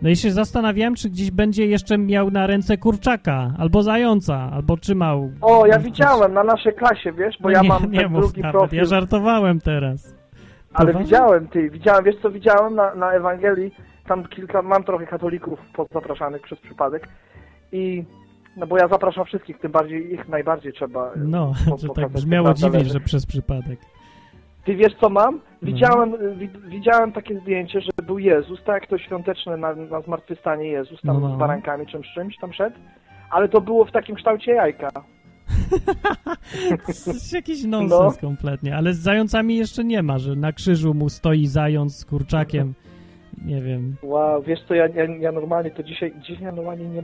No 0.02 0.09
i 0.10 0.16
się 0.16 0.31
zastanawiałem, 0.31 0.94
czy 0.94 1.10
gdzieś 1.10 1.31
będzie 1.31 1.66
jeszcze 1.66 1.98
miał 1.98 2.31
na 2.31 2.47
ręce 2.47 2.77
kurczaka, 2.78 3.52
albo 3.59 3.82
zająca, 3.82 4.51
albo 4.52 4.77
trzymał. 4.77 5.31
O, 5.40 5.66
ja 5.66 5.78
widziałem 5.78 6.35
na 6.35 6.44
naszej 6.44 6.74
klasie, 6.74 7.12
wiesz, 7.12 7.36
bo 7.40 7.48
No 7.48 7.55
ja 7.55 7.60
nie, 7.62 7.68
mam 7.68 7.90
nie 7.90 8.01
ten 8.01 8.12
drugi 8.12 8.40
nawet, 8.40 8.52
profil. 8.59 8.78
Ja 8.78 8.85
żartowałem 8.85 9.60
teraz. 9.60 10.14
Ale 10.74 10.86
Poważnie? 10.86 11.05
widziałem, 11.05 11.48
ty, 11.48 11.70
widziałem, 11.70 12.05
wiesz 12.05 12.16
co 12.22 12.31
widziałem 12.31 12.74
na, 12.74 12.94
na 12.94 13.12
Ewangelii, 13.12 13.74
tam 14.09 14.24
kilka, 14.28 14.62
mam 14.62 14.85
trochę 14.85 15.06
katolików 15.06 15.59
zapraszanych 15.93 16.43
przez 16.43 16.60
przypadek 16.60 17.09
i, 17.72 18.05
no 18.56 18.66
bo 18.66 18.78
ja 18.78 18.89
zapraszam 18.89 19.24
wszystkich, 19.24 19.59
tym 19.59 19.72
bardziej 19.72 20.14
ich 20.14 20.28
najbardziej 20.28 20.72
trzeba. 20.72 21.10
No, 21.16 21.52
po- 21.68 21.77
że 21.77 21.89
tak 21.89 22.09
brzmiało 22.09 22.55
dziwnie, 22.55 22.85
że 22.85 23.01
przez 23.01 23.27
przypadek. 23.27 23.78
Ty 24.65 24.77
wiesz 24.77 24.93
co 25.01 25.09
mam? 25.11 25.35
No. 25.35 25.41
Widziałem, 25.62 26.39
wi, 26.39 26.49
widziałem 26.69 27.12
takie 27.12 27.41
zdjęcie, 27.41 27.81
że 27.81 27.91
był 28.07 28.19
Jezus, 28.19 28.65
tak, 28.65 28.87
to 28.87 28.99
świąteczne 28.99 29.57
na, 29.57 29.74
na 29.74 30.01
zmartwychwstanie 30.01 30.69
Jezus, 30.69 31.01
tam 31.01 31.20
No, 31.20 31.28
no. 31.28 31.37
z 31.37 31.39
barankami 31.39 31.87
czymś, 31.87 32.07
czymś 32.15 32.37
tam 32.41 32.53
szedł, 32.53 32.77
ale 33.31 33.49
to 33.49 33.61
było 33.61 33.85
w 33.85 33.93
takim 33.93 34.16
kształcie 34.16 34.53
jajka. 34.53 34.89
To 37.05 37.11
jest 37.12 37.32
jakiś 37.32 37.65
nonsens 37.65 38.15
No. 38.23 38.28
kompletnie, 38.28 38.77
ale 38.77 38.95
z 38.95 38.99
zającami 38.99 39.57
jeszcze 39.57 39.85
nie 39.85 40.03
ma, 40.03 40.19
że 40.19 40.37
na 40.37 40.53
krzyżu 40.53 40.95
mu 40.95 41.09
stoi 41.09 41.47
zając 41.47 41.97
z 41.97 42.05
kurczakiem. 42.05 42.74
Nie 43.45 43.61
wiem. 43.62 43.97
Wow, 44.03 44.43
wiesz 44.43 44.61
co, 44.69 44.75
ja, 44.75 44.87
ja, 44.89 45.05
ja 45.19 45.33
normalnie 45.33 45.71
to 45.71 45.83
dzisiaj, 45.83 46.12
dzisiaj 46.21 46.45
ja 46.45 46.53
normalnie 46.53 46.85
nie... 46.89 47.03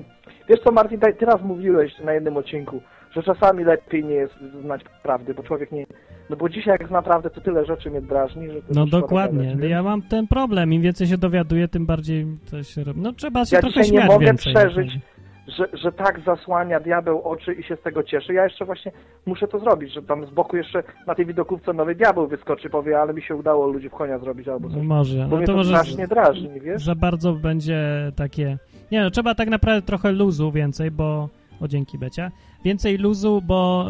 Wiesz 0.48 0.60
co, 0.64 0.72
Martin, 0.72 1.00
tak, 1.00 1.18
ty 1.18 1.24
raz 1.26 1.42
mówiłeś 1.42 1.98
na 2.04 2.12
jednym 2.12 2.36
odcinku, 2.36 2.80
że 3.10 3.22
czasami 3.22 3.64
lepiej 3.64 4.04
nie 4.04 4.14
jest 4.14 4.34
znać 4.62 4.80
prawdy, 5.02 5.34
bo 5.34 5.42
człowiek 5.42 5.72
nie... 5.72 5.86
No 6.30 6.36
bo 6.36 6.48
dzisiaj 6.48 6.76
jak 6.80 6.88
zna 6.88 7.02
prawdę, 7.02 7.30
to 7.30 7.40
tyle 7.40 7.64
rzeczy 7.64 7.90
mnie 7.90 8.00
drażni, 8.00 8.50
że... 8.50 8.54
to 8.62 8.66
No 8.70 8.86
dokładnie. 8.86 9.46
gadać? 9.54 9.70
Ja 9.70 9.82
mam 9.82 10.02
ten 10.02 10.26
problem. 10.26 10.72
Im 10.72 10.82
więcej 10.82 11.06
się 11.06 11.18
dowiaduję, 11.18 11.68
tym 11.68 11.86
bardziej 11.86 12.26
się 12.62 12.84
robi. 12.84 13.00
No 13.00 13.12
trzeba 13.12 13.44
się 13.44 13.56
Ja 13.56 13.60
trochę 13.62 13.80
dzisiaj 13.82 13.92
nie 13.92 13.98
śmiać 13.98 14.10
mogę 14.12 14.26
więcej. 14.26 14.54
przeżyć, 14.54 14.98
że, 15.48 15.68
że 15.72 15.92
tak 15.92 16.20
zasłania 16.26 16.80
diabeł 16.80 17.22
oczy 17.22 17.54
i 17.54 17.62
się 17.62 17.76
z 17.76 17.82
tego 17.82 18.02
cieszy. 18.02 18.34
Ja 18.34 18.44
jeszcze 18.44 18.64
właśnie 18.64 18.92
muszę 19.26 19.48
to 19.48 19.58
zrobić, 19.58 19.92
że 19.92 20.02
tam 20.02 20.26
z 20.26 20.30
boku 20.30 20.56
jeszcze 20.56 20.82
na 21.06 21.14
tej 21.14 21.26
widokówce 21.26 21.72
nowy 21.72 21.94
diabeł 21.94 22.26
wyskoczy, 22.26 22.70
powie, 22.70 23.00
ale 23.00 23.14
mi 23.14 23.22
się 23.22 23.36
udało 23.36 23.66
ludzi 23.66 23.88
w 23.88 23.92
konia 23.92 24.18
zrobić 24.18 24.48
albo 24.48 24.68
coś. 24.68 24.76
No 24.76 24.84
może. 24.84 25.18
Bo 25.18 25.28
No 25.28 25.36
mnie 25.36 25.46
to 25.46 25.52
to 25.52 25.56
może 25.56 25.70
strasznie 25.70 26.08
drażni, 26.08 26.60
wiesz? 26.60 26.84
za 26.84 26.94
bardzo 26.94 27.32
będzie 27.32 28.12
takie... 28.16 28.58
Nie 28.92 29.02
no, 29.02 29.10
trzeba 29.10 29.34
tak 29.34 29.48
naprawdę 29.48 29.86
trochę 29.86 30.12
luzu 30.12 30.52
więcej, 30.52 30.90
bo... 30.90 31.28
O, 31.60 31.68
dzięki 31.68 31.98
Becia. 31.98 32.30
Więcej 32.64 32.98
luzu, 32.98 33.42
bo 33.46 33.86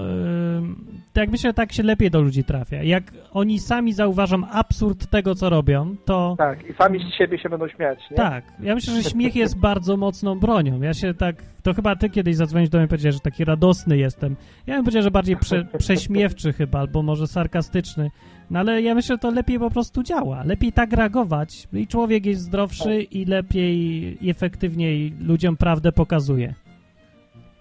yy, 0.60 0.68
tak 1.12 1.30
myślę, 1.30 1.54
tak 1.54 1.72
się 1.72 1.82
lepiej 1.82 2.10
do 2.10 2.20
ludzi 2.20 2.44
trafia. 2.44 2.82
Jak 2.82 3.12
oni 3.32 3.58
sami 3.58 3.92
zauważą 3.92 4.46
absurd 4.46 5.06
tego, 5.06 5.34
co 5.34 5.50
robią, 5.50 5.96
to... 6.04 6.34
Tak, 6.38 6.70
i 6.70 6.74
sami 6.74 6.98
z 6.98 7.18
siebie 7.18 7.38
się 7.38 7.48
będą 7.48 7.68
śmiać, 7.68 7.98
nie? 8.10 8.16
Tak, 8.16 8.44
ja 8.60 8.74
myślę, 8.74 8.94
że 8.94 9.10
śmiech 9.10 9.36
jest 9.36 9.58
bardzo 9.58 9.96
mocną 9.96 10.38
bronią. 10.38 10.82
Ja 10.82 10.94
się 10.94 11.14
tak, 11.14 11.36
to 11.62 11.74
chyba 11.74 11.96
ty 11.96 12.10
kiedyś 12.10 12.36
zadzwonisz 12.36 12.68
do 12.68 12.78
mnie 12.78 12.84
i 12.84 12.88
powiedziałeś, 12.88 13.14
że 13.14 13.20
taki 13.20 13.44
radosny 13.44 13.98
jestem. 13.98 14.36
Ja 14.66 14.74
bym 14.74 14.84
powiedział, 14.84 15.02
że 15.02 15.10
bardziej 15.10 15.36
prze, 15.36 15.64
prześmiewczy 15.78 16.52
chyba, 16.52 16.78
albo 16.78 17.02
może 17.02 17.26
sarkastyczny. 17.26 18.10
No 18.50 18.58
ale 18.58 18.82
ja 18.82 18.94
myślę, 18.94 19.14
że 19.14 19.18
to 19.18 19.30
lepiej 19.30 19.58
po 19.58 19.70
prostu 19.70 20.02
działa. 20.02 20.44
Lepiej 20.44 20.72
tak 20.72 20.92
reagować 20.92 21.68
i 21.72 21.86
człowiek 21.86 22.26
jest 22.26 22.42
zdrowszy 22.42 23.02
i 23.02 23.24
lepiej 23.24 23.78
i 24.26 24.30
efektywniej 24.30 25.12
ludziom 25.20 25.56
prawdę 25.56 25.92
pokazuje. 25.92 26.54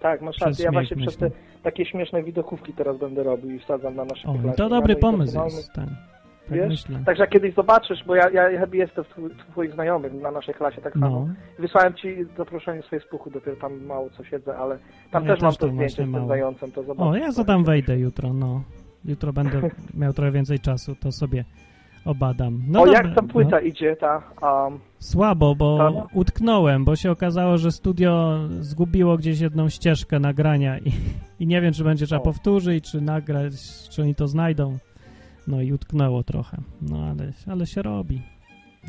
Tak, 0.06 0.22
masz 0.22 0.38
rację. 0.38 0.64
Ja 0.64 0.72
właśnie 0.72 0.96
przez 0.96 1.16
te 1.16 1.30
takie 1.62 1.86
śmieszne 1.86 2.22
widokówki 2.22 2.72
teraz 2.72 2.98
będę 2.98 3.22
robił 3.22 3.50
i 3.50 3.58
wsadzam 3.58 3.94
na 3.94 4.04
nasze 4.04 4.28
O, 4.28 4.34
to 4.56 4.68
dobry 4.68 4.96
pomysł 4.96 5.44
jest. 5.44 5.72
Tak, 5.72 5.84
tak 6.48 6.58
Wiesz? 6.58 6.68
myślę. 6.68 7.02
Także 7.06 7.22
jak 7.22 7.30
kiedyś 7.30 7.54
zobaczysz, 7.54 8.04
bo 8.06 8.14
ja, 8.14 8.30
ja, 8.30 8.50
ja 8.50 8.66
jestem 8.72 9.04
tw- 9.04 9.36
twoich 9.50 9.72
znajomych 9.72 10.12
na 10.12 10.30
naszej 10.30 10.54
klasie 10.54 10.82
tak 10.82 10.92
samo. 10.92 11.08
No. 11.10 11.28
Wysłałem 11.58 11.94
ci 11.94 12.16
zaproszenie 12.36 12.82
z 12.82 12.86
Facebooku, 12.86 13.30
dopiero 13.30 13.56
tam 13.56 13.84
mało 13.84 14.10
co 14.10 14.24
siedzę, 14.24 14.56
ale 14.56 14.78
tam 15.10 15.24
Ja 15.24 15.34
też 15.34 15.42
mam 15.42 15.50
też 15.50 15.58
to 15.58 15.68
zdjęcie 15.68 15.94
z 15.94 15.96
tym 15.96 16.28
zającem, 16.28 16.72
to 16.72 16.82
zobacz. 16.82 17.06
O, 17.06 17.16
ja 17.16 17.32
za 17.32 17.44
tam 17.44 17.64
wejdę 17.64 17.98
jutro, 17.98 18.32
no. 18.32 18.62
Jutro 19.04 19.32
będę 19.32 19.60
miał 19.94 20.12
trochę 20.12 20.32
więcej 20.32 20.58
czasu, 20.58 20.94
to 21.00 21.12
sobie 21.12 21.44
obadam. 22.06 22.62
No 22.68 22.82
o, 22.82 22.86
dobra, 22.86 23.02
jak 23.02 23.14
ta 23.14 23.22
płyta 23.22 23.56
no. 23.56 23.60
idzie, 23.60 23.96
ta... 23.96 24.22
Um, 24.42 24.78
Słabo, 24.98 25.54
bo 25.54 25.78
Ta? 25.78 26.06
utknąłem, 26.12 26.84
bo 26.84 26.96
się 26.96 27.10
okazało, 27.10 27.58
że 27.58 27.72
studio 27.72 28.38
zgubiło 28.60 29.16
gdzieś 29.16 29.40
jedną 29.40 29.68
ścieżkę 29.68 30.18
nagrania 30.18 30.78
i, 30.78 30.92
i 31.40 31.46
nie 31.46 31.60
wiem, 31.60 31.72
czy 31.72 31.84
będzie 31.84 32.06
trzeba 32.06 32.20
O. 32.20 32.24
powtórzyć, 32.24 32.90
czy 32.90 33.00
nagrać, 33.00 33.52
czy 33.90 34.02
oni 34.02 34.14
to 34.14 34.28
znajdą. 34.28 34.78
No 35.46 35.60
i 35.62 35.72
utknęło 35.72 36.22
trochę. 36.22 36.56
No 36.82 37.04
ale, 37.04 37.32
ale 37.46 37.66
się 37.66 37.82
robi. 37.82 38.22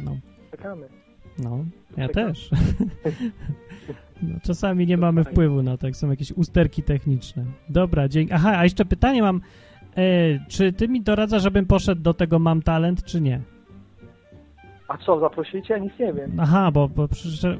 No, 0.03 0.17
czekamy. 0.51 0.87
no, 1.39 1.59
ja 1.97 2.07
Czekam. 2.07 2.25
też. 2.33 2.49
No, 4.23 4.35
czasami 4.43 4.87
nie 4.87 4.97
mamy 4.97 5.23
wpływu 5.23 5.63
na 5.63 5.77
to, 5.77 5.87
jak 5.87 5.95
są 5.95 6.09
jakieś 6.09 6.31
usterki 6.31 6.83
techniczne. 6.83 7.45
Dobra, 7.69 8.07
dzięki. 8.07 8.33
Aha, 8.33 8.53
a 8.57 8.63
jeszcze 8.63 8.85
pytanie 8.85 9.21
mam. 9.21 9.41
E, 9.97 10.01
czy 10.47 10.73
ty 10.73 10.87
mi 10.87 11.01
doradza, 11.01 11.39
żebym 11.39 11.65
poszedł 11.65 12.01
do 12.01 12.13
tego 12.13 12.39
Mam 12.39 12.61
Talent, 12.61 13.03
czy 13.03 13.21
nie? 13.21 13.41
A 14.87 14.97
co, 14.97 15.19
zaprosiliście? 15.19 15.73
Ja 15.73 15.79
nic 15.79 15.93
nie 15.99 16.13
wiem. 16.13 16.31
Aha, 16.39 16.71
bo, 16.71 16.87
bo 16.89 17.07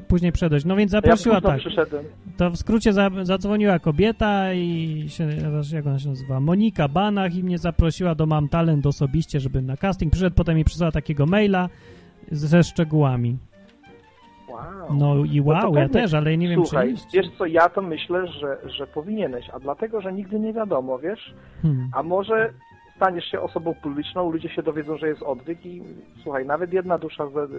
później 0.08 0.32
przedłeś. 0.32 0.64
No 0.64 0.76
więc 0.76 0.92
Ja 0.92 1.00
zaprosiła 1.00 1.34
późno 1.34 1.50
tak. 1.50 1.58
przyszedłem. 1.60 2.04
To 2.36 2.50
w 2.50 2.56
skrócie 2.56 2.92
za, 2.92 3.10
zadzwoniła 3.22 3.78
kobieta 3.78 4.52
i 4.54 5.04
się, 5.08 5.24
jak 5.72 5.86
ona 5.86 5.98
się 5.98 6.08
nazywa, 6.08 6.40
Monika 6.40 6.88
Banach 6.88 7.34
i 7.34 7.44
mnie 7.44 7.58
zaprosiła 7.58 8.14
do 8.14 8.26
Mam 8.26 8.48
Talent 8.48 8.86
osobiście, 8.86 9.40
żebym 9.40 9.66
na 9.66 9.76
casting 9.76 10.12
przyszedł, 10.12 10.36
potem 10.36 10.56
mi 10.56 10.64
przysłała 10.64 10.92
takiego 10.92 11.26
maila 11.26 11.68
ze 12.30 12.62
szczegółami. 12.64 13.38
Wow. 14.58 14.96
No 14.98 15.24
i 15.24 15.40
No 15.40 15.46
wow, 15.46 15.74
ja 15.74 15.82
pewnie. 15.82 15.88
też, 15.88 16.14
ale 16.14 16.36
nie 16.36 16.48
wiem 16.48 16.66
Słuchaj, 16.66 16.94
czy 16.94 17.16
wiesz 17.16 17.26
co, 17.38 17.46
ja 17.46 17.68
to 17.68 17.82
myślę, 17.82 18.26
że, 18.26 18.58
że 18.70 18.86
powinieneś, 18.86 19.50
a 19.52 19.60
dlatego, 19.60 20.00
że 20.00 20.12
nigdy 20.12 20.40
nie 20.40 20.52
wiadomo, 20.52 20.98
wiesz? 20.98 21.34
Hmm. 21.62 21.88
A 21.92 22.02
może 22.02 22.52
staniesz 22.96 23.24
się 23.24 23.40
osobą 23.40 23.74
publiczną, 23.82 24.30
ludzie 24.30 24.48
się 24.48 24.62
dowiedzą, 24.62 24.96
że 24.98 25.08
jest 25.08 25.22
odwyk 25.22 25.66
i 25.66 25.82
słuchaj, 26.22 26.46
nawet 26.46 26.72
jedna 26.72 26.98
dusza 26.98 27.26
z, 27.26 27.50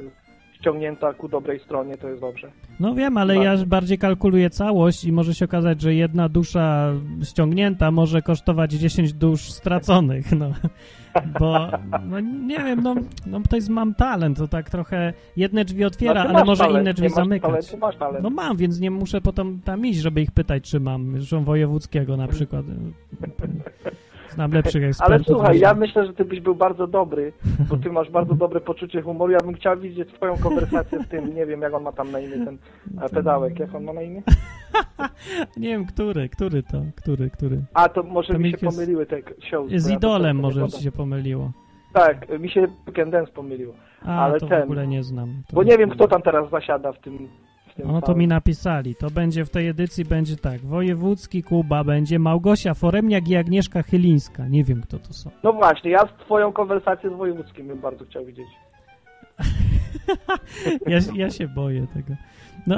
ściągnięta 0.59 1.13
ku 1.13 1.27
dobrej 1.27 1.59
stronie 1.59 1.97
to 1.97 2.09
jest 2.09 2.21
dobrze. 2.21 2.51
No 2.79 2.95
wiem, 2.95 3.17
ale 3.17 3.35
ja 3.35 3.57
bardziej 3.65 3.97
kalkuluję 3.97 4.49
całość 4.49 5.05
i 5.05 5.11
może 5.11 5.33
się 5.33 5.45
okazać, 5.45 5.81
że 5.81 5.93
jedna 5.93 6.29
dusza 6.29 6.93
ściągnięta 7.23 7.91
może 7.91 8.21
kosztować 8.21 8.71
10 8.71 9.13
dusz 9.13 9.51
straconych, 9.51 10.31
no. 10.31 10.51
Bo, 11.39 11.67
no 12.05 12.19
nie 12.19 12.57
wiem, 12.57 12.81
no, 12.83 12.95
no 13.25 13.41
to 13.49 13.55
jest 13.55 13.69
mam 13.69 13.95
talent, 13.95 14.37
to 14.37 14.47
tak 14.47 14.69
trochę 14.69 15.13
jedne 15.35 15.65
drzwi 15.65 15.85
otwiera, 15.85 16.21
Znaczy, 16.21 16.35
ale 16.35 16.45
może 16.45 16.63
talent, 16.63 16.81
inne 16.81 16.93
drzwi 16.93 17.09
zamykać. 17.09 17.75
Talent. 17.99 18.23
No 18.23 18.29
mam, 18.29 18.57
więc 18.57 18.79
nie 18.79 18.91
muszę 18.91 19.21
potem 19.21 19.59
tam 19.65 19.85
iść, 19.85 19.99
żeby 19.99 20.21
ich 20.21 20.31
pytać, 20.31 20.63
czy 20.63 20.79
mam. 20.79 21.11
Zresztą 21.17 21.43
wojewódzkiego 21.43 22.17
na 22.17 22.27
przykład. 22.27 22.65
Znam 24.29 24.51
lepszych 24.51 24.83
ekspertów. 24.83 25.15
Ale 25.15 25.23
słuchaj, 25.23 25.59
ja 25.59 25.73
myślę, 25.73 26.05
że 26.07 26.13
ty 26.13 26.25
byś 26.25 26.39
był 26.39 26.55
bardzo 26.55 26.87
dobry, 26.87 27.33
bo 27.69 27.77
ty 27.77 27.91
masz 27.91 28.09
bardzo 28.09 28.33
dobre 28.33 28.61
poczucie 28.61 29.01
humoru. 29.01 29.31
Ja 29.31 29.39
bym 29.39 29.53
chciał 29.53 29.77
widzieć 29.79 30.13
twoją 30.13 30.37
konwersację 30.37 31.03
z 31.03 31.07
tym, 31.07 31.35
nie 31.35 31.45
wiem 31.45 31.61
jak 31.61 31.73
on 31.73 31.83
ma 31.83 31.91
tam 31.91 32.11
na 32.11 32.19
imię, 32.19 32.45
ten 32.45 32.57
e, 33.01 33.09
pedałek, 33.09 33.59
jak 33.59 33.75
on 33.75 33.83
ma 33.83 33.93
na 33.93 34.01
imię? 34.01 34.21
Nie 35.57 35.67
wiem, 35.69 35.85
który, 35.85 36.29
który 36.29 36.63
to, 36.63 36.81
który, 36.95 37.29
który. 37.29 37.61
A, 37.73 37.89
to 37.89 38.03
może 38.03 38.33
To 38.33 38.39
mi 38.39 38.51
się 38.51 38.57
jest- 38.61 38.77
pomyliły 38.77 39.05
te 39.05 39.21
shows. 39.49 39.71
Z 39.71 39.89
ja 39.89 39.95
idolem 39.95 40.37
to 40.37 40.41
może 40.41 40.67
ci 40.67 40.83
się 40.83 40.91
pomyliło. 40.91 41.51
Tak, 41.93 42.39
mi 42.39 42.49
się 42.49 42.67
and 43.01 43.11
Dance 43.11 43.31
pomyliło. 43.31 43.73
A, 44.05 44.25
ale 44.25 44.39
to 44.39 44.45
w 44.45 44.49
ten, 44.49 44.63
ogóle 44.63 44.87
nie 44.87 45.03
znam. 45.03 45.43
To 45.47 45.55
bo 45.55 45.63
nie 45.63 45.77
wiem 45.77 45.89
kto 45.89 46.07
tam 46.07 46.21
teraz 46.21 46.49
zasiada 46.49 46.91
w 46.91 46.99
tym, 46.99 47.17
w 47.17 47.48
tym 47.79 48.01
to 48.01 48.15
mi 48.15 48.27
napisali. 48.27 48.95
To 48.95 49.09
będzie 49.09 49.45
w 49.45 49.49
tej 49.49 49.67
edycji 49.67 50.05
będzie 50.05 50.35
tak. 50.35 50.61
Wojewódzki 50.61 51.43
Kuba 51.43 51.83
będzie 51.83 52.19
Małgosia 52.19 52.73
Foremniak 52.73 53.27
i 53.27 53.35
Agnieszka 53.35 53.83
Chylińska. 53.83 54.47
Nie 54.47 54.63
wiem, 54.63 54.81
kto 54.81 54.99
to 54.99 55.13
są. 55.13 55.29
No 55.43 55.53
właśnie, 55.53 55.91
ja 55.91 55.99
twoją 56.25 56.53
konwersację 56.53 57.09
z 57.09 57.13
wojewódzkim 57.13 57.67
bym 57.67 57.79
bardzo 57.79 58.05
chciał 58.05 58.25
widzieć. 58.25 58.47
Ja, 60.87 60.99
ja 61.15 61.29
się 61.29 61.47
boję 61.47 61.87
tego. 61.93 62.13
No, 62.67 62.75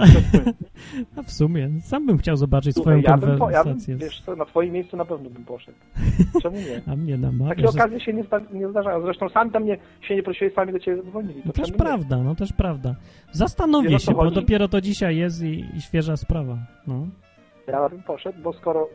a 1.18 1.22
w 1.28 1.32
sumie, 1.32 1.70
sam 1.82 2.06
bym 2.06 2.18
chciał 2.18 2.36
zobaczyć 2.36 2.76
Słuchaj, 2.76 3.02
swoją 3.02 3.16
ja 3.16 3.28
bym, 3.28 3.40
po, 3.40 3.52
ja 3.52 3.64
bym, 3.64 3.78
wiesz 3.88 4.22
co, 4.26 4.36
na 4.36 4.46
twoim 4.46 4.74
miejscu 4.74 4.98
na 4.98 5.06
pewno 5.06 5.30
bym 5.30 5.46
poszedł. 5.46 5.78
Czemu 6.42 6.56
nie? 6.56 6.82
A 6.94 6.96
mnie 6.96 7.18
namawia, 7.18 7.50
Takie 7.50 7.62
że... 7.62 7.70
okazje 7.70 8.00
się 8.00 8.14
nie, 8.14 8.24
nie 8.54 8.70
zdarzają. 8.70 9.02
Zresztą 9.02 9.30
sami 9.30 9.52
tam 9.52 9.66
nie, 9.66 9.78
się 10.02 10.16
nie 10.16 10.24
prosiłeś, 10.24 10.54
sami 10.54 10.74
do 10.74 10.80
ciebie 10.80 11.04
zadzwonili. 11.04 11.34
To 11.34 11.42
No 11.46 11.52
też 11.52 11.66
czemu 11.66 11.78
nie? 11.78 11.86
prawda, 11.86 12.18
no 12.18 12.36
też 12.36 12.54
prawda. 12.54 12.96
Zastanowię 13.32 13.90
Wiesz, 13.90 14.04
o 14.04 14.06
co 14.06 14.12
się, 14.12 14.16
bo 14.16 14.24
chodzi? 14.24 14.36
dopiero 14.36 14.68
to 14.68 14.82
dzisiaj 14.82 15.18
jest 15.18 15.44
i, 15.44 15.66
i 15.78 15.82
świeża 15.82 16.18
sprawa. 16.18 16.58
No. 16.88 17.08
Ja 17.68 17.90
bym 17.90 18.04
poszedł, 18.04 18.42
bo 18.42 18.54
skoro, 18.54 18.90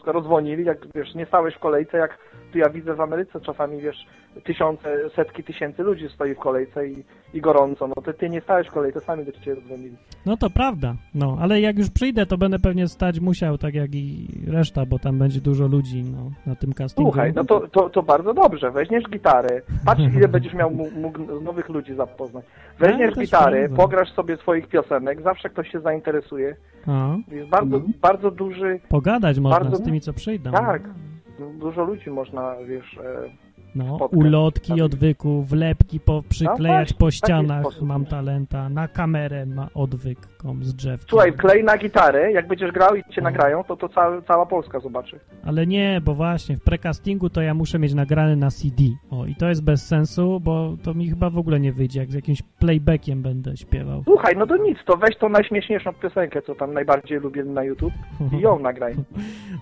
skoro 0.00 0.22
dzwonili, 0.22 0.64
jak 0.64 0.86
wiesz, 0.94 1.14
nie 1.14 1.26
stałeś 1.26 1.54
w 1.54 1.58
kolejce, 1.58 1.96
jak 1.98 2.18
ja 2.58 2.68
widzę 2.70 2.94
w 2.94 3.00
Ameryce 3.00 3.40
czasami, 3.40 3.80
wiesz, 3.80 4.06
tysiące, 4.44 5.10
setki 5.16 5.44
tysięcy 5.44 5.82
ludzi 5.82 6.08
stoi 6.14 6.34
w 6.34 6.38
kolejce 6.38 6.88
i, 6.88 7.04
i 7.34 7.40
gorąco, 7.40 7.88
no 7.88 7.94
to 8.04 8.12
ty 8.12 8.30
nie 8.30 8.40
stałeś 8.40 8.66
w 8.68 8.70
kolejce, 8.70 9.00
sami 9.00 9.24
do 9.24 9.32
ciebie 9.32 9.62
dzwonili. 9.62 9.96
no 10.26 10.36
to 10.36 10.50
prawda, 10.50 10.94
no, 11.14 11.36
ale 11.40 11.60
jak 11.60 11.78
już 11.78 11.90
przyjdę, 11.90 12.26
to 12.26 12.38
będę 12.38 12.58
pewnie 12.58 12.88
stać 12.88 13.20
musiał, 13.20 13.58
tak 13.58 13.74
jak 13.74 13.94
i 13.94 14.28
reszta, 14.46 14.86
bo 14.86 14.98
tam 14.98 15.18
będzie 15.18 15.40
dużo 15.40 15.66
ludzi, 15.66 16.02
no, 16.04 16.30
na 16.46 16.56
tym 16.56 16.72
castingu. 16.72 17.10
Słuchaj, 17.10 17.32
no 17.36 17.44
to, 17.44 17.68
to, 17.68 17.90
to 17.90 18.02
bardzo 18.02 18.34
dobrze, 18.34 18.70
weźmiesz 18.70 19.04
gitarę, 19.10 19.62
patrz 19.86 20.02
ile 20.16 20.28
będziesz 20.28 20.54
miał 20.54 20.70
mógł, 20.70 21.40
nowych 21.42 21.68
ludzi 21.68 21.94
zapoznać. 21.94 22.44
Weźmiesz 22.78 23.10
No, 23.10 23.14
też 23.16 23.24
gitarę, 23.24 23.58
prawda. 23.58 23.76
pograsz 23.76 24.12
sobie 24.12 24.36
swoich 24.36 24.66
piosenek, 24.68 25.22
zawsze 25.22 25.48
ktoś 25.50 25.70
się 25.72 25.80
zainteresuje. 25.80 26.56
A, 26.86 27.16
Jest 27.32 27.48
bardzo, 27.50 27.80
bardzo 28.02 28.30
duży, 28.30 28.80
pogadać 28.88 29.38
można 29.38 29.60
Bardzo- 29.60 29.76
z 29.76 29.82
tymi, 29.82 30.00
co 30.00 30.12
przyjdą. 30.12 30.52
tak, 30.52 30.82
dużo 31.58 31.84
ludzi 31.84 32.10
można, 32.10 32.56
wiesz, 32.68 32.98
e, 33.04 33.30
No, 33.74 33.96
spotkać. 33.96 34.20
ulotki 34.20 34.82
odwyku, 34.82 35.42
wlepki 35.42 36.00
po, 36.00 36.22
przyklejać 36.28 36.62
No 36.90 36.96
właśnie, 36.96 36.96
po 36.98 37.10
ścianach, 37.10 37.82
mam 37.82 38.06
talenta, 38.06 38.68
na 38.68 38.88
kamerę 38.88 39.46
ma 39.46 39.68
odwykom 40.40 40.64
z 40.64 40.74
drzewkiem. 40.74 41.08
Słuchaj, 41.08 41.32
klej 41.32 41.64
na 41.64 41.78
gitarę, 41.78 42.32
jak 42.32 42.48
będziesz 42.48 42.72
grał 42.72 42.94
i 42.94 43.02
No. 43.08 43.14
cię 43.14 43.20
nagrają, 43.22 43.64
to 43.64 43.76
to 43.76 43.88
cała, 43.88 44.22
cała 44.22 44.46
Polska 44.46 44.80
zobaczy. 44.80 45.20
Ale 45.44 45.66
nie, 45.66 46.00
bo 46.04 46.14
właśnie 46.14 46.56
w 46.56 46.62
precastingu 46.64 47.30
to 47.30 47.42
ja 47.42 47.54
muszę 47.54 47.78
mieć 47.78 47.94
nagrane 47.94 48.36
na 48.36 48.50
CD. 48.50 48.82
O, 49.10 49.26
i 49.26 49.34
to 49.34 49.48
jest 49.48 49.64
bez 49.64 49.86
sensu, 49.86 50.40
bo 50.40 50.76
to 50.82 50.94
mi 50.94 51.08
chyba 51.10 51.30
w 51.30 51.38
ogóle 51.38 51.60
nie 51.60 51.72
wyjdzie, 51.72 52.00
jak 52.00 52.10
z 52.10 52.14
jakimś 52.14 52.42
playbackiem 52.42 53.22
będę 53.22 53.56
śpiewał. 53.56 54.02
Słuchaj, 54.04 54.36
no 54.36 54.46
to 54.46 54.56
nic, 54.56 54.78
to 54.86 54.96
weź 54.96 55.16
tą 55.16 55.28
najśmieszniejszą 55.28 55.92
piosenkę, 55.92 56.42
co 56.42 56.54
tam 56.54 56.74
najbardziej 56.74 57.20
lubię 57.20 57.44
na 57.44 57.64
YouTube 57.64 57.92
i 58.32 58.40
ją 58.40 58.58
nagraj. 58.58 58.94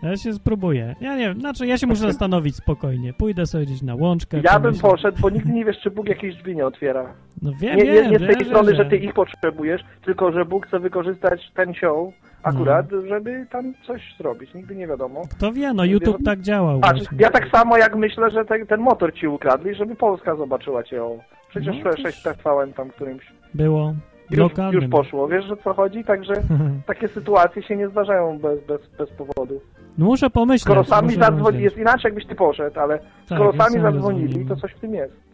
Ja 0.03 0.17
się 0.17 0.33
spróbuję. 0.33 0.95
Ja 1.01 1.17
nie 1.17 1.29
wiem, 1.29 1.41
znaczy 1.41 1.67
ja 1.67 1.79
się 1.79 1.87
muszę 1.87 2.01
zastanowić 2.01 2.57
spokojnie. 2.57 3.13
Pójdę 3.13 3.47
sobie 3.47 3.65
gdzieś 3.67 3.83
na 3.83 3.95
łączkę. 3.95 4.41
Ja 4.45 4.59
bym 4.61 4.73
pomyślę- 4.73 4.91
poszedł, 4.91 5.19
bo 5.21 5.31
nigdy 5.31 5.53
nie 5.53 5.65
wiesz, 5.65 5.77
czy 5.83 5.91
Bóg 5.91 6.09
jakieś 6.09 6.35
drzwi 6.37 6.57
nie 6.57 6.67
otwiera. 6.67 7.13
No 7.43 7.53
wiem, 7.61 7.77
Nie, 7.79 7.85
nie, 7.85 7.93
wiem, 7.93 8.11
nie 8.11 8.19
z 8.19 8.37
tej 8.37 8.47
strony, 8.47 8.71
że 8.71 8.77
że- 8.77 8.91
ty 8.91 8.97
ich 8.97 9.13
potrzebujesz, 9.15 9.83
tylko 10.05 10.33
że 10.33 10.45
Bóg 10.45 10.68
chce 10.69 10.79
wykorzystać 10.81 11.51
ten 11.55 11.75
show 11.75 12.09
akurat, 12.43 12.87
No. 12.93 13.07
żeby 13.07 13.47
tam 13.51 13.75
coś 13.87 14.15
zrobić. 14.19 14.55
Nigdy 14.55 14.77
nie 14.77 14.87
wiadomo. 14.87 15.23
Kto 15.37 15.53
wie, 15.53 15.73
no 15.73 15.85
YouTube 15.85 16.17
Wiesz- 16.17 16.25
tak 16.25 16.41
działał 16.41 16.81
Patrz, 16.81 17.05
ja 17.19 17.31
tak 17.31 17.49
samo 17.49 17.77
jak 17.79 17.97
myślę, 17.97 18.31
że 18.31 18.45
ten, 18.45 18.67
ten 18.67 18.81
motor 18.81 19.15
ci 19.15 19.29
ukradli, 19.29 19.75
żeby 19.75 19.95
Polska 19.97 20.37
zobaczyła 20.37 20.83
cię. 20.83 21.03
O. 21.05 21.19
Przecież 21.49 21.77
No, 21.85 21.93
6 21.97 22.23
TVN 22.23 22.73
tam 22.73 22.89
którymś 22.91 23.33
Było 23.55 23.95
już, 24.31 24.53
już 24.73 24.89
poszło. 24.91 25.29
Wiesz, 25.29 25.45
że 25.45 25.57
co 25.57 25.75
chodzi? 25.75 26.05
Także 26.05 26.35
takie 26.87 27.09
sytuacje 27.09 27.63
się 27.63 27.77
nie 27.77 27.89
zdarzają 27.89 28.39
bez, 28.39 28.65
bez, 28.67 28.81
bez 28.99 29.11
powodu. 29.11 29.61
No 29.99 30.07
muszę 30.07 30.31
pomyśleć. 30.31 30.63
Skoro 30.63 30.85
sami 30.85 31.15
zadzwonili, 31.15 31.65
jest 31.65 31.77
inaczej 31.79 32.09
jakbyś 32.09 32.27
ty 32.27 32.35
poszedł, 32.35 32.81
ale 32.81 32.99
skoro 33.27 33.53
jak 33.53 33.63
sami 33.63 33.83
zadzwonili. 33.83 34.47
to 34.47 34.57
coś 34.57 34.73
w 34.73 34.81
tym 34.81 34.95
jest. 34.95 35.28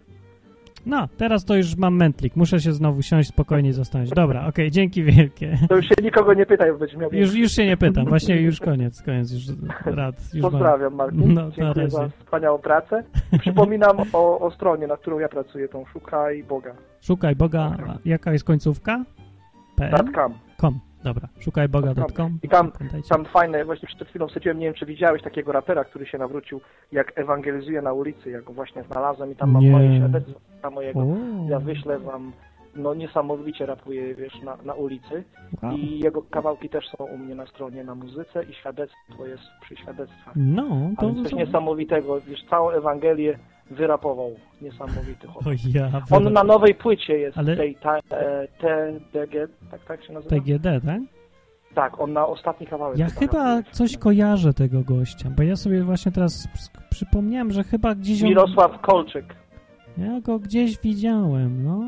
No, 0.86 1.09
teraz 1.16 1.44
to 1.44 1.56
już 1.56 1.77
mam 1.77 1.97
mętlik. 1.97 2.36
Muszę 2.36 2.61
się 2.61 2.73
znowu 2.73 3.02
siąść 3.02 3.28
spokojnie 3.28 3.70
i 3.70 3.73
zastanowić. 3.73 4.15
Dobra, 4.15 4.47
okej, 4.47 4.70
dzięki 4.70 5.02
wielkie. 5.05 5.59
To 5.69 5.77
już 5.77 5.86
się 5.86 5.94
nikogo 6.02 6.35
nie 6.35 6.47
pytaj, 6.47 6.73
będziesz 6.78 6.98
miał 6.98 7.11
Już, 7.12 7.35
już 7.35 7.52
się 7.52 7.66
nie 7.66 7.77
pytam, 7.77 8.05
właśnie 8.05 8.40
już 8.40 8.61
koniec, 8.61 9.02
koniec, 9.02 9.32
już 9.32 9.43
rad. 9.85 10.15
Już 10.35 10.43
mam. 10.43 10.52
Pozdrawiam, 10.52 10.94
Martin. 10.94 11.35
No, 11.35 11.44
na 11.44 11.51
Dziękuję 11.51 11.90
za 11.90 12.09
wspaniałą 12.09 12.59
pracę. 12.59 13.05
Przypominam 13.40 13.97
o, 14.12 14.39
o 14.40 14.51
stronie, 14.51 14.86
na 14.86 14.97
którą 14.97 15.19
ja 15.19 15.28
pracuję, 15.28 15.69
tą 15.69 15.85
Szukaj 15.93 16.44
Boga. 16.44 16.74
Szukaj 17.01 17.36
Boga, 17.36 17.77
a 17.89 17.98
jaka 18.05 18.32
jest 18.32 18.44
końcówka? 18.44 19.05
PL? 19.77 20.12
.com. 20.15 20.35
Com. 20.56 20.81
Dobra, 21.05 21.29
szukajboga.com. 21.41 22.39
I 22.43 22.49
tam, 22.49 22.73
tam 23.09 23.25
fajne, 23.25 23.65
właśnie 23.65 23.89
przed 23.89 24.09
chwilą 24.09 24.29
wsadziłem, 24.29 24.59
nie 24.59 24.67
wiem 24.67 24.75
czy 24.75 24.87
widziałeś 24.87 25.23
takiego 25.23 25.53
rapera, 25.53 25.85
który 25.85 26.07
się 26.07 26.19
nawrócił, 26.19 26.61
jak 26.93 27.19
ewangelizuje 27.19 27.83
na 27.83 27.93
ulicy, 27.93 28.31
jak 28.31 28.45
go 28.45 28.53
właśnie 28.53 28.83
znalazłem 28.83 29.33
i 29.33 29.37
tam 29.37 29.51
mam 29.51 29.63
Nie. 29.63 29.71
moje 29.71 29.97
świadectwo 29.99 30.71
mojego. 30.71 31.01
O. 31.01 31.17
Ja 31.49 31.61
wyślę 31.61 31.99
wam, 31.99 32.33
no 32.77 32.95
niesamowicie 32.95 33.67
rapuje, 33.67 34.15
wiesz, 34.15 34.43
na, 34.43 34.57
na 34.65 34.75
ulicy 34.75 35.25
Wow. 35.63 35.73
i 35.73 35.99
jego 35.99 36.23
kawałki 36.23 36.69
też 36.69 36.85
są 36.89 37.05
u 37.05 37.19
mnie 37.19 37.35
na 37.35 37.47
stronie 37.47 37.85
na 37.85 37.95
muzyce 37.95 38.45
i 38.45 38.55
świadectwo 38.55 39.27
jest 39.27 39.43
przy 39.61 39.77
świadectwach. 39.77 40.35
No, 40.37 40.91
to... 41.01 41.07
więc 41.07 41.23
coś 41.23 41.31
to... 41.31 41.37
niesamowitego, 41.37 42.21
wiesz, 42.21 42.45
całą 42.51 42.71
Ewangelię 42.71 43.39
wyrapował. 43.70 44.31
Niesamowity 44.62 45.27
chłop. 45.27 45.45
Ja, 45.74 46.03
On 46.11 46.32
na 46.32 46.45
nowej 46.45 46.74
płycie 46.74 47.19
jest, 47.19 47.39
Ale- 47.39 47.57
tej 47.57 47.77
ta, 47.77 47.99
e, 47.99 48.49
TDG, 48.61 49.49
tak, 49.70 49.85
tak 49.85 50.05
się 50.05 50.12
nazywa? 50.12 50.36
TGD, 50.36 50.81
tak? 50.81 51.01
Tak, 51.74 52.01
on 52.01 52.12
na 52.12 52.27
ostatni 52.27 52.66
kawałek. 52.66 52.99
Ja 52.99 53.07
chyba 53.07 53.62
coś 53.62 53.97
kojarzę 53.97 54.55
tego 54.55 54.82
gościa, 54.82 55.31
bo 55.36 55.43
ja 55.43 55.57
sobie 55.57 55.82
właśnie 55.82 56.12
teraz 56.12 56.49
przypomniałem, 56.91 57.51
że 57.51 57.65
chyba 57.65 57.95
gdzieś 57.95 58.23
on... 58.23 58.28
Mirosław 58.28 58.81
Kolczyk. 58.81 59.35
Ja 59.99 60.20
go 60.20 60.39
gdzieś 60.39 60.78
widziałem, 60.78 61.65
no. 61.65 61.81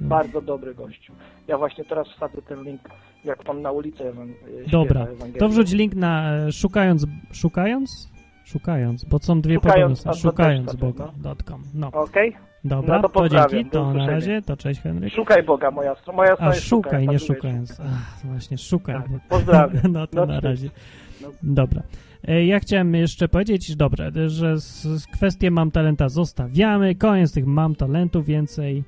Bardzo 0.00 0.40
dobry 0.40 0.74
gościu. 0.74 1.12
Ja 1.48 1.58
właśnie 1.58 1.84
teraz 1.84 2.08
wsadzę 2.08 2.42
ten 2.42 2.62
link, 2.62 2.80
jak 3.24 3.42
pan 3.44 3.62
na 3.62 3.72
ulicę 3.72 3.98
śpiewa 3.98 4.22
Dobra, 4.70 5.06
to 5.38 5.48
wrzuć 5.48 5.72
link 5.72 5.94
na 5.94 6.32
e, 6.32 6.52
szukając, 6.52 7.06
szukając? 7.32 8.15
Szukając, 8.46 9.04
bo 9.04 9.18
są 9.18 9.40
dwie 9.40 9.54
Szukając 9.54 10.02
podobne, 10.02 10.20
szukając 10.20 10.66
na 10.66 10.74
Boga, 10.74 11.04
pewno. 11.06 11.36
.com. 11.44 11.62
No, 11.74 11.90
Okej? 11.92 12.36
dobra, 12.64 12.96
No 13.02 13.08
to 13.08 13.28
to 13.28 13.48
dzięki, 13.48 13.70
to 13.70 13.92
na 13.94 14.06
razie, 14.06 14.42
to 14.42 14.56
cześć 14.56 14.80
Henryk. 14.80 15.12
Szukaj 15.14 15.42
Boga, 15.42 15.70
moja 15.70 15.94
strona. 15.94 16.16
Moja 16.16 16.34
strona 16.34 16.50
A 16.50 16.54
szukaj, 16.54 17.00
nie 17.00 17.06
tak 17.06 17.12
wiesz. 17.12 17.26
szukając. 17.26 17.80
Ach, 17.80 18.20
właśnie, 18.24 18.58
szukaj. 18.58 18.94
Tak, 18.94 19.06
pozdrawiam. 19.28 19.82
No 19.92 20.06
to 20.06 20.16
No, 20.16 20.26
na 20.26 20.40
razie. 20.40 20.70
No. 21.22 21.28
Dobra. 21.42 21.82
E, 22.28 22.44
Ja 22.44 22.60
chciałem 22.60 22.94
jeszcze 22.94 23.28
powiedzieć, 23.28 23.76
dobrze, 23.76 24.10
że 24.26 24.60
z, 24.60 24.82
z 24.82 25.06
kwestię 25.06 25.50
mam 25.50 25.70
talenta 25.70 26.08
zostawiamy. 26.08 26.94
Koniec 26.94 27.32
tych 27.32 27.46
mam 27.46 27.74
talentów, 27.74 28.26
więcej 28.26 28.84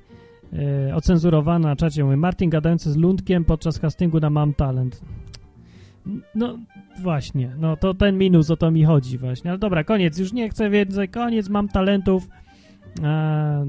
e, 0.89 0.95
ocenzurowane 0.95 1.67
na 1.67 1.75
czacie. 1.75 2.03
Mówi 2.03 2.17
Martin 2.17 2.49
gadający 2.49 2.91
z 2.91 2.97
Lundkiem 2.97 3.45
podczas 3.45 3.79
castingu 3.79 4.19
na 4.19 4.29
mam 4.29 4.53
talent. 4.53 5.01
No 6.35 6.57
właśnie, 7.01 7.51
no 7.59 7.77
to 7.77 7.93
ten 7.93 8.17
minus 8.17 8.51
o 8.51 8.57
to 8.57 8.71
mi 8.71 8.83
chodzi 8.85 9.17
właśnie. 9.17 9.49
Ale 9.51 9.57
dobra, 9.59 9.83
koniec, 9.83 10.19
już 10.19 10.33
nie 10.33 10.49
chcę 10.49 10.69
więcej, 10.69 11.09
koniec, 11.09 11.49
mam 11.49 11.67
talentów. 11.67 12.27
A, 13.03 13.59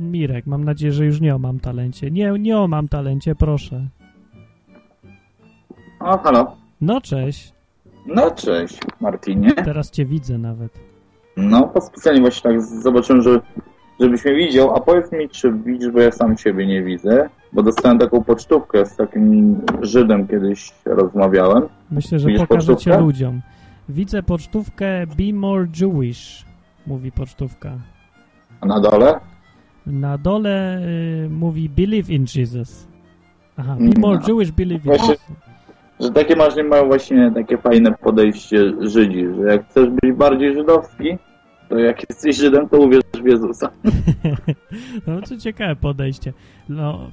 Mirek, 0.00 0.46
mam 0.46 0.64
nadzieję, 0.64 0.92
że 0.92 1.04
już 1.04 1.20
nie 1.20 1.34
o 1.34 1.38
mam 1.38 1.60
talencie. 1.60 2.10
Nie, 2.10 2.32
nie 2.38 2.58
o 2.58 2.68
mam 2.68 2.88
talencie, 2.88 3.34
proszę. 3.34 3.86
O, 6.00 6.18
halo. 6.18 6.56
No 6.80 7.00
cześć, 7.00 7.52
No 8.06 8.30
cześć, 8.30 8.78
Martinie. 9.00 9.52
teraz 9.54 9.90
cię 9.90 10.04
widzę 10.04 10.38
nawet. 10.38 10.80
No, 11.36 11.66
po 11.68 11.80
specjalnie 11.80 12.20
właśnie 12.20 12.50
tak 12.50 12.62
zobaczyłem, 12.62 13.22
że 13.22 13.40
żebyś 14.00 14.24
mnie 14.24 14.34
widział, 14.34 14.76
a 14.76 14.80
powiedz 14.80 15.12
mi, 15.12 15.28
czy 15.28 15.52
widzisz, 15.52 15.90
bo 15.90 16.00
ja 16.00 16.12
sam 16.12 16.38
siebie 16.38 16.66
nie 16.66 16.82
widzę, 16.82 17.28
bo 17.52 17.62
dostałem 17.62 17.98
taką 17.98 18.24
pocztówkę 18.24 18.86
z 18.86 18.96
takim 18.96 19.60
Żydem 19.82 20.28
kiedyś 20.28 20.72
rozmawiałem. 20.86 21.62
Myślę, 21.90 22.18
że 22.18 22.26
Widzisz 22.28 22.40
pokażę 22.46 22.66
cię 22.66 22.72
pocztówkę? 22.74 23.00
ludziom. 23.00 23.40
Widzę 23.88 24.22
pocztówkę 24.22 25.06
Be 25.06 25.32
More 25.32 25.66
Jewish, 25.80 26.44
mówi 26.86 27.12
pocztówka. 27.12 27.72
A 28.60 28.66
na 28.66 28.80
dole? 28.80 29.20
Na 29.86 30.18
dole 30.18 30.78
y, 31.24 31.28
mówi 31.30 31.68
Believe 31.68 32.12
in 32.12 32.24
Jesus. 32.36 32.88
Aha, 33.56 33.74
Be 33.78 33.84
Mm, 33.84 33.92
More 34.00 34.18
no. 34.20 34.28
Jewish, 34.28 34.50
Believe 34.52 34.84
in 34.84 34.96
Właśnie- 34.96 35.08
Jesus. 35.08 35.26
Że 36.00 36.10
takie 36.10 36.36
masz, 36.36 36.56
nie 36.56 36.64
mają 36.64 36.86
właśnie 36.86 37.32
takie 37.34 37.58
fajne 37.58 37.92
podejście 37.92 38.58
Żydzi, 38.80 39.26
że 39.36 39.42
jak 39.52 39.68
chcesz 39.68 39.88
być 40.02 40.12
bardziej 40.16 40.54
żydowski, 40.54 41.18
to 41.70 41.78
jak 41.78 42.08
jesteś 42.08 42.36
Żydem, 42.36 42.68
to 42.68 42.78
uwierz 42.78 43.02
w 43.22 43.26
Jezusa. 43.26 43.70
no 45.06 45.20
to 45.20 45.36
ciekawe 45.36 45.76
podejście. 45.76 46.32
No, 46.68 47.10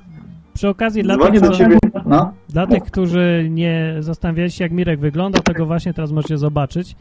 przy 0.53 0.69
okazji 0.69 1.03
dla 1.03 1.17
tych, 1.17 1.39
Dzwonię 1.39 1.57
ciebie, 1.57 1.77
no. 2.05 2.33
dla 2.49 2.67
tych, 2.67 2.83
którzy 2.83 3.47
nie 3.49 3.95
zastanawiali 3.99 4.51
się 4.51 4.63
jak 4.63 4.71
Mirek 4.71 4.99
wygląda, 4.99 5.39
to 5.39 5.53
go 5.53 5.65
właśnie 5.65 5.93
teraz 5.93 6.11
możecie 6.11 6.37
zobaczyć. 6.37 6.95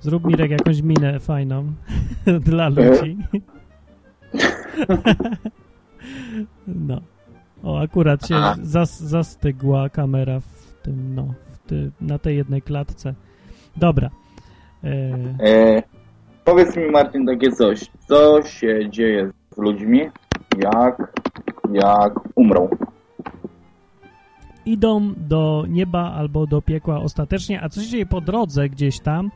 Zrób 0.00 0.24
Mirek 0.24 0.50
jakąś 0.50 0.82
minę 0.82 1.20
fajną 1.20 1.72
dla 2.50 2.68
ludzi. 2.68 3.16
No. 6.66 7.00
O, 7.62 7.80
akurat 7.80 8.26
się 8.28 8.34
zas, 8.62 9.00
zastygła 9.00 9.88
kamera 9.88 10.40
w 10.40 10.72
tym, 10.82 11.14
no, 11.14 11.34
w 11.52 11.58
ty, 11.58 11.90
na 12.00 12.18
tej 12.18 12.36
jednej 12.36 12.62
klatce. 12.62 13.14
Dobra. 13.76 14.10
E, 14.84 14.88
E, 15.40 15.82
powiedz 16.46 16.76
mi, 16.76 16.90
Martin, 16.90 17.26
takie 17.26 17.52
coś. 17.52 17.90
Co 18.08 18.42
się 18.42 18.90
dzieje 18.90 19.30
z 19.50 19.58
ludźmi, 19.58 20.00
jak, 20.58 21.12
jak 21.72 22.12
umrą? 22.34 22.68
idą 24.66 25.14
do 25.16 25.64
nieba 25.68 26.12
albo 26.12 26.46
do 26.46 26.62
piekła 26.62 27.00
ostatecznie, 27.00 27.62
a 27.62 27.68
co 27.68 27.80
się 27.82 27.88
dzieje 27.88 28.06
po 28.06 28.20
drodze 28.20 28.68
gdzieś 28.68 29.00
tam, 29.00 29.30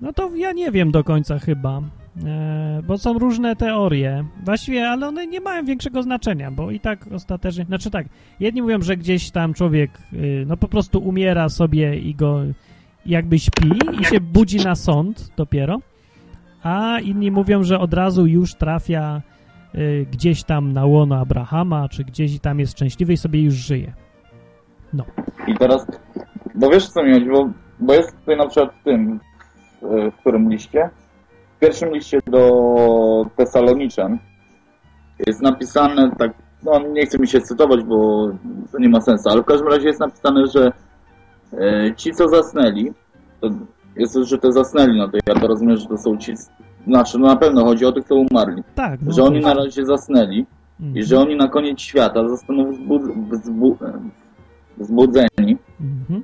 no 0.00 0.12
to 0.12 0.34
ja 0.36 0.52
nie 0.52 0.70
wiem 0.70 0.90
do 0.90 1.04
końca 1.04 1.38
chyba, 1.38 1.82
e, 2.24 2.82
bo 2.86 2.98
są 2.98 3.18
różne 3.18 3.56
teorie, 3.56 4.24
właściwie, 4.44 4.88
ale 4.88 5.08
one 5.08 5.26
nie 5.26 5.40
mają 5.40 5.64
większego 5.64 6.02
znaczenia, 6.02 6.50
bo 6.50 6.70
i 6.70 6.80
tak 6.80 7.06
ostatecznie, 7.12 7.64
znaczy 7.64 7.90
tak, 7.90 8.06
jedni 8.40 8.62
mówią, 8.62 8.82
że 8.82 8.96
gdzieś 8.96 9.30
tam 9.30 9.54
człowiek, 9.54 9.90
y, 10.12 10.44
no 10.46 10.56
po 10.56 10.68
prostu 10.68 10.98
umiera 10.98 11.48
sobie 11.48 11.98
i 11.98 12.14
go 12.14 12.40
jakby 13.06 13.38
śpi 13.38 13.70
i 14.00 14.04
się 14.04 14.20
budzi 14.20 14.56
na 14.56 14.74
sąd 14.74 15.32
dopiero, 15.36 15.80
a 16.64 17.00
inni 17.00 17.30
mówią, 17.30 17.62
że 17.62 17.78
od 17.78 17.94
razu 17.94 18.26
już 18.26 18.54
trafia 18.54 19.22
y, 19.74 20.06
gdzieś 20.12 20.44
tam 20.44 20.72
na 20.72 20.86
łono 20.86 21.16
Abrahama, 21.16 21.88
czy 21.88 22.04
gdzieś 22.04 22.40
tam 22.40 22.60
jest 22.60 22.72
szczęśliwy 22.72 23.12
i 23.12 23.16
sobie 23.16 23.42
już 23.42 23.54
żyje. 23.54 23.92
No. 24.92 25.04
I 25.46 25.54
teraz, 25.54 25.86
bo 26.54 26.70
wiesz 26.70 26.88
co 26.88 27.04
mi 27.04 27.12
chodzi, 27.12 27.26
bo, 27.30 27.50
bo 27.80 27.94
jest 27.94 28.16
tutaj 28.20 28.36
na 28.36 28.46
przykład 28.46 28.74
w 28.80 28.84
tym, 28.84 29.20
w, 29.82 30.12
którym 30.20 30.50
liście? 30.50 30.90
W 31.56 31.60
pierwszym 31.60 31.94
liście 31.94 32.20
do 32.26 33.26
Tesaloniczan 33.36 34.18
jest 35.26 35.42
napisane 35.42 36.10
tak, 36.18 36.32
no 36.62 36.78
nie 36.78 37.06
chcę 37.06 37.18
mi 37.18 37.28
się 37.28 37.40
cytować, 37.40 37.84
bo 37.84 38.28
to 38.72 38.78
nie 38.78 38.88
ma 38.88 39.00
sensu, 39.00 39.28
ale 39.28 39.42
w 39.42 39.46
każdym 39.46 39.68
razie 39.68 39.86
jest 39.86 40.00
napisane, 40.00 40.46
że 40.46 40.72
e, 41.52 41.94
ci, 41.96 42.12
co 42.12 42.28
zasnęli, 42.28 42.92
to 43.40 43.50
jest, 43.96 44.14
że 44.14 44.38
te 44.38 44.52
zasnęli, 44.52 44.98
no 44.98 45.08
to 45.08 45.18
ja 45.26 45.34
to 45.34 45.46
rozumiem, 45.46 45.76
że 45.76 45.86
to 45.86 45.98
są 45.98 46.16
ci, 46.16 46.32
znaczy 46.86 47.18
no 47.18 47.26
na 47.26 47.36
pewno 47.36 47.64
chodzi 47.64 47.84
o 47.84 47.92
tych, 47.92 48.04
co 48.04 48.14
umarli, 48.14 48.62
Tak, 48.74 49.00
no 49.02 49.12
że 49.12 49.22
oni 49.24 49.40
na 49.40 49.54
razie 49.54 49.86
zasnęli 49.86 50.46
Mhm. 50.80 50.96
i 50.96 51.02
że 51.04 51.18
oni 51.20 51.36
na 51.36 51.48
koniec 51.48 51.80
świata 51.80 52.28
zostaną 52.28 52.72
wzbud- 52.72 53.28
wzbu- 53.30 53.76
wzbudzeni 54.78 55.56
Mhm. 55.80 56.22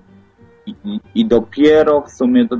i, 0.66 0.74
i, 0.84 1.00
i 1.14 1.24
dopiero 1.26 2.00
w 2.00 2.10
sumie 2.10 2.48
to, 2.48 2.56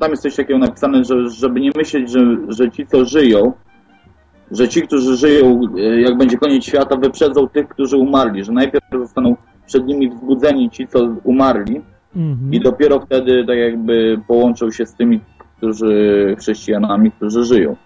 tam 0.00 0.10
jest 0.10 0.22
coś 0.22 0.36
takiego 0.36 0.58
napisane, 0.58 1.04
że 1.04 1.28
żeby 1.30 1.60
nie 1.60 1.70
myśleć, 1.76 2.10
że, 2.10 2.20
że 2.48 2.70
ci 2.70 2.86
co 2.86 3.04
żyją, 3.04 3.52
że 4.50 4.68
ci, 4.68 4.82
którzy 4.82 5.16
żyją, 5.16 5.60
e, 5.78 6.00
jak 6.00 6.18
będzie 6.18 6.36
koniec 6.38 6.64
świata, 6.64 6.96
wyprzedzą 6.96 7.48
tych, 7.48 7.68
którzy 7.68 7.96
umarli, 7.96 8.44
że 8.44 8.52
najpierw 8.52 8.84
zostaną 8.92 9.36
przed 9.66 9.86
nimi 9.86 10.10
wzbudzeni 10.10 10.70
ci, 10.70 10.86
co 10.88 11.08
umarli 11.24 11.80
Mhm. 12.16 12.54
i 12.54 12.60
dopiero 12.60 13.00
wtedy 13.00 13.44
tak 13.46 13.58
jakby 13.58 14.20
połączą 14.26 14.70
się 14.70 14.86
z 14.86 14.94
tymi, 14.94 15.20
którzy 15.56 16.36
chrześcijanami, 16.38 17.10
którzy 17.10 17.44
żyją. 17.44 17.76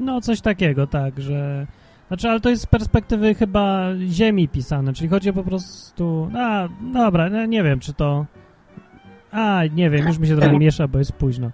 No, 0.00 0.20
coś 0.20 0.40
takiego, 0.40 0.86
tak, 0.86 1.20
że... 1.20 1.66
Znaczy, 2.08 2.28
ale 2.28 2.40
to 2.40 2.50
jest 2.50 2.62
z 2.62 2.66
perspektywy 2.66 3.34
chyba 3.34 3.88
Ziemi 4.08 4.48
pisane, 4.48 4.92
czyli 4.92 5.08
chodzi 5.08 5.32
po 5.32 5.42
prostu... 5.42 6.30
A, 6.36 6.68
dobra, 6.94 7.30
no, 7.30 7.46
nie 7.46 7.62
wiem, 7.62 7.80
czy 7.80 7.92
to... 7.94 8.26
A, 9.32 9.62
nie 9.74 9.90
wiem, 9.90 10.08
już 10.08 10.18
mi 10.18 10.26
się 10.26 10.36
trochę 10.36 10.58
miesza, 10.64 10.88
bo 10.88 10.98
jest 10.98 11.12
późno. 11.12 11.50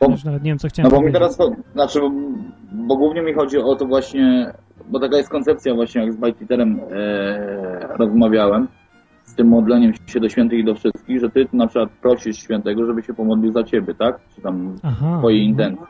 Bo- 0.00 0.10
Już 0.10 0.24
nawet 0.24 0.42
nie 0.42 0.50
wiem, 0.50 0.58
co 0.58 0.68
chciałem 0.68 0.92
No 0.92 0.98
bo 0.98 1.06
mi 1.06 1.12
teraz, 1.12 1.36
to, 1.36 1.50
znaczy, 1.72 2.00
bo, 2.00 2.10
bo 2.72 2.96
głównie 2.96 3.22
mi 3.22 3.32
chodzi 3.34 3.58
o 3.58 3.76
to 3.76 3.86
właśnie, 3.86 4.52
bo 4.88 5.00
taka 5.00 5.16
jest 5.16 5.28
koncepcja 5.28 5.74
właśnie, 5.74 6.00
jak 6.02 6.12
z 6.12 6.16
Bajtiterem 6.16 6.80
e, 6.92 7.96
rozmawiałem, 7.98 8.68
z 9.30 9.34
tym 9.34 9.48
modleniem 9.48 9.92
się 10.06 10.20
do 10.20 10.28
świętych 10.28 10.58
i 10.58 10.64
do 10.64 10.74
wszystkich, 10.74 11.20
że 11.20 11.30
ty 11.30 11.46
na 11.52 11.66
przykład 11.66 11.90
prosisz 12.02 12.36
świętego, 12.38 12.86
żeby 12.86 13.02
się 13.02 13.14
pomodlił 13.14 13.52
za 13.52 13.64
ciebie, 13.64 13.94
tak? 13.94 14.20
Czy 14.34 14.40
tam 14.42 14.76
Aha. 14.82 15.16
twojej 15.18 15.42
intencji. 15.44 15.86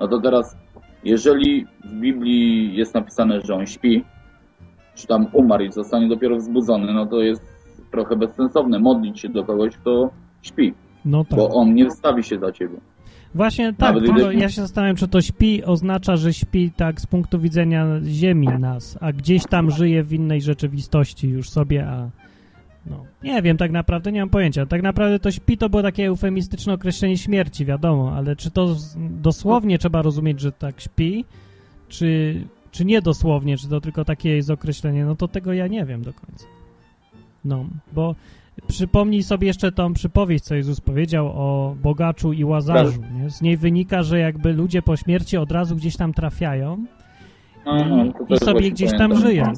No 0.00 0.08
to 0.08 0.20
teraz, 0.20 0.56
jeżeli 1.04 1.66
w 1.84 1.92
Biblii 2.00 2.74
jest 2.76 2.94
napisane, 2.94 3.40
że 3.40 3.54
on 3.54 3.66
śpi, 3.66 4.04
czy 4.94 5.06
tam 5.06 5.26
umarł 5.32 5.64
i 5.64 5.72
zostanie 5.72 6.08
dopiero 6.08 6.36
wzbudzony, 6.36 6.94
no 6.94 7.06
to 7.06 7.20
jest 7.22 7.42
trochę 7.90 8.16
bezsensowne 8.16 8.78
modlić 8.78 9.20
się 9.20 9.28
do 9.28 9.44
kogoś, 9.44 9.76
kto 9.76 10.10
śpi, 10.42 10.74
No 11.04 11.24
tak. 11.24 11.38
bo 11.38 11.48
on 11.48 11.74
nie 11.74 11.90
wstawi 11.90 12.22
się 12.22 12.38
za 12.38 12.52
ciebie. 12.52 12.76
Właśnie 13.34 13.72
tak, 13.72 13.96
gdy- 13.98 14.34
ja 14.34 14.48
się 14.48 14.60
zastanawiam, 14.60 14.96
czy 14.96 15.08
to 15.08 15.20
śpi 15.20 15.64
oznacza, 15.64 16.16
że 16.16 16.32
śpi 16.32 16.70
tak 16.76 17.00
z 17.00 17.06
punktu 17.06 17.38
widzenia 17.38 17.86
Ziemi 18.04 18.48
nas, 18.58 18.98
a 19.00 19.12
gdzieś 19.12 19.42
tam 19.46 19.70
żyje 19.70 20.02
w 20.04 20.12
innej 20.12 20.40
rzeczywistości 20.42 21.28
już 21.28 21.50
sobie, 21.50 21.86
a 21.86 22.10
no, 22.90 23.04
nie 23.22 23.42
wiem, 23.42 23.56
tak 23.56 23.70
naprawdę 23.70 24.12
nie 24.12 24.20
mam 24.20 24.28
pojęcia. 24.28 24.66
Tak 24.66 24.82
naprawdę 24.82 25.18
to 25.18 25.30
śpi 25.30 25.58
to 25.58 25.68
było 25.68 25.82
takie 25.82 26.06
eufemistyczne 26.06 26.72
określenie 26.72 27.18
śmierci, 27.18 27.64
wiadomo, 27.64 28.12
ale 28.16 28.36
czy 28.36 28.50
to 28.50 28.76
dosłownie 28.96 29.78
trzeba 29.78 30.02
rozumieć, 30.02 30.40
że 30.40 30.52
tak 30.52 30.80
śpi, 30.80 31.24
czy, 31.88 32.34
czy 32.70 32.84
nie 32.84 33.02
dosłownie, 33.02 33.56
czy 33.56 33.68
to 33.68 33.80
tylko 33.80 34.04
takie 34.04 34.36
jest 34.36 34.50
określenie, 34.50 35.04
no 35.04 35.16
to 35.16 35.28
tego 35.28 35.52
ja 35.52 35.66
nie 35.66 35.84
wiem 35.84 36.02
do 36.02 36.12
końca. 36.12 36.46
No, 37.44 37.64
bo 37.92 38.14
przypomnij 38.66 39.22
sobie 39.22 39.46
jeszcze 39.46 39.72
tą 39.72 39.94
przypowieść, 39.94 40.44
co 40.44 40.54
Jezus 40.54 40.80
powiedział 40.80 41.26
o 41.26 41.76
bogaczu 41.82 42.32
i 42.32 42.44
łazarzu. 42.44 43.02
Nie? 43.12 43.30
Z 43.30 43.42
niej 43.42 43.56
wynika, 43.56 44.02
że 44.02 44.18
jakby 44.18 44.52
ludzie 44.52 44.82
po 44.82 44.96
śmierci 44.96 45.36
od 45.36 45.52
razu 45.52 45.76
gdzieś 45.76 45.96
tam 45.96 46.12
trafiają 46.12 46.84
i, 47.66 48.34
i 48.34 48.38
sobie 48.38 48.70
gdzieś 48.70 48.90
tam 48.98 49.16
żyją 49.16 49.52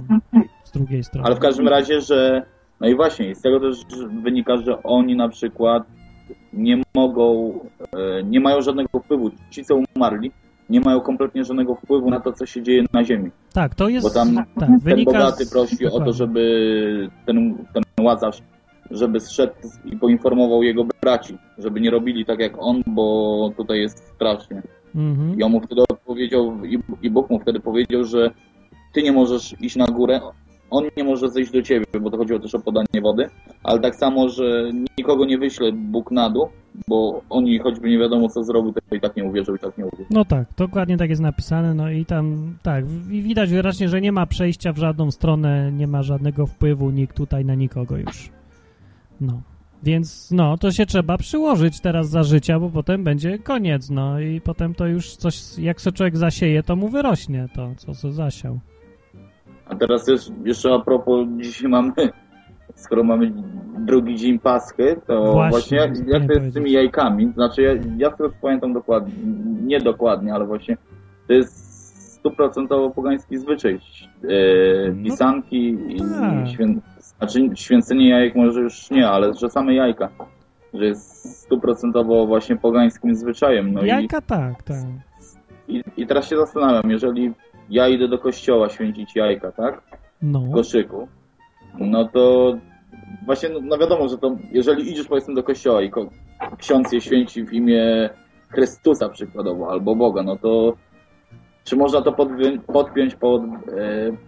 z 0.64 0.70
drugiej 0.70 1.04
strony. 1.04 1.26
Ale 1.26 1.36
w 1.36 1.38
każdym 1.38 1.68
razie, 1.68 2.00
że 2.00 2.46
no 2.80 2.88
i 2.88 2.94
właśnie, 2.94 3.34
z 3.34 3.40
tego 3.40 3.60
też 3.60 3.76
wynika, 4.22 4.56
że 4.56 4.82
oni 4.82 5.16
na 5.16 5.28
przykład 5.28 5.82
nie 6.52 6.82
mogą, 6.94 7.52
e, 7.92 8.22
nie 8.22 8.40
mają 8.40 8.62
żadnego 8.62 9.00
wpływu. 9.00 9.30
Ci, 9.50 9.64
co 9.64 9.80
umarli, 9.96 10.32
nie 10.70 10.80
mają 10.80 11.00
kompletnie 11.00 11.44
żadnego 11.44 11.74
wpływu 11.74 12.10
na 12.10 12.20
to, 12.20 12.32
co 12.32 12.46
się 12.46 12.62
dzieje 12.62 12.84
na 12.92 13.04
Ziemi. 13.04 13.30
Tak, 13.52 13.74
to 13.74 13.88
jest... 13.88 14.06
Bo 14.06 14.14
tam 14.14 14.34
tak, 14.34 14.48
ten 14.58 14.78
wynika 14.78 15.12
bogaty 15.12 15.44
z- 15.44 15.50
prosi 15.52 15.86
o 15.86 16.00
to, 16.00 16.12
żeby 16.12 17.10
ten, 17.26 17.64
ten 17.74 17.82
łazarz, 18.00 18.42
żeby 18.90 19.20
zszedł 19.20 19.52
i 19.84 19.96
poinformował 19.96 20.62
jego 20.62 20.84
braci, 21.02 21.38
żeby 21.58 21.80
nie 21.80 21.90
robili 21.90 22.24
tak 22.26 22.40
jak 22.40 22.52
on, 22.58 22.82
bo 22.86 23.52
tutaj 23.56 23.80
jest 23.80 24.04
strasznie. 24.14 24.62
Mhm. 24.94 25.38
I 25.38 25.42
on 25.42 25.52
mu 25.52 25.60
wtedy 25.60 25.82
odpowiedział, 25.90 26.64
i 27.02 27.10
Bóg 27.10 27.30
mu 27.30 27.40
wtedy 27.40 27.60
powiedział, 27.60 28.04
że 28.04 28.30
ty 28.92 29.02
nie 29.02 29.12
możesz 29.12 29.60
iść 29.60 29.76
na 29.76 29.86
górę, 29.86 30.20
on 30.70 30.84
nie 30.96 31.04
może 31.04 31.28
zejść 31.28 31.52
do 31.52 31.62
ciebie, 31.62 31.86
bo 32.00 32.10
to 32.10 32.16
chodziło 32.16 32.38
też 32.38 32.54
o 32.54 32.58
podanie 32.58 33.00
wody, 33.02 33.28
ale 33.62 33.80
tak 33.80 33.96
samo, 33.96 34.28
że 34.28 34.70
nikogo 34.98 35.24
nie 35.24 35.38
wyśle 35.38 35.72
Bóg 35.72 36.10
na 36.10 36.30
dół, 36.30 36.48
bo 36.88 37.22
oni 37.30 37.58
choćby 37.58 37.90
nie 37.90 37.98
wiadomo 37.98 38.28
co 38.28 38.44
zrobił, 38.44 38.72
to 38.72 38.94
i 38.94 39.00
tak 39.00 39.16
nie 39.16 39.24
uwierzył, 39.24 39.56
i 39.56 39.58
tak 39.58 39.78
nie 39.78 39.86
uwierzył. 39.86 40.06
No 40.10 40.24
tak, 40.24 40.48
dokładnie 40.56 40.96
tak 40.96 41.10
jest 41.10 41.22
napisane, 41.22 41.74
no 41.74 41.90
i 41.90 42.06
tam, 42.06 42.56
tak, 42.62 42.86
widać 43.08 43.50
wyraźnie, 43.50 43.88
że 43.88 44.00
nie 44.00 44.12
ma 44.12 44.26
przejścia 44.26 44.72
w 44.72 44.78
żadną 44.78 45.10
stronę, 45.10 45.72
nie 45.72 45.86
ma 45.86 46.02
żadnego 46.02 46.46
wpływu 46.46 46.90
nikt 46.90 47.16
tutaj 47.16 47.44
na 47.44 47.54
nikogo 47.54 47.96
już. 47.96 48.30
No, 49.20 49.40
więc 49.82 50.30
no, 50.30 50.58
to 50.58 50.72
się 50.72 50.86
trzeba 50.86 51.18
przyłożyć 51.18 51.80
teraz 51.80 52.08
za 52.08 52.22
życia, 52.22 52.60
bo 52.60 52.70
potem 52.70 53.04
będzie 53.04 53.38
koniec, 53.38 53.90
no 53.90 54.20
i 54.20 54.40
potem 54.40 54.74
to 54.74 54.86
już 54.86 55.16
coś, 55.16 55.58
jak 55.58 55.80
se 55.80 55.92
człowiek 55.92 56.16
zasieje, 56.16 56.62
to 56.62 56.76
mu 56.76 56.88
wyrośnie 56.88 57.48
to, 57.54 57.74
co 57.76 57.94
se 57.94 58.12
zasiał. 58.12 58.60
A 59.70 59.74
teraz 59.76 60.06
jeszcze 60.44 60.74
a 60.74 60.78
propos, 60.78 61.28
dzisiaj 61.36 61.68
mamy, 61.70 61.92
skoro 62.74 63.04
mamy 63.04 63.32
drugi 63.78 64.16
dzień 64.16 64.38
Paschy, 64.38 64.96
to 65.06 65.32
Właśnie, 65.32 65.50
właśnie, 65.50 65.78
jak, 65.78 66.08
jak 66.08 66.26
to 66.26 66.32
jest 66.32 66.50
z 66.50 66.54
tymi 66.54 66.72
jajkami, 66.72 67.32
znaczy 67.34 67.62
ja, 67.62 67.72
ja 67.96 68.10
już 68.18 68.32
pamiętam 68.42 68.72
dokładnie, 68.72 69.14
nie 69.62 69.80
dokładnie, 69.80 70.34
ale 70.34 70.46
właśnie 70.46 70.76
to 71.26 71.32
jest 71.32 71.70
stuprocentowo 72.12 72.90
pogański 72.90 73.38
zwyczaj. 73.38 73.74
E, 73.74 74.92
No 74.92 75.04
pisanki 75.04 75.76
i 75.88 75.98
tak. 75.98 76.48
świę, 76.48 76.66
znaczy 77.18 77.50
święcenie 77.54 78.08
jajek 78.08 78.34
może 78.34 78.60
już 78.60 78.90
nie, 78.90 79.08
ale 79.08 79.34
że 79.34 79.50
same 79.50 79.74
jajka, 79.74 80.08
że 80.74 80.84
jest 80.84 81.38
stuprocentowo 81.42 82.26
właśnie 82.26 82.56
pogańskim 82.56 83.14
zwyczajem. 83.14 83.72
No 83.72 83.84
Jajka 83.84 84.20
tak, 84.20 84.62
tak. 84.62 84.76
i, 85.68 85.76
i, 85.76 85.82
I 85.96 86.06
teraz 86.06 86.28
się 86.28 86.36
zastanawiam, 86.36 86.90
jeżeli 86.90 87.32
ja 87.70 87.88
idę 87.88 88.08
do 88.08 88.18
kościoła 88.18 88.68
święcić 88.68 89.16
jajka, 89.16 89.52
tak? 89.52 89.82
No, 90.22 90.40
w 90.40 90.52
koszyku, 90.52 91.08
no 91.78 92.08
to 92.08 92.54
właśnie, 93.26 93.48
no, 93.48 93.60
no 93.62 93.78
wiadomo, 93.78 94.08
że 94.08 94.18
to 94.18 94.36
jeżeli 94.52 94.90
idziesz 94.92 95.06
powiedzmy 95.06 95.34
do 95.34 95.42
kościoła 95.42 95.82
i 95.82 95.90
ko- 95.90 96.10
ksiądz 96.58 96.92
je 96.92 97.00
święci 97.00 97.44
w 97.46 97.52
imię 97.52 98.10
Chrystusa 98.48 99.08
przykładowo, 99.08 99.70
albo 99.70 99.96
Boga, 99.96 100.22
no 100.22 100.36
to 100.36 100.76
czy 101.64 101.76
można 101.76 102.02
to 102.02 102.12
podpiąć, 102.66 103.14
pod, 103.14 103.42
e, 103.42 103.46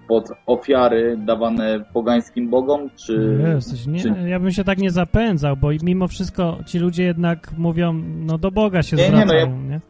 pod 0.08 0.28
ofiary 0.46 1.16
dawane 1.26 1.84
pogańskim 1.92 2.48
bogom, 2.50 2.90
czy... 2.96 3.38
Jesteś, 3.54 3.86
nie, 3.86 4.00
czy 4.00 4.08
ja 4.28 4.40
bym 4.40 4.50
się 4.50 4.64
tak 4.64 4.78
nie 4.78 4.90
zapędzał, 4.90 5.56
bo 5.56 5.68
mimo 5.82 6.08
wszystko 6.08 6.58
ci 6.66 6.78
ludzie 6.78 7.04
jednak 7.04 7.52
mówią, 7.58 7.92
no 8.26 8.38
do 8.38 8.50
Boga 8.50 8.82
się 8.82 8.96
Nie, 8.96 9.02
nie, 9.04 9.10
no 9.10 9.16
zwracają, 9.16 9.46
ja- 9.46 9.68
nie? 9.70 9.80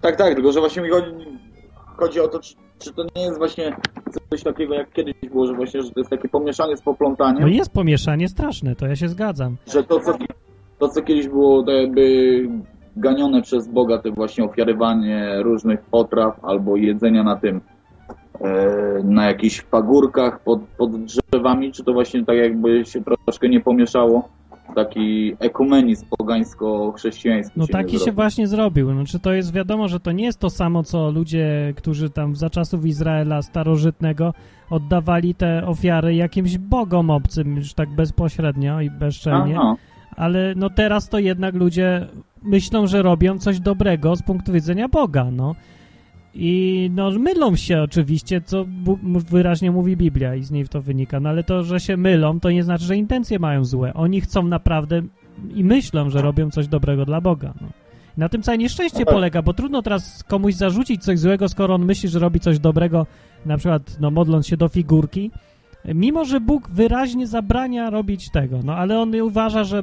Tak, 0.00 0.16
tak, 0.16 0.34
tylko 0.34 0.52
że 0.52 0.60
właśnie 0.60 0.82
mi 0.82 0.90
chodzi, 0.90 1.06
chodzi 2.00 2.20
o 2.20 2.28
to, 2.28 2.40
czy, 2.40 2.54
czy 2.78 2.92
to 2.92 3.02
nie 3.16 3.22
jest 3.22 3.38
właśnie 3.38 3.76
coś 4.30 4.42
takiego 4.42 4.74
jak 4.74 4.92
kiedyś 4.92 5.14
było, 5.32 5.46
że 5.46 5.54
właśnie, 5.54 5.82
że 5.82 5.90
to 5.90 6.00
jest 6.00 6.10
takie 6.10 6.28
pomieszanie 6.28 6.76
z 6.76 6.82
poplątaniem. 6.82 7.42
No 7.42 7.48
jest 7.48 7.72
pomieszanie 7.72 8.28
straszne, 8.28 8.76
to 8.76 8.86
ja 8.86 8.96
się 8.96 9.08
zgadzam. 9.08 9.56
że 9.72 9.84
to 9.84 10.00
co, 10.00 10.18
to, 10.78 10.88
co 10.88 11.02
kiedyś 11.02 11.28
było 11.28 11.62
to 11.62 11.72
jakby 11.72 12.02
ganione 12.96 13.42
przez 13.42 13.68
Boga, 13.68 13.98
to 13.98 14.12
właśnie 14.12 14.44
ofiarywanie 14.44 15.42
różnych 15.42 15.80
potraw 15.80 16.44
albo 16.44 16.76
jedzenia 16.76 17.22
na 17.22 17.36
tym, 17.36 17.60
e, 18.40 19.02
na 19.04 19.26
jakichś 19.26 19.62
pagórkach 19.62 20.40
pod, 20.40 20.60
pod 20.78 21.04
drzewami, 21.04 21.72
czy 21.72 21.84
to 21.84 21.92
właśnie 21.92 22.24
tak 22.24 22.36
jakby 22.36 22.84
się 22.84 23.02
troszkę 23.04 23.48
nie 23.48 23.60
pomieszało, 23.60 24.28
taki 24.74 25.36
ekumenizm 25.38 26.06
pogańsko-chrześcijański. 26.18 27.52
No 27.56 27.66
się 27.66 27.72
taki 27.72 27.98
się 27.98 28.12
właśnie 28.12 28.46
zrobił. 28.46 28.94
No, 28.94 29.04
czy 29.04 29.18
to 29.18 29.32
jest 29.32 29.52
wiadomo, 29.52 29.88
że 29.88 30.00
to 30.00 30.12
nie 30.12 30.24
jest 30.24 30.38
to 30.38 30.50
samo, 30.50 30.82
co 30.82 31.10
ludzie, 31.10 31.72
którzy 31.76 32.10
tam 32.10 32.36
za 32.36 32.50
czasów 32.50 32.86
Izraela 32.86 33.42
starożytnego 33.42 34.34
oddawali 34.70 35.34
te 35.34 35.66
ofiary 35.66 36.14
jakimś 36.14 36.58
bogom 36.58 37.10
obcym, 37.10 37.56
już 37.56 37.74
tak 37.74 37.88
bezpośrednio 37.90 38.80
i 38.80 38.90
bezczelnie. 38.90 39.56
Aha. 39.58 39.76
Ale 40.16 40.54
no 40.56 40.70
teraz 40.70 41.08
to 41.08 41.18
jednak 41.18 41.54
ludzie 41.54 42.06
myślą, 42.42 42.86
że 42.86 43.02
robią 43.02 43.38
coś 43.38 43.60
dobrego 43.60 44.16
z 44.16 44.22
punktu 44.22 44.52
widzenia 44.52 44.88
Boga, 44.88 45.30
no. 45.32 45.54
I 46.34 46.90
no 46.94 47.10
mylą 47.10 47.56
się 47.56 47.82
oczywiście, 47.82 48.40
co 48.40 48.66
wyraźnie 49.30 49.70
mówi 49.70 49.96
Biblia 49.96 50.34
i 50.34 50.42
z 50.42 50.50
niej 50.50 50.68
to 50.68 50.82
wynika, 50.82 51.20
no 51.20 51.28
ale 51.28 51.44
to, 51.44 51.62
że 51.62 51.80
się 51.80 51.96
mylą, 51.96 52.40
to 52.40 52.50
nie 52.50 52.62
znaczy, 52.62 52.84
że 52.84 52.96
intencje 52.96 53.38
mają 53.38 53.64
złe. 53.64 53.94
Oni 53.94 54.20
chcą 54.20 54.42
naprawdę 54.42 55.02
i 55.54 55.64
myślą, 55.64 56.10
że 56.10 56.22
robią 56.22 56.50
coś 56.50 56.68
dobrego 56.68 57.04
dla 57.04 57.20
Boga, 57.20 57.54
no. 57.60 57.68
Na 58.16 58.28
tym 58.28 58.42
całe 58.42 58.58
nieszczęście 58.58 59.06
polega, 59.06 59.42
bo 59.42 59.54
trudno 59.54 59.82
teraz 59.82 60.24
komuś 60.24 60.54
zarzucić 60.54 61.04
coś 61.04 61.18
złego, 61.18 61.48
skoro 61.48 61.74
on 61.74 61.84
myśli, 61.84 62.08
że 62.08 62.18
robi 62.18 62.40
coś 62.40 62.58
dobrego, 62.58 63.06
na 63.46 63.56
przykład 63.56 64.00
no, 64.00 64.10
modląc 64.10 64.46
się 64.46 64.56
do 64.56 64.68
figurki, 64.68 65.30
mimo 65.84 66.24
że 66.24 66.40
Bóg 66.40 66.68
wyraźnie 66.68 67.26
zabrania 67.26 67.90
robić 67.90 68.30
tego, 68.30 68.60
no 68.64 68.74
ale 68.74 69.00
on 69.00 69.14
uważa, 69.20 69.64
że 69.64 69.82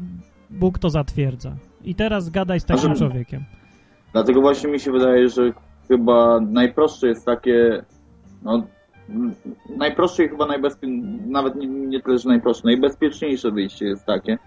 Bóg 0.50 0.80
to 0.80 0.90
zatwierdza. 0.90 1.56
I 1.84 1.96
teraz 1.96 2.30
gadaj 2.30 2.60
z 2.60 2.66
takim 2.66 2.96
człowiekiem. 2.96 3.44
Dlatego 4.14 4.42
właśnie 4.42 4.70
mi 4.70 4.80
się 4.80 4.92
wydaje, 4.92 5.30
że 5.30 5.52
chyba 5.88 6.40
najprostsze 6.40 7.08
jest 7.08 7.26
takie, 7.26 7.84
no, 8.44 8.64
najprostsze 9.78 10.26
i 10.26 10.30
chyba 10.30 10.46
najbezpieczniejsze, 10.46 11.28
nawet 11.28 11.56
nie, 11.56 11.68
nie 11.68 12.02
tyle, 12.02 12.18
że 12.18 12.30
najprostsze, 12.30 12.68
najbezpieczniejsze 12.68 13.52
wyjście 13.52 13.86
jest 13.86 14.06
takie, 14.06 14.38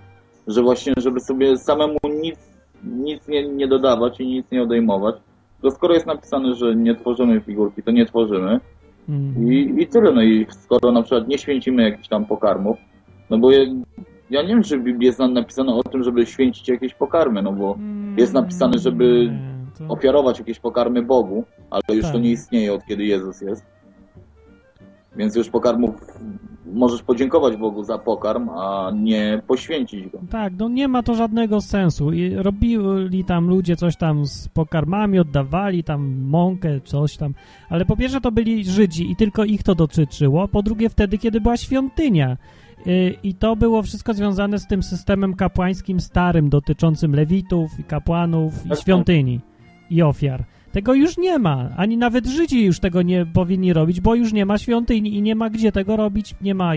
że 0.47 0.63
właśnie, 0.63 0.93
żeby 0.97 1.21
sobie 1.21 1.59
samemu 1.59 1.99
nic, 2.23 2.39
nic 2.85 3.29
nie, 3.29 3.49
nie 3.49 3.69
dodawać 3.69 4.21
i 4.21 4.27
nic 4.27 4.51
nie 4.51 4.63
odejmować, 4.63 5.15
to 5.63 5.71
skoro 5.71 5.95
jest 5.95 6.07
napisane, 6.07 6.55
że 6.55 6.77
nie 6.77 6.95
tworzymy 6.95 7.41
figurki, 7.41 7.83
to 7.83 7.91
nie 7.91 8.07
tworzymy. 8.07 8.61
Mhm. 9.09 9.53
i, 9.53 9.83
i 9.83 9.87
tyle, 9.87 10.13
no 10.13 10.23
i 10.23 10.47
skoro 10.51 10.93
na 10.93 11.03
przykład 11.03 11.29
nie 11.29 11.39
święcimy 11.39 11.83
jakichś 11.83 12.09
tam 12.09 12.27
pokarmów, 12.27 12.79
no 13.31 13.39
bo 13.39 13.53
ja, 13.53 13.61
ja 14.31 14.43
nie 14.43 14.49
wiem, 14.49 14.63
czy 14.63 14.79
w 14.79 14.83
Biblii 14.83 15.07
jest 15.07 15.19
nam 15.19 15.33
napisane 15.33 15.75
o 15.75 15.83
tym, 15.83 16.03
żeby 16.03 16.27
święcić 16.27 16.69
jakieś 16.69 16.95
pokarmy, 16.95 17.43
no 17.43 17.53
bo 17.53 17.79
jest 18.17 18.35
napisane, 18.35 18.79
żeby 18.79 19.31
to... 19.79 19.89
ofiarować 19.89 20.39
jakieś 20.39 20.59
pokarmy 20.59 21.03
Bogu, 21.03 21.45
ale 21.71 21.97
już 21.97 22.03
Tak. 22.03 22.13
to 22.13 22.19
nie 22.19 22.31
istnieje 22.31 22.73
od 22.73 22.85
kiedy 22.85 23.05
Jezus 23.05 23.41
jest. 23.41 23.67
Więc 25.17 25.37
już 25.37 25.49
pokarmów 25.49 25.91
możesz 26.73 27.03
podziękować 27.03 27.57
Bogu 27.57 27.85
za 27.85 27.99
pokarm, 27.99 28.49
a 28.49 28.91
nie 28.95 29.43
poświęcić 29.47 30.09
go. 30.09 30.21
Tak, 30.31 30.53
no 30.59 30.69
nie 30.69 30.89
ma 30.89 31.03
to 31.03 31.15
żadnego 31.15 31.61
sensu. 31.61 32.13
I 32.13 32.35
robili 32.35 33.25
tam 33.25 33.49
ludzie 33.49 33.77
coś 33.77 33.97
tam 33.97 34.27
z 34.27 34.49
pokarmami, 34.49 35.19
oddawali 35.19 35.85
tam 35.85 36.21
mąkę, 36.23 36.81
coś 36.85 37.17
tam. 37.17 37.35
Ale 37.69 37.85
po 37.85 37.97
pierwsze 37.97 38.21
to 38.21 38.33
byli 38.33 38.65
Żydzi 38.65 39.11
i 39.11 39.17
tylko 39.17 39.45
ich 39.45 39.63
to 39.63 39.75
dotyczyło. 39.75 40.49
Po 40.49 40.63
drugie 40.63 40.89
wtedy, 40.89 41.19
kiedy 41.19 41.41
była 41.41 41.57
świątynia. 41.57 42.37
Y, 42.87 43.15
I 43.23 43.35
to 43.35 43.57
było 43.57 43.83
wszystko 43.83 44.15
związane 44.15 44.59
z 44.59 44.67
tym 44.67 44.83
systemem 44.83 45.35
kapłańskim 45.35 46.01
starym, 46.01 46.49
dotyczącym 46.49 47.15
lewitów 47.15 47.71
i 47.79 47.85
kapłanów 47.85 48.67
i 48.67 48.69
tak. 48.69 48.79
świątyni 48.79 49.41
i 49.91 50.03
ofiar. 50.03 50.45
Tego 50.73 50.95
już 50.95 51.19
nie 51.19 51.39
ma. 51.39 51.69
Ani 51.77 51.97
nawet 51.97 52.27
Żydzi 52.27 52.65
już 52.65 52.81
tego 52.81 53.03
nie 53.03 53.27
powinni 53.27 53.73
robić, 53.73 54.01
bo 54.01 54.15
już 54.15 54.33
nie 54.33 54.47
ma 54.47 54.59
świątyni 54.59 55.15
i 55.17 55.23
nie 55.23 55.35
ma 55.35 55.51
gdzie 55.51 55.73
tego 55.73 55.97
robić, 55.97 56.35
nie 56.41 56.55
ma 56.55 56.73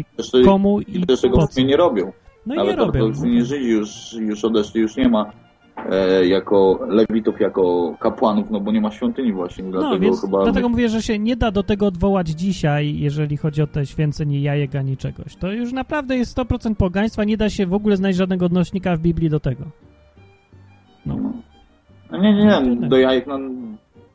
komu 0.46 0.82
i 0.82 1.00
i 1.00 1.06
też 1.06 1.22
tego 1.22 1.38
po 1.38 1.48
co. 1.48 1.62
nie 1.62 1.78
robią. 1.78 2.12
No 2.46 2.54
i 2.54 2.58
Nawet 2.58 2.72
nie 2.72 2.76
robią. 2.76 3.00
ortodoksyjni 3.00 3.46
Żydzi 3.46 3.70
już, 3.70 4.14
już 4.14 4.46
odeszli, 4.46 4.82
już 4.82 4.98
nie 4.98 5.10
ma 5.10 5.32
e, 5.90 6.26
jako 6.26 6.80
lewitów, 6.88 7.40
jako 7.40 7.96
kapłanów, 8.00 8.50
no 8.52 8.60
bo 8.60 8.72
nie 8.72 8.82
ma 8.82 8.92
świątyni 8.92 9.34
właśnie, 9.34 9.64
dlatego 9.64 9.94
No, 9.94 10.00
więc 10.00 10.22
chyba... 10.22 10.44
dlatego 10.44 10.70
mówię, 10.70 10.90
że 10.90 11.02
się 11.02 11.20
nie 11.20 11.36
da 11.36 11.52
do 11.52 11.64
tego 11.64 11.88
odwołać 11.88 12.28
dzisiaj, 12.30 13.00
jeżeli 13.00 13.38
chodzi 13.38 13.62
o 13.62 13.68
te 13.68 13.86
święcenie 13.86 14.42
jajek 14.42 14.76
ani 14.76 14.98
czegoś. 14.98 15.36
To 15.36 15.52
już 15.52 15.74
naprawdę 15.74 16.18
jest 16.18 16.38
100% 16.38 16.76
pogaństwa, 16.76 17.24
nie 17.24 17.38
da 17.38 17.50
się 17.50 17.66
w 17.66 17.74
ogóle 17.74 17.98
znaleźć 17.98 18.18
żadnego 18.20 18.46
odnośnika 18.46 18.96
w 18.96 19.00
Biblii 19.00 19.30
do 19.30 19.40
tego. 19.40 19.64
No. 21.06 21.34
No 22.14 22.20
nie, 22.20 22.34
nie, 22.34 22.46
No 22.46 22.62
nie, 22.62 22.76
tyle. 22.76 22.88
do 22.90 22.98
jajek, 22.98 23.28
no 23.28 23.40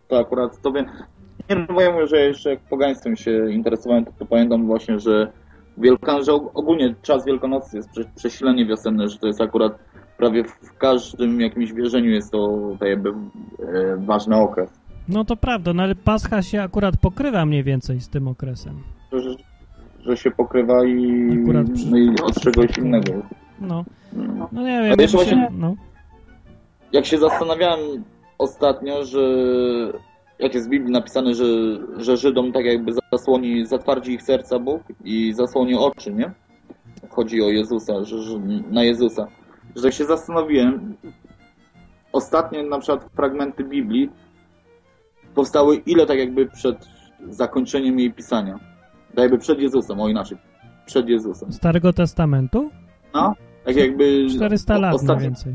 to 0.09 0.19
akurat 0.19 0.63
to 0.63 0.73
wiem. 0.73 0.87
Nie 1.51 1.57
no, 1.57 1.75
bo 1.75 1.81
ja 1.81 1.93
mówię, 1.93 2.07
że 2.07 2.17
jeszcze 2.21 2.51
jak 2.51 2.61
pogaństwem 2.61 3.17
się 3.17 3.51
interesowałem, 3.51 4.05
to, 4.05 4.13
to 4.19 4.27
pamiętam 4.27 4.67
właśnie, 4.67 4.99
że 5.01 5.33
Wielkan, 5.79 6.25
że 6.25 6.33
og- 6.33 6.51
ogólnie 6.55 6.95
czas 7.03 7.25
Wielkanocy 7.27 7.77
jest 7.77 7.91
prze, 7.91 8.05
przesilenie 8.17 8.67
wiosenne, 8.67 9.09
że 9.09 9.19
to 9.19 9.27
jest 9.27 9.41
akurat 9.41 9.79
prawie 10.17 10.45
w 10.45 10.79
każdym 10.79 11.41
jakimś 11.41 11.73
wierzeniu 11.73 12.11
jest 12.11 12.33
to 12.33 12.59
tak 12.81 12.89
jakby 12.89 13.09
e, 13.09 13.15
ważny 13.97 14.37
okres. 14.37 14.71
no 15.09 15.25
to 15.25 15.37
prawda, 15.37 15.73
no 15.75 15.83
ale 15.83 15.95
Pascha 15.95 16.43
się 16.43 16.63
akurat 16.63 16.97
pokrywa 16.97 17.47
mniej 17.47 17.65
więcej 17.65 18.01
z 18.01 18.09
tym 18.09 18.29
okresem. 18.29 18.75
Że, 19.13 19.21
że, 20.01 20.17
się 20.17 20.31
pokrywa 20.31 20.85
i, 20.85 21.29
Akurat 21.43 21.71
przy- 21.71 21.91
no 21.91 21.97
i 21.97 22.09
od 22.25 22.41
czegoś 22.41 22.79
innego. 22.79 23.13
No, 23.61 23.85
No. 24.13 24.49
no 24.53 24.63
nie 24.63 24.83
wiem, 24.97 25.09
się, 25.09 25.17
właśnie- 25.17 25.49
no. 25.59 25.75
Jak 26.93 27.07
się 27.07 27.19
zastanawiałem, 27.19 28.05
ostatnio, 28.39 29.05
że 29.05 29.21
jak 30.39 30.55
jest 30.55 30.67
w 30.67 30.71
Biblii 30.71 30.93
napisane, 30.93 31.35
że, 31.35 31.45
że 31.97 32.17
Żydom 32.17 32.53
tak 32.53 32.65
jakby 32.65 32.93
zasłoni, 33.13 33.67
zatwardzi 33.67 34.13
ich 34.13 34.23
serca 34.23 34.59
Bóg 34.59 34.83
i 35.05 35.33
zasłoni 35.35 35.75
oczy, 35.75 36.13
nie? 36.13 36.33
Chodzi 37.11 37.43
o 37.43 37.49
Jezusa, 37.49 38.05
że, 38.05 38.23
że 38.23 38.39
na 38.71 38.85
Jezusa. 38.85 39.27
Że 39.77 39.83
tak 39.83 39.93
się 39.93 40.05
zastanowiłem, 40.05 40.97
ostatnie 42.13 42.63
na 42.63 42.79
przykład 42.79 43.11
fragmenty 43.17 43.65
Biblii 43.65 44.11
powstały 45.35 45.77
ile 45.77 46.07
tak 46.07 46.19
jakby 46.19 46.47
przed 46.47 46.89
zakończeniem 47.29 47.99
jej 47.99 48.13
pisania? 48.13 48.59
Tak 49.09 49.19
jakby 49.19 49.39
przed 49.39 49.59
Jezusem, 49.59 50.01
o 50.01 50.09
inaczej. 50.09 50.39
Przed 50.87 51.09
Jezusem. 51.09 51.53
Starego 51.53 51.93
Testamentu? 51.93 52.71
No, 53.15 53.35
tak 53.65 53.77
jakby... 53.77 54.27
400 54.31 54.79
lat 54.79 54.83
mniej 54.83 54.95
ostatnie- 55.01 55.23
więcej. 55.25 55.55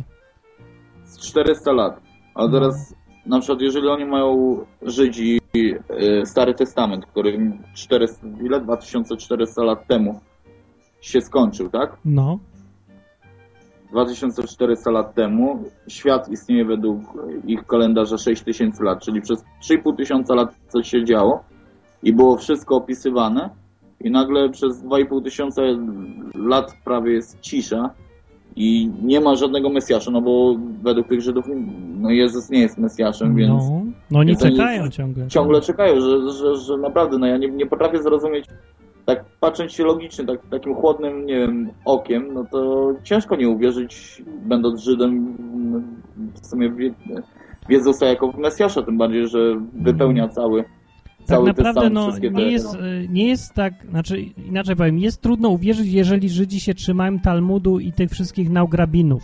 Z 1.24 1.28
400 1.28 1.72
lat. 1.72 2.02
A 2.36 2.48
teraz 2.48 2.96
na 3.26 3.40
przykład 3.40 3.62
jeżeli 3.62 3.88
oni 3.88 4.06
mają 4.06 4.58
Żydzi 4.82 5.40
y, 5.56 6.26
Stary 6.26 6.54
Testament, 6.54 7.06
który 7.06 7.58
400, 7.74 8.28
ile? 8.44 8.62
2400 8.62 9.64
lat 9.64 9.88
temu 9.88 10.20
się 11.02 11.22
skończył, 11.22 11.70
tak? 11.70 11.98
No. 12.06 12.40
2400 13.92 14.92
lat 14.92 15.14
temu 15.14 15.64
świat 15.88 16.30
istnieje 16.30 16.66
według 16.66 17.02
ich 17.46 17.66
kalendarza 17.66 18.18
6000 18.18 18.84
lat, 18.84 19.04
czyli 19.04 19.22
przez 19.22 19.44
3,5 19.64 19.96
tysiąca 19.98 20.36
lat 20.36 20.56
coś 20.68 20.90
się 20.90 21.06
działo 21.06 21.44
i 22.04 22.14
było 22.14 22.38
wszystko 22.38 22.76
opisywane 22.76 23.50
i 24.00 24.12
nagle 24.12 24.50
przez 24.50 24.84
2,5 24.84 25.24
tysiąca 25.24 25.62
lat 26.36 26.74
prawie 26.86 27.14
jest 27.14 27.40
cisza 27.42 27.90
i 28.56 28.90
nie 29.04 29.22
ma 29.22 29.36
żadnego 29.36 29.70
Mesjasza, 29.70 30.12
no 30.12 30.22
bo 30.22 30.56
według 30.84 31.08
tych 31.08 31.22
Żydów 31.22 31.46
no 32.00 32.10
Jezus 32.10 32.50
nie 32.50 32.60
jest 32.60 32.78
Mesjaszem, 32.78 33.36
więc 33.36 33.50
No, 33.50 33.82
no 34.12 34.20
oni 34.20 34.38
czekają 34.38 34.90
ciągle. 34.90 35.28
ciągle 35.28 35.62
czekają, 35.62 36.02
że, 36.02 36.32
że, 36.32 36.56
że 36.56 36.78
naprawdę, 36.78 37.18
no 37.18 37.28
ja 37.28 37.38
nie, 37.38 37.50
nie 37.50 37.66
potrafię 37.66 38.04
zrozumieć, 38.04 38.46
tak 39.06 39.26
patrząc 39.40 39.72
się 39.72 39.84
logicznie, 39.84 40.26
tak, 40.26 40.40
takim 40.52 40.76
chłodnym, 40.76 41.26
nie 41.26 41.40
wiem, 41.40 41.70
okiem, 41.86 42.34
no 42.34 42.46
to 42.52 42.92
ciężko 43.04 43.36
nie 43.36 43.50
uwierzyć, 43.50 44.24
będąc 44.46 44.82
Żydem, 44.82 45.36
no, 45.72 45.82
w 46.42 46.48
sumie 46.48 46.70
w, 46.70 46.76
w 47.68 47.72
Jezusa 47.72 48.06
jako 48.06 48.32
w 48.32 48.38
Mesjasza, 48.38 48.82
tym 48.82 48.98
bardziej, 48.98 49.28
że 49.28 49.62
wypełnia 49.74 50.28
cały, 50.28 50.64
Tak 51.28 51.38
cały 51.38 51.48
naprawdę 51.48 51.82
testament, 51.82 52.24
no, 52.24 52.30
nie, 52.30 52.46
te, 52.46 52.52
jest, 52.52 52.74
no. 52.74 52.88
y, 52.88 53.08
nie 53.10 53.28
jest 53.28 53.54
tak, 53.54 53.74
znaczy 53.90 54.22
inaczej 54.22 54.76
powiem, 54.76 55.00
jest 55.00 55.22
trudno 55.22 55.50
uwierzyć, 55.50 55.88
jeżeli 55.88 56.30
Żydzi 56.30 56.60
się 56.60 56.74
trzymają 56.74 57.20
Talmudu 57.20 57.80
i 57.80 57.92
tych 57.92 58.12
wszystkich 58.12 58.50
naugrabinów. 58.50 59.24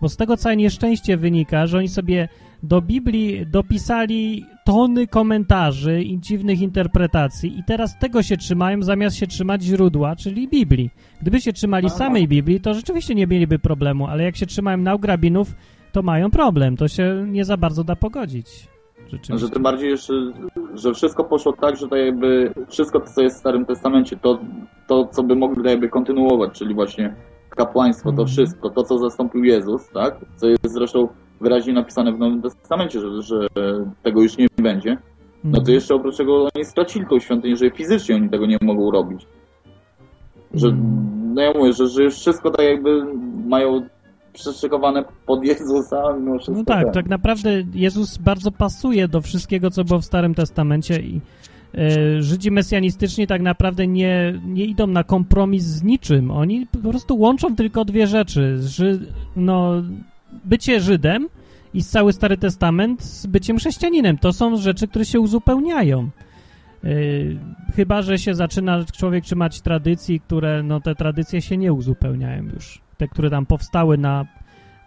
Bo 0.00 0.08
z 0.08 0.16
tego 0.16 0.36
całe 0.36 0.56
nieszczęście 0.56 1.16
wynika, 1.16 1.66
że 1.66 1.78
oni 1.78 1.88
sobie 1.88 2.28
do 2.62 2.82
Biblii 2.82 3.46
dopisali 3.46 4.44
tony 4.64 5.06
komentarzy 5.06 6.02
i 6.02 6.20
dziwnych 6.20 6.60
interpretacji 6.60 7.58
i 7.58 7.64
teraz 7.64 7.98
tego 7.98 8.22
się 8.22 8.36
trzymają 8.36 8.82
zamiast 8.82 9.16
się 9.16 9.26
trzymać 9.26 9.62
źródła, 9.62 10.16
czyli 10.16 10.48
Biblii. 10.48 10.90
Gdyby 11.20 11.40
się 11.40 11.52
trzymali 11.52 11.90
samej 11.90 12.28
Biblii, 12.28 12.60
to 12.60 12.74
rzeczywiście 12.74 13.14
nie 13.14 13.26
mieliby 13.26 13.58
problemu, 13.58 14.06
ale 14.06 14.24
jak 14.24 14.36
się 14.36 14.46
trzymają 14.46 14.78
naugrabinów, 14.78 15.54
to 15.92 16.02
mają 16.02 16.30
problem. 16.30 16.76
To 16.76 16.88
się 16.88 17.26
nie 17.28 17.44
za 17.44 17.56
bardzo 17.56 17.84
da 17.84 17.96
pogodzić. 17.96 18.46
Rzeczywiście. 19.12 19.38
Że 19.38 19.48
tym 19.48 19.62
bardziej 19.62 19.90
jeszcze, 19.90 20.12
że 20.74 20.94
wszystko 20.94 21.24
poszło 21.24 21.52
tak, 21.52 21.76
że 21.76 21.88
tak 21.88 21.98
jakby 21.98 22.52
wszystko, 22.68 23.00
co 23.00 23.22
jest 23.22 23.36
w 23.36 23.40
Starym 23.40 23.66
Testamencie, 23.66 24.16
to, 24.16 24.38
to 24.86 25.06
co 25.06 25.22
by 25.22 25.36
mogli 25.36 25.70
jakby 25.70 25.88
kontynuować, 25.88 26.58
czyli 26.58 26.74
właśnie 26.74 27.14
kapłaństwo, 27.50 28.12
to 28.12 28.26
wszystko, 28.26 28.70
to 28.70 28.82
co 28.82 28.98
zastąpił 28.98 29.44
Jezus, 29.44 29.88
tak? 29.88 30.16
Co 30.36 30.46
jest 30.46 30.72
zresztą 30.72 31.08
wyraźnie 31.40 31.72
napisane 31.72 32.12
w 32.12 32.18
Nowym 32.18 32.42
Testamencie, 32.42 33.00
że, 33.00 33.22
że 33.22 33.46
tego 34.02 34.22
już 34.22 34.38
nie 34.38 34.46
będzie. 34.56 34.98
No 35.44 35.60
to 35.60 35.70
jeszcze 35.70 35.94
oprócz 35.94 36.16
tego 36.16 36.48
oni 36.54 36.64
stracili 36.64 37.06
tą 37.06 37.18
świątynię, 37.18 37.56
że 37.56 37.70
fizycznie 37.70 38.14
oni 38.14 38.30
tego 38.30 38.46
nie 38.46 38.58
mogą 38.62 38.90
robić. 38.90 39.26
Że, 40.54 40.76
no 41.34 41.42
ja 41.42 41.52
mówię, 41.52 41.72
że, 41.72 41.88
że 41.88 42.02
już 42.02 42.14
wszystko 42.14 42.50
tak 42.50 42.66
jakby 42.66 43.04
mają 43.46 43.88
przeszykowane 44.38 45.04
pod 45.26 45.44
Jezusa, 45.44 46.02
mimo 46.18 46.38
wszystko. 46.38 46.58
No 46.58 46.64
tak, 46.64 46.94
tak 46.94 47.08
naprawdę 47.08 47.50
Jezus 47.74 48.18
bardzo 48.18 48.52
pasuje 48.52 49.08
do 49.08 49.20
wszystkiego, 49.20 49.70
co 49.70 49.84
było 49.84 50.00
w 50.00 50.04
Starym 50.04 50.34
Testamencie 50.34 51.00
i 51.00 51.20
e, 51.74 52.22
Żydzi 52.22 52.50
mesjanistyczni 52.50 53.26
tak 53.26 53.42
naprawdę 53.42 53.86
nie, 53.86 54.40
nie 54.44 54.64
idą 54.64 54.86
na 54.86 55.04
kompromis 55.04 55.64
z 55.64 55.82
niczym. 55.82 56.30
Oni 56.30 56.66
po 56.66 56.90
prostu 56.90 57.18
łączą 57.18 57.56
tylko 57.56 57.84
dwie 57.84 58.06
rzeczy. 58.06 58.58
Ży, 58.60 59.00
no, 59.36 59.82
bycie 60.44 60.80
Żydem 60.80 61.28
i 61.74 61.82
cały 61.82 62.12
Stary 62.12 62.36
Testament 62.36 63.02
z 63.02 63.26
byciem 63.26 63.58
chrześcijaninem. 63.58 64.18
To 64.18 64.32
są 64.32 64.56
rzeczy, 64.56 64.88
które 64.88 65.04
się 65.04 65.20
uzupełniają. 65.20 66.10
E, 66.84 66.88
chyba, 67.76 68.02
że 68.02 68.18
się 68.18 68.34
zaczyna 68.34 68.84
człowiek 68.84 69.24
trzymać 69.24 69.60
tradycji, 69.60 70.20
które, 70.20 70.62
no 70.62 70.80
te 70.80 70.94
tradycje 70.94 71.42
się 71.42 71.56
nie 71.56 71.72
uzupełniają 71.72 72.44
już. 72.54 72.87
Te, 72.98 73.08
które 73.08 73.30
tam 73.30 73.46
powstały 73.46 73.98
na 73.98 74.26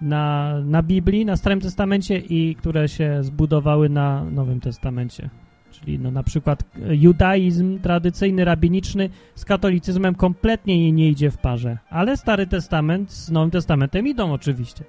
na, 0.01 0.55
na 0.65 0.83
Biblii, 0.83 1.25
na 1.25 1.37
Starym 1.37 1.61
Testamencie 1.61 2.17
i 2.17 2.55
które 2.55 2.89
się 2.89 3.23
zbudowały 3.23 3.89
na 3.89 4.23
Nowym 4.23 4.59
Testamencie. 4.59 5.29
Czyli 5.71 5.99
no, 5.99 6.11
na 6.11 6.23
przykład 6.23 6.63
judaizm 6.89 7.79
tradycyjny, 7.79 8.45
rabiniczny 8.45 9.09
z 9.35 9.45
katolicyzmem 9.45 10.15
kompletnie 10.15 10.79
nie, 10.79 10.91
nie 10.91 11.09
idzie 11.09 11.31
w 11.31 11.37
parze. 11.37 11.77
Ale 11.89 12.17
Stary 12.17 12.47
Testament 12.47 13.11
z 13.11 13.31
Nowym 13.31 13.51
Testamentem 13.51 14.07
idą 14.07 14.33
oczywiście. 14.33 14.83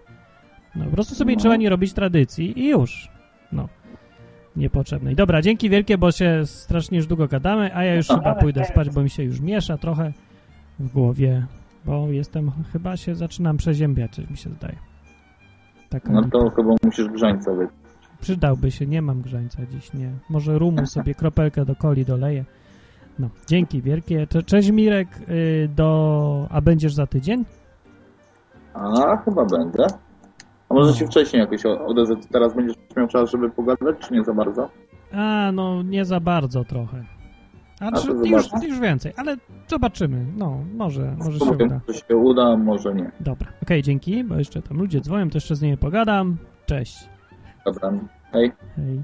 No, 0.77 0.85
po 0.85 0.91
prostu 0.91 1.15
sobie 1.15 1.35
No. 1.35 1.41
trzeba 1.41 1.57
nie 1.57 1.71
robić 1.71 1.93
tradycji 1.93 2.61
i 2.61 2.69
już. 2.69 3.09
No. 3.53 3.69
Niepotrzebnej. 4.57 5.15
Dobra, 5.15 5.43
dzięki 5.43 5.71
wielkie, 5.71 5.99
bo 5.99 6.13
się 6.13 6.43
strasznie 6.45 6.97
już 6.97 7.07
długo 7.07 7.29
gadamy, 7.29 7.77
a 7.77 7.85
ja 7.85 7.95
już 7.95 8.09
chyba 8.17 8.35
pójdę 8.35 8.65
spać, 8.65 8.91
bo 8.91 9.03
mi 9.03 9.11
się 9.11 9.23
już 9.23 9.41
miesza 9.41 9.79
trochę 9.79 10.13
w 10.79 10.89
głowie, 10.93 11.47
bo 11.85 12.09
jestem, 12.11 12.51
chyba 12.73 12.97
się 12.97 13.15
zaczynam 13.15 13.57
przeziębiać, 13.57 14.15
coś 14.15 14.31
mi 14.31 14.37
się 14.37 14.51
zdaje. 14.51 14.77
Taka 15.89 16.13
No 16.13 16.23
to 16.33 16.51
chyba 16.51 16.75
musisz 16.85 17.09
grzańca 17.09 17.45
sobie. 17.45 17.69
Przydałby 18.21 18.71
się, 18.71 18.87
nie 18.87 19.03
mam 19.03 19.23
grzańca 19.23 19.67
dziś, 19.67 19.93
nie. 19.95 20.11
Może 20.31 20.59
rumu 20.59 20.87
sobie 20.87 21.15
kropelkę 21.15 21.65
do 21.65 21.75
coli 21.75 22.05
doleję. 22.05 22.45
No, 23.19 23.29
dzięki 23.47 23.83
wielkie. 23.83 24.27
Cze- 24.27 24.43
Cześć 24.43 24.71
Mirek, 24.71 25.09
y, 25.29 25.69
do... 25.77 26.47
a 26.51 26.61
będziesz 26.61 26.95
za 26.95 27.07
tydzień? 27.07 27.45
A, 28.75 29.17
chyba 29.17 29.45
będę. 29.45 29.87
A 30.69 30.75
może 30.75 30.91
No. 30.91 30.97
się 30.97 31.07
wcześniej 31.07 31.41
jakoś 31.41 31.67
odezwę. 31.67 32.17
Teraz 32.33 32.55
będziesz 32.57 32.77
miał 32.97 33.09
czas, 33.09 33.31
żeby 33.31 33.51
pogadać, 33.51 33.97
czy 33.99 34.15
nie 34.15 34.25
za 34.25 34.35
bardzo? 34.35 34.69
A, 35.13 35.53
no 35.53 35.83
nie 35.83 36.05
za 36.05 36.21
bardzo 36.21 36.65
trochę. 36.65 37.05
A, 37.83 37.87
A 37.87 37.93
to 37.93 38.03
czy, 38.03 38.29
już, 38.29 38.47
już 38.69 38.81
więcej, 38.81 39.13
ale 39.17 39.37
zobaczymy. 39.69 40.27
No, 40.37 40.65
może, 40.75 41.15
może 41.19 41.39
się 41.39 41.45
uda. 41.45 41.81
czy 41.87 41.95
się 41.95 42.17
uda, 42.17 42.57
może 42.57 42.95
nie. 42.95 43.11
Dobra, 43.21 43.49
okej, 43.63 43.83
dzięki, 43.83 44.25
bo 44.25 44.39
jeszcze 44.39 44.63
tam 44.63 44.79
ludzie 44.79 45.01
dzwonią, 45.01 45.31
to 45.31 45.37
jeszcze 45.37 45.57
z 45.57 45.63
nimi 45.63 45.77
pogadam. 45.77 46.37
Cześć. 46.67 47.09
Dobra, 47.65 47.93
hej. 48.33 48.53
Hej. 48.77 49.03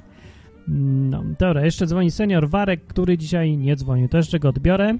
No, 0.68 1.22
dobra, 1.38 1.64
jeszcze 1.64 1.86
dzwoni 1.86 2.10
senior 2.10 2.48
Warek, 2.48 2.86
który 2.86 3.18
dzisiaj 3.18 3.56
nie 3.56 3.76
dzwonił. 3.76 4.08
To 4.08 4.16
jeszcze 4.16 4.38
go 4.38 4.48
odbiorę 4.48 4.94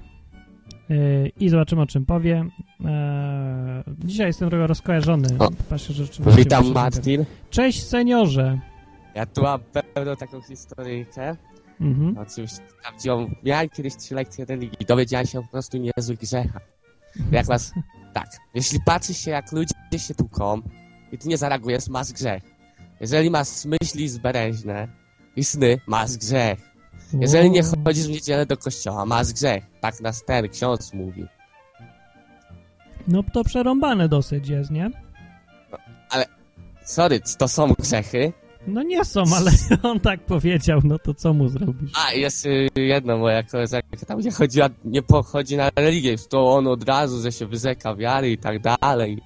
yy, 0.89 1.31
i 1.39 1.49
zobaczymy, 1.49 1.81
o 1.81 1.85
czym 1.85 2.05
powie. 2.05 2.45
Eee, 2.85 3.83
dzisiaj 4.03 4.27
jestem 4.27 4.49
trochę 4.49 4.67
rozkojarzony. 4.67 5.27
O, 5.39 5.49
Patrzę, 5.69 5.93
że 5.93 6.05
rzeczywiście 6.05 6.43
Witam 6.43 6.71
Martin. 6.71 7.25
Cześć 7.49 7.87
seniorze. 7.87 8.59
Ja 9.15 9.25
tu 9.25 9.41
mam 9.41 9.59
pewną 9.93 10.15
taką 10.15 10.41
historyjkę. 10.41 11.35
Mhm. 11.81 12.17
Oczywiście 12.17 12.61
prawdziwą. 12.81 13.31
Miałem 13.43 13.69
kiedyś 13.69 13.95
trzy 13.95 14.15
lekcje 14.15 14.45
religii. 14.45 14.85
Dowiedziałem 14.87 15.27
się 15.27 15.41
po 15.41 15.47
prostu 15.47 15.77
niezłych 15.77 16.19
grzechach. 16.19 16.61
Jak 17.31 17.45
was... 17.45 17.73
Tak. 18.13 18.27
Jeśli 18.53 18.79
patrzy 18.85 19.13
się, 19.13 19.31
jak 19.31 19.51
ludzie 19.51 19.73
się 19.97 20.15
tłuką 20.15 20.61
i 21.11 21.17
ty 21.17 21.27
nie 21.27 21.37
zareagujesz, 21.37 21.87
masz 21.87 22.13
grzech. 22.13 22.43
Jeżeli 22.99 23.29
masz 23.29 23.65
myśli 23.65 24.09
zbereźne 24.09 24.87
i 25.35 25.43
sny, 25.43 25.79
masz 25.87 26.17
grzech. 26.17 26.59
Jeżeli 27.13 27.51
nie 27.51 27.63
chodzisz 27.63 28.07
w 28.07 28.09
niedzielę 28.09 28.45
do 28.45 28.57
kościoła, 28.57 29.05
masz 29.05 29.33
grzech. 29.33 29.63
Tak 29.81 30.01
nas 30.01 30.25
ten 30.25 30.49
ksiądz 30.49 30.93
mówi. 30.93 31.27
No 33.07 33.23
to 33.33 33.43
przerąbane 33.43 34.09
dosyć 34.09 34.49
jest, 34.49 34.71
nie? 34.71 34.91
Ale, 36.09 36.25
sorry, 36.83 37.19
to 37.37 37.47
są 37.47 37.73
grzechy. 37.73 38.33
No 38.69 38.83
nie 38.83 39.05
są, 39.05 39.23
ale 39.35 39.51
on 39.91 39.99
tak 39.99 40.25
powiedział, 40.25 40.79
no 40.83 40.99
to 40.99 41.13
co 41.13 41.33
mu 41.33 41.49
zrobisz? 41.49 41.91
A, 42.07 42.13
jest 42.13 42.45
y, 42.45 42.69
jedno, 42.75 43.17
moja 43.17 43.43
koleżanka 43.43 44.05
tam 44.07 44.19
nie 44.19 44.31
chodziła, 44.31 44.69
nie 44.85 45.01
pochodzi 45.01 45.57
na 45.57 45.69
religię, 45.75 46.15
to 46.29 46.53
on 46.53 46.67
od 46.67 46.83
razu, 46.83 47.21
że 47.21 47.31
się 47.31 47.45
wyrzeka 47.45 47.95
wiary 47.95 48.31
i 48.31 48.37
tak 48.37 48.61
dalej. 48.61 49.21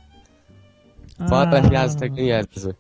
Potem 1.30 1.72
miałem 1.72 1.90
z 1.90 1.95
tego 1.95 2.15
niezły. 2.15 2.74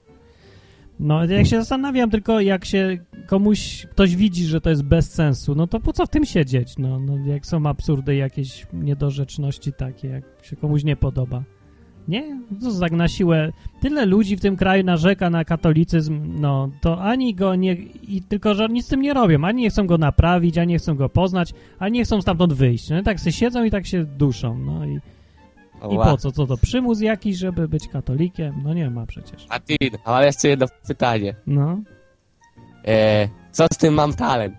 No, 0.99 1.25
jak 1.25 1.45
się 1.45 1.59
zastanawiam, 1.59 2.09
tylko 2.09 2.39
jak 2.39 2.65
się 2.65 2.97
komuś, 3.27 3.87
ktoś 3.91 4.15
widzi, 4.15 4.45
że 4.45 4.61
to 4.61 4.69
jest 4.69 4.83
bez 4.83 5.11
sensu, 5.11 5.55
no 5.55 5.67
to 5.67 5.79
po 5.79 5.93
co 5.93 6.05
w 6.05 6.09
tym 6.09 6.25
siedzieć? 6.25 6.77
No, 6.77 6.99
no 6.99 7.17
jak 7.17 7.45
są 7.45 7.65
absurdy, 7.65 8.15
jakieś 8.15 8.67
niedorzeczności 8.73 9.73
takie, 9.73 10.07
jak 10.07 10.23
się 10.45 10.55
komuś 10.55 10.83
nie 10.83 10.95
podoba. 10.95 11.43
Nie? 12.07 12.39
Co 12.61 12.71
za 12.71 12.87
na 12.87 13.07
siłę. 13.07 13.51
Tyle 13.81 14.05
ludzi 14.05 14.37
w 14.37 14.41
tym 14.41 14.55
kraju 14.55 14.83
narzeka 14.83 15.29
na 15.29 15.45
katolicyzm, 15.45 16.41
no 16.41 16.69
to 16.81 17.01
ani 17.01 17.35
go 17.35 17.55
nie... 17.55 17.73
I 18.07 18.21
tylko, 18.21 18.53
że 18.53 18.67
nic 18.67 18.85
z 18.85 18.89
tym 18.89 19.01
nie 19.01 19.13
robią. 19.13 19.43
Ani 19.43 19.61
nie 19.61 19.69
chcą 19.69 19.87
go 19.87 19.97
naprawić, 19.97 20.57
ani 20.57 20.73
nie 20.73 20.79
chcą 20.79 20.95
go 20.95 21.09
poznać, 21.09 21.53
ani 21.79 21.97
nie 21.97 22.03
chcą 22.03 22.21
stamtąd 22.21 22.53
wyjść. 22.53 22.89
No, 22.89 23.03
tak 23.03 23.19
se 23.19 23.31
siedzą 23.31 23.63
i 23.63 23.71
tak 23.71 23.85
się 23.85 24.03
duszą. 24.03 24.57
No 24.57 24.85
i, 24.85 24.99
i 25.93 25.95
po 25.95 26.17
co? 26.17 26.31
Co 26.31 26.47
to? 26.47 26.57
Przymus 26.57 27.01
jakiś, 27.01 27.37
żeby 27.37 27.67
być 27.67 27.87
katolikiem? 27.87 28.61
No 28.63 28.73
nie 28.73 28.89
ma 28.89 29.05
przecież. 29.05 29.47
Martin, 29.49 29.97
a 30.05 30.11
mam 30.11 30.23
jeszcze 30.23 30.47
jedno 30.47 30.65
pytanie. 30.87 31.35
No. 31.47 31.79
E, 32.87 33.27
co 33.51 33.65
z 33.73 33.77
tym 33.77 33.93
mam 33.93 34.13
talent? 34.13 34.55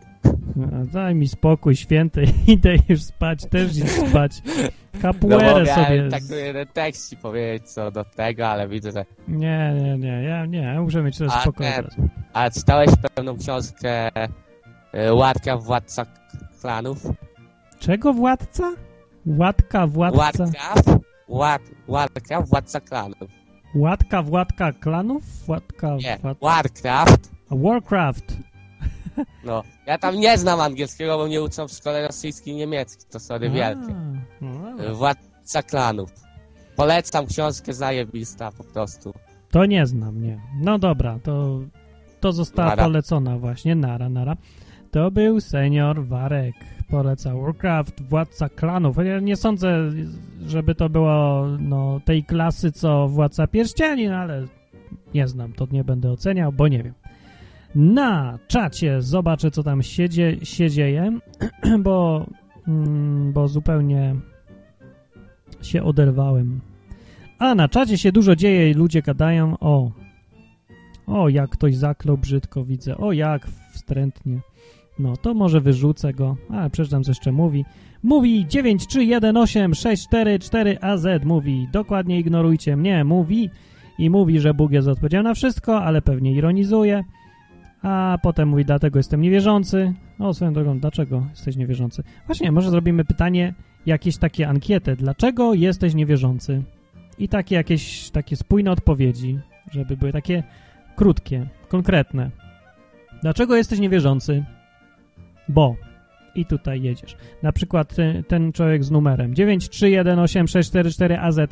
A 0.73 0.85
Daj 0.93 1.15
mi 1.15 1.29
spokój, 1.29 1.77
święty, 1.77 2.25
idę 2.47 2.75
już 2.89 3.03
spać, 3.03 3.47
też 3.47 3.77
idź 3.77 3.91
spać. 3.91 4.43
No 4.95 5.01
Capoeirę 5.03 5.65
bo 5.65 5.85
sobie... 5.85 6.09
tak 6.11 6.23
tekst 6.73 7.11
ci 7.11 7.17
powiedzieć 7.17 7.71
co 7.71 7.91
do 7.91 8.05
tego, 8.05 8.49
ale 8.49 8.69
widzę, 8.69 8.93
że... 8.93 9.05
Nie, 9.29 9.75
nie, 9.83 9.99
nie, 9.99 10.23
ja 10.23 10.47
nie, 10.47 10.59
ja 10.63 10.83
muszę 10.83 11.03
mieć 11.03 11.23
A, 11.23 11.41
spokój. 11.41 11.67
teraz. 11.67 11.95
a 12.33 12.51
czytałeś 12.51 12.91
pewną 13.15 13.37
książkę 13.39 14.11
e, 14.93 15.15
Łatka 15.15 15.57
Władca 15.57 16.07
Klanów? 16.61 17.07
Czego 17.79 18.13
władca? 18.13 18.73
Władka, 19.27 19.87
władca? 19.87 20.19
Warcraft? 20.45 20.89
Ład, 21.29 21.63
Warcraft 21.89 22.49
Władca 22.49 22.81
Klanów. 22.81 23.31
Łatka, 23.75 24.23
władka 24.23 24.73
klanów? 24.73 25.23
Nie, 26.03 26.19
wład... 26.23 26.39
Warcraft. 26.41 27.31
A 27.51 27.57
Warcraft. 27.57 28.39
No, 29.45 29.63
ja 29.87 29.99
tam 29.99 30.17
nie 30.17 30.39
znam 30.39 30.61
angielskiego, 30.61 31.19
bo 31.19 31.27
mnie 31.27 31.43
uczą 31.43 31.69
w 31.69 31.73
szkole 31.73 32.07
rosyjski 32.07 32.51
i 32.51 32.55
niemiecki, 32.55 33.05
to 33.11 33.21
sorry 33.21 33.51
wielkie. 33.51 33.95
No. 34.41 34.85
E, 34.85 34.95
Władca 34.95 35.63
Klanów. 35.63 36.11
Polecam 36.77 37.27
książkę 37.27 37.75
zajebista 37.75 38.53
po 38.53 38.65
prostu. 38.65 39.15
To 39.51 39.67
nie 39.67 39.87
znam, 39.87 40.23
nie. 40.23 40.41
No 40.61 40.79
dobra, 40.79 41.19
to, 41.23 41.61
to 42.21 42.33
została 42.33 42.69
Nara. 42.69 42.85
polecona 42.85 43.39
właśnie, 43.39 43.75
nara, 43.75 44.09
nara. 44.09 44.37
To 44.91 45.11
był 45.11 45.41
senior 45.41 46.07
Warek, 46.07 46.55
polecał 46.91 47.43
Warcraft, 47.43 48.03
Władca 48.03 48.49
Klanów. 48.49 48.97
Ja 49.05 49.21
nie 49.21 49.37
sądzę, 49.37 49.91
żeby 50.47 50.75
to 50.75 50.89
było 50.89 51.47
no, 51.59 52.01
tej 52.05 52.25
klasy, 52.25 52.73
co 52.73 53.09
Władca 53.09 53.47
Pierścieni, 53.47 54.09
no, 54.09 54.17
ale 54.17 54.47
nie 55.15 55.29
znam, 55.29 55.53
to 55.53 55.67
nie 55.73 55.85
będę 55.85 56.11
oceniał, 56.11 56.53
bo 56.53 56.69
nie 56.69 56.83
wiem. 56.83 56.95
Na 57.75 58.39
czacie 58.49 59.03
zobaczę, 59.03 59.51
co 59.51 59.63
tam 59.63 59.83
się, 59.83 60.09
się 60.43 60.71
dzieje, 60.71 61.19
bo, 61.85 62.27
mm, 62.69 63.33
bo 63.33 63.49
zupełnie 63.49 64.17
się 65.63 65.83
oderwałem. 65.83 66.61
A 67.39 67.55
na 67.55 67.69
czacie 67.69 67.99
się 67.99 68.13
dużo 68.13 68.37
dzieje 68.37 68.71
i 68.71 68.75
ludzie 68.75 69.03
gadają 69.03 69.57
o 69.61 69.91
o 71.07 71.29
jak 71.29 71.51
ktoś 71.51 71.77
zaklął 71.77 72.19
brzydko 72.19 72.65
widzę, 72.65 72.97
o 72.97 73.13
jak 73.13 73.47
wstrętnie. 73.73 74.41
No 74.99 75.17
to 75.17 75.35
może 75.35 75.61
wyrzucę 75.61 76.13
go, 76.13 76.37
ale 76.51 76.71
przeczytam 76.71 77.05
co 77.05 77.11
jeszcze 77.11 77.33
mówi. 77.33 77.65
Mówi 78.03 78.47
9318644AZ 78.47 81.25
mówi 81.25 81.69
dokładnie 81.73 82.19
ignorujcie 82.19 82.77
mnie, 82.77 83.05
mówi 83.05 83.51
i 83.99 84.11
mówi, 84.11 84.41
że 84.41 84.55
Bóg 84.55 84.73
jest 84.73 84.89
odpowiedzialny 84.89 85.29
na 85.29 85.35
wszystko, 85.35 85.83
ale 85.83 86.03
pewnie 86.03 86.33
ironizuje. 86.33 87.05
A 87.85 88.19
potem 88.23 88.49
mówi, 88.49 88.65
dlatego 88.65 88.99
jestem 88.99 89.21
niewierzący. 89.21 89.93
O, 90.19 90.35
swoją 90.35 90.53
drogą, 90.53 90.79
dlaczego 90.79 91.27
jesteś 91.31 91.57
niewierzący? 91.57 92.03
Właśnie, 92.27 92.53
może 92.53 92.71
zrobimy 92.71 93.05
pytanie, 93.05 93.55
jakieś 93.87 94.17
takie 94.17 94.49
ankiety. 94.49 94.97
Dlaczego 94.97 95.55
jesteś 95.55 95.95
niewierzący? 95.95 96.63
I 97.19 97.29
takie 97.29 97.55
jakieś 97.55 98.11
takie 98.11 98.37
spójne 98.37 98.71
odpowiedzi, 98.71 99.39
żeby 99.73 99.97
były 99.97 100.13
takie 100.13 100.43
krótkie, 100.97 101.47
konkretne. 101.69 102.31
Dlaczego 103.23 103.57
jesteś 103.57 103.79
niewierzący? 103.79 104.45
Bo. 105.49 105.77
I 106.35 106.47
tutaj 106.47 106.83
jedziesz. 106.83 107.17
Na 107.43 107.53
przykład 107.53 107.99
y, 107.99 108.25
ten 108.29 108.53
człowiek 108.53 108.85
z 108.85 108.91
numerem 108.91 109.35
9318644AZ. 109.35 111.47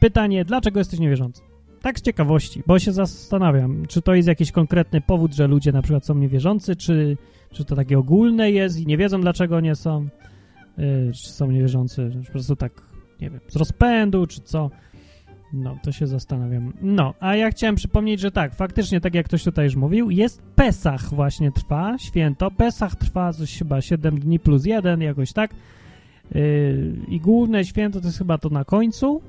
Pytanie, 0.00 0.44
dlaczego 0.44 0.80
jesteś 0.80 1.00
niewierzący? 1.00 1.42
Tak 1.84 1.98
z 1.98 2.02
ciekawości, 2.02 2.62
bo 2.66 2.78
się 2.78 2.92
zastanawiam, 2.92 3.86
czy 3.86 4.02
to 4.02 4.14
jest 4.14 4.28
jakiś 4.28 4.52
konkretny 4.52 5.00
powód, 5.00 5.34
że 5.34 5.46
ludzie 5.46 5.72
na 5.72 5.82
przykład 5.82 6.06
są 6.06 6.14
niewierzący, 6.14 6.76
czy, 6.76 7.16
czy 7.52 7.64
to 7.64 7.76
takie 7.76 7.98
ogólne 7.98 8.50
jest 8.50 8.80
i 8.80 8.86
nie 8.86 8.96
wiedzą, 8.96 9.20
dlaczego 9.20 9.60
nie 9.60 9.74
są, 9.74 10.08
yy, 10.78 11.12
czy 11.14 11.32
są 11.32 11.50
niewierzący, 11.50 12.10
czy 12.12 12.26
po 12.26 12.32
prostu 12.32 12.56
tak, 12.56 12.72
nie 13.20 13.30
wiem, 13.30 13.40
z 13.48 13.56
rozpędu, 13.56 14.26
czy 14.26 14.40
co. 14.40 14.70
No, 15.52 15.78
to 15.82 15.92
się 15.92 16.06
zastanawiam. 16.06 16.72
No, 16.82 17.14
a 17.20 17.36
ja 17.36 17.50
chciałem 17.50 17.74
przypomnieć, 17.74 18.20
że 18.20 18.30
tak, 18.30 18.54
faktycznie, 18.54 19.00
tak 19.00 19.14
jak 19.14 19.26
ktoś 19.26 19.44
tutaj 19.44 19.64
już 19.64 19.76
mówił, 19.76 20.10
jest 20.10 20.42
Pesach 20.42 21.14
właśnie 21.14 21.52
trwa, 21.52 21.98
święto. 21.98 22.50
Pesach 22.50 22.96
trwa 22.96 23.32
coś 23.32 23.58
chyba 23.58 23.80
7 23.80 24.20
dni 24.20 24.40
plus 24.40 24.66
1, 24.66 25.00
jakoś 25.00 25.32
tak. 25.32 25.54
Yy, 26.34 26.96
I 27.08 27.20
główne 27.20 27.64
święto 27.64 28.00
to 28.00 28.06
jest 28.06 28.18
chyba 28.18 28.38
to 28.38 28.48
na 28.48 28.64
końcu, 28.64 29.22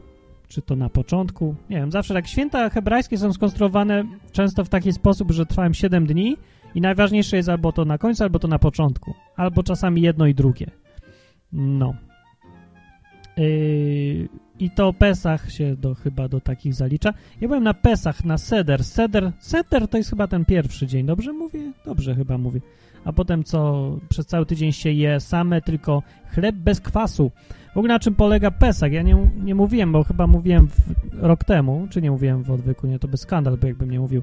czy 0.48 0.62
to 0.62 0.76
na 0.76 0.90
początku. 0.90 1.56
Nie 1.70 1.78
wiem, 1.78 1.92
zawsze 1.92 2.14
tak 2.14 2.28
święta 2.28 2.70
hebrajskie 2.70 3.18
są 3.18 3.34
skonstruowane 3.34 4.04
często 4.32 4.66
w 4.66 4.70
taki 4.70 4.94
sposób, 4.94 5.32
że 5.32 5.46
trwają 5.46 5.74
7 5.74 6.06
dni 6.08 6.38
i 6.76 6.82
najważniejsze 6.82 7.38
jest 7.38 7.50
albo 7.50 7.72
to 7.72 7.86
na 7.86 7.98
końcu, 7.98 8.24
albo 8.24 8.40
to 8.40 8.48
na 8.48 8.60
początku. 8.60 9.14
Albo 9.36 9.64
czasami 9.64 10.02
jedno 10.02 10.28
i 10.28 10.34
drugie. 10.34 10.72
No. 11.52 11.94
Yy, 13.38 14.28
I 14.60 14.72
to 14.76 14.94
Pesach 14.94 15.52
się 15.52 15.76
do, 15.76 15.96
chyba 15.96 16.28
do 16.28 16.42
takich 16.42 16.74
zalicza. 16.74 17.14
Ja 17.42 17.48
byłem 17.48 17.64
na 17.64 17.74
Pesach, 17.74 18.26
na 18.26 18.38
Seder. 18.38 18.84
Seder, 18.84 19.32
Seder 19.40 19.88
to 19.88 19.98
jest 19.98 20.10
chyba 20.10 20.28
ten 20.28 20.46
pierwszy 20.46 20.88
dzień. 20.88 21.06
Dobrze 21.06 21.34
mówię? 21.34 21.72
Dobrze 21.86 22.16
chyba 22.16 22.38
mówię. 22.38 22.62
A 23.06 23.14
potem 23.14 23.44
co 23.44 23.90
przez 24.10 24.26
cały 24.26 24.46
tydzień 24.46 24.72
się 24.72 24.92
je 24.92 25.20
same 25.20 25.62
tylko 25.62 26.04
chleb 26.34 26.56
bez 26.56 26.82
kwasu. 26.82 27.32
W 27.76 27.78
ogóle 27.78 27.94
na 27.94 28.00
czym 28.00 28.16
polega 28.16 28.52
Pesach? 28.52 28.92
Ja 28.92 29.02
nie, 29.02 29.18
nie 29.44 29.56
mówiłem, 29.56 29.92
bo 29.92 30.04
chyba 30.04 30.28
mówiłem 30.28 30.68
rok 31.14 31.44
temu, 31.44 31.88
czy 31.90 32.02
nie 32.02 32.12
mówiłem 32.12 32.44
w 32.44 32.52
odwyku, 32.52 32.88
nie, 32.88 33.00
to 33.00 33.08
bez 33.08 33.22
skandal, 33.22 33.58
bo 33.58 33.68
jakbym 33.68 33.92
nie 33.92 34.00
mówił. 34.00 34.22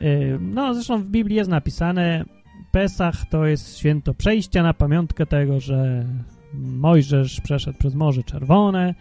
Yy, 0.00 0.38
no, 0.40 0.74
zresztą 0.74 0.98
w 0.98 1.06
Biblii 1.06 1.36
jest 1.36 1.50
napisane, 1.50 2.24
Pesach 2.72 3.26
to 3.30 3.46
jest 3.46 3.78
święto 3.78 4.14
przejścia 4.14 4.62
na 4.62 4.74
pamiątkę 4.74 5.26
tego, 5.26 5.60
że 5.60 6.04
Mojżesz 6.54 7.40
przeszedł 7.40 7.78
przez 7.78 7.94
Morze 7.94 8.22
Czerwone, 8.22 8.94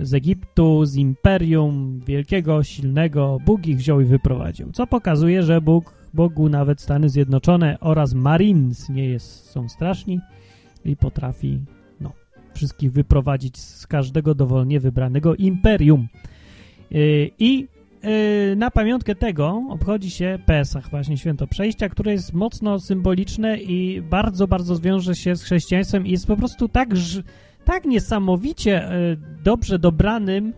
z 0.00 0.14
Egiptu, 0.14 0.84
z 0.84 0.96
imperium 0.96 2.00
wielkiego, 2.06 2.62
silnego, 2.62 3.38
Bóg 3.46 3.66
ich 3.66 3.76
wziął 3.76 4.00
i 4.00 4.04
wyprowadził. 4.04 4.72
Co 4.72 4.86
pokazuje, 4.86 5.42
że 5.42 5.60
Bóg, 5.60 5.94
Bogu 6.14 6.48
nawet 6.48 6.80
Stany 6.80 7.08
Zjednoczone 7.08 7.80
oraz 7.80 8.14
Marines 8.14 8.88
nie 8.88 9.08
jest, 9.08 9.50
są 9.50 9.68
straszni 9.68 10.20
i 10.84 10.96
potrafi 10.96 11.60
wszystkich 12.54 12.92
wyprowadzić 12.92 13.58
z 13.58 13.86
każdego 13.86 14.34
dowolnie 14.34 14.80
wybranego 14.80 15.34
imperium. 15.34 16.08
Yy, 16.90 17.30
I 17.38 17.68
yy, 18.02 18.56
na 18.56 18.70
pamiątkę 18.70 19.14
tego 19.14 19.62
obchodzi 19.70 20.10
się 20.10 20.38
Pesach, 20.46 20.90
właśnie 20.90 21.18
Święto 21.18 21.46
Przejścia, 21.46 21.88
które 21.88 22.12
jest 22.12 22.32
mocno 22.32 22.80
symboliczne 22.80 23.58
i 23.58 24.02
bardzo, 24.02 24.46
bardzo 24.46 24.76
zwiąże 24.76 25.14
się 25.14 25.36
z 25.36 25.42
chrześcijaństwem 25.42 26.06
i 26.06 26.10
jest 26.10 26.26
po 26.26 26.36
prostu 26.36 26.68
tak, 26.68 26.88
tak 27.64 27.84
niesamowicie 27.84 28.88
yy, 28.90 29.42
dobrze 29.44 29.78
dobranym 29.78 30.52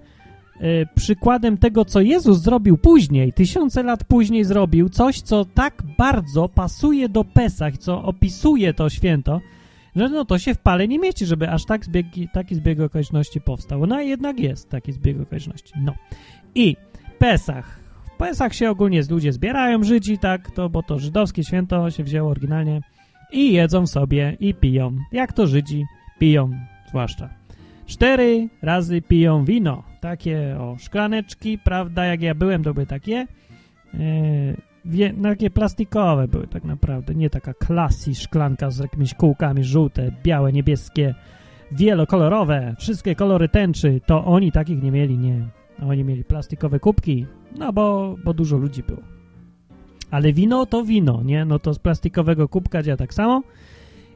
przykładem 0.95 1.59
tego, 1.59 1.85
co 1.85 2.01
Jezus 2.01 2.43
zrobił 2.43 2.79
później, 2.79 3.33
tysiące 3.33 3.83
lat 3.83 4.05
później 4.05 4.45
zrobił, 4.45 4.89
coś, 4.89 5.21
co 5.21 5.45
tak 5.45 5.83
bardzo 5.99 6.49
pasuje 6.49 7.09
do 7.09 7.25
Pesach, 7.25 7.79
co 7.79 8.03
opisuje 8.03 8.75
to 8.75 8.91
święto, 8.91 9.41
że 9.97 10.09
no 10.09 10.25
to 10.25 10.39
się 10.39 10.55
w 10.55 10.59
pale 10.59 10.89
nie 10.89 10.99
mieści, 10.99 11.27
żeby 11.27 11.51
aż 11.51 11.65
tak 11.65 11.85
zbieg, 11.85 12.07
taki 12.33 12.55
zbieg 12.55 12.81
okoliczności 12.81 13.41
powstał. 13.41 13.87
No 13.87 13.97
a 13.97 14.03
jednak 14.03 14.41
jest 14.41 14.71
taki 14.71 14.93
zbieg 14.93 15.21
okoliczności. 15.21 15.73
No. 15.81 15.95
I 16.55 16.77
Pesach. 17.19 17.81
W 18.15 18.19
Pesach 18.19 18.55
się 18.55 18.71
ogólnie 18.71 19.01
ludzie 19.11 19.33
zbierają, 19.33 19.83
Żydzi, 19.83 20.19
tak, 20.19 20.51
to, 20.51 20.69
bo 20.69 20.83
to 20.83 20.99
żydowskie 20.99 21.45
święto 21.45 21.91
się 21.91 22.05
wzięło 22.05 22.31
oryginalnie 22.31 22.81
i 23.33 23.53
jedzą 23.53 23.87
sobie 23.87 24.37
i 24.41 24.55
piją. 24.55 24.97
Jak 25.13 25.33
to 25.33 25.47
Żydzi 25.47 25.85
piją, 26.19 26.51
zwłaszcza. 26.89 27.29
Cztery 27.87 28.49
razy 28.63 29.03
piją 29.03 29.45
wino. 29.45 29.83
Takie 30.01 30.57
o 30.61 30.77
szklaneczki, 30.79 31.59
prawda, 31.59 32.05
jak 32.05 32.23
ja 32.23 32.35
byłem, 32.35 32.65
to 32.65 32.75
były 32.75 32.87
takie 32.87 33.27
e, 33.95 33.99
wie, 34.87 35.13
no, 35.17 35.29
takie 35.29 35.51
plastikowe 35.51 36.29
były 36.29 36.47
tak 36.47 36.65
naprawdę, 36.65 37.15
nie 37.15 37.31
taka 37.31 37.55
klasy 37.55 38.15
szklanka 38.15 38.71
z 38.71 38.79
jakimiś 38.79 39.15
kółkami 39.15 39.65
żółte, 39.65 40.13
białe, 40.23 40.53
niebieskie, 40.53 41.15
wielokolorowe, 41.73 42.75
wszystkie 42.79 43.15
kolory 43.15 43.49
tęczy, 43.49 44.01
to 44.07 44.25
oni 44.25 44.53
takich 44.53 44.83
nie 44.83 44.93
mieli, 44.93 45.19
nie. 45.19 45.49
Oni 45.83 46.05
mieli 46.05 46.25
plastikowe 46.25 46.81
kubki, 46.81 47.27
no 47.59 47.73
bo, 47.73 48.17
bo 48.25 48.35
dużo 48.35 48.57
ludzi 48.57 48.83
było. 48.83 49.03
Ale 50.11 50.33
wino 50.33 50.67
to 50.67 50.85
wino, 50.85 51.23
nie? 51.23 51.45
No 51.45 51.59
to 51.59 51.75
z 51.75 51.79
plastikowego 51.79 52.49
kubka 52.49 52.83
działa 52.83 52.97
tak 52.97 53.15
samo. 53.15 53.43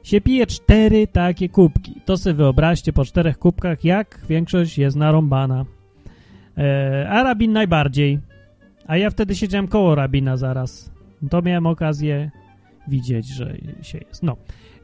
Się 0.02 0.20
pije 0.20 0.46
cztery 0.46 1.06
takie 1.06 1.48
kubki. 1.48 2.00
To 2.04 2.16
sobie 2.16 2.34
wyobraźcie 2.34 2.92
po 2.92 3.04
czterech 3.04 3.38
kubkach, 3.38 3.84
jak 3.84 4.20
większość 4.28 4.78
jest 4.78 4.96
narąbana. 4.96 5.64
E, 6.58 7.08
a 7.10 7.22
rabin 7.22 7.52
najbardziej. 7.52 8.18
A 8.90 8.96
ja 8.96 9.10
wtedy 9.10 9.36
siedziałem 9.36 9.68
koło 9.68 9.94
rabina 9.94 10.36
zaraz. 10.36 10.90
To 11.30 11.42
miałem 11.42 11.66
okazję 11.66 12.30
widzieć, 12.88 13.26
że 13.26 13.56
się 13.82 13.98
jest. 13.98 14.22
No. 14.22 14.36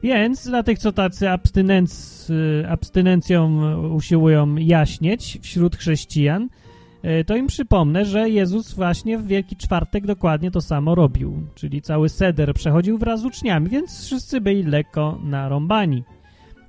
Więc 0.03 0.47
dla 0.47 0.63
tych, 0.63 0.79
co 0.79 0.91
tacy 0.91 1.29
abstynenc, 1.29 2.31
abstynencją 2.69 3.73
usiłują 3.89 4.55
jaśnieć 4.55 5.39
wśród 5.41 5.75
chrześcijan, 5.75 6.49
y, 7.05 7.23
to 7.25 7.35
im 7.35 7.47
przypomnę, 7.47 8.05
że 8.05 8.29
Jezus 8.29 8.73
właśnie 8.73 9.17
w 9.17 9.27
Wielki 9.27 9.55
Czwartek 9.55 10.05
dokładnie 10.05 10.51
to 10.51 10.61
samo 10.61 10.95
robił. 10.95 11.33
Czyli 11.55 11.81
cały 11.81 12.09
seder 12.09 12.53
przechodził 12.53 12.97
wraz 12.97 13.21
z 13.21 13.25
uczniami, 13.25 13.69
więc 13.69 14.05
wszyscy 14.05 14.41
byli 14.41 14.63
lekko 14.63 15.19
narąbani. 15.23 16.03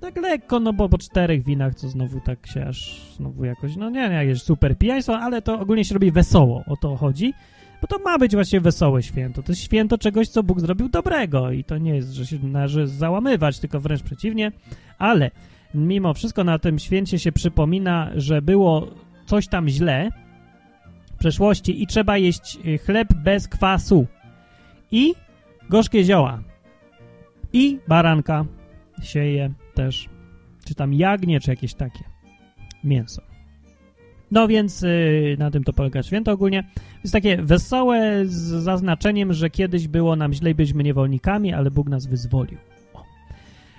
Tak 0.00 0.16
lekko, 0.16 0.60
no 0.60 0.72
bo 0.72 0.88
po 0.88 0.98
czterech 0.98 1.44
winach, 1.44 1.74
co 1.74 1.88
znowu 1.88 2.20
tak 2.20 2.46
się 2.46 2.64
aż 2.66 3.00
znowu 3.16 3.44
jakoś, 3.44 3.76
no 3.76 3.90
nie, 3.90 4.08
nie, 4.08 4.14
jakieś 4.14 4.42
super 4.42 4.78
pijaństwo, 4.78 5.18
ale 5.18 5.42
to 5.42 5.60
ogólnie 5.60 5.84
się 5.84 5.94
robi 5.94 6.12
wesoło, 6.12 6.64
o 6.66 6.76
to 6.76 6.96
chodzi. 6.96 7.34
Bo 7.80 7.86
to 7.86 7.98
ma 7.98 8.18
być 8.18 8.34
właśnie 8.34 8.60
wesołe 8.60 9.02
święto. 9.02 9.42
To 9.42 9.52
jest 9.52 9.62
święto 9.62 9.98
czegoś, 9.98 10.28
co 10.28 10.42
Bóg 10.42 10.60
zrobił 10.60 10.88
dobrego 10.88 11.50
i 11.50 11.64
to 11.64 11.78
nie 11.78 11.94
jest, 11.94 12.12
że 12.12 12.26
się 12.26 12.38
należy 12.42 12.86
załamywać, 12.86 13.58
tylko 13.58 13.80
wręcz 13.80 14.02
przeciwnie. 14.02 14.52
Ale 14.98 15.30
mimo 15.74 16.14
wszystko 16.14 16.44
na 16.44 16.58
tym 16.58 16.78
święcie 16.78 17.18
się 17.18 17.32
przypomina, 17.32 18.10
że 18.16 18.42
było 18.42 18.88
coś 19.26 19.48
tam 19.48 19.68
źle 19.68 20.10
w 21.14 21.18
przeszłości 21.18 21.82
i 21.82 21.86
trzeba 21.86 22.18
jeść 22.18 22.58
y, 22.66 22.78
chleb 22.78 23.08
bez 23.14 23.48
kwasu 23.48 24.06
i 24.90 25.14
gorzkie 25.70 26.04
zioła 26.04 26.42
i 27.52 27.78
baranka 27.88 28.44
się 29.02 29.24
je 29.24 29.50
też, 29.78 30.08
czy 30.64 30.74
tam 30.74 30.94
jagnię, 30.94 31.40
czy 31.40 31.50
jakieś 31.50 31.74
takie 31.74 32.04
mięso. 32.84 33.22
No 34.30 34.48
więc 34.48 34.82
yy, 34.82 35.36
na 35.38 35.50
tym 35.50 35.64
to 35.64 35.72
polega 35.72 36.02
święto 36.02 36.32
ogólnie. 36.32 36.64
Jest 37.02 37.12
takie 37.12 37.36
wesołe 37.36 38.22
z 38.26 38.64
zaznaczeniem, 38.64 39.32
że 39.32 39.50
kiedyś 39.50 39.88
było 39.88 40.16
nam 40.16 40.32
źle 40.32 40.54
byliśmy 40.54 40.82
niewolnikami, 40.82 41.52
ale 41.52 41.70
Bóg 41.70 41.88
nas 41.88 42.06
wyzwolił. 42.06 42.58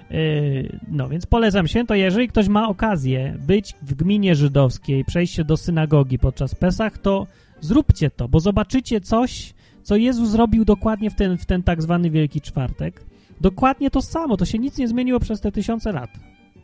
Yy, 0.10 0.80
no 0.88 1.10
więc 1.10 1.26
polecam 1.26 1.68
święto. 1.68 1.96
Jeżeli 1.96 2.28
ktoś 2.28 2.48
ma 2.48 2.70
okazję 2.70 3.38
być 3.48 3.76
w 3.82 3.94
gminie 3.94 4.36
żydowskiej, 4.36 5.06
przejść 5.06 5.36
się 5.36 5.44
do 5.44 5.58
synagogi 5.58 6.20
podczas 6.20 6.56
Pesach, 6.56 6.98
to 6.98 7.28
zróbcie 7.62 8.10
to, 8.10 8.28
bo 8.28 8.40
zobaczycie 8.40 9.02
coś, 9.02 9.54
co 9.84 9.96
Jezus 9.96 10.30
zrobił 10.30 10.66
dokładnie 10.66 11.10
w 11.10 11.16
ten, 11.16 11.38
w 11.38 11.46
ten 11.46 11.64
tak 11.64 11.82
zwany 11.82 12.10
Wielki 12.10 12.42
Czwartek. 12.42 13.09
Dokładnie 13.42 13.90
to 13.90 14.02
samo, 14.02 14.38
to 14.38 14.46
się 14.46 14.60
nic 14.60 14.78
nie 14.78 14.88
zmieniło 14.88 15.20
przez 15.20 15.42
te 15.42 15.52
tysiące 15.52 15.92
lat. 15.92 16.10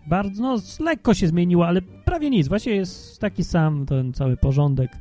Bardzo, 0.08 0.44
no, 0.44 0.58
lekko 0.80 1.14
się 1.14 1.28
zmieniło, 1.28 1.68
ale 1.68 1.82
prawie 1.82 2.30
nic. 2.30 2.48
Właśnie 2.48 2.76
jest 2.76 3.20
taki 3.20 3.44
sam 3.44 3.86
ten 3.86 4.14
cały 4.14 4.38
porządek 4.38 4.92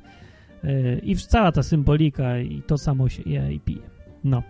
yy, 0.62 1.00
i 1.02 1.16
cała 1.16 1.52
ta 1.52 1.62
symbolika 1.62 2.38
i 2.38 2.62
to 2.66 2.78
samo 2.78 3.08
się 3.08 3.22
je 3.26 3.52
i 3.52 3.60
pije. 3.60 3.82
No, 4.24 4.42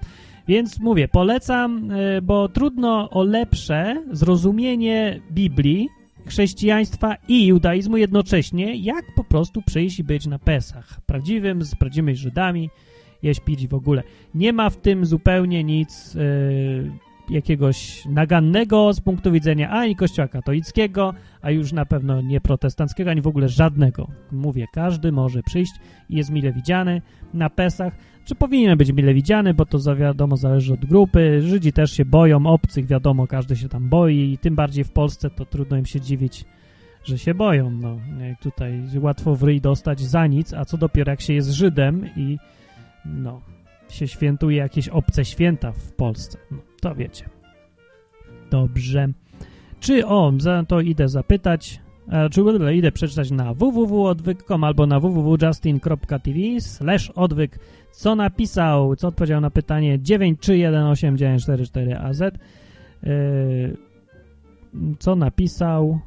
więc 0.49 0.81
mówię, 0.81 1.09
polecam, 1.09 1.89
yy, 1.89 2.23
bo 2.23 2.49
trudno 2.49 3.11
o 3.11 3.23
lepsze 3.23 4.03
zrozumienie 4.13 5.21
Biblii, 5.33 5.89
chrześcijaństwa 6.27 7.17
i 7.29 7.47
judaizmu 7.47 7.97
jednocześnie, 7.97 8.77
jak 8.77 9.05
po 9.17 9.25
prostu 9.25 9.63
przyjść 9.63 9.99
i 9.99 10.05
być 10.05 10.27
na 10.27 10.39
Pesach. 10.39 11.01
Prawdziwym, 11.07 11.65
z 11.65 11.75
prawdziwymi 11.75 12.17
Żydami, 12.17 12.71
jeść, 13.23 13.41
pić 13.41 13.69
w 13.69 13.75
ogóle. 13.75 14.03
Nie 14.35 14.53
ma 14.53 14.71
w 14.71 14.77
tym 14.77 15.07
zupełnie 15.07 15.65
nic... 15.65 16.15
Yy, 16.15 17.04
jakiegoś 17.31 18.07
nagannego 18.07 18.93
z 18.93 19.01
punktu 19.01 19.33
widzenia 19.33 19.71
ani 19.71 19.97
kościoła 19.97 20.29
katolickiego, 20.29 21.15
a 21.43 21.51
już 21.51 21.73
na 21.73 21.87
pewno 21.87 22.21
nie 22.21 22.41
protestanckiego, 22.41 23.11
ani 23.11 23.21
w 23.21 23.27
ogóle 23.27 23.49
żadnego. 23.49 24.09
Mówię, 24.33 24.67
każdy 24.73 25.13
może 25.13 25.43
przyjść 25.43 25.73
i 26.11 26.17
jest 26.17 26.31
mile 26.31 26.53
widziany 26.53 27.03
na 27.35 27.51
Pesach. 27.51 27.93
Czy 28.25 28.35
powinien 28.35 28.79
być 28.79 28.93
mile 28.93 29.15
widziany, 29.15 29.55
bo 29.55 29.67
to 29.67 29.79
za 29.79 29.95
wiadomo 29.95 30.37
zależy 30.37 30.75
od 30.75 30.85
grupy. 30.85 31.43
Żydzi 31.43 31.73
też 31.73 31.93
się 31.93 32.05
boją 32.05 32.47
obcych, 32.47 32.87
wiadomo, 32.87 33.27
każdy 33.27 33.57
się 33.57 33.69
tam 33.69 33.89
boi 33.89 34.33
i 34.33 34.39
tym 34.39 34.55
bardziej 34.55 34.85
w 34.85 34.93
Polsce 34.93 35.31
to 35.31 35.45
trudno 35.45 35.77
im 35.77 35.87
się 35.87 36.01
dziwić, 36.01 36.45
że 37.05 37.19
się 37.19 37.35
boją. 37.35 37.71
No, 37.71 37.99
jak 38.29 38.41
tutaj 38.41 38.83
łatwo 39.01 39.37
w 39.37 39.43
ryj 39.43 39.61
dostać 39.61 40.01
za 40.01 40.27
nic, 40.27 40.55
a 40.55 40.65
co 40.65 40.79
dopiero 40.79 41.11
jak 41.11 41.21
się 41.21 41.35
jest 41.35 41.51
Żydem 41.51 42.09
i 42.17 42.39
no, 43.05 43.41
się 43.89 44.09
świętuje 44.09 44.57
jakieś 44.57 44.89
obce 44.89 45.25
święta 45.25 45.73
w 45.73 45.93
Polsce. 45.93 46.39
No, 46.51 46.59
to 46.85 46.95
wiecie. 46.95 47.29
Dobrze. 48.51 49.09
Czy, 49.81 50.07
o, 50.07 50.33
za 50.39 50.65
to 50.65 50.81
idę 50.81 51.09
zapytać, 51.09 51.81
a, 52.09 52.29
czy 52.29 52.43
idę 52.75 52.93
przeczytać 52.93 53.31
na 53.31 53.55
www.odwyk.com 53.55 54.65
albo 54.65 54.87
na 54.87 55.01
www.justin.tv 55.01 56.61
slash 56.61 57.11
odwyk, 57.11 57.59
co 57.93 58.15
napisał, 58.15 58.97
co 58.97 59.09
odpowiedział 59.09 59.41
na 59.41 59.51
pytanie 59.51 59.99
9318944AZ, 59.99 62.31
yy, 63.03 63.77
co 64.99 65.17
napisał 65.17 66.01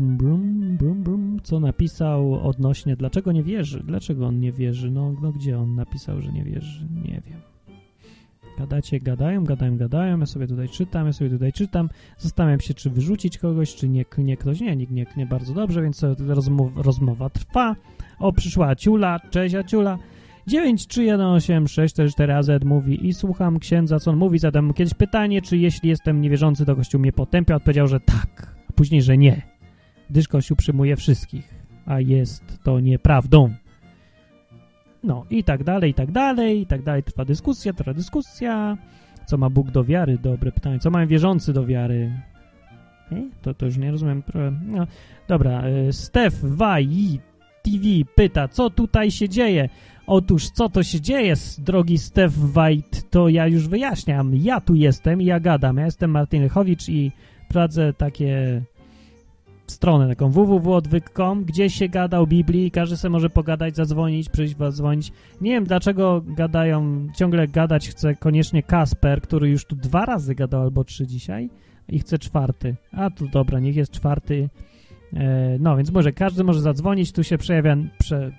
brum, 0.00 0.76
brum, 0.76 1.02
brum, 1.02 1.40
co 1.42 1.60
napisał 1.60 2.48
odnośnie 2.48 2.96
dlaczego 2.96 3.32
nie 3.32 3.42
wierzy, 3.42 3.82
dlaczego 3.84 4.26
on 4.26 4.40
nie 4.40 4.52
wierzy, 4.52 4.90
no, 4.90 5.14
no 5.22 5.32
gdzie 5.32 5.58
on 5.58 5.74
napisał, 5.74 6.20
że 6.20 6.32
nie 6.32 6.44
wierzy, 6.44 6.86
nie 7.04 7.22
wiem. 7.26 7.49
Gadacie, 8.60 9.00
gadają, 9.00 9.44
gadają, 9.44 9.76
gadają, 9.76 10.18
ja 10.18 10.26
sobie 10.26 10.46
tutaj 10.46 10.68
czytam, 10.68 11.06
ja 11.06 11.12
sobie 11.12 11.30
tutaj 11.30 11.52
czytam, 11.52 11.88
zastanawiam 12.18 12.60
się, 12.60 12.74
czy 12.74 12.90
wyrzucić 12.90 13.38
kogoś, 13.38 13.74
czy 13.74 13.88
nie 13.88 14.04
klnie 14.04 14.36
ktoś, 14.36 14.60
nie, 14.60 14.76
nikt 14.76 14.92
nie 14.92 15.06
klnie 15.06 15.26
bardzo 15.26 15.54
dobrze, 15.54 15.82
więc 15.82 16.04
rozmowa, 16.18 16.82
rozmowa 16.82 17.30
trwa. 17.30 17.76
O, 18.18 18.32
przyszła 18.32 18.68
Aciula, 18.68 19.20
cześć 19.30 19.54
Aciula, 19.54 19.98
9318644AZ 20.48 22.64
mówi 22.64 23.08
i 23.08 23.14
słucham 23.14 23.58
księdza, 23.58 23.98
co 23.98 24.10
on 24.10 24.16
mówi, 24.16 24.38
zadam 24.38 24.74
kiedyś 24.74 24.94
pytanie, 24.94 25.42
czy 25.42 25.58
jeśli 25.58 25.88
jestem 25.88 26.20
niewierzący, 26.20 26.66
to 26.66 26.76
Kościół 26.76 27.00
mnie 27.00 27.12
potępia, 27.12 27.56
odpowiedział, 27.56 27.88
że 27.88 28.00
tak, 28.00 28.54
a 28.68 28.72
później, 28.72 29.02
że 29.02 29.18
nie, 29.18 29.42
gdyż 30.10 30.28
Kościół 30.28 30.56
przyjmuje 30.56 30.96
wszystkich, 30.96 31.54
a 31.86 32.00
jest 32.00 32.58
to 32.62 32.80
nieprawdą. 32.80 33.54
No 35.04 35.24
i 35.30 35.44
tak 35.44 35.64
dalej, 35.64 35.90
i 35.90 35.94
tak 35.94 36.10
dalej, 36.10 36.60
i 36.60 36.66
tak 36.66 36.82
dalej. 36.82 37.02
Trwa 37.02 37.24
dyskusja, 37.24 37.72
trwa 37.72 37.94
dyskusja. 37.94 38.76
Co 39.26 39.36
ma 39.38 39.50
Bóg 39.50 39.70
do 39.70 39.84
wiary? 39.84 40.18
Dobre 40.18 40.52
pytanie. 40.52 40.78
Co 40.78 40.90
mają 40.90 41.06
wierzący 41.06 41.52
do 41.52 41.66
wiary? 41.66 42.12
E? 43.12 43.22
To, 43.42 43.54
to 43.54 43.66
już 43.66 43.76
nie 43.76 43.90
rozumiem. 43.90 44.22
No, 44.66 44.86
dobra, 45.28 45.62
Stef 45.90 46.34
Waj 46.42 47.20
TV 47.62 47.84
pyta, 48.14 48.48
co 48.48 48.70
tutaj 48.70 49.10
się 49.10 49.28
dzieje? 49.28 49.68
Otóż, 50.06 50.50
co 50.50 50.68
to 50.68 50.82
się 50.82 51.00
dzieje, 51.00 51.34
drogi 51.58 51.98
Stef 51.98 52.32
White, 52.56 52.98
to 53.10 53.28
ja 53.28 53.46
już 53.46 53.68
wyjaśniam. 53.68 54.34
Ja 54.34 54.60
tu 54.60 54.74
jestem 54.74 55.22
i 55.22 55.24
ja 55.24 55.40
gadam. 55.40 55.76
Ja 55.76 55.84
jestem 55.84 56.10
Martin 56.10 56.42
Lechowicz 56.42 56.88
i 56.88 57.12
prowadzę 57.48 57.92
takie 57.92 58.62
stronę 59.70 60.08
taką 60.08 60.30
www.odwyk.com, 60.30 61.44
gdzie 61.44 61.70
się 61.70 61.88
gada 61.88 62.18
o 62.18 62.26
Biblii, 62.26 62.70
każdy 62.70 62.96
sobie 62.96 63.12
może 63.12 63.30
pogadać, 63.30 63.76
zadzwonić, 63.76 64.28
przyjść 64.28 64.54
was 64.54 64.76
dzwonić. 64.76 65.12
Nie 65.40 65.50
wiem, 65.50 65.64
dlaczego 65.64 66.22
gadają, 66.26 67.08
ciągle 67.16 67.48
gadać 67.48 67.88
chce 67.88 68.14
koniecznie 68.14 68.62
Kasper, 68.62 69.22
który 69.22 69.48
już 69.48 69.64
tu 69.64 69.76
dwa 69.76 70.04
razy 70.04 70.34
gadał 70.34 70.62
albo 70.62 70.84
trzy 70.84 71.06
dzisiaj 71.06 71.50
i 71.88 71.98
chce 71.98 72.18
czwarty. 72.18 72.76
A 72.92 73.10
tu 73.10 73.28
dobra, 73.28 73.60
niech 73.60 73.76
jest 73.76 73.92
czwarty. 73.92 74.48
E, 75.12 75.56
no, 75.60 75.76
więc 75.76 75.92
może 75.92 76.12
każdy 76.12 76.44
może 76.44 76.60
zadzwonić, 76.60 77.12
tu 77.12 77.24
się 77.24 77.38
przejawia, 77.38 77.76
prze, 77.98 78.32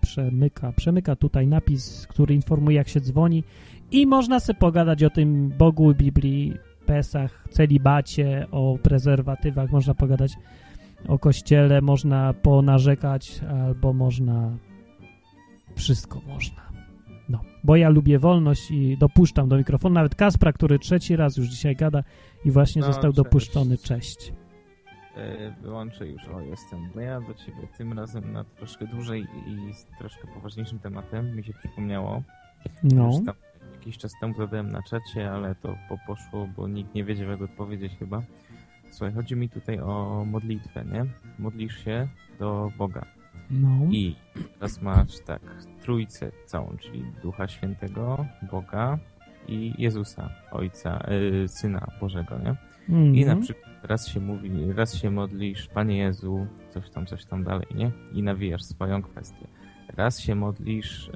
przemyka, 0.00 0.72
przemyka 0.72 1.16
tutaj 1.16 1.46
napis, 1.46 2.06
który 2.06 2.34
informuje 2.34 2.76
jak 2.76 2.88
się 2.88 3.00
dzwoni 3.00 3.44
i 3.90 4.06
można 4.06 4.40
sobie 4.40 4.58
pogadać 4.58 5.04
o 5.04 5.10
tym 5.10 5.48
Bogu 5.58 5.94
Biblii, 5.94 6.54
Pesach, 6.86 7.44
celibacie, 7.50 8.46
o 8.50 8.78
prezerwatywach, 8.82 9.70
można 9.70 9.94
pogadać 9.94 10.32
o 11.08 11.18
kościele, 11.18 11.80
można 11.80 12.34
ponarzekać, 12.34 13.40
albo 13.64 13.92
można 13.92 14.50
wszystko 15.76 16.20
można. 16.28 16.62
No, 17.28 17.40
bo 17.64 17.76
ja 17.76 17.88
lubię 17.88 18.18
wolność 18.18 18.70
i 18.70 18.96
dopuszczam 18.98 19.48
do 19.48 19.56
mikrofonu 19.56 19.94
nawet 19.94 20.14
Kaspra, 20.14 20.52
który 20.52 20.78
trzeci 20.78 21.16
raz 21.16 21.36
już 21.36 21.46
dzisiaj 21.48 21.76
gada 21.76 22.02
i 22.44 22.50
właśnie 22.50 22.80
No, 22.80 22.86
został 22.86 23.10
cześć. 23.12 23.16
dopuszczony. 23.16 23.78
Cześć. 23.78 24.32
E, 25.16 25.54
Wyłączę 25.62 26.06
już, 26.08 26.24
o 26.28 26.40
jestem. 26.40 26.88
No 26.94 27.00
ja 27.00 27.20
do 27.20 27.34
ciebie 27.34 27.68
tym 27.78 27.92
razem 27.92 28.32
na 28.32 28.44
troszkę 28.44 28.86
dłużej 28.86 29.26
i 29.46 29.74
z 29.74 29.86
troszkę 29.98 30.28
poważniejszym 30.34 30.78
tematem 30.78 31.36
mi 31.36 31.44
się 31.44 31.52
przypomniało. 31.52 32.22
No. 32.82 33.10
Tam 33.26 33.34
jakiś 33.74 33.98
czas 33.98 34.12
temu 34.20 34.34
zadałem 34.34 34.72
na 34.72 34.82
czacie, 34.82 35.30
ale 35.32 35.54
to 35.54 35.74
po, 35.88 35.96
poszło, 36.06 36.48
bo 36.56 36.68
nikt 36.68 36.94
nie 36.94 37.04
wiedział 37.04 37.30
jak 37.30 37.42
odpowiedzieć 37.42 37.92
chyba. 37.98 38.22
Słuchaj, 38.90 39.14
chodzi 39.14 39.36
mi 39.36 39.48
tutaj 39.48 39.80
o 39.80 40.24
modlitwę, 40.26 40.84
nie? 40.84 41.06
Modlisz 41.38 41.84
się 41.84 42.08
do 42.38 42.72
Boga. 42.78 43.06
No. 43.50 43.68
I 43.90 44.16
teraz 44.54 44.82
masz 44.82 45.20
tak, 45.20 45.40
trójcę 45.82 46.30
całą, 46.46 46.76
czyli 46.76 47.04
Ducha 47.22 47.48
Świętego, 47.48 48.26
Boga 48.50 48.98
i 49.48 49.74
Jezusa, 49.78 50.30
Ojca, 50.50 51.06
y, 51.44 51.48
Syna 51.48 51.86
Bożego, 52.00 52.38
nie? 52.38 52.54
Mhm. 52.88 53.14
I 53.14 53.24
na 53.24 53.36
przykład 53.36 53.70
raz 53.82 54.08
się 54.08 54.20
mówi, 54.20 54.50
raz 54.72 54.94
się 54.94 55.10
modlisz, 55.10 55.68
Panie 55.68 55.98
Jezu, 55.98 56.46
coś 56.70 56.90
tam, 56.90 57.06
coś 57.06 57.24
tam 57.24 57.44
dalej, 57.44 57.66
nie? 57.74 57.90
I 58.12 58.22
nawijasz 58.22 58.62
swoją 58.62 59.02
kwestię. 59.02 59.46
Raz 59.96 60.20
się 60.20 60.34
modlisz, 60.34 61.10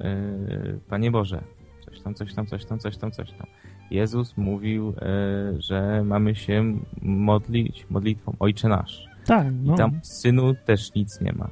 yy, 0.63 0.79
Panie 0.89 1.11
Boże, 1.11 1.43
coś 1.85 2.01
tam, 2.01 2.13
coś 2.13 2.33
tam, 2.33 2.45
coś 2.45 2.65
tam, 2.65 2.79
coś 2.79 2.97
tam, 2.97 3.11
coś 3.11 3.31
tam. 3.31 3.47
Jezus 3.91 4.37
mówił, 4.37 4.87
yy, 4.87 5.61
że 5.61 6.03
mamy 6.05 6.35
się 6.35 6.77
modlić 7.01 7.85
modlitwą 7.89 8.35
Ojcze 8.39 8.69
Nasz. 8.69 9.07
Tak, 9.25 9.47
no. 9.63 9.73
I 9.73 9.77
tam 9.77 9.91
Synu 10.03 10.53
też 10.65 10.93
nic 10.95 11.21
nie 11.21 11.33
ma. 11.33 11.49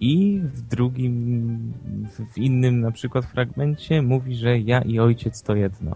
I 0.00 0.40
w 0.44 0.60
drugim, 0.60 1.72
w- 2.10 2.38
innym 2.38 2.80
na 2.80 2.90
przykład 2.90 3.24
fragmencie 3.24 4.02
mówi, 4.02 4.34
że 4.34 4.58
ja 4.58 4.80
i 4.82 4.98
Ojciec 4.98 5.42
to 5.42 5.54
jedno. 5.56 5.92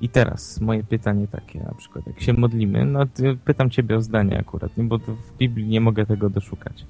I 0.00 0.08
teraz 0.08 0.60
moje 0.60 0.84
pytanie 0.84 1.28
takie, 1.28 1.58
na 1.60 1.74
przykład 1.74 2.06
jak 2.06 2.20
się 2.20 2.32
modlimy, 2.32 2.84
no 2.84 3.00
pytam 3.44 3.70
Ciebie 3.70 3.96
o 3.96 4.02
zdanie 4.02 4.38
akurat, 4.38 4.72
bo 4.76 4.98
w 4.98 5.36
Biblii 5.38 5.66
nie 5.68 5.80
mogę 5.80 6.06
tego 6.06 6.30
doszukać. 6.30 6.86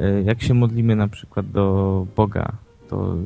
E, 0.00 0.22
Jak 0.22 0.42
się 0.42 0.54
modlimy 0.54 0.96
na 0.96 1.08
przykład 1.08 1.50
do 1.50 2.06
Boga, 2.16 2.52
to 2.92 3.16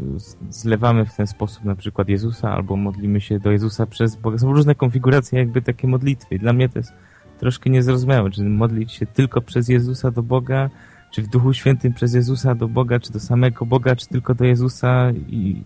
zlewamy 0.50 1.04
w 1.06 1.14
ten 1.16 1.26
sposób 1.26 1.64
na 1.64 1.74
przykład 1.74 2.08
Jezusa, 2.08 2.52
albo 2.52 2.76
modlimy 2.76 3.20
się 3.20 3.38
do 3.38 3.50
Jezusa 3.52 3.86
przez 3.86 4.16
Boga. 4.16 4.38
Są 4.38 4.52
różne 4.52 4.74
konfiguracje 4.74 5.38
jakby 5.38 5.62
takie 5.62 5.88
modlitwy. 5.88 6.34
I 6.34 6.38
Dla 6.38 6.52
mnie 6.52 6.68
to 6.68 6.78
jest 6.78 6.92
troszkę 7.38 7.70
niezrozumiałe, 7.70 8.30
czy 8.30 8.44
modlić 8.44 8.92
się 8.92 9.06
tylko 9.06 9.40
przez 9.40 9.68
Jezusa 9.68 10.10
do 10.10 10.22
Boga, 10.22 10.70
czy 11.10 11.22
w 11.22 11.26
Duchu 11.28 11.52
Świętym 11.52 11.92
przez 11.92 12.14
Jezusa 12.14 12.54
do 12.54 12.68
Boga, 12.68 13.00
czy 13.00 13.12
do 13.12 13.20
samego 13.20 13.66
Boga, 13.66 13.96
czy 13.96 14.06
tylko 14.08 14.34
do 14.34 14.44
Jezusa 14.44 15.10
i 15.28 15.62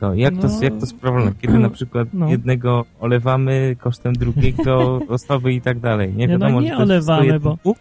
no, 0.00 0.14
jak, 0.14 0.34
to, 0.38 0.48
No. 0.48 0.58
jak 0.62 0.78
to 0.80 0.86
sprawdzone? 0.86 1.32
Kiedy 1.40 1.58
na 1.58 1.70
przykład 1.70 2.08
No. 2.12 2.28
jednego 2.30 2.84
olewamy 3.00 3.76
kosztem 3.80 4.12
drugiego 4.12 5.00
osoby 5.08 5.52
i 5.52 5.60
tak 5.60 5.78
dalej. 5.80 6.08
Nie 6.08 6.26
Nie, 6.26 6.26
no 6.28 6.32
wiadomo, 6.46 6.60
nie 6.60 6.70
to 6.76 6.80
jest 6.80 6.88
wszystko 6.90 7.14
olewamy, 7.14 7.40
bo- 7.40 7.74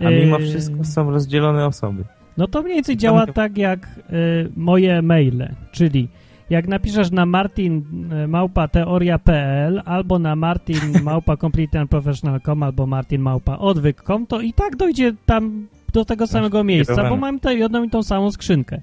a 0.00 0.10
mimo 0.10 0.38
Yy, 0.38 0.46
wszystko 0.46 0.84
są 0.84 1.10
rozdzielone 1.10 1.66
osoby. 1.66 2.04
No 2.36 2.46
to 2.46 2.62
mniej 2.62 2.74
więcej 2.74 2.96
działa 2.96 3.26
tak 3.26 3.58
jak 3.58 3.86
y, 3.86 4.50
moje 4.56 5.02
maile, 5.02 5.48
czyli 5.72 6.08
jak 6.50 6.68
napiszesz 6.68 7.10
na 7.10 7.26
martin 7.26 7.82
y, 8.24 8.28
małpa 8.28 8.68
teoria.pl 8.68 9.82
albo 9.84 10.18
na 10.18 10.36
martin 10.36 10.78
małpa 11.02 11.36
completeandprofessional.com 11.36 12.62
albo 12.62 12.86
martin 12.86 13.20
małpa 13.20 13.58
odwyk.com, 13.58 14.26
to 14.26 14.40
i 14.40 14.52
tak 14.52 14.76
dojdzie 14.76 15.14
tam 15.26 15.66
do 15.92 16.04
tego 16.04 16.26
samego 16.26 16.64
miejsca, 16.64 17.08
bo 17.08 17.16
mam 17.16 17.40
tę 17.40 17.54
jedną 17.54 17.82
i 17.82 17.90
tą 17.90 18.02
samą 18.02 18.30
skrzynkę. 18.30 18.80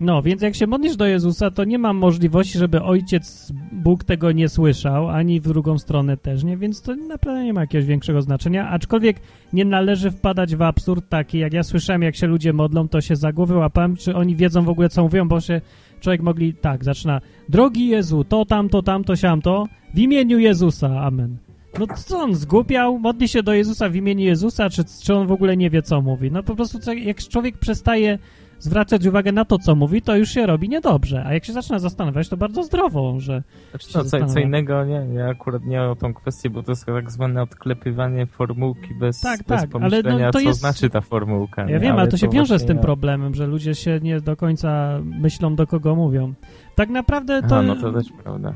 No, 0.00 0.22
więc 0.22 0.42
jak 0.42 0.54
się 0.54 0.66
modlisz 0.66 0.96
do 0.96 1.06
Jezusa, 1.06 1.50
to 1.50 1.64
nie 1.64 1.78
mam 1.78 1.96
możliwości, 1.96 2.58
żeby 2.58 2.82
ojciec 2.82 3.52
Bóg 3.72 4.04
tego 4.04 4.32
nie 4.32 4.48
słyszał, 4.48 5.08
ani 5.08 5.40
w 5.40 5.48
drugą 5.48 5.78
stronę 5.78 6.16
też 6.16 6.44
nie, 6.44 6.56
więc 6.56 6.82
to 6.82 6.96
naprawdę 6.96 7.44
nie 7.44 7.52
ma 7.52 7.60
jakiegoś 7.60 7.86
większego 7.86 8.22
znaczenia, 8.22 8.68
aczkolwiek 8.68 9.16
nie 9.52 9.64
należy 9.64 10.10
wpadać 10.10 10.56
w 10.56 10.62
absurd 10.62 11.08
taki, 11.08 11.38
jak 11.38 11.52
ja 11.52 11.62
słyszałem, 11.62 12.02
jak 12.02 12.16
się 12.16 12.26
ludzie 12.26 12.52
modlą, 12.52 12.88
to 12.88 13.00
się 13.00 13.16
za 13.16 13.32
głowę 13.32 13.54
łapałem, 13.54 13.96
czy 13.96 14.14
oni 14.14 14.36
wiedzą 14.36 14.64
w 14.64 14.68
ogóle, 14.68 14.88
co 14.88 15.02
mówią, 15.02 15.28
bo 15.28 15.40
się 15.40 15.60
człowiek 16.00 16.22
mogli, 16.22 16.54
tak, 16.54 16.84
zaczyna, 16.84 17.20
drogi 17.48 17.88
Jezu, 17.88 18.24
to, 18.24 18.44
tamto, 18.44 18.82
tamto, 18.82 19.16
siamto, 19.16 19.66
w 19.94 19.98
imieniu 19.98 20.38
Jezusa, 20.38 21.00
amen. 21.00 21.36
No 21.78 21.86
co 21.96 22.18
on 22.18 22.34
zgłupiał? 22.34 22.98
Modli 22.98 23.28
się 23.28 23.42
do 23.42 23.54
Jezusa 23.54 23.88
w 23.88 23.96
imieniu 23.96 24.24
Jezusa, 24.24 24.70
czy, 24.70 24.84
czy 25.02 25.14
on 25.14 25.26
w 25.26 25.32
ogóle 25.32 25.56
nie 25.56 25.70
wie, 25.70 25.82
co 25.82 26.00
mówi? 26.00 26.30
No 26.30 26.42
po 26.42 26.56
prostu 26.56 26.78
jak 26.92 27.18
człowiek 27.18 27.58
przestaje 27.58 28.18
zwracać 28.60 29.06
uwagę 29.06 29.32
na 29.32 29.44
to, 29.44 29.58
co 29.58 29.74
mówi, 29.74 30.02
to 30.02 30.16
już 30.16 30.28
się 30.30 30.46
robi 30.46 30.68
niedobrze. 30.68 31.24
A 31.26 31.34
jak 31.34 31.44
się 31.44 31.52
zaczyna 31.52 31.78
zastanawiać, 31.78 32.28
to 32.28 32.36
bardzo 32.36 32.62
zdrowo, 32.62 33.20
że 33.20 33.42
Znaczy, 33.70 33.88
no, 33.94 34.04
co, 34.04 34.26
co 34.34 34.40
innego, 34.40 34.84
nie, 34.84 35.06
ja 35.14 35.28
akurat 35.28 35.64
nie 35.64 35.82
o 35.82 35.96
tą 35.96 36.14
kwestię, 36.14 36.50
bo 36.50 36.62
to 36.62 36.72
jest 36.72 36.86
tak 36.86 37.10
zwane 37.10 37.42
odklepywanie 37.42 38.26
formułki 38.26 38.94
bez, 38.94 39.20
Tak, 39.20 39.38
bez 39.38 39.46
tak, 39.46 39.58
ale 39.58 39.68
pomyślenia, 39.68 40.26
no, 40.26 40.32
to 40.32 40.38
co 40.38 40.44
jest- 40.44 40.60
znaczy 40.60 40.90
ta 40.90 41.00
formułka. 41.00 41.62
Ja 41.62 41.68
nie? 41.68 41.78
wiem, 41.78 41.96
ale 41.98 42.08
to 42.08 42.16
się 42.16 42.28
wiąże 42.28 42.58
z 42.58 42.64
tym 42.64 42.76
ja- 42.76 42.82
problemem, 42.82 43.34
że 43.34 43.46
ludzie 43.46 43.74
się 43.74 44.00
nie 44.02 44.20
do 44.20 44.36
końca 44.36 45.00
myślą, 45.04 45.56
do 45.56 45.66
kogo 45.66 45.96
mówią. 45.96 46.34
Tak 46.74 46.88
naprawdę 46.88 47.42
to, 47.42 47.58
Aha, 47.58 47.62
no 47.62 47.76
to 47.76 47.92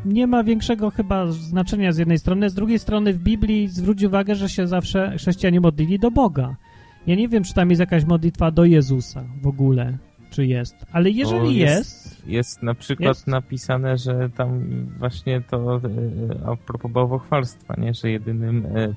nie 0.05 0.27
ma 0.27 0.45
większego 0.45 0.91
chyba 0.91 1.27
znaczenia 1.27 1.93
z 1.93 1.99
jednej 1.99 2.19
strony. 2.19 2.51
Z 2.51 2.55
drugiej 2.55 2.79
strony 2.79 3.13
w 3.13 3.19
Biblii 3.19 3.69
zwróć 3.69 4.03
uwagę, 4.03 4.35
że 4.35 4.49
się 4.49 4.67
zawsze 4.67 5.13
chrześcijanie 5.19 5.61
modlili 5.61 5.99
do 5.99 6.11
Boga. 6.11 6.57
Ja 7.07 7.15
nie 7.15 7.29
wiem, 7.29 7.45
czy 7.45 7.55
tam 7.55 7.71
jest 7.71 7.81
jakaś 7.81 8.05
modlitwa 8.05 8.51
do 8.51 8.65
Jezusa 8.65 9.25
w 9.43 9.47
ogóle, 9.47 9.99
czy 10.31 10.47
jest. 10.47 10.87
Ale 10.93 11.11
jeżeli 11.11 11.57
jest, 11.57 12.27
Jest 12.27 12.63
na 12.63 12.75
przykład 12.75 13.09
Jest? 13.09 13.27
napisane, 13.27 13.99
że 13.99 14.31
tam 14.31 14.65
właśnie 14.99 15.41
to 15.41 15.77
e, 15.77 15.81
a 16.47 16.57
propos 16.57 16.93
bałwochwalstwa, 16.93 17.75
nie? 17.79 17.95
że 17.95 18.11
jedynym 18.11 18.67
e, 18.67 18.95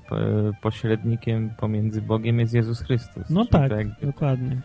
pośrednikiem 0.62 1.50
pomiędzy 1.60 2.02
Bogiem 2.02 2.40
jest 2.40 2.54
Jezus 2.54 2.82
Chrystus. 2.82 3.30
no 3.30 3.46
tak, 3.46 3.72
jakby- 3.72 4.06
dokładnie. 4.06 4.62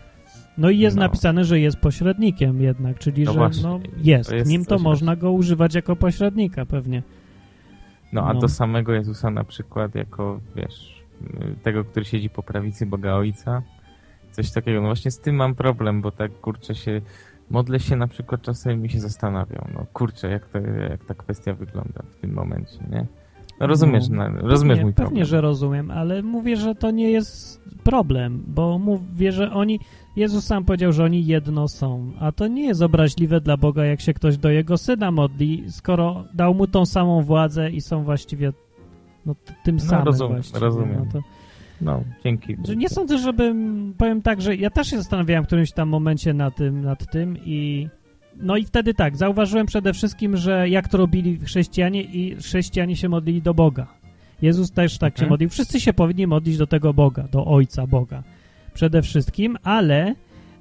No 0.59 0.71
i 0.71 0.79
jest 0.79 0.97
No. 0.97 1.03
napisane, 1.03 1.45
że 1.45 1.61
jest 1.61 1.77
pośrednikiem 1.77 2.61
jednak, 2.63 2.99
czyli 2.99 3.25
No 3.25 3.33
że 3.33 3.39
właśnie, 3.39 3.63
no, 3.63 3.81
jest. 3.97 4.31
to 4.31 4.37
jest 4.37 4.51
Nim 4.51 4.65
to 4.65 4.79
można 4.79 5.17
go 5.17 5.33
używać 5.33 5.75
jako 5.75 5.97
pośrednika 5.97 6.67
pewnie. 6.67 7.03
No 8.13 8.23
a 8.29 8.35
No. 8.35 8.41
do 8.41 8.49
samego 8.49 8.93
Jezusa 8.93 9.31
na 9.31 9.45
przykład 9.45 9.95
jako, 9.95 10.41
wiesz, 10.57 11.02
tego, 11.63 11.85
który 11.85 12.05
siedzi 12.05 12.31
po 12.31 12.43
prawicy 12.43 12.87
Boga 12.87 13.15
Ojca, 13.15 13.63
coś 14.31 14.51
takiego. 14.51 14.81
No 14.81 14.87
właśnie 14.87 15.11
z 15.11 15.21
tym 15.21 15.37
mam 15.37 15.55
problem, 15.55 16.03
bo 16.03 16.11
tak 16.11 16.41
kurczę 16.41 16.75
się, 16.75 17.01
modlę 17.51 17.81
się 17.81 17.97
na 17.97 18.09
przykład 18.09 18.43
czasem 18.43 18.85
i 18.87 18.89
się 18.89 19.01
zastanawiam, 19.01 19.71
no 19.75 19.87
kurczę, 19.93 20.31
jak, 20.31 20.49
to, 20.49 20.59
jak 20.91 21.05
ta 21.05 21.15
kwestia 21.15 21.55
wygląda 21.55 22.03
w 22.11 22.17
tym 22.17 22.33
momencie, 22.33 22.79
nie? 22.91 23.07
No 23.61 23.67
rozumiesz, 23.67 24.09
No, 24.09 24.31
no, 24.31 24.49
rozumiesz 24.49 24.77
pewnie, 24.77 24.85
mój 24.85 24.93
problem. 24.95 25.11
Pewnie, 25.11 25.25
że 25.25 25.41
rozumiem, 25.41 25.91
ale 25.91 26.23
mówię, 26.23 26.57
że 26.57 26.75
to 26.75 26.91
nie 26.91 27.11
jest 27.11 27.63
problem, 27.85 28.45
bo 28.47 28.79
mówię, 28.79 29.33
że 29.33 29.53
oni, 29.53 29.81
Jezus 30.17 30.45
sam 30.45 30.65
powiedział, 30.65 30.93
że 30.93 31.05
oni 31.05 31.27
jedno 31.27 31.69
są, 31.69 32.13
a 32.21 32.33
to 32.33 32.47
nie 32.47 32.67
jest 32.67 32.83
obraźliwe 32.83 33.41
dla 33.41 33.57
Boga, 33.57 33.85
jak 33.85 34.01
się 34.01 34.15
ktoś 34.15 34.37
do 34.37 34.51
Jego 34.51 34.79
Syna 34.79 35.11
modli, 35.11 35.65
skoro 35.69 36.25
dał 36.35 36.55
Mu 36.55 36.67
tą 36.67 36.87
samą 36.87 37.23
władzę 37.23 37.71
i 37.71 37.81
są 37.81 38.05
właściwie 38.05 38.53
no, 39.27 39.35
tym 39.65 39.77
No, 39.77 39.83
samym 39.83 40.05
rozumiem, 40.07 40.33
właściwie. 40.33 40.61
rozumiem. 40.61 40.97
No, 41.05 41.13
to, 41.13 41.21
No, 41.81 42.05
dzięki. 42.25 42.57
że 42.65 42.77
nie 42.77 42.89
sądzę, 42.89 43.19
żebym, 43.19 43.95
powiem 43.99 44.23
tak, 44.23 44.43
że 44.43 44.57
ja 44.57 44.71
też 44.71 44.89
się 44.91 44.97
zastanawiałem 44.97 45.45
w 45.45 45.47
którymś 45.47 45.73
tam 45.73 45.89
momencie 45.89 46.35
na 46.35 46.51
tym, 46.51 46.83
nad 46.83 47.11
tym 47.11 47.37
i 47.45 47.89
no 48.37 48.57
i 48.57 48.65
wtedy 48.65 48.95
tak, 48.95 49.17
zauważyłem 49.17 49.67
przede 49.67 49.93
wszystkim, 49.93 50.37
że 50.37 50.69
jak 50.69 50.89
to 50.89 50.99
robili 50.99 51.39
chrześcijanie 51.39 52.03
i 52.03 52.37
chrześcijanie 52.37 52.97
się 52.97 53.09
modlili 53.09 53.43
do 53.43 53.55
Boga. 53.55 53.87
Jezus 54.43 54.71
też 54.71 54.99
tak 54.99 55.13
się 55.13 55.23
Mhm. 55.23 55.31
modlił. 55.31 55.49
Wszyscy 55.51 55.81
się 55.81 55.93
powinni 55.93 56.27
modlić 56.27 56.57
do 56.59 56.67
tego 56.67 56.95
Boga, 56.95 57.23
do 57.33 57.45
Ojca 57.47 57.87
Boga. 57.87 58.23
Przede 58.75 59.03
wszystkim, 59.03 59.57
ale 59.63 60.15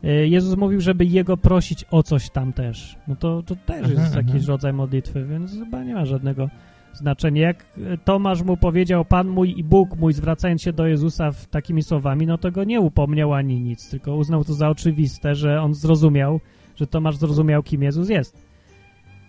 y, 0.03 0.27
Jezus 0.27 0.57
mówił, 0.57 0.81
żeby 0.81 1.05
Jego 1.05 1.37
prosić 1.37 1.85
o 1.91 2.03
coś 2.03 2.29
tam 2.29 2.53
też. 2.53 2.95
No 3.07 3.15
to, 3.15 3.43
to 3.43 3.55
też 3.55 3.77
Mhm, 3.85 3.99
jest 3.99 4.15
jakiś 4.15 4.31
mhm. 4.33 4.45
rodzaj 4.47 4.73
modlitwy, 4.73 5.25
więc 5.25 5.51
chyba 5.59 5.83
nie 5.83 5.93
ma 5.93 6.05
żadnego 6.05 6.49
znaczenia. 6.93 7.41
Jak 7.41 7.65
y, 7.77 7.97
Tomasz 8.05 8.43
mu 8.43 8.57
powiedział, 8.57 9.05
Pan 9.05 9.27
mój 9.27 9.59
i 9.59 9.63
Bóg 9.63 9.97
mój, 9.97 10.13
zwracając 10.13 10.61
się 10.61 10.73
do 10.73 10.87
Jezusa 10.87 11.31
w 11.31 11.47
takimi 11.47 11.83
słowami, 11.83 12.27
no 12.27 12.37
to 12.37 12.51
go 12.51 12.63
nie 12.63 12.81
upomniał 12.81 13.33
ani 13.33 13.61
nic, 13.61 13.89
tylko 13.89 14.15
uznał 14.15 14.43
to 14.43 14.53
za 14.53 14.69
oczywiste, 14.69 15.35
że 15.35 15.61
on 15.61 15.73
zrozumiał, 15.73 16.39
że 16.75 16.87
Tomasz 16.87 17.15
zrozumiał, 17.15 17.63
kim 17.63 17.83
Jezus 17.83 18.09
jest. 18.09 18.51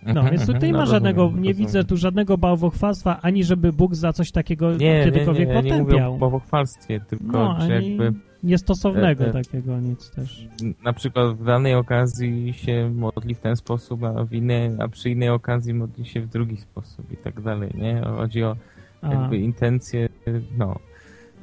No, 0.05 0.23
więc 0.31 0.45
tutaj 0.45 0.69
nie 0.69 0.73
no, 0.73 0.79
ma 0.79 0.85
żadnego, 0.85 1.31
nie 1.37 1.53
widzę 1.53 1.83
tu 1.83 1.97
żadnego 1.97 2.37
bałwochwalstwa, 2.37 3.19
ani 3.21 3.43
żeby 3.43 3.73
Bóg 3.73 3.95
za 3.95 4.13
coś 4.13 4.31
takiego 4.31 4.71
Nie, 4.71 4.77
nie, 4.77 4.99
nie, 4.99 5.05
kiedykolwiek 5.05 5.49
ja 5.49 5.61
nie 5.61 5.77
mówię 5.77 6.07
o 6.07 6.17
bałwochwalstwie, 6.17 6.99
tylko 6.99 7.37
No, 7.37 7.61
że 7.61 7.75
ani 7.75 7.89
jakby 7.89 8.13
niestosownego 8.43 9.23
e, 9.23 9.29
e, 9.29 9.33
takiego 9.33 9.79
nic 9.79 10.09
też. 10.11 10.47
na 10.83 10.93
przykład 10.93 11.37
w 11.37 11.45
danej 11.45 11.75
okazji 11.75 12.53
się 12.53 12.91
modli 12.95 13.35
w 13.35 13.39
ten 13.39 13.55
sposób, 13.55 14.03
a, 14.03 14.23
w 14.25 14.33
innej, 14.33 14.71
a 14.79 14.87
przy 14.87 15.09
innej 15.09 15.29
okazji 15.29 15.73
modli 15.73 16.05
się 16.05 16.21
w 16.21 16.27
drugi 16.27 16.57
sposób 16.57 17.11
i 17.11 17.17
tak 17.17 17.41
dalej, 17.41 17.69
nie? 17.75 18.01
Chodzi 18.01 18.43
o 18.43 18.55
A. 19.01 19.13
jakby 19.13 19.37
intencje, 19.37 20.09
no. 20.57 20.75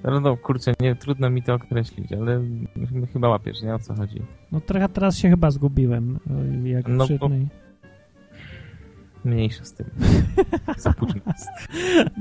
No, 0.04 0.20
no 0.20 0.36
kurczę, 0.36 0.74
nie, 0.80 0.94
trudno 0.94 1.30
mi 1.30 1.42
to 1.42 1.54
określić, 1.54 2.12
ale 2.12 2.40
ch- 3.06 3.12
chyba 3.12 3.28
łapiesz, 3.28 3.62
nie? 3.62 3.74
O 3.74 3.78
co 3.78 3.94
chodzi? 3.94 4.22
No 4.52 4.60
trochę 4.60 4.88
teraz 4.88 5.16
się 5.18 5.30
chyba 5.30 5.50
zgubiłem, 5.50 6.18
jak 6.64 6.88
No, 6.88 7.04
przy 7.04 7.18
bo- 7.18 7.30
Mniejsza 9.24 9.64
z 9.64 9.74
tym. 9.74 9.86
za 10.76 10.92
późno 10.92 11.20
jest. 11.26 11.48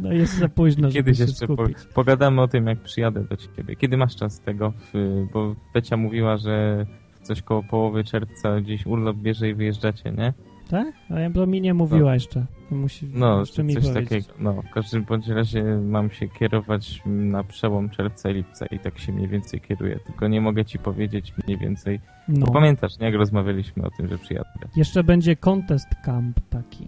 No 0.01 0.13
jest 0.13 0.37
za 0.37 0.49
późno, 0.49 0.91
żeby 0.91 0.93
Kiedyś 0.93 1.19
jeszcze 1.19 1.47
po, 1.47 1.67
pogadamy 1.93 2.41
o 2.41 2.47
tym, 2.47 2.67
jak 2.67 2.79
przyjadę 2.79 3.23
do 3.23 3.37
ciebie. 3.37 3.75
Kiedy 3.75 3.97
masz 3.97 4.15
czas 4.15 4.39
tego? 4.39 4.73
W, 4.93 5.25
bo 5.33 5.55
Pecia 5.73 5.97
mówiła, 5.97 6.37
że 6.37 6.85
coś 7.21 7.41
koło 7.41 7.63
połowy 7.63 8.03
czerwca 8.03 8.61
gdzieś 8.61 8.85
urlop 8.85 9.17
bierze 9.17 9.49
i 9.49 9.53
wyjeżdżacie, 9.53 10.11
nie? 10.11 10.33
Tak? 10.69 10.87
A 11.09 11.19
ja 11.19 11.29
to 11.29 11.47
mi 11.47 11.61
nie 11.61 11.73
mówiła 11.73 12.13
jeszcze. 12.13 12.45
Musi 12.71 13.07
No, 13.13 13.39
jeszcze 13.39 13.63
mi 13.63 13.73
coś 13.73 13.83
powiedzieć. 13.87 14.27
takiego. 14.27 14.39
No, 14.43 14.61
w 14.61 14.69
każdym 14.73 15.03
bądź 15.03 15.27
razie 15.27 15.63
mam 15.63 16.11
się 16.11 16.27
kierować 16.27 17.01
na 17.05 17.43
przełom 17.43 17.89
czerwca 17.89 18.29
i 18.29 18.33
lipca 18.33 18.65
i 18.65 18.79
tak 18.79 18.99
się 18.99 19.13
mniej 19.13 19.27
więcej 19.27 19.61
kieruję. 19.61 19.99
Tylko 20.05 20.27
nie 20.27 20.41
mogę 20.41 20.65
ci 20.65 20.79
powiedzieć 20.79 21.33
mniej 21.45 21.57
więcej. 21.57 21.99
No. 22.27 22.45
Bo 22.45 22.51
pamiętasz, 22.53 22.99
nie? 22.99 23.05
Jak 23.05 23.15
rozmawialiśmy 23.15 23.83
o 23.85 23.89
tym, 23.91 24.07
że 24.07 24.17
przyjadę. 24.17 24.49
Jeszcze 24.75 25.03
będzie 25.03 25.35
contest 25.35 25.87
camp 26.05 26.39
taki 26.49 26.87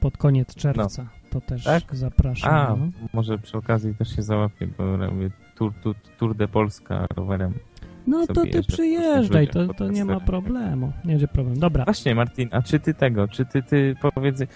pod 0.00 0.16
koniec 0.16 0.54
czerwca. 0.54 1.06
to 1.30 1.40
też 1.40 1.64
Tak? 1.64 1.82
zapraszam. 1.96 2.54
A, 2.54 2.76
no. 2.76 2.88
może 3.12 3.38
przy 3.38 3.58
okazji 3.58 3.94
też 3.94 4.16
się 4.16 4.22
załapię, 4.22 4.68
bo 4.78 4.96
robię 4.96 5.30
Tour, 5.56 5.72
tour, 5.82 5.94
tour 6.18 6.34
de 6.36 6.48
Polska 6.48 7.06
rowerem. 7.16 7.54
No 8.06 8.26
to 8.26 8.46
ty 8.46 8.62
przyjeżdżaj, 8.62 9.48
to, 9.48 9.74
to 9.74 9.88
nie 9.88 10.04
ma 10.04 10.14
podcasterach. 10.14 10.24
problemu. 10.24 10.92
Nie 11.04 11.10
będzie 11.10 11.28
problem. 11.28 11.58
Dobra, 11.58 11.84
Właśnie, 11.84 12.14
Martin, 12.14 12.48
a 12.52 12.62
czy 12.62 12.80
ty 12.80 12.94
tego, 12.94 13.28
czy 13.28 13.44
ty, 13.44 13.62
ty 13.62 13.94
powiedz, 14.14 14.40
y, 14.40 14.46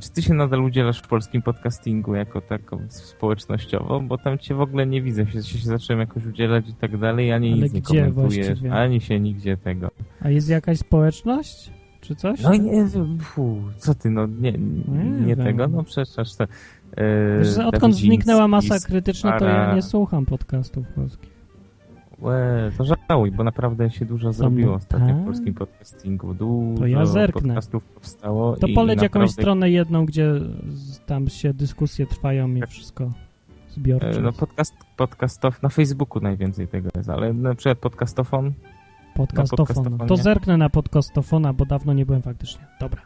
czy 0.00 0.10
ty 0.10 0.22
się 0.22 0.34
nadal 0.34 0.60
udzielasz 0.64 0.98
w 0.98 1.08
polskim 1.08 1.42
podcastingu 1.42 2.14
jako 2.14 2.40
taką 2.40 2.78
społecznościowo, 2.88 4.00
bo 4.00 4.18
tam 4.18 4.38
cię 4.38 4.54
w 4.54 4.60
ogóle 4.60 4.86
nie 4.86 5.02
widzę, 5.02 5.26
się, 5.26 5.42
się 5.42 5.58
zacząłem 5.58 6.00
jakoś 6.00 6.26
udzielać 6.26 6.68
i 6.68 6.74
tak 6.74 6.96
dalej, 6.98 7.32
ani 7.32 7.52
Ale 7.52 7.60
nic 7.60 7.72
nie 7.72 7.82
komentujesz, 7.82 8.46
właściwie? 8.46 8.72
ani 8.72 9.00
się 9.00 9.20
nigdzie 9.20 9.56
tego. 9.56 9.90
a 10.20 10.30
jest 10.30 10.48
jakaś 10.48 10.78
społeczność? 10.78 11.70
Czy 12.00 12.16
coś? 12.16 12.42
No 12.42 12.54
nie, 12.54 12.86
fu, 13.20 13.62
co 13.76 13.94
ty, 13.94 14.10
no 14.10 14.26
nie, 14.26 14.52
Nie 14.52 15.26
nie, 15.26 15.36
tego, 15.36 15.68
no 15.68 15.84
przecież 15.84 16.34
to... 16.34 16.46
Wiesz, 17.38 17.48
że 17.48 17.66
odkąd 17.66 17.94
zniknęła 17.94 18.48
masa 18.48 18.78
krytyczna, 18.78 19.38
to 19.38 19.44
ja 19.44 19.74
nie 19.74 19.82
słucham 19.82 20.26
podcastów 20.26 20.86
polskich. 20.94 21.33
Łe, 22.24 22.70
to 22.78 22.84
żałuj, 23.08 23.30
bo 23.30 23.44
naprawdę 23.44 23.90
się 23.90 24.04
dużo 24.04 24.32
zrobiło 24.32 24.74
ostatnio 24.74 25.06
tak? 25.06 25.16
w 25.16 25.24
polskim 25.24 25.54
podcastingu. 25.54 26.34
Dużo 26.34 26.78
To 26.80 26.86
ja 26.86 27.06
zerknę. 27.06 27.42
podcastów 27.42 27.84
powstało. 27.84 28.56
To 28.56 28.66
poleć 28.74 29.02
jakąś 29.02 29.20
naprawdę, 29.20 29.42
stronę 29.42 29.70
jedną, 29.70 30.06
gdzie 30.06 30.32
tam 31.06 31.28
się 31.28 31.54
dyskusje 31.54 32.06
trwają 32.06 32.48
i 32.54 32.62
wszystko 32.66 33.12
zbiorcze. 33.70 34.08
e, 34.18 34.20
No 34.20 34.32
podcast, 34.32 34.74
podcastow, 34.96 35.62
na 35.62 35.68
Facebooku 35.68 36.22
najwięcej 36.22 36.68
tego 36.68 36.88
jest, 36.96 37.08
ale 37.10 37.32
na 37.32 37.54
przykład 37.54 37.78
podcastofon. 37.78 38.52
Podcastofon. 39.14 39.66
na 39.66 39.66
podcastofonie. 39.90 40.08
To 40.08 40.16
zerknę 40.16 40.56
na 40.56 40.70
podcastofona, 40.70 41.52
bo 41.52 41.66
dawno 41.66 41.92
nie 41.92 42.06
byłem 42.06 42.22
faktycznie. 42.22 42.66
Dobra. 42.80 43.02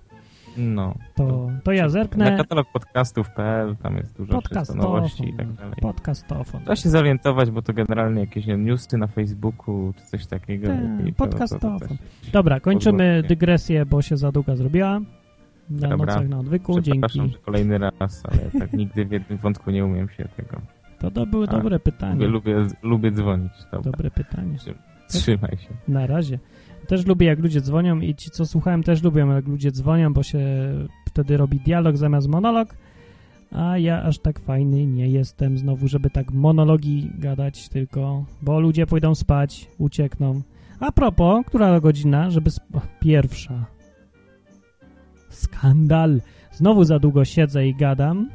No. 0.58 0.94
To, 1.14 1.50
to 1.64 1.72
ja 1.72 1.88
zerknę. 1.88 2.30
Na 2.30 2.36
katalog 2.36 2.66
podcastów.pl, 2.72 3.76
tam 3.76 3.96
jest 3.96 4.16
dużo 4.16 4.32
Podcastofon. 4.32 4.82
nowości 4.82 5.28
i 5.28 5.32
tak 5.32 5.52
dalej. 5.52 5.74
Podcastofon. 5.80 6.64
Da 6.64 6.76
się 6.76 6.88
zorientować, 6.88 7.50
bo 7.50 7.62
to 7.62 7.72
generalnie 7.72 8.20
jakieś 8.20 8.46
nie 8.46 8.56
newsy 8.56 8.98
na 8.98 9.06
Facebooku, 9.06 9.92
czy 9.96 10.04
coś 10.06 10.26
takiego. 10.26 10.66
Tak, 10.68 11.14
podcastofon. 11.16 11.78
Dobra, 12.32 12.60
kończymy 12.60 12.98
podgłośnie. 12.98 13.28
dygresję, 13.28 13.86
bo 13.86 14.02
się 14.02 14.16
za 14.16 14.32
długa 14.32 14.56
zrobiła. 14.56 15.00
Na 15.70 15.88
Dobra. 15.88 15.96
nocach 16.14 16.28
na 16.28 16.38
odwyku, 16.38 16.72
Przepraszam, 16.82 17.20
dzięki. 17.20 17.32
że 17.32 17.38
kolejny 17.44 17.78
raz, 17.78 18.22
ale 18.24 18.60
tak 18.60 18.72
nigdy 18.72 19.04
w 19.04 19.10
jednym 19.12 19.38
wątku 19.38 19.70
nie 19.70 19.84
umiem 19.84 20.08
się 20.08 20.28
tego. 20.36 20.60
To, 20.98 21.10
to 21.10 21.26
były 21.26 21.46
dobre 21.46 21.78
pytanie. 21.80 22.26
Lubię, 22.26 22.54
lubię, 22.58 22.74
lubię 22.82 23.10
dzwonić. 23.10 23.52
Dobra. 23.72 23.90
Dobre 23.92 24.10
pytanie. 24.10 24.58
Trzym- 24.58 24.74
Trzymaj 25.08 25.56
się. 25.56 25.68
Na 25.88 26.06
razie. 26.06 26.38
Też 26.88 27.06
lubię, 27.06 27.26
jak 27.26 27.38
ludzie 27.38 27.60
dzwonią 27.60 28.00
i 28.00 28.14
ci, 28.14 28.30
co 28.30 28.46
słuchałem, 28.46 28.82
też 28.82 29.02
lubią, 29.02 29.34
jak 29.34 29.48
ludzie 29.48 29.70
dzwonią, 29.72 30.12
bo 30.12 30.22
się 30.22 30.38
wtedy 31.06 31.36
robi 31.36 31.60
dialog 31.60 31.96
zamiast 31.96 32.28
monolog, 32.28 32.68
a 33.52 33.78
ja 33.78 34.02
aż 34.02 34.18
tak 34.18 34.40
fajny 34.40 34.86
nie 34.86 35.08
jestem 35.08 35.58
znowu, 35.58 35.88
żeby 35.88 36.10
tak 36.10 36.32
monologi 36.32 37.10
gadać 37.18 37.68
tylko, 37.68 38.24
bo 38.42 38.60
ludzie 38.60 38.86
pójdą 38.86 39.14
spać, 39.14 39.70
uciekną. 39.78 40.40
A 40.80 40.92
propos, 40.92 41.46
która 41.46 41.80
godzina, 41.80 42.30
żeby... 42.30 42.50
Pierwsza. 43.00 43.66
Skandal. 45.30 46.20
Znowu 46.52 46.84
za 46.84 46.98
długo 46.98 47.24
siedzę 47.24 47.66
i 47.68 47.74
gadam. 47.74 48.30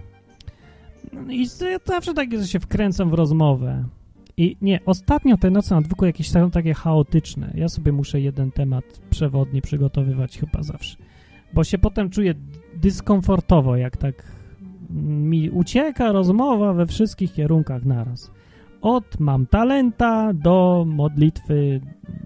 I 1.30 1.48
z- 1.48 1.62
ja 1.62 1.78
zawsze 1.86 2.14
tak 2.14 2.32
że 2.32 2.48
się 2.48 2.60
wkręcam 2.60 3.10
w 3.10 3.14
rozmowę. 3.14 3.84
I 4.38 4.58
nie, 4.62 4.80
ostatnio 4.86 5.38
te 5.38 5.50
noce 5.50 5.76
na 5.76 5.82
dwóch 5.82 6.02
jakieś 6.02 6.30
są 6.30 6.52
takie 6.52 6.74
chaotyczne. 6.74 7.52
Ja 7.56 7.70
sobie 7.70 7.92
muszę 7.92 8.22
jeden 8.22 8.52
temat 8.52 8.86
przewodni 9.10 9.62
przygotowywać 9.62 10.40
chyba 10.40 10.64
zawsze. 10.64 10.98
Bo 11.54 11.64
się 11.64 11.78
potem 11.78 12.10
czuję 12.10 12.34
dyskomfortowo, 12.76 13.76
jak 13.76 13.98
tak 13.98 14.34
mi 14.90 15.50
ucieka 15.50 16.12
rozmowa 16.12 16.74
we 16.74 16.86
wszystkich 16.86 17.34
kierunkach 17.34 17.86
naraz. 17.86 18.32
Od 18.82 19.20
mam 19.20 19.46
talenta 19.46 20.34
do 20.34 20.86
modlitwy, 20.88 21.82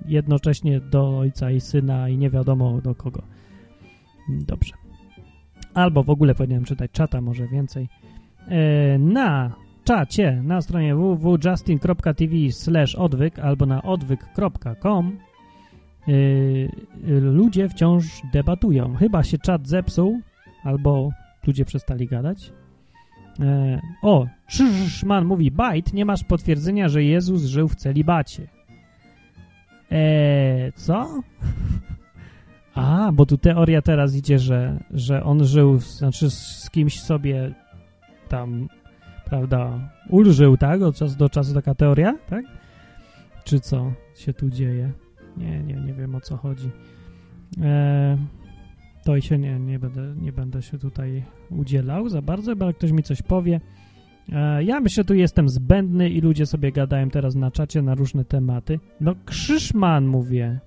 jednocześnie 0.06 0.80
do 0.80 1.18
ojca 1.18 1.52
i 1.52 1.62
syna 1.62 2.10
i 2.10 2.18
nie 2.18 2.30
wiadomo 2.30 2.82
do 2.82 2.96
kogo. 2.96 3.22
Dobrze. 4.30 4.74
Albo 5.74 6.04
w 6.04 6.10
ogóle 6.10 6.36
powinienem 6.36 6.66
czytać 6.66 6.92
czata, 6.92 7.22
może 7.22 7.48
więcej. 7.48 7.90
E, 8.48 8.98
na 8.98 9.56
czacie 9.88 10.42
na 10.44 10.62
stronie 10.62 10.96
www.justin.tv 10.96 12.36
odwyk 12.98 13.40
albo 13.40 13.66
na 13.66 13.82
odwyk.com 13.82 15.18
yy, 16.08 16.70
ludzie 17.22 17.70
wciąż 17.70 18.06
debatują. 18.34 18.96
Chyba 18.96 19.24
się 19.24 19.38
czat 19.38 19.68
zepsuł, 19.68 20.22
albo 20.64 21.10
ludzie 21.48 21.66
przestali 21.66 22.08
gadać. 22.08 22.52
E, 23.40 23.80
o, 24.02 24.28
Krzyżman 24.48 25.26
mówi, 25.26 25.52
Bajt, 25.52 25.94
nie 25.94 26.06
masz 26.06 26.24
potwierdzenia, 26.24 26.90
że 26.90 27.04
Jezus 27.04 27.44
żył 27.44 27.68
w 27.68 27.76
celibacie. 27.76 28.48
E, 29.92 30.72
co? 30.72 31.08
A, 32.76 33.12
bo 33.14 33.26
tu 33.26 33.38
teoria 33.38 33.82
teraz 33.82 34.16
idzie, 34.16 34.40
że, 34.40 34.84
że 34.92 35.24
on 35.24 35.46
żył, 35.46 35.80
znaczy 35.80 36.30
z 36.30 36.70
kimś 36.70 37.00
sobie 37.00 37.54
tam 38.30 38.68
prawda, 39.30 39.90
ulżył, 40.10 40.58
tak? 40.58 40.82
Od 40.82 40.96
czasu 40.96 41.18
do 41.18 41.30
czasu 41.30 41.54
taka 41.54 41.76
teoria, 41.76 42.18
tak? 42.30 42.46
Czy 43.44 43.60
co 43.60 43.92
się 44.16 44.34
tu 44.34 44.50
dzieje? 44.50 44.92
Nie, 45.38 45.60
nie, 45.60 45.76
nie 45.76 45.94
wiem 45.94 46.16
o 46.16 46.22
co 46.22 46.38
chodzi. 46.38 46.70
E, 47.62 48.18
to 49.06 49.16
i 49.16 49.22
się 49.22 49.38
nie, 49.38 49.60
nie 49.60 49.80
będę, 49.80 50.16
nie 50.22 50.32
będę 50.32 50.62
się 50.62 50.78
tutaj 50.78 51.24
udzielał 51.50 52.10
za 52.10 52.22
bardzo, 52.22 52.52
chyba 52.52 52.74
ktoś 52.74 52.92
mi 52.92 53.04
coś 53.04 53.22
powie. 53.22 53.62
E, 54.32 54.64
ja 54.64 54.80
myślę, 54.80 55.04
tu 55.04 55.14
jestem 55.14 55.50
zbędny 55.50 56.10
i 56.10 56.22
ludzie 56.22 56.46
sobie 56.46 56.72
gadają 56.72 57.10
teraz 57.10 57.36
na 57.36 57.52
czacie 57.52 57.82
na 57.82 57.96
różne 57.96 58.26
tematy. 58.26 58.80
No, 59.02 59.16
Krzyszman 59.26 60.08
mówię. 60.08 60.60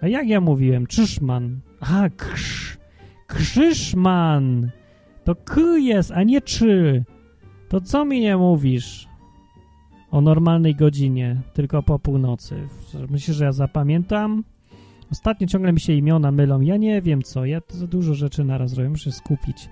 A 0.00 0.08
jak 0.08 0.28
ja 0.28 0.40
mówiłem? 0.40 0.86
Krzyszman. 0.86 1.60
A, 1.80 2.08
krz. 2.16 2.78
Krzyszman. 3.26 4.70
To 5.24 5.34
k 5.34 5.60
jest, 5.78 6.12
a 6.12 6.22
nie 6.22 6.40
czy. 6.40 7.04
To 7.68 7.80
co 7.80 8.04
mi 8.04 8.20
nie 8.20 8.36
mówisz 8.36 9.08
o 10.10 10.20
normalnej 10.20 10.74
godzinie, 10.74 11.36
tylko 11.54 11.82
po 11.82 11.98
północy? 11.98 12.68
Myślisz, 13.10 13.36
że 13.36 13.44
ja 13.44 13.52
zapamiętam? 13.52 14.44
Ostatnio 15.12 15.46
ciągle 15.46 15.72
mi 15.72 15.80
się 15.80 15.92
imiona 15.92 16.32
mylą. 16.32 16.60
Ja 16.60 16.76
nie 16.76 17.02
wiem 17.02 17.22
co, 17.22 17.44
ja 17.44 17.60
za 17.68 17.86
dużo 17.86 18.14
rzeczy 18.14 18.44
naraz 18.44 18.74
robię. 18.74 18.88
Muszę 18.88 19.12
skupić 19.12 19.68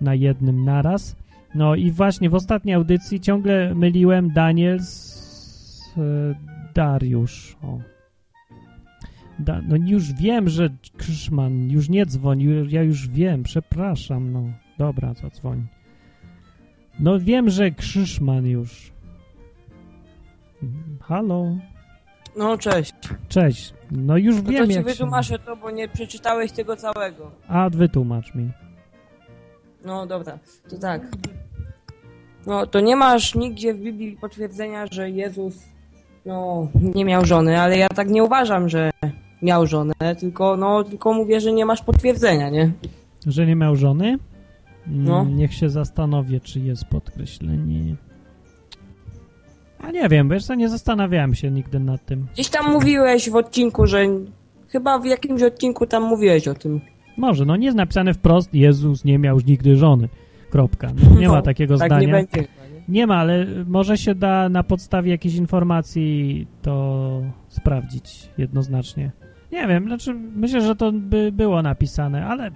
na 0.00 0.14
jednym 0.14 0.64
naraz. 0.64 1.16
No 1.54 1.74
i 1.74 1.90
właśnie 1.90 2.30
w 2.30 2.34
ostatniej 2.34 2.74
audycji 2.74 3.20
ciągle 3.20 3.74
myliłem 3.74 4.32
Daniel 4.32 4.80
z 4.80 5.94
e, 5.98 6.34
Dariusz. 6.74 7.56
O. 7.62 7.78
Da, 9.38 9.62
no 9.68 9.76
już 9.76 10.12
wiem, 10.12 10.48
że 10.48 10.68
Krzyszman 10.96 11.70
już 11.70 11.88
nie 11.88 12.06
dzwoni. 12.06 12.46
Ja 12.68 12.82
już 12.82 13.08
wiem, 13.08 13.42
przepraszam. 13.42 14.32
No 14.32 14.42
dobra, 14.78 15.14
zadzwoń. 15.14 15.66
No 17.00 17.20
wiem, 17.20 17.50
że 17.50 17.70
Krzyszman 17.70 18.46
już. 18.46 18.92
Halo? 21.00 21.46
No 22.36 22.58
cześć. 22.58 22.92
Cześć. 23.28 23.74
No 23.90 24.16
już 24.16 24.36
No 24.36 24.42
wiem, 24.42 24.66
to 24.66 24.72
jak 24.72 24.86
się... 24.88 24.92
wytłumaczę 24.92 25.38
to, 25.38 25.56
bo 25.56 25.70
nie 25.70 25.88
przeczytałeś 25.88 26.52
tego 26.52 26.76
całego. 26.76 27.30
A, 27.48 27.70
wytłumacz 27.70 28.34
mi. 28.34 28.50
No 29.84 30.06
dobra, 30.06 30.38
to 30.70 30.78
tak. 30.78 31.02
No 32.46 32.66
to 32.66 32.80
nie 32.80 32.96
masz 32.96 33.34
nigdzie 33.34 33.74
w 33.74 33.78
Biblii 33.80 34.16
potwierdzenia, 34.20 34.86
że 34.90 35.10
Jezus 35.10 35.58
no 36.26 36.68
nie 36.74 37.04
miał 37.04 37.24
żony, 37.24 37.60
ale 37.60 37.78
ja 37.78 37.88
tak 37.88 38.08
nie 38.10 38.24
uważam, 38.24 38.68
że 38.68 38.90
miał 39.42 39.66
żonę, 39.66 39.94
tylko 40.20 40.56
no 40.56 40.84
tylko 40.84 41.12
mówię, 41.12 41.40
że 41.40 41.52
nie 41.52 41.66
masz 41.66 41.82
potwierdzenia, 41.82 42.50
nie? 42.50 42.72
Że 43.26 43.46
nie 43.46 43.56
miał 43.56 43.76
żony? 43.76 44.18
No. 44.86 45.24
Niech 45.24 45.54
się 45.54 45.68
zastanowię, 45.70 46.40
czy 46.40 46.60
jest 46.60 46.84
podkreślenie. 46.84 47.96
A 49.78 49.90
nie 49.90 50.08
wiem, 50.08 50.28
wiesz 50.28 50.44
co, 50.44 50.54
nie 50.54 50.68
zastanawiałem 50.68 51.34
się 51.34 51.50
nigdy 51.50 51.80
nad 51.80 52.06
tym. 52.06 52.26
Gdzieś 52.34 52.48
tam 52.48 52.72
mówiłeś 52.72 53.30
w 53.30 53.36
odcinku, 53.36 53.86
że 53.86 54.06
chyba 54.68 54.98
w 54.98 55.04
jakimś 55.04 55.42
odcinku 55.42 55.86
tam 55.86 56.02
mówiłeś 56.02 56.48
o 56.48 56.54
tym. 56.54 56.80
Może, 57.16 57.44
no 57.44 57.56
nie 57.56 57.64
jest 57.66 57.76
napisane 57.76 58.14
wprost, 58.14 58.54
Jezus 58.54 59.04
nie 59.04 59.18
miał 59.18 59.38
nigdy 59.46 59.76
żony. 59.76 60.08
Kropka. 60.50 60.88
No, 61.10 61.20
nie 61.20 61.26
No, 61.26 61.32
ma 61.32 61.42
takiego 61.42 61.78
tak 61.78 61.88
zdania. 61.88 62.06
nie 62.06 62.12
będzie. 62.12 62.44
Nie 62.88 63.06
ma, 63.06 63.16
ale 63.16 63.46
może 63.66 63.98
się 63.98 64.14
da 64.14 64.48
na 64.48 64.62
podstawie 64.62 65.10
jakiejś 65.10 65.34
informacji 65.34 66.46
to 66.62 67.22
sprawdzić 67.48 68.28
jednoznacznie. 68.38 69.10
Nie 69.52 69.66
wiem, 69.66 69.84
znaczy 69.86 70.14
myślę, 70.14 70.60
że 70.60 70.76
to 70.76 70.92
by 70.92 71.32
było 71.32 71.62
napisane, 71.62 72.26
ale 72.26 72.50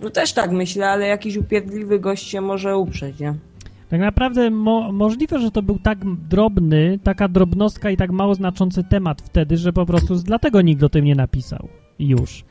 No 0.00 0.10
też 0.10 0.32
tak 0.32 0.50
myślę, 0.52 0.88
ale 0.88 1.06
jakiś 1.06 1.36
upierdliwy 1.36 1.98
gość 2.00 2.28
się 2.28 2.40
może 2.40 2.76
uprzeć, 2.76 3.20
nie? 3.20 3.34
tak 3.88 4.00
naprawdę 4.00 4.50
mo 4.50 4.92
możliwe, 4.92 5.38
że 5.38 5.50
to 5.50 5.62
był 5.62 5.78
tak 5.78 5.98
drobny, 6.28 6.98
taka 7.02 7.28
drobnostka 7.28 7.90
i 7.90 7.96
tak 7.96 8.10
mało 8.10 8.34
znaczący 8.34 8.84
temat 8.84 9.22
wtedy, 9.22 9.56
że 9.56 9.72
po 9.72 9.86
prostu 9.86 10.14
dlatego 10.14 10.62
nikt 10.62 10.82
o 10.82 10.88
tym 10.88 11.04
nie 11.04 11.14
napisał. 11.14 11.68
Już. 11.98 12.44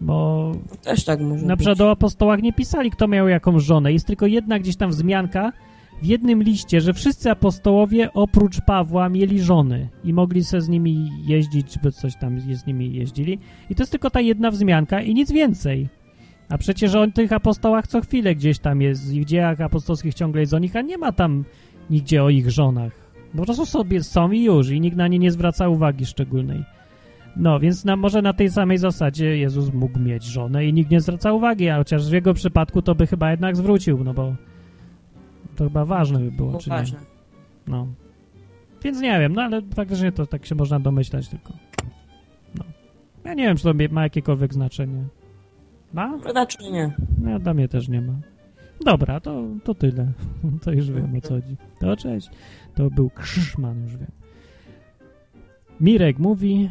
Bo 0.00 0.52
Też 0.82 1.04
tak 1.04 1.20
może 1.20 1.46
na 1.46 1.56
być. 1.56 1.66
przykład 1.66 1.80
o 1.80 1.90
apostołach 1.90 2.42
nie 2.42 2.52
pisali, 2.52 2.90
kto 2.90 3.08
miał 3.08 3.28
jaką 3.28 3.60
żonę. 3.60 3.92
Jest 3.92 4.06
tylko 4.06 4.26
jedna 4.26 4.58
gdzieś 4.58 4.76
tam 4.76 4.90
wzmianka 4.90 5.52
w 6.02 6.06
jednym 6.06 6.42
liście, 6.42 6.80
że 6.80 6.92
wszyscy 6.94 7.30
apostołowie 7.30 8.12
oprócz 8.12 8.60
Pawła 8.60 9.08
mieli 9.08 9.40
żony 9.40 9.88
i 10.04 10.12
mogli 10.12 10.44
se 10.44 10.60
z 10.60 10.68
nimi 10.68 11.10
jeździć, 11.26 11.66
czy 11.82 11.92
coś 11.92 12.16
tam 12.16 12.40
z 12.40 12.66
nimi 12.66 12.94
jeździli. 12.94 13.38
I 13.70 13.74
to 13.74 13.82
jest 13.82 13.92
tylko 13.92 14.10
ta 14.10 14.20
jedna 14.20 14.50
wzmianka 14.50 15.00
i 15.00 15.14
nic 15.14 15.32
więcej. 15.32 15.88
A 16.52 16.58
przecież 16.58 16.94
o 16.94 17.06
tych 17.06 17.32
apostołach 17.32 17.86
co 17.86 18.00
chwilę 18.00 18.34
gdzieś 18.34 18.58
tam 18.58 18.80
jest 18.80 19.12
i 19.12 19.20
w 19.20 19.24
dziejach 19.24 19.60
apostolskich 19.60 20.14
ciągle 20.14 20.40
jest 20.40 20.54
o 20.54 20.58
nich, 20.58 20.76
a 20.76 20.80
nie 20.80 20.98
ma 20.98 21.12
tam 21.12 21.44
nigdzie 21.90 22.24
o 22.24 22.30
ich 22.30 22.50
żonach. 22.50 22.92
Po 23.36 23.44
prostu 23.44 23.66
sobie 23.66 24.02
są 24.02 24.30
i 24.30 24.44
już 24.44 24.70
i 24.70 24.80
nikt 24.80 24.96
na 24.96 25.08
nie 25.08 25.18
nie 25.18 25.30
zwraca 25.30 25.68
uwagi 25.68 26.06
szczególnej. 26.06 26.64
No, 27.36 27.60
więc 27.60 27.84
na, 27.84 27.96
może 27.96 28.22
na 28.22 28.32
tej 28.32 28.50
samej 28.50 28.78
zasadzie 28.78 29.38
Jezus 29.38 29.72
mógł 29.72 29.98
mieć 29.98 30.24
żonę 30.24 30.66
i 30.66 30.72
nikt 30.72 30.90
nie 30.90 31.00
zwraca 31.00 31.32
uwagi, 31.32 31.68
a 31.68 31.76
chociaż 31.76 32.10
w 32.10 32.12
jego 32.12 32.34
przypadku 32.34 32.82
to 32.82 32.94
by 32.94 33.06
chyba 33.06 33.30
jednak 33.30 33.56
zwrócił, 33.56 34.04
no 34.04 34.14
bo 34.14 34.34
to 35.56 35.64
chyba 35.64 35.84
ważne 35.84 36.18
by 36.18 36.30
było, 36.30 36.58
czy 36.58 36.70
ważne. 36.70 36.98
nie? 36.98 37.04
No. 37.66 37.86
Więc 38.84 39.00
nie 39.00 39.20
wiem, 39.20 39.32
no 39.32 39.42
ale 39.42 39.62
faktycznie 39.74 40.12
to 40.12 40.26
tak 40.26 40.46
się 40.46 40.54
można 40.54 40.80
domyślać 40.80 41.28
tylko. 41.28 41.52
No. 42.54 42.64
Ja 43.24 43.34
nie 43.34 43.44
wiem, 43.44 43.56
czy 43.56 43.62
to 43.62 43.74
ma 43.90 44.02
jakiekolwiek 44.02 44.54
znaczenie. 44.54 45.04
Ma? 45.92 46.18
Raczej 46.34 46.72
nie. 46.72 46.92
No, 47.18 47.38
dla 47.38 47.54
mnie 47.54 47.68
też 47.68 47.88
nie 47.88 48.00
ma. 48.00 48.14
Dobra, 48.84 49.20
to, 49.20 49.44
to 49.64 49.74
tyle. 49.74 50.12
To 50.64 50.72
już 50.72 50.90
wiem 50.90 51.16
o 51.16 51.20
co 51.20 51.34
chodzi. 51.34 51.56
To 51.80 51.96
cześć. 51.96 52.30
To 52.74 52.90
był 52.90 53.10
Krzyszman, 53.10 53.82
już 53.82 53.96
wiem. 53.96 54.10
Mirek 55.80 56.18
mówi... 56.18 56.70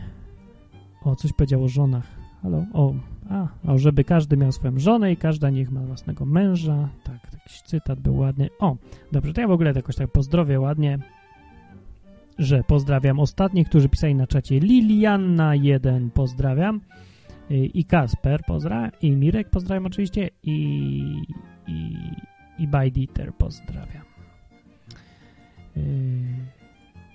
O, 1.03 1.15
coś 1.15 1.33
powiedział 1.33 1.63
o 1.63 1.67
żonach. 1.67 2.07
Halo? 2.41 2.65
O, 2.73 2.93
a, 3.29 3.47
o, 3.67 3.77
żeby 3.77 4.03
każdy 4.03 4.37
miał 4.37 4.51
swoją 4.51 4.79
żonę 4.79 5.11
i 5.11 5.17
każda 5.17 5.49
niech 5.49 5.71
ma 5.71 5.81
własnego 5.81 6.25
męża. 6.25 6.89
Tak, 7.03 7.33
jakiś 7.33 7.61
cytat 7.61 7.99
był 7.99 8.17
ładny. 8.17 8.49
O, 8.59 8.75
dobrze, 9.11 9.33
to 9.33 9.41
ja 9.41 9.47
w 9.47 9.51
ogóle 9.51 9.71
jakoś 9.75 9.95
tak 9.95 10.11
pozdrowię 10.11 10.59
ładnie, 10.59 10.99
że 12.37 12.63
pozdrawiam 12.63 13.19
ostatnich, 13.19 13.67
którzy 13.67 13.89
pisali 13.89 14.15
na 14.15 14.27
czacie. 14.27 14.59
Lilianna1 14.59 16.09
pozdrawiam. 16.09 16.81
Y, 17.51 17.65
i 17.65 17.85
Kasper 17.85 18.41
pozdrawiam, 18.47 18.91
i 19.01 19.11
Mirek 19.11 19.49
pozdrawiam 19.49 19.85
oczywiście, 19.85 20.29
i, 20.43 20.57
i, 21.67 21.97
i 22.59 22.67
Bajditer 22.67 23.33
pozdrawiam. 23.33 24.03
Yy, 25.75 25.83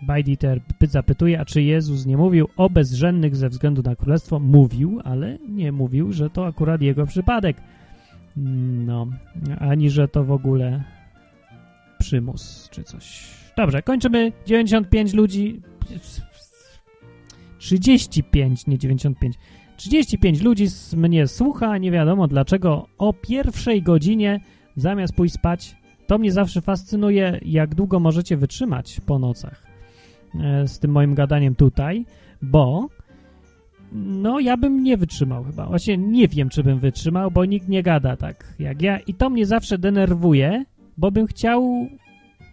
Bajditer 0.02 0.60
py- 0.78 0.86
zapytuje, 0.86 1.40
a 1.40 1.44
czy 1.44 1.62
Jezus 1.62 2.06
nie 2.06 2.16
mówił 2.16 2.48
o 2.56 2.70
bezrzędnych 2.70 3.36
ze 3.36 3.48
względu 3.48 3.82
na 3.82 3.96
królestwo? 3.96 4.38
Mówił, 4.38 5.00
ale 5.04 5.38
nie 5.48 5.72
mówił, 5.72 6.12
że 6.12 6.30
to 6.30 6.46
akurat 6.46 6.82
jego 6.82 7.06
przypadek. 7.06 7.56
No, 8.36 9.06
ani 9.58 9.90
że 9.90 10.08
to 10.08 10.24
w 10.24 10.30
ogóle 10.30 10.84
przymus 11.98 12.68
czy 12.70 12.82
coś. 12.84 13.34
Dobrze, 13.56 13.82
kończymy. 13.82 14.32
95 14.46 15.14
ludzi. 15.14 15.62
35, 17.58 18.66
nie 18.66 18.78
95. 18.78 19.36
35 19.76 20.42
ludzi 20.42 20.64
s- 20.64 20.94
mnie 20.94 21.26
słucha, 21.26 21.78
nie 21.78 21.90
wiadomo 21.90 22.28
dlaczego, 22.28 22.86
o 22.98 23.12
pierwszej 23.12 23.82
godzinie 23.82 24.40
zamiast 24.76 25.14
pójść 25.14 25.34
spać. 25.34 25.76
To 26.06 26.18
mnie 26.18 26.32
zawsze 26.32 26.60
fascynuje, 26.60 27.40
jak 27.44 27.74
długo 27.74 28.00
możecie 28.00 28.36
wytrzymać 28.36 29.00
po 29.06 29.18
nocach 29.18 29.62
e, 30.40 30.68
z 30.68 30.78
tym 30.78 30.90
moim 30.90 31.14
gadaniem 31.14 31.54
tutaj, 31.54 32.04
bo 32.42 32.88
no 33.92 34.40
ja 34.40 34.56
bym 34.56 34.82
nie 34.82 34.96
wytrzymał 34.96 35.44
chyba. 35.44 35.66
Właśnie 35.66 35.96
nie 35.98 36.28
wiem, 36.28 36.48
czy 36.48 36.62
bym 36.62 36.78
wytrzymał, 36.78 37.30
bo 37.30 37.44
nikt 37.44 37.68
nie 37.68 37.82
gada 37.82 38.16
tak 38.16 38.54
jak 38.58 38.82
ja 38.82 38.98
i 38.98 39.14
to 39.14 39.30
mnie 39.30 39.46
zawsze 39.46 39.78
denerwuje, 39.78 40.64
bo 40.96 41.10
bym 41.10 41.26
chciał 41.26 41.88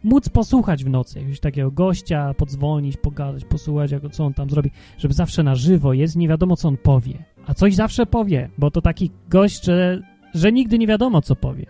móc 0.03 0.29
posłuchać 0.29 0.83
w 0.83 0.89
nocy 0.89 1.19
jakiegoś 1.19 1.39
takiego 1.39 1.71
gościa, 1.71 2.33
podzwonić, 2.33 2.97
pogadać, 2.97 3.45
posłuchać, 3.45 3.91
jak, 3.91 4.11
co 4.11 4.25
on 4.25 4.33
tam 4.33 4.49
zrobi, 4.49 4.71
żeby 4.97 5.13
zawsze 5.13 5.43
na 5.43 5.55
żywo 5.55 5.93
jest, 5.93 6.15
nie 6.15 6.27
wiadomo, 6.27 6.55
co 6.55 6.67
on 6.67 6.77
powie. 6.77 7.23
A 7.47 7.53
coś 7.53 7.75
zawsze 7.75 8.05
powie, 8.05 8.49
bo 8.57 8.71
to 8.71 8.81
taki 8.81 9.11
gość, 9.29 9.65
że, 9.65 10.01
że 10.33 10.51
nigdy 10.51 10.79
nie 10.79 10.87
wiadomo, 10.87 11.21
co 11.21 11.35
powie. 11.35 11.65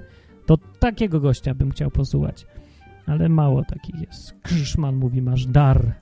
To 0.45 0.57
takiego 0.79 1.19
gościa 1.19 1.53
bym 1.53 1.71
chciał 1.71 1.91
posłuchać. 1.91 2.45
Ale 3.05 3.29
mało 3.29 3.63
takich 3.63 4.01
jest. 4.01 4.35
Krzyszman 4.43 4.95
mówi, 4.95 5.21
masz 5.21 5.45
dar. 5.45 5.95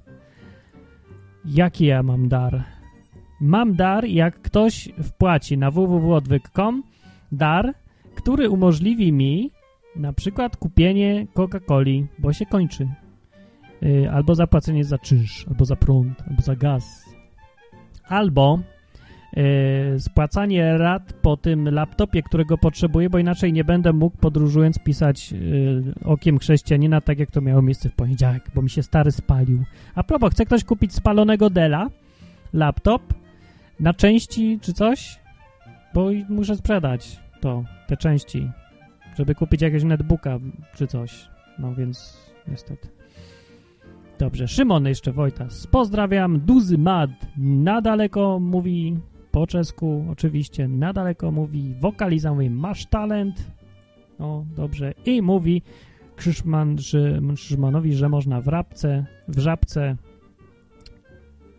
Jaki 1.45 1.85
ja 1.85 2.03
mam 2.03 2.27
dar? 2.29 2.63
Mam 3.41 3.75
dar, 3.75 4.05
jak 4.05 4.41
ktoś 4.41 4.89
wpłaci 5.03 5.57
na 5.57 5.71
www.odwyk.com 5.71 6.83
dar, 7.31 7.73
który 8.15 8.49
umożliwi 8.49 9.13
mi 9.13 9.51
na 9.95 10.13
przykład 10.13 10.57
kupienie 10.57 11.27
Coca-Coli, 11.33 12.05
bo 12.19 12.33
się 12.33 12.45
kończy. 12.45 12.87
Yy, 13.81 14.11
albo 14.11 14.35
zapłacenie 14.35 14.83
za 14.83 14.97
czynsz, 14.97 15.45
albo 15.47 15.65
za 15.65 15.75
prąd, 15.75 16.23
albo 16.29 16.41
za 16.41 16.55
gaz. 16.55 17.05
Albo 18.07 18.59
yy, 19.33 19.99
spłacanie 19.99 20.77
rat 20.77 21.13
po 21.13 21.37
tym 21.37 21.69
laptopie, 21.69 22.23
którego 22.23 22.57
potrzebuję, 22.57 23.09
bo 23.09 23.17
inaczej 23.19 23.53
nie 23.53 23.63
będę 23.63 23.93
mógł 23.93 24.17
podróżując 24.17 24.79
pisać 24.79 25.31
yy, 25.31 25.93
okiem 26.05 26.39
chrześcijanina, 26.39 27.01
tak 27.01 27.19
jak 27.19 27.31
to 27.31 27.41
miało 27.41 27.61
miejsce 27.61 27.89
w 27.89 27.95
poniedziałek, 27.95 28.51
bo 28.55 28.61
mi 28.61 28.69
się 28.69 28.83
stary 28.83 29.11
spalił. 29.11 29.63
A 29.95 30.03
propos, 30.03 30.31
chce 30.31 30.45
ktoś 30.45 30.63
kupić 30.63 30.93
spalonego 30.93 31.49
Dela, 31.49 31.89
laptop, 32.53 33.01
na 33.79 33.93
części 33.93 34.59
czy 34.61 34.73
coś? 34.73 35.19
Bo 35.93 36.09
muszę 36.29 36.55
sprzedać 36.55 37.19
to, 37.39 37.63
te 37.87 37.97
części 37.97 38.49
żeby 39.21 39.35
kupić 39.35 39.61
jakiegoś 39.61 39.83
netbooka 39.83 40.39
czy 40.75 40.87
coś. 40.87 41.29
No 41.59 41.75
więc 41.75 42.17
niestety. 42.47 42.87
Dobrze, 44.19 44.47
Szymon 44.47 44.85
jeszcze 44.85 45.11
Wojtas. 45.11 45.67
Pozdrawiam, 45.67 46.39
Duzy 46.39 46.77
Mad. 46.77 47.09
Na 47.37 47.81
daleko 47.81 48.39
mówi 48.39 48.97
po 49.31 49.47
czesku, 49.47 50.05
oczywiście. 50.11 50.67
Na 50.67 50.93
daleko 50.93 51.31
mówi 51.31 51.73
wokaliza, 51.79 52.33
mówi 52.33 52.49
masz 52.49 52.85
talent. 52.85 53.51
No, 54.19 54.45
dobrze. 54.55 54.93
I 55.05 55.21
mówi 55.21 55.61
Krzyszman, 56.15 56.77
że, 56.77 57.19
Krzyszmanowi, 57.35 57.93
że 57.93 58.09
można 58.09 58.41
w 58.41 58.47
rapce, 58.47 59.05
w 59.27 59.39
żabce 59.39 59.95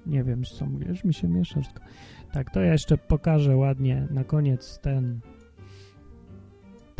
nie 0.07 0.25
wiem, 0.25 0.45
co 0.45 0.67
mówisz, 0.67 1.05
mi 1.05 1.15
się 1.15 1.29
miesza 1.29 1.61
wszystko. 1.61 1.83
Tak, 2.33 2.51
to 2.51 2.61
ja 2.61 2.73
jeszcze 2.73 2.99
pokażę 2.99 3.57
ładnie 3.57 4.07
na 4.11 4.25
koniec 4.25 4.79
ten 4.79 5.21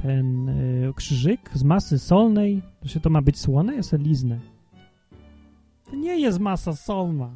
ten 0.03 0.49
y, 0.49 0.93
krzyżyk 0.97 1.51
z 1.55 1.65
masy 1.65 1.99
solnej, 1.99 2.63
to 2.81 2.89
się 2.89 3.01
to 3.01 3.11
ma 3.11 3.23
być 3.23 3.39
słone? 3.39 3.75
Ja 3.75 3.83
sobie 3.83 4.05
liznę. 4.05 4.39
To 5.91 5.97
nie 5.97 6.21
jest 6.21 6.39
masa 6.39 6.73
solna. 6.73 7.31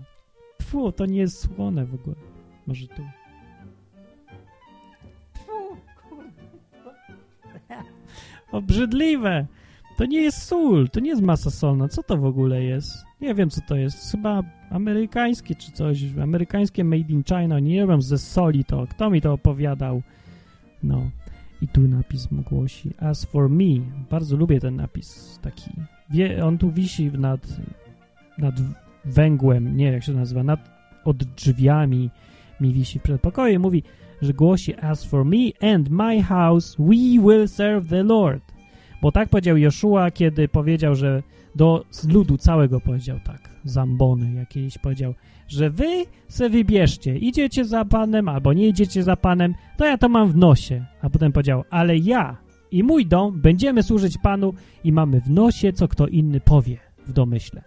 Tfu, 0.59 0.93
to 0.93 1.07
nie 1.07 1.19
jest 1.19 1.41
słone 1.41 1.87
w 1.87 1.95
ogóle. 1.95 2.17
Może 2.67 2.87
tu. 2.87 3.03
Tfu. 5.35 5.77
Obrzydliwe. 8.59 9.47
To 9.97 10.05
nie 10.07 10.21
jest 10.21 10.43
sól, 10.43 10.89
to 10.89 11.01
nie 11.01 11.11
jest 11.11 11.23
masa 11.23 11.51
solna. 11.51 11.89
Co 11.89 12.03
to 12.03 12.17
w 12.17 12.25
ogóle 12.25 12.63
jest? 12.63 13.05
Nie 13.21 13.35
wiem, 13.35 13.51
co 13.51 13.61
to 13.61 13.77
jest. 13.77 14.11
Chyba 14.11 14.43
amerykańskie 14.71 15.55
czy 15.55 15.73
coś. 15.73 16.05
Amerykańskie 16.23 16.85
made 16.85 17.13
in 17.13 17.25
China. 17.25 17.61
Nie 17.61 17.87
wiem, 17.87 18.03
ze 18.03 18.19
soli 18.19 18.65
to. 18.65 18.87
Kto 18.87 19.11
mi 19.11 19.21
to 19.21 19.33
opowiadał? 19.33 20.03
No. 20.83 21.11
I 21.63 21.69
tu 21.69 21.81
napis 21.81 22.31
mu 22.31 22.43
głosi 22.43 22.91
As 22.99 23.25
for 23.25 23.51
me. 23.51 23.81
Bardzo 24.11 24.37
lubię 24.37 24.61
ten 24.61 24.77
napis. 24.77 25.39
Taki. 25.43 25.71
Wie, 26.11 26.45
on 26.45 26.59
tu 26.59 26.71
wisi 26.71 27.11
nad, 27.19 27.47
nad 28.39 28.55
węgłem. 29.05 29.77
Nie 29.77 29.93
jak 29.93 30.05
się 30.05 30.13
nazywa. 30.13 30.43
Nad, 30.43 30.61
od 31.05 31.17
drzwiami 31.17 32.11
mi 32.61 32.73
wisi 32.73 33.01
przed 33.01 33.21
pokojem. 33.21 33.63
Mówi, 33.63 33.83
że 34.23 34.33
głosi 34.33 34.75
As 34.75 35.05
for 35.05 35.25
me 35.25 35.73
and 35.73 35.91
my 35.91 36.23
house 36.23 36.77
we 36.79 37.23
will 37.23 37.49
serve 37.49 37.89
the 37.89 38.03
Lord. 38.03 38.43
Bo 39.03 39.13
tak 39.13 39.29
powiedział 39.29 39.57
Joszua, 39.57 40.11
kiedy 40.11 40.49
powiedział, 40.49 40.95
że 40.95 41.23
do 41.57 41.85
ludu 42.09 42.39
całego 42.39 42.81
powiedział 42.81 43.21
tak. 43.25 43.51
Zambony 43.65 44.33
jakiejś 44.33 44.79
powiedział, 44.79 45.15
że 45.49 45.71
wy 45.71 46.05
se 46.29 46.49
wybierzcie, 46.51 47.19
idziecie 47.19 47.65
za 47.65 47.85
Panem 47.85 48.29
albo 48.29 48.53
nie 48.53 48.69
idziecie 48.69 49.03
za 49.03 49.17
Panem, 49.17 49.55
to 49.77 49.85
ja 49.85 49.99
to 49.99 50.09
mam 50.09 50.33
w 50.33 50.37
nosie. 50.37 50.85
A 51.03 51.11
potem 51.11 51.33
powiedział, 51.33 51.65
ale 51.71 51.97
ja 51.97 52.37
i 52.71 52.83
mój 52.83 53.07
dom 53.07 53.41
będziemy 53.41 53.83
służyć 53.83 54.19
Panu 54.19 54.55
i 54.85 54.93
mamy 54.93 55.21
w 55.21 55.31
nosie, 55.31 55.73
co 55.73 55.89
kto 55.89 56.07
inny 56.07 56.41
powie 56.41 56.79
w 57.07 57.13
domyśle. 57.13 57.63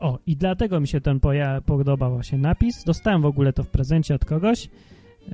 O, 0.00 0.18
i 0.26 0.36
dlatego 0.36 0.80
mi 0.80 0.88
się 0.88 1.00
ten 1.00 1.20
podobał 1.66 2.12
właśnie 2.12 2.38
napis. 2.38 2.84
Dostałem 2.84 3.22
w 3.22 3.26
ogóle 3.26 3.52
to 3.52 3.64
w 3.64 3.68
prezencie 3.68 4.14
od 4.14 4.24
kogoś. 4.24 4.68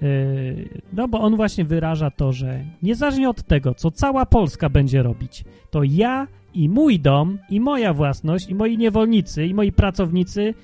Yy, 0.01 0.69
no 0.93 1.09
bo 1.09 1.21
on 1.21 1.37
właśnie 1.37 1.65
wyraża 1.65 2.11
to, 2.11 2.33
że 2.33 2.65
niezależnie 2.83 3.29
od 3.29 3.43
tego, 3.43 3.75
co 3.75 3.91
cała 3.91 4.27
Polska 4.27 4.69
będzie 4.69 5.03
robić, 5.03 5.45
to 5.71 5.83
ja 5.83 6.27
i 6.55 6.69
mój 6.69 7.01
dom, 7.01 7.39
i 7.51 7.61
moja 7.61 7.95
własność, 7.95 8.49
i 8.49 8.55
moi 8.55 8.79
niewolnicy, 8.79 9.47
i 9.47 9.55
moi 9.55 9.73
pracownicy, 9.73 10.55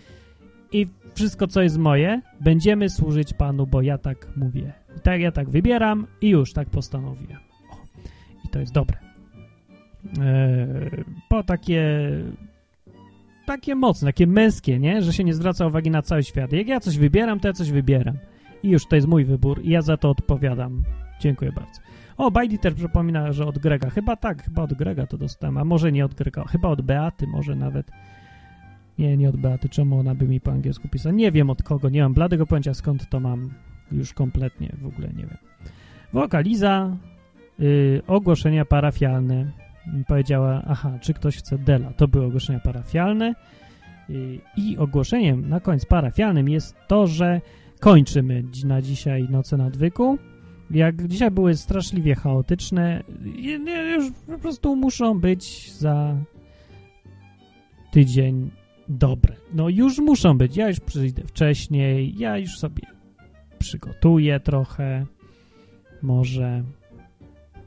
i 0.72 0.86
wszystko, 1.14 1.46
co 1.46 1.62
jest 1.62 1.78
moje, 1.78 2.22
będziemy 2.40 2.88
służyć 2.88 3.34
Panu, 3.34 3.66
bo 3.66 3.82
ja 3.82 3.98
tak 3.98 4.28
mówię. 4.36 4.72
I 4.96 5.00
tak 5.00 5.20
ja 5.20 5.32
tak 5.32 5.50
wybieram 5.50 6.06
i 6.20 6.28
już 6.28 6.52
tak 6.52 6.70
postanowiłem. 6.70 7.38
O, 7.72 7.76
I 8.44 8.48
to 8.48 8.60
jest 8.60 8.72
dobre. 8.72 8.98
E, 10.20 10.66
bo 11.30 11.42
takie 11.42 12.10
takie 13.46 13.74
mocne, 13.74 14.08
takie 14.08 14.26
męskie, 14.26 14.78
nie? 14.78 15.02
Że 15.02 15.12
się 15.12 15.24
nie 15.24 15.34
zwraca 15.34 15.66
uwagi 15.66 15.90
na 15.90 16.02
cały 16.02 16.24
świat. 16.24 16.52
Jak 16.52 16.68
ja 16.68 16.80
coś 16.80 16.98
wybieram, 16.98 17.40
to 17.40 17.48
ja 17.48 17.54
coś 17.54 17.70
wybieram. 17.70 18.18
I 18.62 18.68
już 18.68 18.86
to 18.86 18.96
jest 18.96 19.08
mój 19.08 19.24
wybór 19.24 19.60
i 19.64 19.70
ja 19.70 19.82
za 19.82 19.96
to 19.96 20.10
odpowiadam. 20.10 20.82
Dziękuję 21.20 21.52
bardzo. 21.52 21.80
O, 22.16 22.30
Bajdi 22.30 22.58
też 22.58 22.74
przypomina, 22.74 23.32
że 23.32 23.46
od 23.46 23.58
Grega. 23.58 23.90
Chyba 23.90 24.16
tak, 24.16 24.44
chyba 24.44 24.62
od 24.62 24.74
Grega 24.74 25.06
to 25.06 25.18
dostałem, 25.18 25.58
a 25.58 25.64
może 25.64 25.92
nie 25.92 26.04
od 26.04 26.14
Grega. 26.14 26.44
Chyba 26.44 26.68
od 26.68 26.82
Beaty, 26.82 27.26
może 27.26 27.54
nawet. 27.54 27.90
Nie, 28.98 29.16
nie 29.16 29.28
od 29.28 29.36
Beaty. 29.36 29.68
Czemu 29.68 29.98
ona 29.98 30.14
by 30.14 30.28
mi 30.28 30.40
po 30.40 30.50
angielsku 30.50 30.88
pisała? 30.88 31.14
Nie 31.14 31.32
wiem 31.32 31.50
od 31.50 31.62
kogo, 31.62 31.88
nie 31.88 32.02
mam 32.02 32.14
bladego 32.14 32.46
pojęcia 32.46 32.74
skąd 32.74 33.08
to 33.08 33.20
mam. 33.20 33.50
Już 33.92 34.12
kompletnie, 34.12 34.76
w 34.82 34.86
ogóle 34.86 35.08
nie 35.08 35.26
wiem. 35.26 35.36
Wokaliza, 36.12 36.96
yy, 37.58 38.02
ogłoszenia 38.06 38.64
parafialne. 38.64 39.52
Powiedziała, 40.08 40.62
aha, 40.66 40.98
czy 41.00 41.14
ktoś 41.14 41.36
chce 41.36 41.58
Dela. 41.58 41.92
To 41.92 42.08
były 42.08 42.24
ogłoszenia 42.26 42.60
parafialne. 42.60 43.34
Yy, 44.08 44.38
I 44.56 44.78
ogłoszeniem 44.78 45.48
na 45.48 45.60
koniec 45.60 45.84
parafialnym 45.84 46.48
jest 46.48 46.76
to, 46.88 47.06
że 47.06 47.40
kończymy 47.80 48.44
na 48.64 48.82
dzisiaj 48.82 49.28
Noce 49.30 49.56
Nadwyku. 49.56 50.18
Jak 50.70 51.06
dzisiaj 51.06 51.30
były 51.30 51.56
straszliwie 51.56 52.14
chaotyczne, 52.14 53.02
już 53.96 54.10
po 54.26 54.38
prostu 54.38 54.76
muszą 54.76 55.20
być 55.20 55.72
za 55.72 56.16
tydzień 57.90 58.50
dobre. 58.88 59.34
No 59.54 59.68
już 59.68 59.98
muszą 59.98 60.38
być. 60.38 60.56
Ja 60.56 60.68
już 60.68 60.80
przyjdę 60.80 61.22
wcześniej, 61.22 62.14
ja 62.18 62.38
już 62.38 62.58
sobie 62.58 62.82
przygotuję 63.58 64.40
trochę. 64.40 65.06
Może 66.02 66.62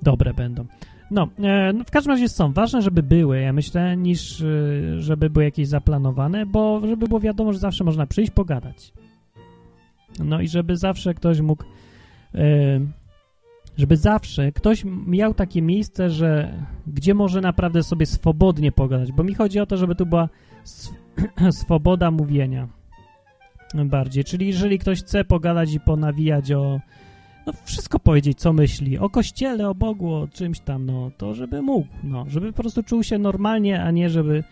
dobre 0.01 0.33
będą. 0.33 0.65
No, 1.11 1.27
e, 1.39 1.73
no, 1.73 1.83
w 1.83 1.91
każdym 1.91 2.11
razie 2.11 2.29
są 2.29 2.53
ważne, 2.53 2.81
żeby 2.81 3.03
były, 3.03 3.39
ja 3.39 3.53
myślę, 3.53 3.97
niż 3.97 4.41
e, 4.41 4.45
żeby 4.99 5.29
były 5.29 5.45
jakieś 5.45 5.67
zaplanowane, 5.67 6.45
bo 6.45 6.81
żeby 6.87 7.07
było 7.07 7.19
wiadomo, 7.19 7.53
że 7.53 7.59
zawsze 7.59 7.83
można 7.83 8.07
przyjść, 8.07 8.31
pogadać. 8.31 8.93
No 10.19 10.41
i 10.41 10.47
żeby 10.47 10.77
zawsze 10.77 11.13
ktoś 11.13 11.41
mógł, 11.41 11.63
e, 12.35 12.79
żeby 13.77 13.97
zawsze 13.97 14.51
ktoś 14.51 14.83
miał 15.07 15.33
takie 15.33 15.61
miejsce, 15.61 16.09
że 16.09 16.53
gdzie 16.87 17.13
może 17.13 17.41
naprawdę 17.41 17.83
sobie 17.83 18.05
swobodnie 18.05 18.71
pogadać, 18.71 19.11
bo 19.11 19.23
mi 19.23 19.33
chodzi 19.33 19.59
o 19.59 19.65
to, 19.65 19.77
żeby 19.77 19.95
tu 19.95 20.05
była 20.05 20.29
sw- 20.63 20.95
swoboda 21.61 22.11
mówienia 22.11 22.67
bardziej, 23.85 24.23
czyli 24.23 24.47
jeżeli 24.47 24.79
ktoś 24.79 24.99
chce 24.99 25.25
pogadać 25.25 25.73
i 25.73 25.79
ponawijać 25.79 26.51
o 26.51 26.79
no 27.45 27.53
wszystko 27.63 27.99
powiedzieć, 27.99 28.39
co 28.39 28.53
myśli, 28.53 28.97
o 28.97 29.09
kościele, 29.09 29.69
o 29.69 29.75
Bogu, 29.75 30.13
o 30.13 30.27
czymś 30.27 30.59
tam, 30.59 30.85
no 30.85 31.11
to 31.17 31.33
żeby 31.33 31.61
mógł, 31.61 31.87
no, 32.03 32.25
żeby 32.27 32.53
po 32.53 32.61
prostu 32.61 32.83
czuł 32.83 33.03
się 33.03 33.17
normalnie, 33.17 33.83
a 33.83 33.91
nie 33.91 34.09
żeby 34.09 34.43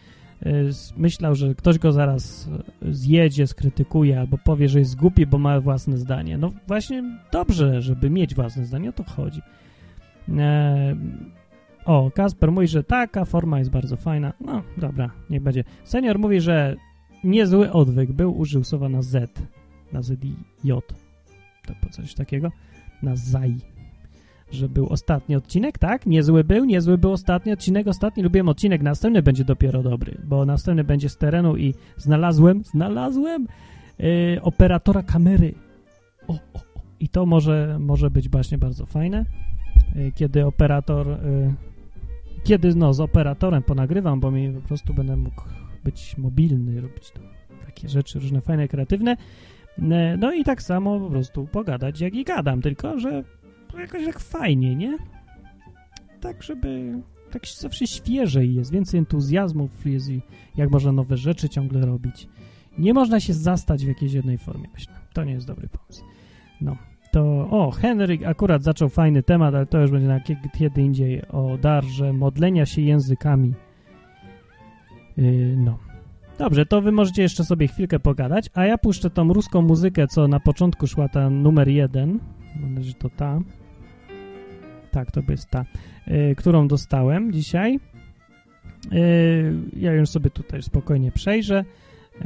myślał, 0.97 1.35
że 1.35 1.55
ktoś 1.55 1.79
go 1.79 1.91
zaraz 1.91 2.49
y, 2.83 2.93
zjedzie, 2.93 3.47
skrytykuje 3.47 4.19
albo 4.19 4.37
powie, 4.37 4.69
że 4.69 4.79
jest 4.79 4.95
głupi, 4.95 5.25
bo 5.25 5.37
ma 5.37 5.61
własne 5.61 5.97
zdanie. 5.97 6.37
No 6.37 6.51
właśnie 6.67 7.03
dobrze, 7.31 7.81
żeby 7.81 8.09
mieć 8.09 8.35
własne 8.35 8.65
zdanie, 8.65 8.89
o 8.89 8.93
to 8.93 9.03
chodzi. 9.03 9.41
E, 10.37 10.95
o, 11.85 12.11
Kasper 12.11 12.51
mówi, 12.51 12.67
że 12.67 12.83
taka 12.83 13.25
forma 13.25 13.59
jest 13.59 13.71
bardzo 13.71 13.97
fajna. 13.97 14.33
No, 14.41 14.63
dobra, 14.77 15.11
niech 15.29 15.41
będzie. 15.41 15.63
Senior 15.83 16.19
mówi, 16.19 16.41
że 16.41 16.75
niezły 17.23 17.71
odwyk 17.71 18.11
był, 18.11 18.37
użył 18.37 18.63
słowa 18.63 18.89
na 18.89 19.01
Z, 19.01 19.41
na 19.93 20.01
Z 20.01 20.23
i 20.23 20.35
J. 20.63 20.93
To 21.67 21.73
po 21.81 21.89
coś 21.89 22.13
takiego. 22.13 22.51
Na 23.03 23.15
ZAI. 23.15 23.78
Że 24.51 24.69
był 24.69 24.87
ostatni 24.87 25.35
odcinek, 25.35 25.77
tak? 25.77 26.05
Niezły 26.05 26.43
był, 26.43 26.65
niezły 26.65 26.97
był 26.97 27.11
ostatni 27.11 27.51
odcinek, 27.51 27.87
ostatni 27.87 28.23
lubiłem 28.23 28.49
odcinek, 28.49 28.81
następny 28.81 29.21
będzie 29.21 29.45
dopiero 29.45 29.83
dobry, 29.83 30.17
bo 30.23 30.45
następny 30.45 30.83
będzie 30.83 31.09
z 31.09 31.17
terenu 31.17 31.57
i 31.57 31.73
znalazłem, 31.97 32.63
znalazłem 32.63 33.47
yy, 33.99 34.41
operatora 34.41 35.03
kamery. 35.03 35.53
O, 36.27 36.33
o, 36.33 36.59
o. 36.59 36.81
I 36.99 37.09
to 37.09 37.25
może, 37.25 37.77
może 37.79 38.11
być 38.11 38.29
właśnie 38.29 38.57
bardzo 38.57 38.85
fajne, 38.85 39.25
yy, 39.95 40.11
kiedy 40.11 40.45
operator, 40.45 41.07
yy, 41.07 41.53
kiedy 42.43 42.75
no 42.75 42.93
z 42.93 42.99
operatorem 42.99 43.63
ponagrywam, 43.63 44.19
bo 44.19 44.31
mi 44.31 44.53
po 44.53 44.67
prostu 44.67 44.93
będę 44.93 45.15
mógł 45.15 45.41
być 45.83 46.17
mobilny, 46.17 46.81
robić 46.81 47.11
to, 47.11 47.21
takie 47.65 47.89
rzeczy 47.89 48.19
różne 48.19 48.41
fajne, 48.41 48.67
kreatywne. 48.67 49.17
E, 49.91 50.17
No 50.17 50.33
i 50.33 50.43
tak 50.43 50.61
samo 50.61 50.99
po 50.99 51.09
prostu 51.09 51.47
pogadać, 51.47 52.01
jak 52.01 52.15
i 52.15 52.23
gadam, 52.23 52.61
tylko 52.61 52.99
że 52.99 53.23
jakoś 53.77 54.05
tak 54.05 54.19
fajnie, 54.19 54.75
nie? 54.75 54.97
Tak, 56.21 56.43
żeby 56.43 57.01
tak 57.31 57.47
zawsze 57.47 57.87
świeżej 57.87 58.55
jest, 58.55 58.71
więcej 58.71 58.97
entuzjazmów 58.97 59.85
jest 59.85 60.09
i 60.09 60.21
jak 60.57 60.71
można 60.71 60.91
nowe 60.91 61.17
rzeczy 61.17 61.49
ciągle 61.49 61.85
robić. 61.85 62.27
Nie 62.77 62.93
można 62.93 63.19
się 63.19 63.33
zastać 63.33 63.85
w 63.85 63.87
jakiejś 63.87 64.13
jednej 64.13 64.37
formie, 64.37 64.67
myślę. 64.73 64.93
To 65.13 65.23
nie 65.23 65.33
jest 65.33 65.47
dobry 65.47 65.67
pomysł. 65.67 66.03
No, 66.61 66.77
to... 67.11 67.47
O, 67.49 67.71
Henryk 67.71 68.23
akurat 68.25 68.63
zaczął 68.63 68.89
fajny 68.89 69.23
temat, 69.23 69.55
ale 69.55 69.65
to 69.65 69.81
już 69.81 69.91
będzie 69.91 70.07
na 70.07 70.19
kie- 70.19 70.49
kiedy 70.57 70.81
indziej 70.81 71.27
o 71.27 71.57
darze 71.57 72.13
modlenia 72.13 72.65
się 72.65 72.81
językami. 72.81 73.53
Yy, 75.17 75.55
no. 75.57 75.79
Dobrze, 76.37 76.65
to 76.65 76.81
wy 76.81 76.91
możecie 76.91 77.21
jeszcze 77.21 77.43
sobie 77.43 77.67
chwilkę 77.67 77.99
pogadać, 77.99 78.49
a 78.53 78.65
ja 78.65 78.77
puszczę 78.77 79.09
tą 79.09 79.33
ruską 79.33 79.61
muzykę, 79.61 80.07
co 80.07 80.27
na 80.27 80.39
początku 80.39 80.87
szła 80.87 81.09
ta 81.09 81.29
numer 81.29 81.67
jeden. 81.67 82.19
Mam 82.55 82.73
nadzieję, 82.73 82.93
że 82.93 82.93
to 82.93 83.09
ta. 83.09 83.39
Tak, 84.91 85.11
to 85.11 85.21
jest 85.29 85.49
ta, 85.49 85.65
y, 86.07 86.35
którą 86.37 86.67
dostałem 86.67 87.31
dzisiaj. 87.31 87.79
Y, 88.93 89.53
ja 89.75 89.93
ją 89.93 90.05
sobie 90.05 90.29
tutaj 90.29 90.61
spokojnie 90.61 91.11
przejrzę. 91.11 91.65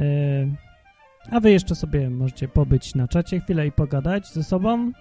a 1.30 1.40
wy 1.40 1.50
jeszcze 1.50 1.74
sobie 1.74 2.10
możecie 2.10 2.48
pobyć 2.48 2.94
na 2.94 3.08
czacie 3.08 3.40
chwilę 3.40 3.66
i 3.66 3.72
pogadać 3.72 4.32
ze 4.32 4.44
sobą. 4.44 4.92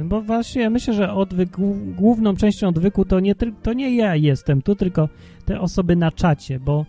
Y, 0.00 0.04
bo 0.04 0.22
właśnie 0.22 0.70
myślę, 0.70 0.94
że 0.94 1.12
odwyk, 1.12 1.50
głó- 1.50 1.94
główną 1.94 2.36
częścią 2.36 2.68
odwyku 2.68 3.04
to 3.04 3.20
nie, 3.20 3.34
to 3.62 3.72
nie 3.72 3.96
ja 3.96 4.16
jestem 4.16 4.62
tu, 4.62 4.74
tylko 4.74 5.08
te 5.44 5.60
osoby 5.60 5.96
na 5.96 6.12
czacie, 6.12 6.60
bo 6.60 6.86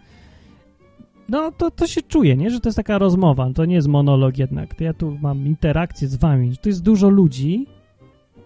no 1.29 1.51
to, 1.51 1.71
to 1.71 1.87
się 1.87 2.01
czuje, 2.01 2.35
nie? 2.35 2.49
Że 2.49 2.59
to 2.59 2.69
jest 2.69 2.77
taka 2.77 2.97
rozmowa, 2.97 3.49
to 3.55 3.65
nie 3.65 3.75
jest 3.75 3.87
monolog 3.87 4.37
jednak. 4.37 4.75
To 4.75 4.83
ja 4.83 4.93
tu 4.93 5.17
mam 5.21 5.47
interakcję 5.47 6.07
z 6.07 6.15
wami. 6.15 6.57
Tu 6.57 6.69
jest 6.69 6.83
dużo 6.83 7.09
ludzi 7.09 7.65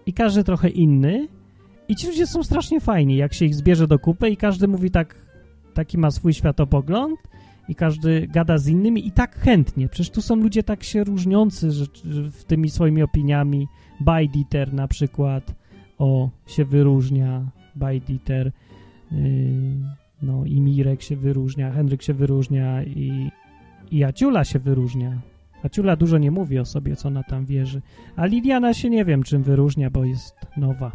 i 0.08 0.12
każdy 0.12 0.44
trochę 0.44 0.68
inny 0.68 1.28
i 1.88 1.96
ci 1.96 2.06
ludzie 2.06 2.26
są 2.26 2.42
strasznie 2.42 2.80
fajni, 2.80 3.16
jak 3.16 3.34
się 3.34 3.44
ich 3.44 3.54
zbierze 3.54 3.86
do 3.86 3.98
kupy 3.98 4.28
i 4.28 4.36
każdy 4.36 4.68
mówi 4.68 4.90
tak, 4.90 5.14
taki 5.74 5.98
ma 5.98 6.10
swój 6.10 6.34
światopogląd 6.34 7.20
i 7.68 7.74
każdy 7.74 8.26
gada 8.26 8.58
z 8.58 8.68
innymi 8.68 9.06
i 9.06 9.12
tak 9.12 9.36
chętnie. 9.36 9.88
Przecież 9.88 10.10
tu 10.10 10.22
są 10.22 10.36
ludzie 10.36 10.62
tak 10.62 10.84
się 10.84 11.04
różniący 11.04 11.70
że, 11.70 11.84
że 12.04 12.30
w 12.30 12.44
tymi 12.44 12.70
swoimi 12.70 13.02
opiniami. 13.02 13.66
Bajditer 14.00 14.74
na 14.74 14.88
przykład, 14.88 15.54
o, 15.98 16.30
się 16.46 16.64
wyróżnia, 16.64 17.50
Bajditer, 17.74 18.52
yy, 19.12 19.18
no 20.22 20.44
i 20.44 20.60
Mirek 20.60 21.02
się 21.02 21.16
wyróżnia, 21.16 21.72
Henryk 21.72 22.02
się 22.02 22.14
wyróżnia 22.14 22.82
i, 22.84 23.30
i 23.90 24.04
Aciula 24.04 24.44
się 24.44 24.58
wyróżnia. 24.58 25.18
Aciula 25.64 25.96
dużo 25.96 26.18
nie 26.18 26.30
mówi 26.30 26.58
o 26.58 26.64
sobie, 26.64 26.96
co 26.96 27.08
ona 27.08 27.22
tam 27.22 27.46
wierzy. 27.46 27.82
A 28.16 28.26
Liliana 28.26 28.74
się 28.74 28.90
nie 28.90 29.04
wiem, 29.04 29.22
czym 29.22 29.42
wyróżnia, 29.42 29.90
bo 29.90 30.04
jest 30.04 30.34
nowa. 30.56 30.92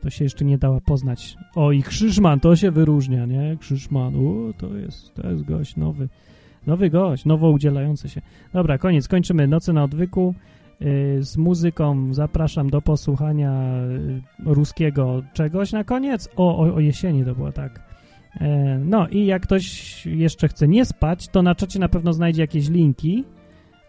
To 0.00 0.10
się 0.10 0.24
jeszcze 0.24 0.44
nie 0.44 0.58
dała 0.58 0.80
poznać. 0.80 1.36
O, 1.54 1.72
i 1.72 1.82
Krzyżman 1.82 2.40
to 2.40 2.56
się 2.56 2.70
wyróżnia, 2.70 3.26
nie? 3.26 3.56
Krzyżman, 3.60 4.16
u, 4.16 4.52
to 4.52 4.76
jest, 4.76 5.14
to 5.14 5.30
jest 5.30 5.44
gość 5.44 5.76
nowy. 5.76 6.08
Nowy 6.66 6.90
gość, 6.90 7.24
nowo 7.24 7.50
udzielający 7.50 8.08
się. 8.08 8.22
Dobra, 8.52 8.78
koniec. 8.78 9.08
Kończymy 9.08 9.46
Noce 9.48 9.72
na 9.72 9.84
odwyku. 9.84 10.34
Yy, 10.80 11.22
z 11.22 11.36
muzyką 11.36 12.14
zapraszam 12.14 12.70
do 12.70 12.82
posłuchania 12.82 13.76
yy, 14.46 14.54
ruskiego 14.54 15.22
czegoś 15.32 15.72
na 15.72 15.84
koniec. 15.84 16.28
O, 16.36 16.58
o, 16.58 16.74
o 16.74 16.80
jesieni 16.80 17.24
to 17.24 17.34
było 17.34 17.52
tak. 17.52 17.86
E, 18.40 18.78
No 18.78 19.08
i 19.08 19.26
jak 19.26 19.42
ktoś 19.42 20.06
jeszcze 20.06 20.48
chce 20.48 20.68
nie 20.68 20.84
spać, 20.84 21.28
to 21.28 21.42
na 21.42 21.54
czacie 21.54 21.78
na 21.78 21.88
pewno 21.88 22.12
znajdzie 22.12 22.42
jakieś 22.42 22.68
linki, 22.68 23.24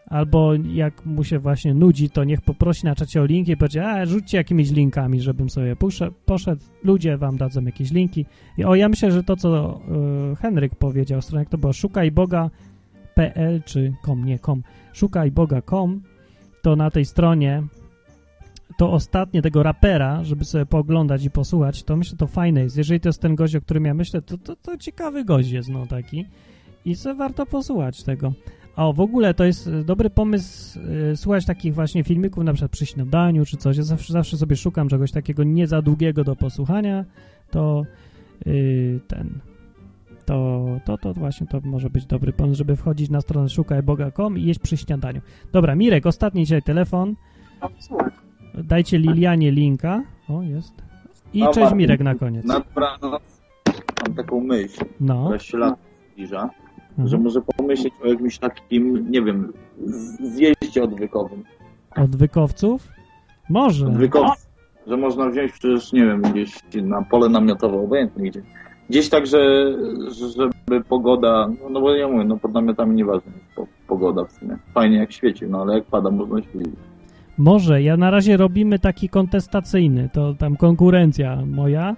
albo 0.07 0.53
jak 0.53 1.05
mu 1.05 1.23
się 1.23 1.39
właśnie 1.39 1.73
nudzi, 1.73 2.09
to 2.09 2.23
niech 2.23 2.41
poprosi 2.41 2.85
na 2.85 2.95
czacie 2.95 3.21
o 3.21 3.25
linki 3.25 3.51
i 3.51 3.57
powie, 3.57 3.87
a 3.87 4.05
rzućcie 4.05 4.37
jakimiś 4.37 4.71
linkami, 4.71 5.21
żebym 5.21 5.49
sobie 5.49 5.75
poszedł, 6.25 6.61
ludzie 6.83 7.17
wam 7.17 7.37
dadzą 7.37 7.63
jakieś 7.63 7.91
linki. 7.91 8.25
I 8.57 8.63
o, 8.63 8.75
ja 8.75 8.89
myślę, 8.89 9.11
że 9.11 9.23
to, 9.23 9.35
co 9.35 9.79
y, 10.31 10.35
Henryk 10.35 10.75
powiedział, 10.75 11.21
stronę 11.21 11.41
jak 11.41 11.49
to 11.49 11.57
było, 11.57 11.73
szukajboga.pl 11.73 13.61
czy 13.65 13.93
com, 14.05 14.25
nie 14.25 14.39
com, 14.39 14.63
szukajboga.com, 14.93 16.01
to 16.61 16.75
na 16.75 16.91
tej 16.91 17.05
stronie 17.05 17.63
to 18.77 18.91
ostatnie 18.91 19.41
tego 19.41 19.63
rapera, 19.63 20.23
żeby 20.23 20.45
sobie 20.45 20.65
pooglądać 20.65 21.25
i 21.25 21.31
posłuchać, 21.31 21.83
to 21.83 21.97
myślę, 21.97 22.17
to 22.17 22.27
fajne 22.27 22.61
jest. 22.63 22.77
Jeżeli 22.77 22.99
to 22.99 23.09
jest 23.09 23.21
ten 23.21 23.35
gość, 23.35 23.55
o 23.55 23.61
którym 23.61 23.85
ja 23.85 23.93
myślę, 23.93 24.21
to, 24.21 24.37
to, 24.37 24.55
to 24.55 24.77
ciekawy 24.77 25.25
gość 25.25 25.51
jest, 25.51 25.69
no 25.69 25.87
taki. 25.87 26.25
I 26.85 26.95
co 26.95 27.15
warto 27.15 27.45
posłuchać 27.45 28.03
tego. 28.03 28.33
O, 28.77 28.93
w 28.93 28.99
ogóle 28.99 29.33
to 29.33 29.43
jest 29.43 29.67
e, 29.67 29.83
dobry 29.83 30.09
pomysł 30.09 30.79
e, 31.11 31.15
słuchać 31.15 31.45
takich 31.45 31.73
właśnie 31.73 32.03
filmików, 32.03 32.43
na 32.43 32.53
przykład 32.53 32.71
przy 32.71 32.85
śniadaniu 32.85 33.45
czy 33.45 33.57
coś. 33.57 33.77
Ja 33.77 33.83
zawsze, 33.83 34.13
zawsze 34.13 34.37
sobie 34.37 34.55
szukam 34.55 34.89
czegoś 34.89 35.11
takiego 35.11 35.43
nie 35.43 35.67
za 35.67 35.81
długiego 35.81 36.23
do 36.23 36.35
posłuchania, 36.35 37.05
to 37.51 37.83
y, 38.47 38.99
ten, 39.07 39.39
to, 40.25 40.65
to, 40.85 40.97
to 40.97 41.13
właśnie 41.13 41.47
to 41.47 41.61
może 41.63 41.89
być 41.89 42.05
dobry 42.05 42.33
pomysł, 42.33 42.57
żeby 42.57 42.75
wchodzić 42.75 43.09
na 43.09 43.21
stronę 43.21 43.49
szukajboga.com 43.49 44.37
i 44.37 44.43
jeść 44.43 44.59
przy 44.59 44.77
śniadaniu. 44.77 45.21
Dobra, 45.51 45.75
Mirek, 45.75 46.05
ostatni 46.05 46.41
dzisiaj 46.41 46.61
telefon. 46.61 47.15
Dajcie 48.53 48.97
Lilianie 48.99 49.51
linka. 49.51 50.03
O, 50.29 50.41
jest. 50.41 50.73
I 51.33 51.39
No, 51.39 51.53
cześć 51.53 51.73
Mirek 51.73 51.99
na 52.01 52.15
koniec. 52.15 52.45
Dobranoc 52.47 53.21
mam 54.07 54.15
taką 54.15 54.39
myśl, 54.41 54.85
No. 54.99 55.39
się 55.39 55.57
lat 55.57 55.79
zbliża, 56.13 56.49
Mhm. 56.97 57.07
że 57.07 57.17
może 57.17 57.41
pomyśleć 57.57 57.93
o 58.03 58.07
jakimś 58.07 58.37
takim, 58.39 59.11
nie 59.11 59.21
wiem, 59.21 59.53
zjeździe 60.19 60.83
odwykowym. 60.83 61.43
Od 61.95 62.15
wykowców? 62.15 62.87
Może. 63.49 63.87
Odwykowcy, 63.87 64.47
że 64.87 64.97
można 64.97 65.29
wziąć 65.29 65.51
przecież, 65.51 65.93
nie 65.93 66.05
wiem, 66.05 66.21
gdzieś 66.21 66.53
na 66.83 67.01
pole 67.01 67.29
namiotowe, 67.29 67.77
obojętnie 67.77 68.29
gdzie. 68.31 68.41
Gdzieś 68.89 69.09
tak, 69.09 69.27
że, 69.27 69.71
że- 70.11 70.27
żeby 70.29 70.83
pogoda, 70.83 71.47
no, 71.63 71.69
no 71.69 71.81
bo 71.81 71.93
ja 71.95 72.07
mówię, 72.07 72.23
no 72.25 72.37
pod 72.37 72.53
namiotami 72.53 72.95
nieważne 72.95 73.31
jest 73.31 73.55
po, 73.55 73.67
pogoda 73.87 74.25
w 74.25 74.31
sumie. 74.31 74.57
Fajnie 74.73 74.97
jak 74.97 75.11
świeci, 75.11 75.45
no 75.49 75.61
ale 75.61 75.73
jak 75.75 75.85
pada, 75.85 76.09
można 76.11 76.41
świecić. 76.41 76.73
Może. 77.37 77.81
Ja 77.81 77.97
na 77.97 78.11
razie 78.11 78.37
robimy 78.37 78.79
taki 78.79 79.09
kontestacyjny, 79.09 80.09
to 80.13 80.33
tam 80.33 80.55
konkurencja 80.57 81.37
moja. 81.45 81.95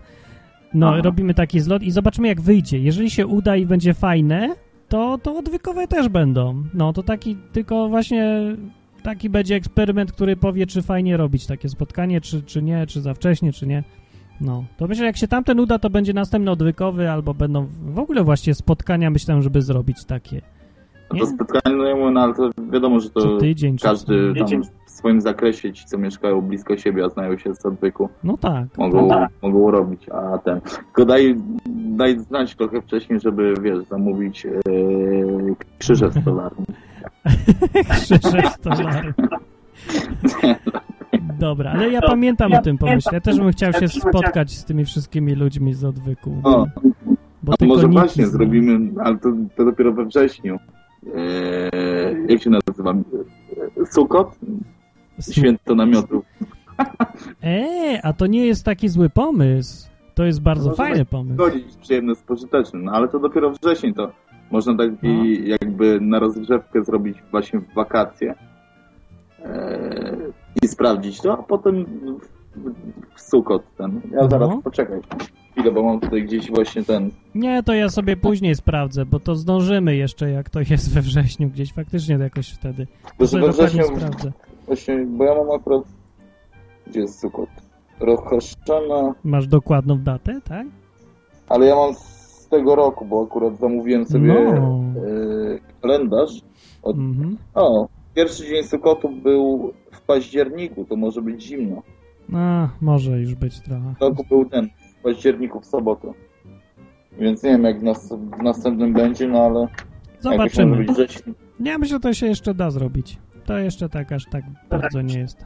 No, 0.74 0.88
Aha. 0.90 1.02
robimy 1.04 1.34
taki 1.34 1.60
zlot 1.60 1.84
i 1.84 1.92
zobaczymy 1.92 2.28
jak 2.28 2.42
wyjdzie. 2.42 2.80
Jeżeli 2.80 3.10
się 3.10 3.28
uda 3.28 3.56
i 3.56 3.66
będzie 3.66 3.94
fajne, 3.94 4.56
to, 4.90 5.18
to 5.18 5.38
odwykowe 5.38 5.88
też 5.88 6.10
będą. 6.10 6.64
No, 6.74 6.94
to 6.94 7.04
taki 7.04 7.38
tylko 7.54 7.90
właśnie 7.90 8.56
taki 9.04 9.30
będzie 9.30 9.56
eksperyment, 9.56 10.12
który 10.12 10.36
powie, 10.36 10.68
czy 10.68 10.82
fajnie 10.82 11.18
robić 11.18 11.46
takie 11.48 11.70
spotkanie, 11.70 12.22
czy, 12.22 12.44
czy 12.44 12.62
nie, 12.62 12.88
czy 12.88 13.02
za 13.02 13.14
wcześnie, 13.14 13.54
czy 13.54 13.68
nie. 13.68 13.84
No, 14.42 14.64
to 14.78 14.88
myślę, 14.88 15.06
jak 15.06 15.18
się 15.18 15.28
tamten 15.28 15.60
uda, 15.60 15.80
to 15.80 15.90
będzie 15.90 16.14
następny 16.14 16.52
odwykowy, 16.52 17.10
albo 17.10 17.34
będą 17.34 17.68
w 17.82 18.00
ogóle 18.00 18.24
właśnie 18.24 18.54
spotkania, 18.54 19.10
myślę, 19.10 19.42
żeby 19.42 19.62
zrobić 19.62 20.06
takie. 20.06 20.42
No 21.14 21.20
to 21.20 21.26
spotkanie, 21.26 21.76
no 21.76 22.12
no 22.12 22.22
ale 22.22 22.34
to 22.34 22.50
wiadomo, 22.72 23.00
że 23.00 23.10
Co 23.10 23.22
to 23.22 23.38
tydzień, 23.38 23.78
czy 23.78 23.84
każdy 23.84 24.34
tam 24.34 24.64
w 24.86 24.89
swoim 25.00 25.22
zakresie, 25.22 25.74
ci 25.74 25.86
co 25.86 25.98
mieszkają 25.98 26.42
blisko 26.42 26.78
siebie, 26.78 27.06
a 27.06 27.10
znają 27.10 27.38
się 27.38 27.56
z 27.56 27.66
odwyku, 27.66 28.10
No 28.24 28.38
tak. 28.38 28.78
mogą, 28.78 29.02
No 29.02 29.08
tak. 29.10 29.30
mogą 29.42 29.72
robić, 29.72 30.10
a 30.10 30.38
ten, 30.38 30.62
tylko 30.62 31.06
daj, 31.06 31.36
daj 31.76 32.20
znać 32.20 32.56
trochę 32.56 32.82
wcześniej, 32.82 33.20
żeby, 33.20 33.54
wiesz, 33.62 33.86
zamówić 33.90 34.46
e, 34.46 34.50
krzyże 35.80 36.12
stolarne. 36.12 36.66
Krzyże 38.02 38.42
stolarne. 38.60 39.14
Dobra, 41.40 41.72
ale 41.72 41.90
ja 41.90 42.02
pamiętam 42.02 42.54
o 42.54 42.62
tym 42.62 42.78
pomyśle. 42.78 43.12
Ja 43.14 43.22
też 43.22 43.38
bym 43.40 43.52
chciał 43.52 43.74
się 43.74 43.88
spotkać 43.88 44.52
z 44.52 44.66
tymi 44.66 44.86
wszystkimi 44.86 45.36
ludźmi 45.36 45.74
z 45.74 45.84
odwyku. 45.84 46.36
O, 46.44 46.66
Bo 47.44 47.54
a 47.62 47.66
może 47.66 47.88
właśnie 47.88 48.28
zrobimy, 48.28 49.02
ale 49.04 49.18
to, 49.18 49.30
to 49.56 49.66
dopiero 49.66 49.94
we 49.94 50.06
wrześniu. 50.06 50.60
E, 51.16 52.12
jak 52.28 52.42
się 52.42 52.50
nazywa? 52.50 52.92
E, 53.82 53.86
Sukot? 53.86 54.36
Święto 55.22 55.76
namiotów. 55.76 56.26
Eee, 57.44 58.00
a 58.04 58.14
to 58.14 58.28
nie 58.28 58.46
jest 58.46 58.66
taki 58.66 58.90
zły 58.90 59.10
pomysł. 59.10 59.90
To 60.16 60.24
jest 60.26 60.42
bardzo 60.42 60.64
Może 60.70 60.78
fajny 60.78 61.00
tak 61.00 61.08
pomysł. 61.08 61.34
Zgodzić 61.34 61.76
przyjemne 61.82 62.16
z 62.16 62.22
pożytecznym, 62.22 62.84
no 62.84 62.92
ale 62.92 63.08
to 63.08 63.20
dopiero 63.20 63.52
wrzesień 63.52 63.94
to 63.94 64.12
można 64.52 64.78
taki 64.78 64.98
No. 65.04 65.24
jakby 65.46 66.02
na 66.02 66.20
rozgrzewkę 66.20 66.84
zrobić 66.84 67.18
właśnie 67.32 67.60
w 67.60 67.74
wakacje 67.74 68.34
e, 69.46 70.16
i 70.64 70.68
sprawdzić 70.68 71.22
to, 71.22 71.34
a 71.34 71.44
potem 71.44 71.86
w, 73.16 73.22
Sukot 73.22 73.64
ten. 73.78 74.02
Ja 74.12 74.22
No. 74.22 74.30
zaraz 74.30 74.50
poczekaj 74.64 75.00
chwilę, 75.52 75.72
bo 75.72 75.84
mam 75.84 76.00
tutaj 76.00 76.24
gdzieś 76.24 76.50
właśnie 76.52 76.84
ten 76.84 77.10
Nie, 77.36 77.64
to 77.64 77.74
ja 77.74 77.90
sobie 77.90 78.18
później 78.18 78.56
sprawdzę, 78.56 79.06
bo 79.06 79.20
to 79.20 79.36
zdążymy 79.36 79.96
jeszcze, 79.96 80.32
jak 80.32 80.50
to 80.50 80.60
jest 80.60 80.94
we 80.94 81.02
wrześniu 81.02 81.50
gdzieś. 81.50 81.74
Faktycznie 81.74 82.18
to 82.18 82.24
jakoś 82.24 82.50
wtedy. 82.50 82.88
To 83.18 83.28
sobie 83.28 83.44
we 83.46 83.50
wrześniu- 83.52 83.98
sprawdzę. 83.98 84.32
Właśnie, 84.70 85.06
bo 85.06 85.24
ja 85.24 85.36
mam 85.36 85.52
akurat 85.52 85.84
gdzie 86.88 87.00
jest 87.00 87.20
Sukot? 87.20 87.50
Rochoszczana, 88.00 89.14
Masz 89.24 89.48
dokładną 89.48 89.98
datę, 90.00 90.42
tak? 90.44 90.68
ale 91.50 91.66
ja 91.66 91.76
mam 91.76 91.94
z 91.96 92.48
tego 92.50 92.76
roku, 92.76 93.06
bo 93.06 93.24
akurat 93.24 93.58
zamówiłem 93.60 94.06
sobie 94.06 94.28
No. 94.28 94.82
e, 94.96 95.82
kalendarz. 95.82 96.42
Od, 96.84 96.98
Mhm. 96.98 97.38
O, 97.54 97.88
pierwszy 98.16 98.48
dzień 98.48 98.64
Sukotu 98.64 99.10
był 99.10 99.74
w 99.92 100.02
październiku, 100.02 100.86
to 100.86 100.96
może 100.96 101.22
być 101.22 101.44
zimno. 101.44 101.82
A, 102.34 102.70
może 102.82 103.20
już 103.20 103.36
być 103.36 103.60
trochę. 103.60 103.94
Roku 104.02 104.24
był 104.30 104.46
ten, 104.46 104.70
w 105.00 105.04
październiku 105.04 105.60
w 105.60 105.66
sobotę. 105.66 106.14
Więc 107.20 107.44
nie 107.44 107.50
wiem 107.50 107.64
jak 107.64 107.80
w, 107.80 107.84
nas, 107.84 108.14
w 108.40 108.44
następnym 108.44 108.94
będzie, 108.94 109.28
no 109.28 109.40
ale... 109.40 109.68
Zobaczymy. 110.20 110.86
Ja 111.60 111.78
myślę, 111.78 111.96
że 111.96 112.00
to 112.00 112.14
się 112.14 112.28
jeszcze 112.28 112.54
da 112.54 112.72
zrobić. 112.72 113.18
To 113.50 113.58
jeszcze 113.58 113.90
tak 113.90 114.12
aż 114.12 114.26
tak 114.26 114.44
bardzo 114.70 115.02
nie 115.02 115.20
jest. 115.20 115.46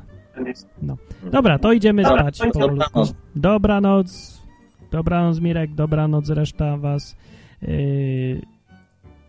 No. 0.82 0.98
Dobra, 1.32 1.60
to 1.60 1.74
idziemy 1.74 2.06
spać 2.06 2.40
powolutku. 2.54 3.04
dobranoc. 3.36 4.42
Dobranoc. 4.92 5.40
Mirek, 5.40 5.74
dobranoc 5.74 6.30
reszta 6.30 6.78
was. 6.78 7.16
Yy... 7.62 8.42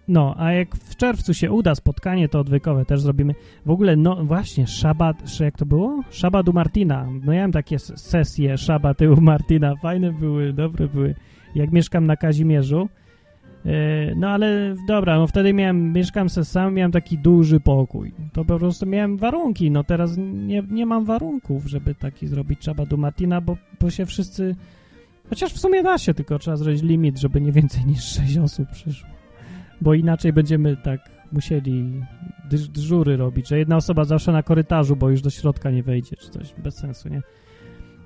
No, 0.09 0.34
a 0.38 0.52
jak 0.52 0.76
w 0.76 0.96
czerwcu 0.96 1.34
się 1.34 1.52
uda 1.52 1.74
spotkanie, 1.74 2.28
to 2.28 2.40
odwykowe 2.40 2.84
też 2.84 3.01
zrobimy. 3.01 3.34
W 3.66 3.70
ogóle, 3.70 3.96
no 3.96 4.24
właśnie, 4.24 4.66
szabat, 4.66 5.22
sz- 5.22 5.40
jak 5.40 5.56
to 5.59 5.66
było? 5.66 6.01
Szabat 6.10 6.48
u 6.48 6.52
Martina. 6.52 7.06
No 7.24 7.32
ja 7.32 7.36
miałem 7.38 7.52
takie 7.52 7.78
sesje 7.78 8.59
szabaty 8.59 9.10
u 9.10 9.20
Martina. 9.20 9.76
Fajne 9.76 10.12
były, 10.12 10.52
dobre 10.52 10.88
były. 10.88 11.14
Jak 11.55 11.72
mieszkam 11.72 12.06
na 12.06 12.16
Kazimierzu, 12.16 12.88
Yy, 13.64 14.14
No 14.16 14.28
ale 14.28 14.74
dobra, 14.88 15.18
no 15.18 15.26
wtedy 15.26 15.52
miałem, 15.52 15.92
mieszkam 15.92 16.28
se 16.28 16.44
sam, 16.44 16.74
miałem 16.74 16.92
taki 16.92 17.18
duży 17.18 17.60
pokój. 17.60 18.12
To 18.35 18.44
po 18.44 18.59
prostu 18.59 18.86
miałem 18.86 19.16
warunki, 19.16 19.70
no 19.70 19.85
teraz 19.85 20.16
nie, 20.19 20.62
nie 20.70 20.86
mam 20.86 21.05
warunków, 21.05 21.66
żeby 21.66 21.94
taki 21.94 22.27
zrobić 22.27 22.61
trzeba 22.61 22.86
do 22.86 22.97
Martina, 22.97 23.40
bo, 23.40 23.56
bo 23.81 23.90
się 23.90 24.06
wszyscy... 24.06 24.56
Chociaż 25.31 25.52
w 25.52 25.59
sumie 25.59 25.82
da 25.82 25.98
się, 25.98 26.15
tylko 26.15 26.39
trzeba 26.39 26.56
zrobić 26.56 26.82
limit, 26.82 27.19
żeby 27.19 27.40
nie 27.40 27.52
więcej 27.52 27.86
niż 27.86 28.05
6 28.05 28.39
osób 28.39 28.69
przyszło. 28.70 29.09
Bo 29.81 29.94
inaczej 29.94 30.32
będziemy 30.32 30.77
tak 30.77 31.01
musieli 31.32 32.02
dyż, 32.51 32.69
dyżury 32.69 33.16
robić, 33.16 33.48
że 33.48 33.59
jedna 33.59 33.77
osoba 33.77 34.05
zawsze 34.05 34.32
na 34.32 34.43
korytarzu, 34.43 34.97
bo 34.97 35.11
już 35.11 35.23
do 35.23 35.31
środka 35.31 35.70
nie 35.70 35.82
wejdzie, 35.82 36.16
czy 36.16 36.31
coś, 36.31 36.55
bez 36.59 36.74
sensu, 36.74 37.09
nie? 37.09 37.23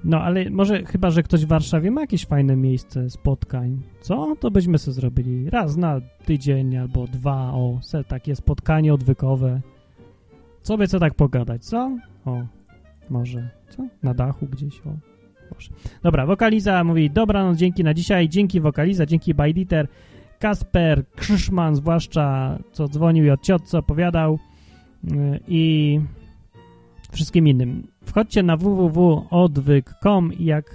No, 0.04 0.20
ale 0.20 0.50
może 0.50 0.84
chyba, 0.84 1.10
że 1.10 1.22
ktoś 1.22 1.44
w 1.44 1.48
Warszawie 1.48 1.90
ma 1.90 2.00
jakieś 2.00 2.26
fajne 2.26 2.56
miejsce 2.56 3.10
spotkań, 3.10 3.82
co? 4.00 4.36
To 4.40 4.50
byśmy 4.50 4.78
sobie 4.78 4.94
zrobili 4.94 5.50
raz 5.50 5.76
na 5.76 6.00
tydzień 6.24 6.76
albo 6.76 7.06
dwa, 7.06 7.52
o, 7.52 7.78
se 7.82 8.04
takie 8.04 8.36
spotkanie 8.36 8.94
odwykowe. 8.94 9.60
Co 10.68 10.78
by 10.78 10.88
co 10.88 10.98
tak 10.98 11.14
pogadać, 11.14 11.64
co? 11.64 11.96
O, 12.24 12.42
może, 13.10 13.50
co? 13.68 13.86
Na 14.02 14.14
dachu 14.14 14.46
gdzieś, 14.46 14.80
o. 14.80 14.90
Może. 15.54 15.70
Dobra, 16.02 16.26
Wokaliza 16.26 16.84
mówi, 16.84 17.10
dobranoc, 17.10 17.58
dzięki 17.58 17.84
na 17.84 17.94
dzisiaj, 17.94 18.28
dzięki 18.28 18.60
Wokaliza, 18.60 19.06
dzięki 19.06 19.34
Bajditer, 19.34 19.88
Kasper, 20.38 21.04
Krzyszman 21.16 21.76
zwłaszcza, 21.76 22.58
co 22.72 22.88
dzwonił 22.88 23.24
i 23.24 23.30
od 23.30 23.42
ciotce 23.42 23.78
opowiadał 23.78 24.38
yy, 25.04 25.40
i 25.48 26.00
wszystkim 27.12 27.48
innym. 27.48 27.86
Wchodźcie 28.04 28.42
na 28.42 28.56
www.odwyk.com 28.56 30.32
i 30.32 30.44
jak 30.44 30.74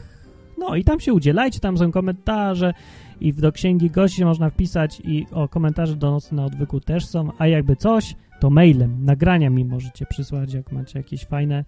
no 0.57 0.75
i 0.75 0.83
tam 0.83 0.99
się 0.99 1.13
udzielajcie, 1.13 1.59
tam 1.59 1.77
są 1.77 1.91
komentarze 1.91 2.73
i 3.21 3.33
do 3.33 3.51
księgi 3.51 3.89
gości 3.89 4.25
można 4.25 4.49
wpisać 4.49 5.01
i 5.03 5.25
o 5.31 5.47
komentarze 5.47 5.95
do 5.95 6.11
nocy 6.11 6.35
na 6.35 6.45
odwyku 6.45 6.79
też 6.79 7.05
są, 7.05 7.31
a 7.37 7.47
jakby 7.47 7.75
coś, 7.75 8.15
to 8.43 8.49
mailem, 8.49 9.05
nagrania 9.05 9.49
mi 9.49 9.65
możecie 9.65 10.05
przysłać, 10.05 10.53
jak 10.53 10.71
macie 10.71 10.99
jakieś 10.99 11.25
fajne 11.25 11.65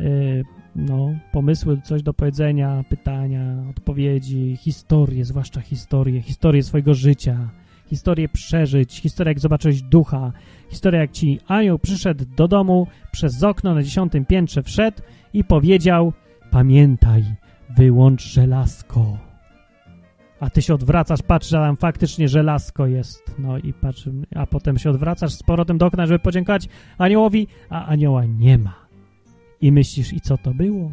yy, 0.00 0.44
no, 0.76 1.14
pomysły, 1.32 1.80
coś 1.84 2.02
do 2.02 2.14
powiedzenia, 2.14 2.84
pytania, 2.88 3.64
odpowiedzi, 3.70 4.56
historie, 4.56 5.24
zwłaszcza 5.24 5.60
historie, 5.60 6.22
historie 6.22 6.62
swojego 6.62 6.94
życia, 6.94 7.50
historie 7.86 8.28
przeżyć, 8.28 9.00
historia 9.00 9.30
jak 9.30 9.40
zobaczyłeś 9.40 9.82
ducha, 9.82 10.32
historia 10.70 11.00
jak 11.00 11.10
ci 11.10 11.40
anioł 11.48 11.78
przyszedł 11.78 12.24
do 12.36 12.48
domu, 12.48 12.86
przez 13.12 13.42
okno 13.42 13.74
na 13.74 13.82
dziesiątym 13.82 14.24
piętrze 14.24 14.62
wszedł 14.62 15.02
i 15.32 15.44
powiedział 15.44 16.12
pamiętaj, 16.50 17.24
wyłącz 17.76 18.22
żelazko. 18.22 19.23
A 20.44 20.50
ty 20.50 20.62
się 20.62 20.74
odwracasz, 20.74 21.22
patrzysz, 21.22 21.52
a 21.52 21.66
tam 21.66 21.76
faktycznie 21.76 22.28
żelazko 22.28 22.86
jest. 22.86 23.34
No 23.38 23.58
i 23.58 23.72
patrz, 23.72 24.08
a 24.34 24.46
potem 24.46 24.78
się 24.78 24.90
odwracasz 24.90 25.32
z 25.32 25.42
powrotem 25.42 25.78
do 25.78 25.86
okna, 25.86 26.06
żeby 26.06 26.18
podziękować 26.18 26.68
aniołowi, 26.98 27.46
a 27.70 27.86
anioła 27.86 28.24
nie 28.24 28.58
ma. 28.58 28.74
I 29.60 29.72
myślisz, 29.72 30.12
i 30.12 30.20
co 30.20 30.38
to 30.38 30.54
było? 30.54 30.90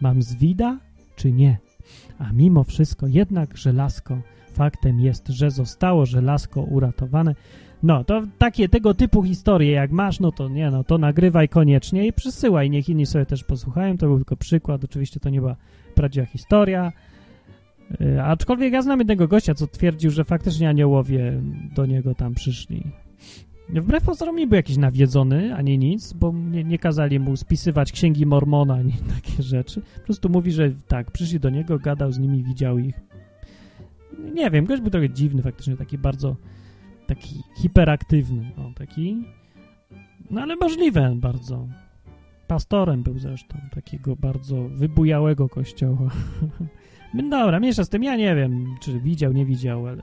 Mam 0.00 0.22
zwida, 0.22 0.78
czy 1.16 1.32
nie? 1.32 1.58
A 2.18 2.32
mimo 2.32 2.64
wszystko 2.64 3.06
jednak 3.06 3.56
żelazko, 3.56 4.18
faktem 4.52 5.00
jest, 5.00 5.28
że 5.28 5.50
zostało 5.50 6.06
żelazko 6.06 6.62
uratowane. 6.62 7.34
No, 7.82 8.04
to 8.04 8.22
takie 8.38 8.68
tego 8.68 8.94
typu 8.94 9.22
historie 9.22 9.72
jak 9.72 9.90
masz, 9.90 10.20
no 10.20 10.32
to 10.32 10.48
nie, 10.48 10.70
no 10.70 10.84
to 10.84 10.98
nagrywaj 10.98 11.48
koniecznie 11.48 12.06
i 12.06 12.12
przysyłaj, 12.12 12.70
niech 12.70 12.88
inni 12.88 13.06
sobie 13.06 13.26
też 13.26 13.44
posłuchają, 13.44 13.98
to 13.98 14.06
był 14.06 14.16
tylko 14.16 14.36
przykład, 14.36 14.84
oczywiście 14.84 15.20
to 15.20 15.30
nie 15.30 15.40
była 15.40 15.56
prawdziwa 15.94 16.26
historia, 16.26 16.92
aczkolwiek 18.22 18.72
ja 18.72 18.82
znam 18.82 18.98
jednego 18.98 19.28
gościa, 19.28 19.54
co 19.54 19.66
twierdził, 19.66 20.10
że 20.10 20.24
faktycznie 20.24 20.68
aniołowie 20.68 21.42
do 21.74 21.86
niego 21.86 22.14
tam 22.14 22.34
przyszli. 22.34 22.84
Wbrew 23.68 24.04
pozorom 24.04 24.36
nie 24.36 24.46
był 24.46 24.56
jakiś 24.56 24.76
nawiedzony, 24.76 25.54
ani 25.54 25.78
nic, 25.78 26.12
bo 26.12 26.32
nie, 26.32 26.64
nie 26.64 26.78
kazali 26.78 27.20
mu 27.20 27.36
spisywać 27.36 27.92
księgi 27.92 28.26
Mormona, 28.26 28.74
ani 28.74 28.92
takie 29.22 29.42
rzeczy. 29.42 29.82
Po 29.94 30.04
prostu 30.04 30.28
mówi, 30.28 30.52
że 30.52 30.70
tak, 30.88 31.10
przyszli 31.10 31.40
do 31.40 31.50
niego, 31.50 31.78
gadał 31.78 32.12
z 32.12 32.18
nimi, 32.18 32.44
widział 32.44 32.78
ich. 32.78 33.00
Nie 34.34 34.50
wiem, 34.50 34.66
gość 34.66 34.82
był 34.82 34.90
trochę 34.90 35.10
dziwny 35.10 35.42
faktycznie, 35.42 35.76
taki 35.76 35.98
bardzo 35.98 36.36
taki 37.06 37.42
hiperaktywny, 37.56 38.50
o, 38.56 38.72
taki 38.78 39.24
no 40.30 40.40
ale 40.40 40.56
możliwe 40.56 41.12
bardzo. 41.16 41.68
Pastorem 42.46 43.02
był 43.02 43.18
zresztą, 43.18 43.58
takiego 43.74 44.16
bardzo 44.16 44.68
wybujałego 44.68 45.48
kościoła. 45.48 46.10
Dobra, 47.14 47.60
mniejsza 47.60 47.84
z 47.84 47.88
tym, 47.88 48.02
ja 48.02 48.16
nie 48.16 48.36
wiem, 48.36 48.76
czy 48.80 49.00
widział, 49.00 49.32
nie 49.32 49.46
widział, 49.46 49.86
ale 49.86 50.02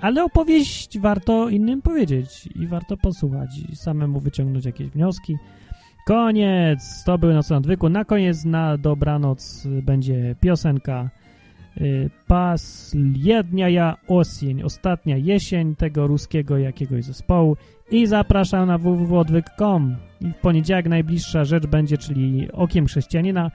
ale 0.00 0.24
opowieść 0.24 0.98
warto 0.98 1.48
innym 1.48 1.82
powiedzieć 1.82 2.48
i 2.54 2.66
warto 2.66 2.96
posłuchać 2.96 3.50
i 3.72 3.76
samemu 3.76 4.20
wyciągnąć 4.20 4.64
jakieś 4.64 4.88
wnioski. 4.88 5.36
Koniec, 6.06 7.04
to 7.04 7.18
był 7.18 7.32
Noc 7.32 7.50
na 7.50 7.56
Odwyku. 7.56 7.88
Na 7.88 8.04
koniec 8.04 8.44
na 8.44 8.76
dobranoc 8.76 9.66
będzie 9.82 10.36
piosenka 10.40 11.10
y, 11.80 12.10
Pas 12.26 12.96
Jednia 13.14 13.96
Osień, 14.08 14.62
ostatnia 14.62 15.16
jesień 15.16 15.76
tego 15.76 16.06
ruskiego 16.06 16.58
jakiegoś 16.58 17.04
zespołu 17.04 17.56
i 17.90 18.06
zapraszam 18.06 18.68
na 18.68 18.78
www.odwyk.com 18.78 19.96
w 20.20 20.34
poniedziałek 20.34 20.88
najbliższa 20.88 21.44
rzecz 21.44 21.66
będzie, 21.66 21.98
czyli 21.98 22.52
Okiem 22.52 22.86
Chrześcijanina. 22.86 23.50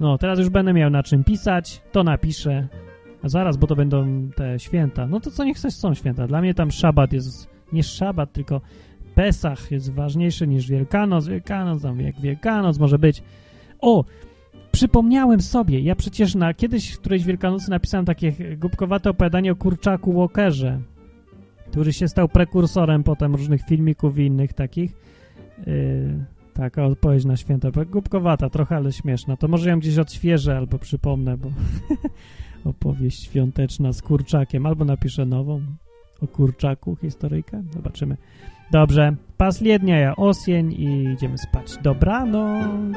No, 0.00 0.18
teraz 0.18 0.38
już 0.38 0.48
będę 0.48 0.72
miał 0.72 0.90
na 0.90 1.02
czym 1.02 1.24
pisać, 1.24 1.82
to 1.92 2.04
napiszę. 2.04 2.68
A 3.22 3.28
zaraz, 3.28 3.56
bo 3.56 3.66
to 3.66 3.76
będą 3.76 4.30
te 4.36 4.58
święta. 4.58 5.06
No 5.06 5.20
to 5.20 5.30
co 5.30 5.44
niech 5.44 5.58
coś 5.58 5.74
są 5.74 5.94
święta. 5.94 6.26
Dla 6.26 6.40
mnie 6.40 6.54
tam 6.54 6.70
szabat 6.70 7.12
jest, 7.12 7.48
nie 7.72 7.82
szabat, 7.82 8.32
tylko 8.32 8.60
Pesach 9.14 9.70
jest 9.70 9.92
ważniejszy 9.92 10.46
niż 10.46 10.68
Wielkanoc. 10.68 11.26
Wielkanoc, 11.26 11.82
tam 11.82 12.00
jak 12.00 12.20
Wielkanoc 12.20 12.78
może 12.78 12.98
być. 12.98 13.22
O, 13.80 14.04
przypomniałem 14.72 15.40
sobie, 15.40 15.80
ja 15.80 15.96
przecież 15.96 16.34
na 16.34 16.54
kiedyś 16.54 16.90
w 16.90 17.00
którejś 17.00 17.24
Wielkanocy 17.24 17.70
napisałem 17.70 18.06
takie 18.06 18.56
głupkowate 18.56 19.10
opowiadanie 19.10 19.52
o 19.52 19.56
kurczaku 19.56 20.12
Walkerze, 20.12 20.80
który 21.70 21.92
się 21.92 22.08
stał 22.08 22.28
prekursorem 22.28 23.04
potem 23.04 23.34
różnych 23.34 23.62
filmików 23.62 24.18
i 24.18 24.26
innych 24.26 24.52
takich. 24.52 24.92
Yy, 25.66 26.37
taka 26.58 26.84
odpowiedź 26.84 27.24
na 27.24 27.36
święta. 27.36 27.68
Głupkowata, 27.90 28.50
trochę, 28.50 28.76
ale 28.76 28.92
śmieszna. 28.92 29.36
To 29.36 29.48
może 29.48 29.70
ją 29.70 29.78
gdzieś 29.78 29.98
odświeżę 29.98 30.56
albo 30.56 30.78
przypomnę, 30.78 31.36
bo 31.36 31.48
opowieść 32.70 33.24
świąteczna 33.24 33.92
z 33.92 34.02
kurczakiem. 34.02 34.66
Albo 34.66 34.84
napiszę 34.84 35.26
nową 35.26 35.62
o 36.22 36.26
kurczaku 36.26 36.96
historyjkę. 36.96 37.62
Zobaczymy. 37.72 38.16
Dobrze. 38.72 39.16
Pas 39.36 39.60
Liednia, 39.60 39.98
ja 39.98 40.16
Osień 40.16 40.72
i 40.72 41.04
idziemy 41.14 41.38
spać. 41.38 41.76
Dobranoc. 41.82 42.88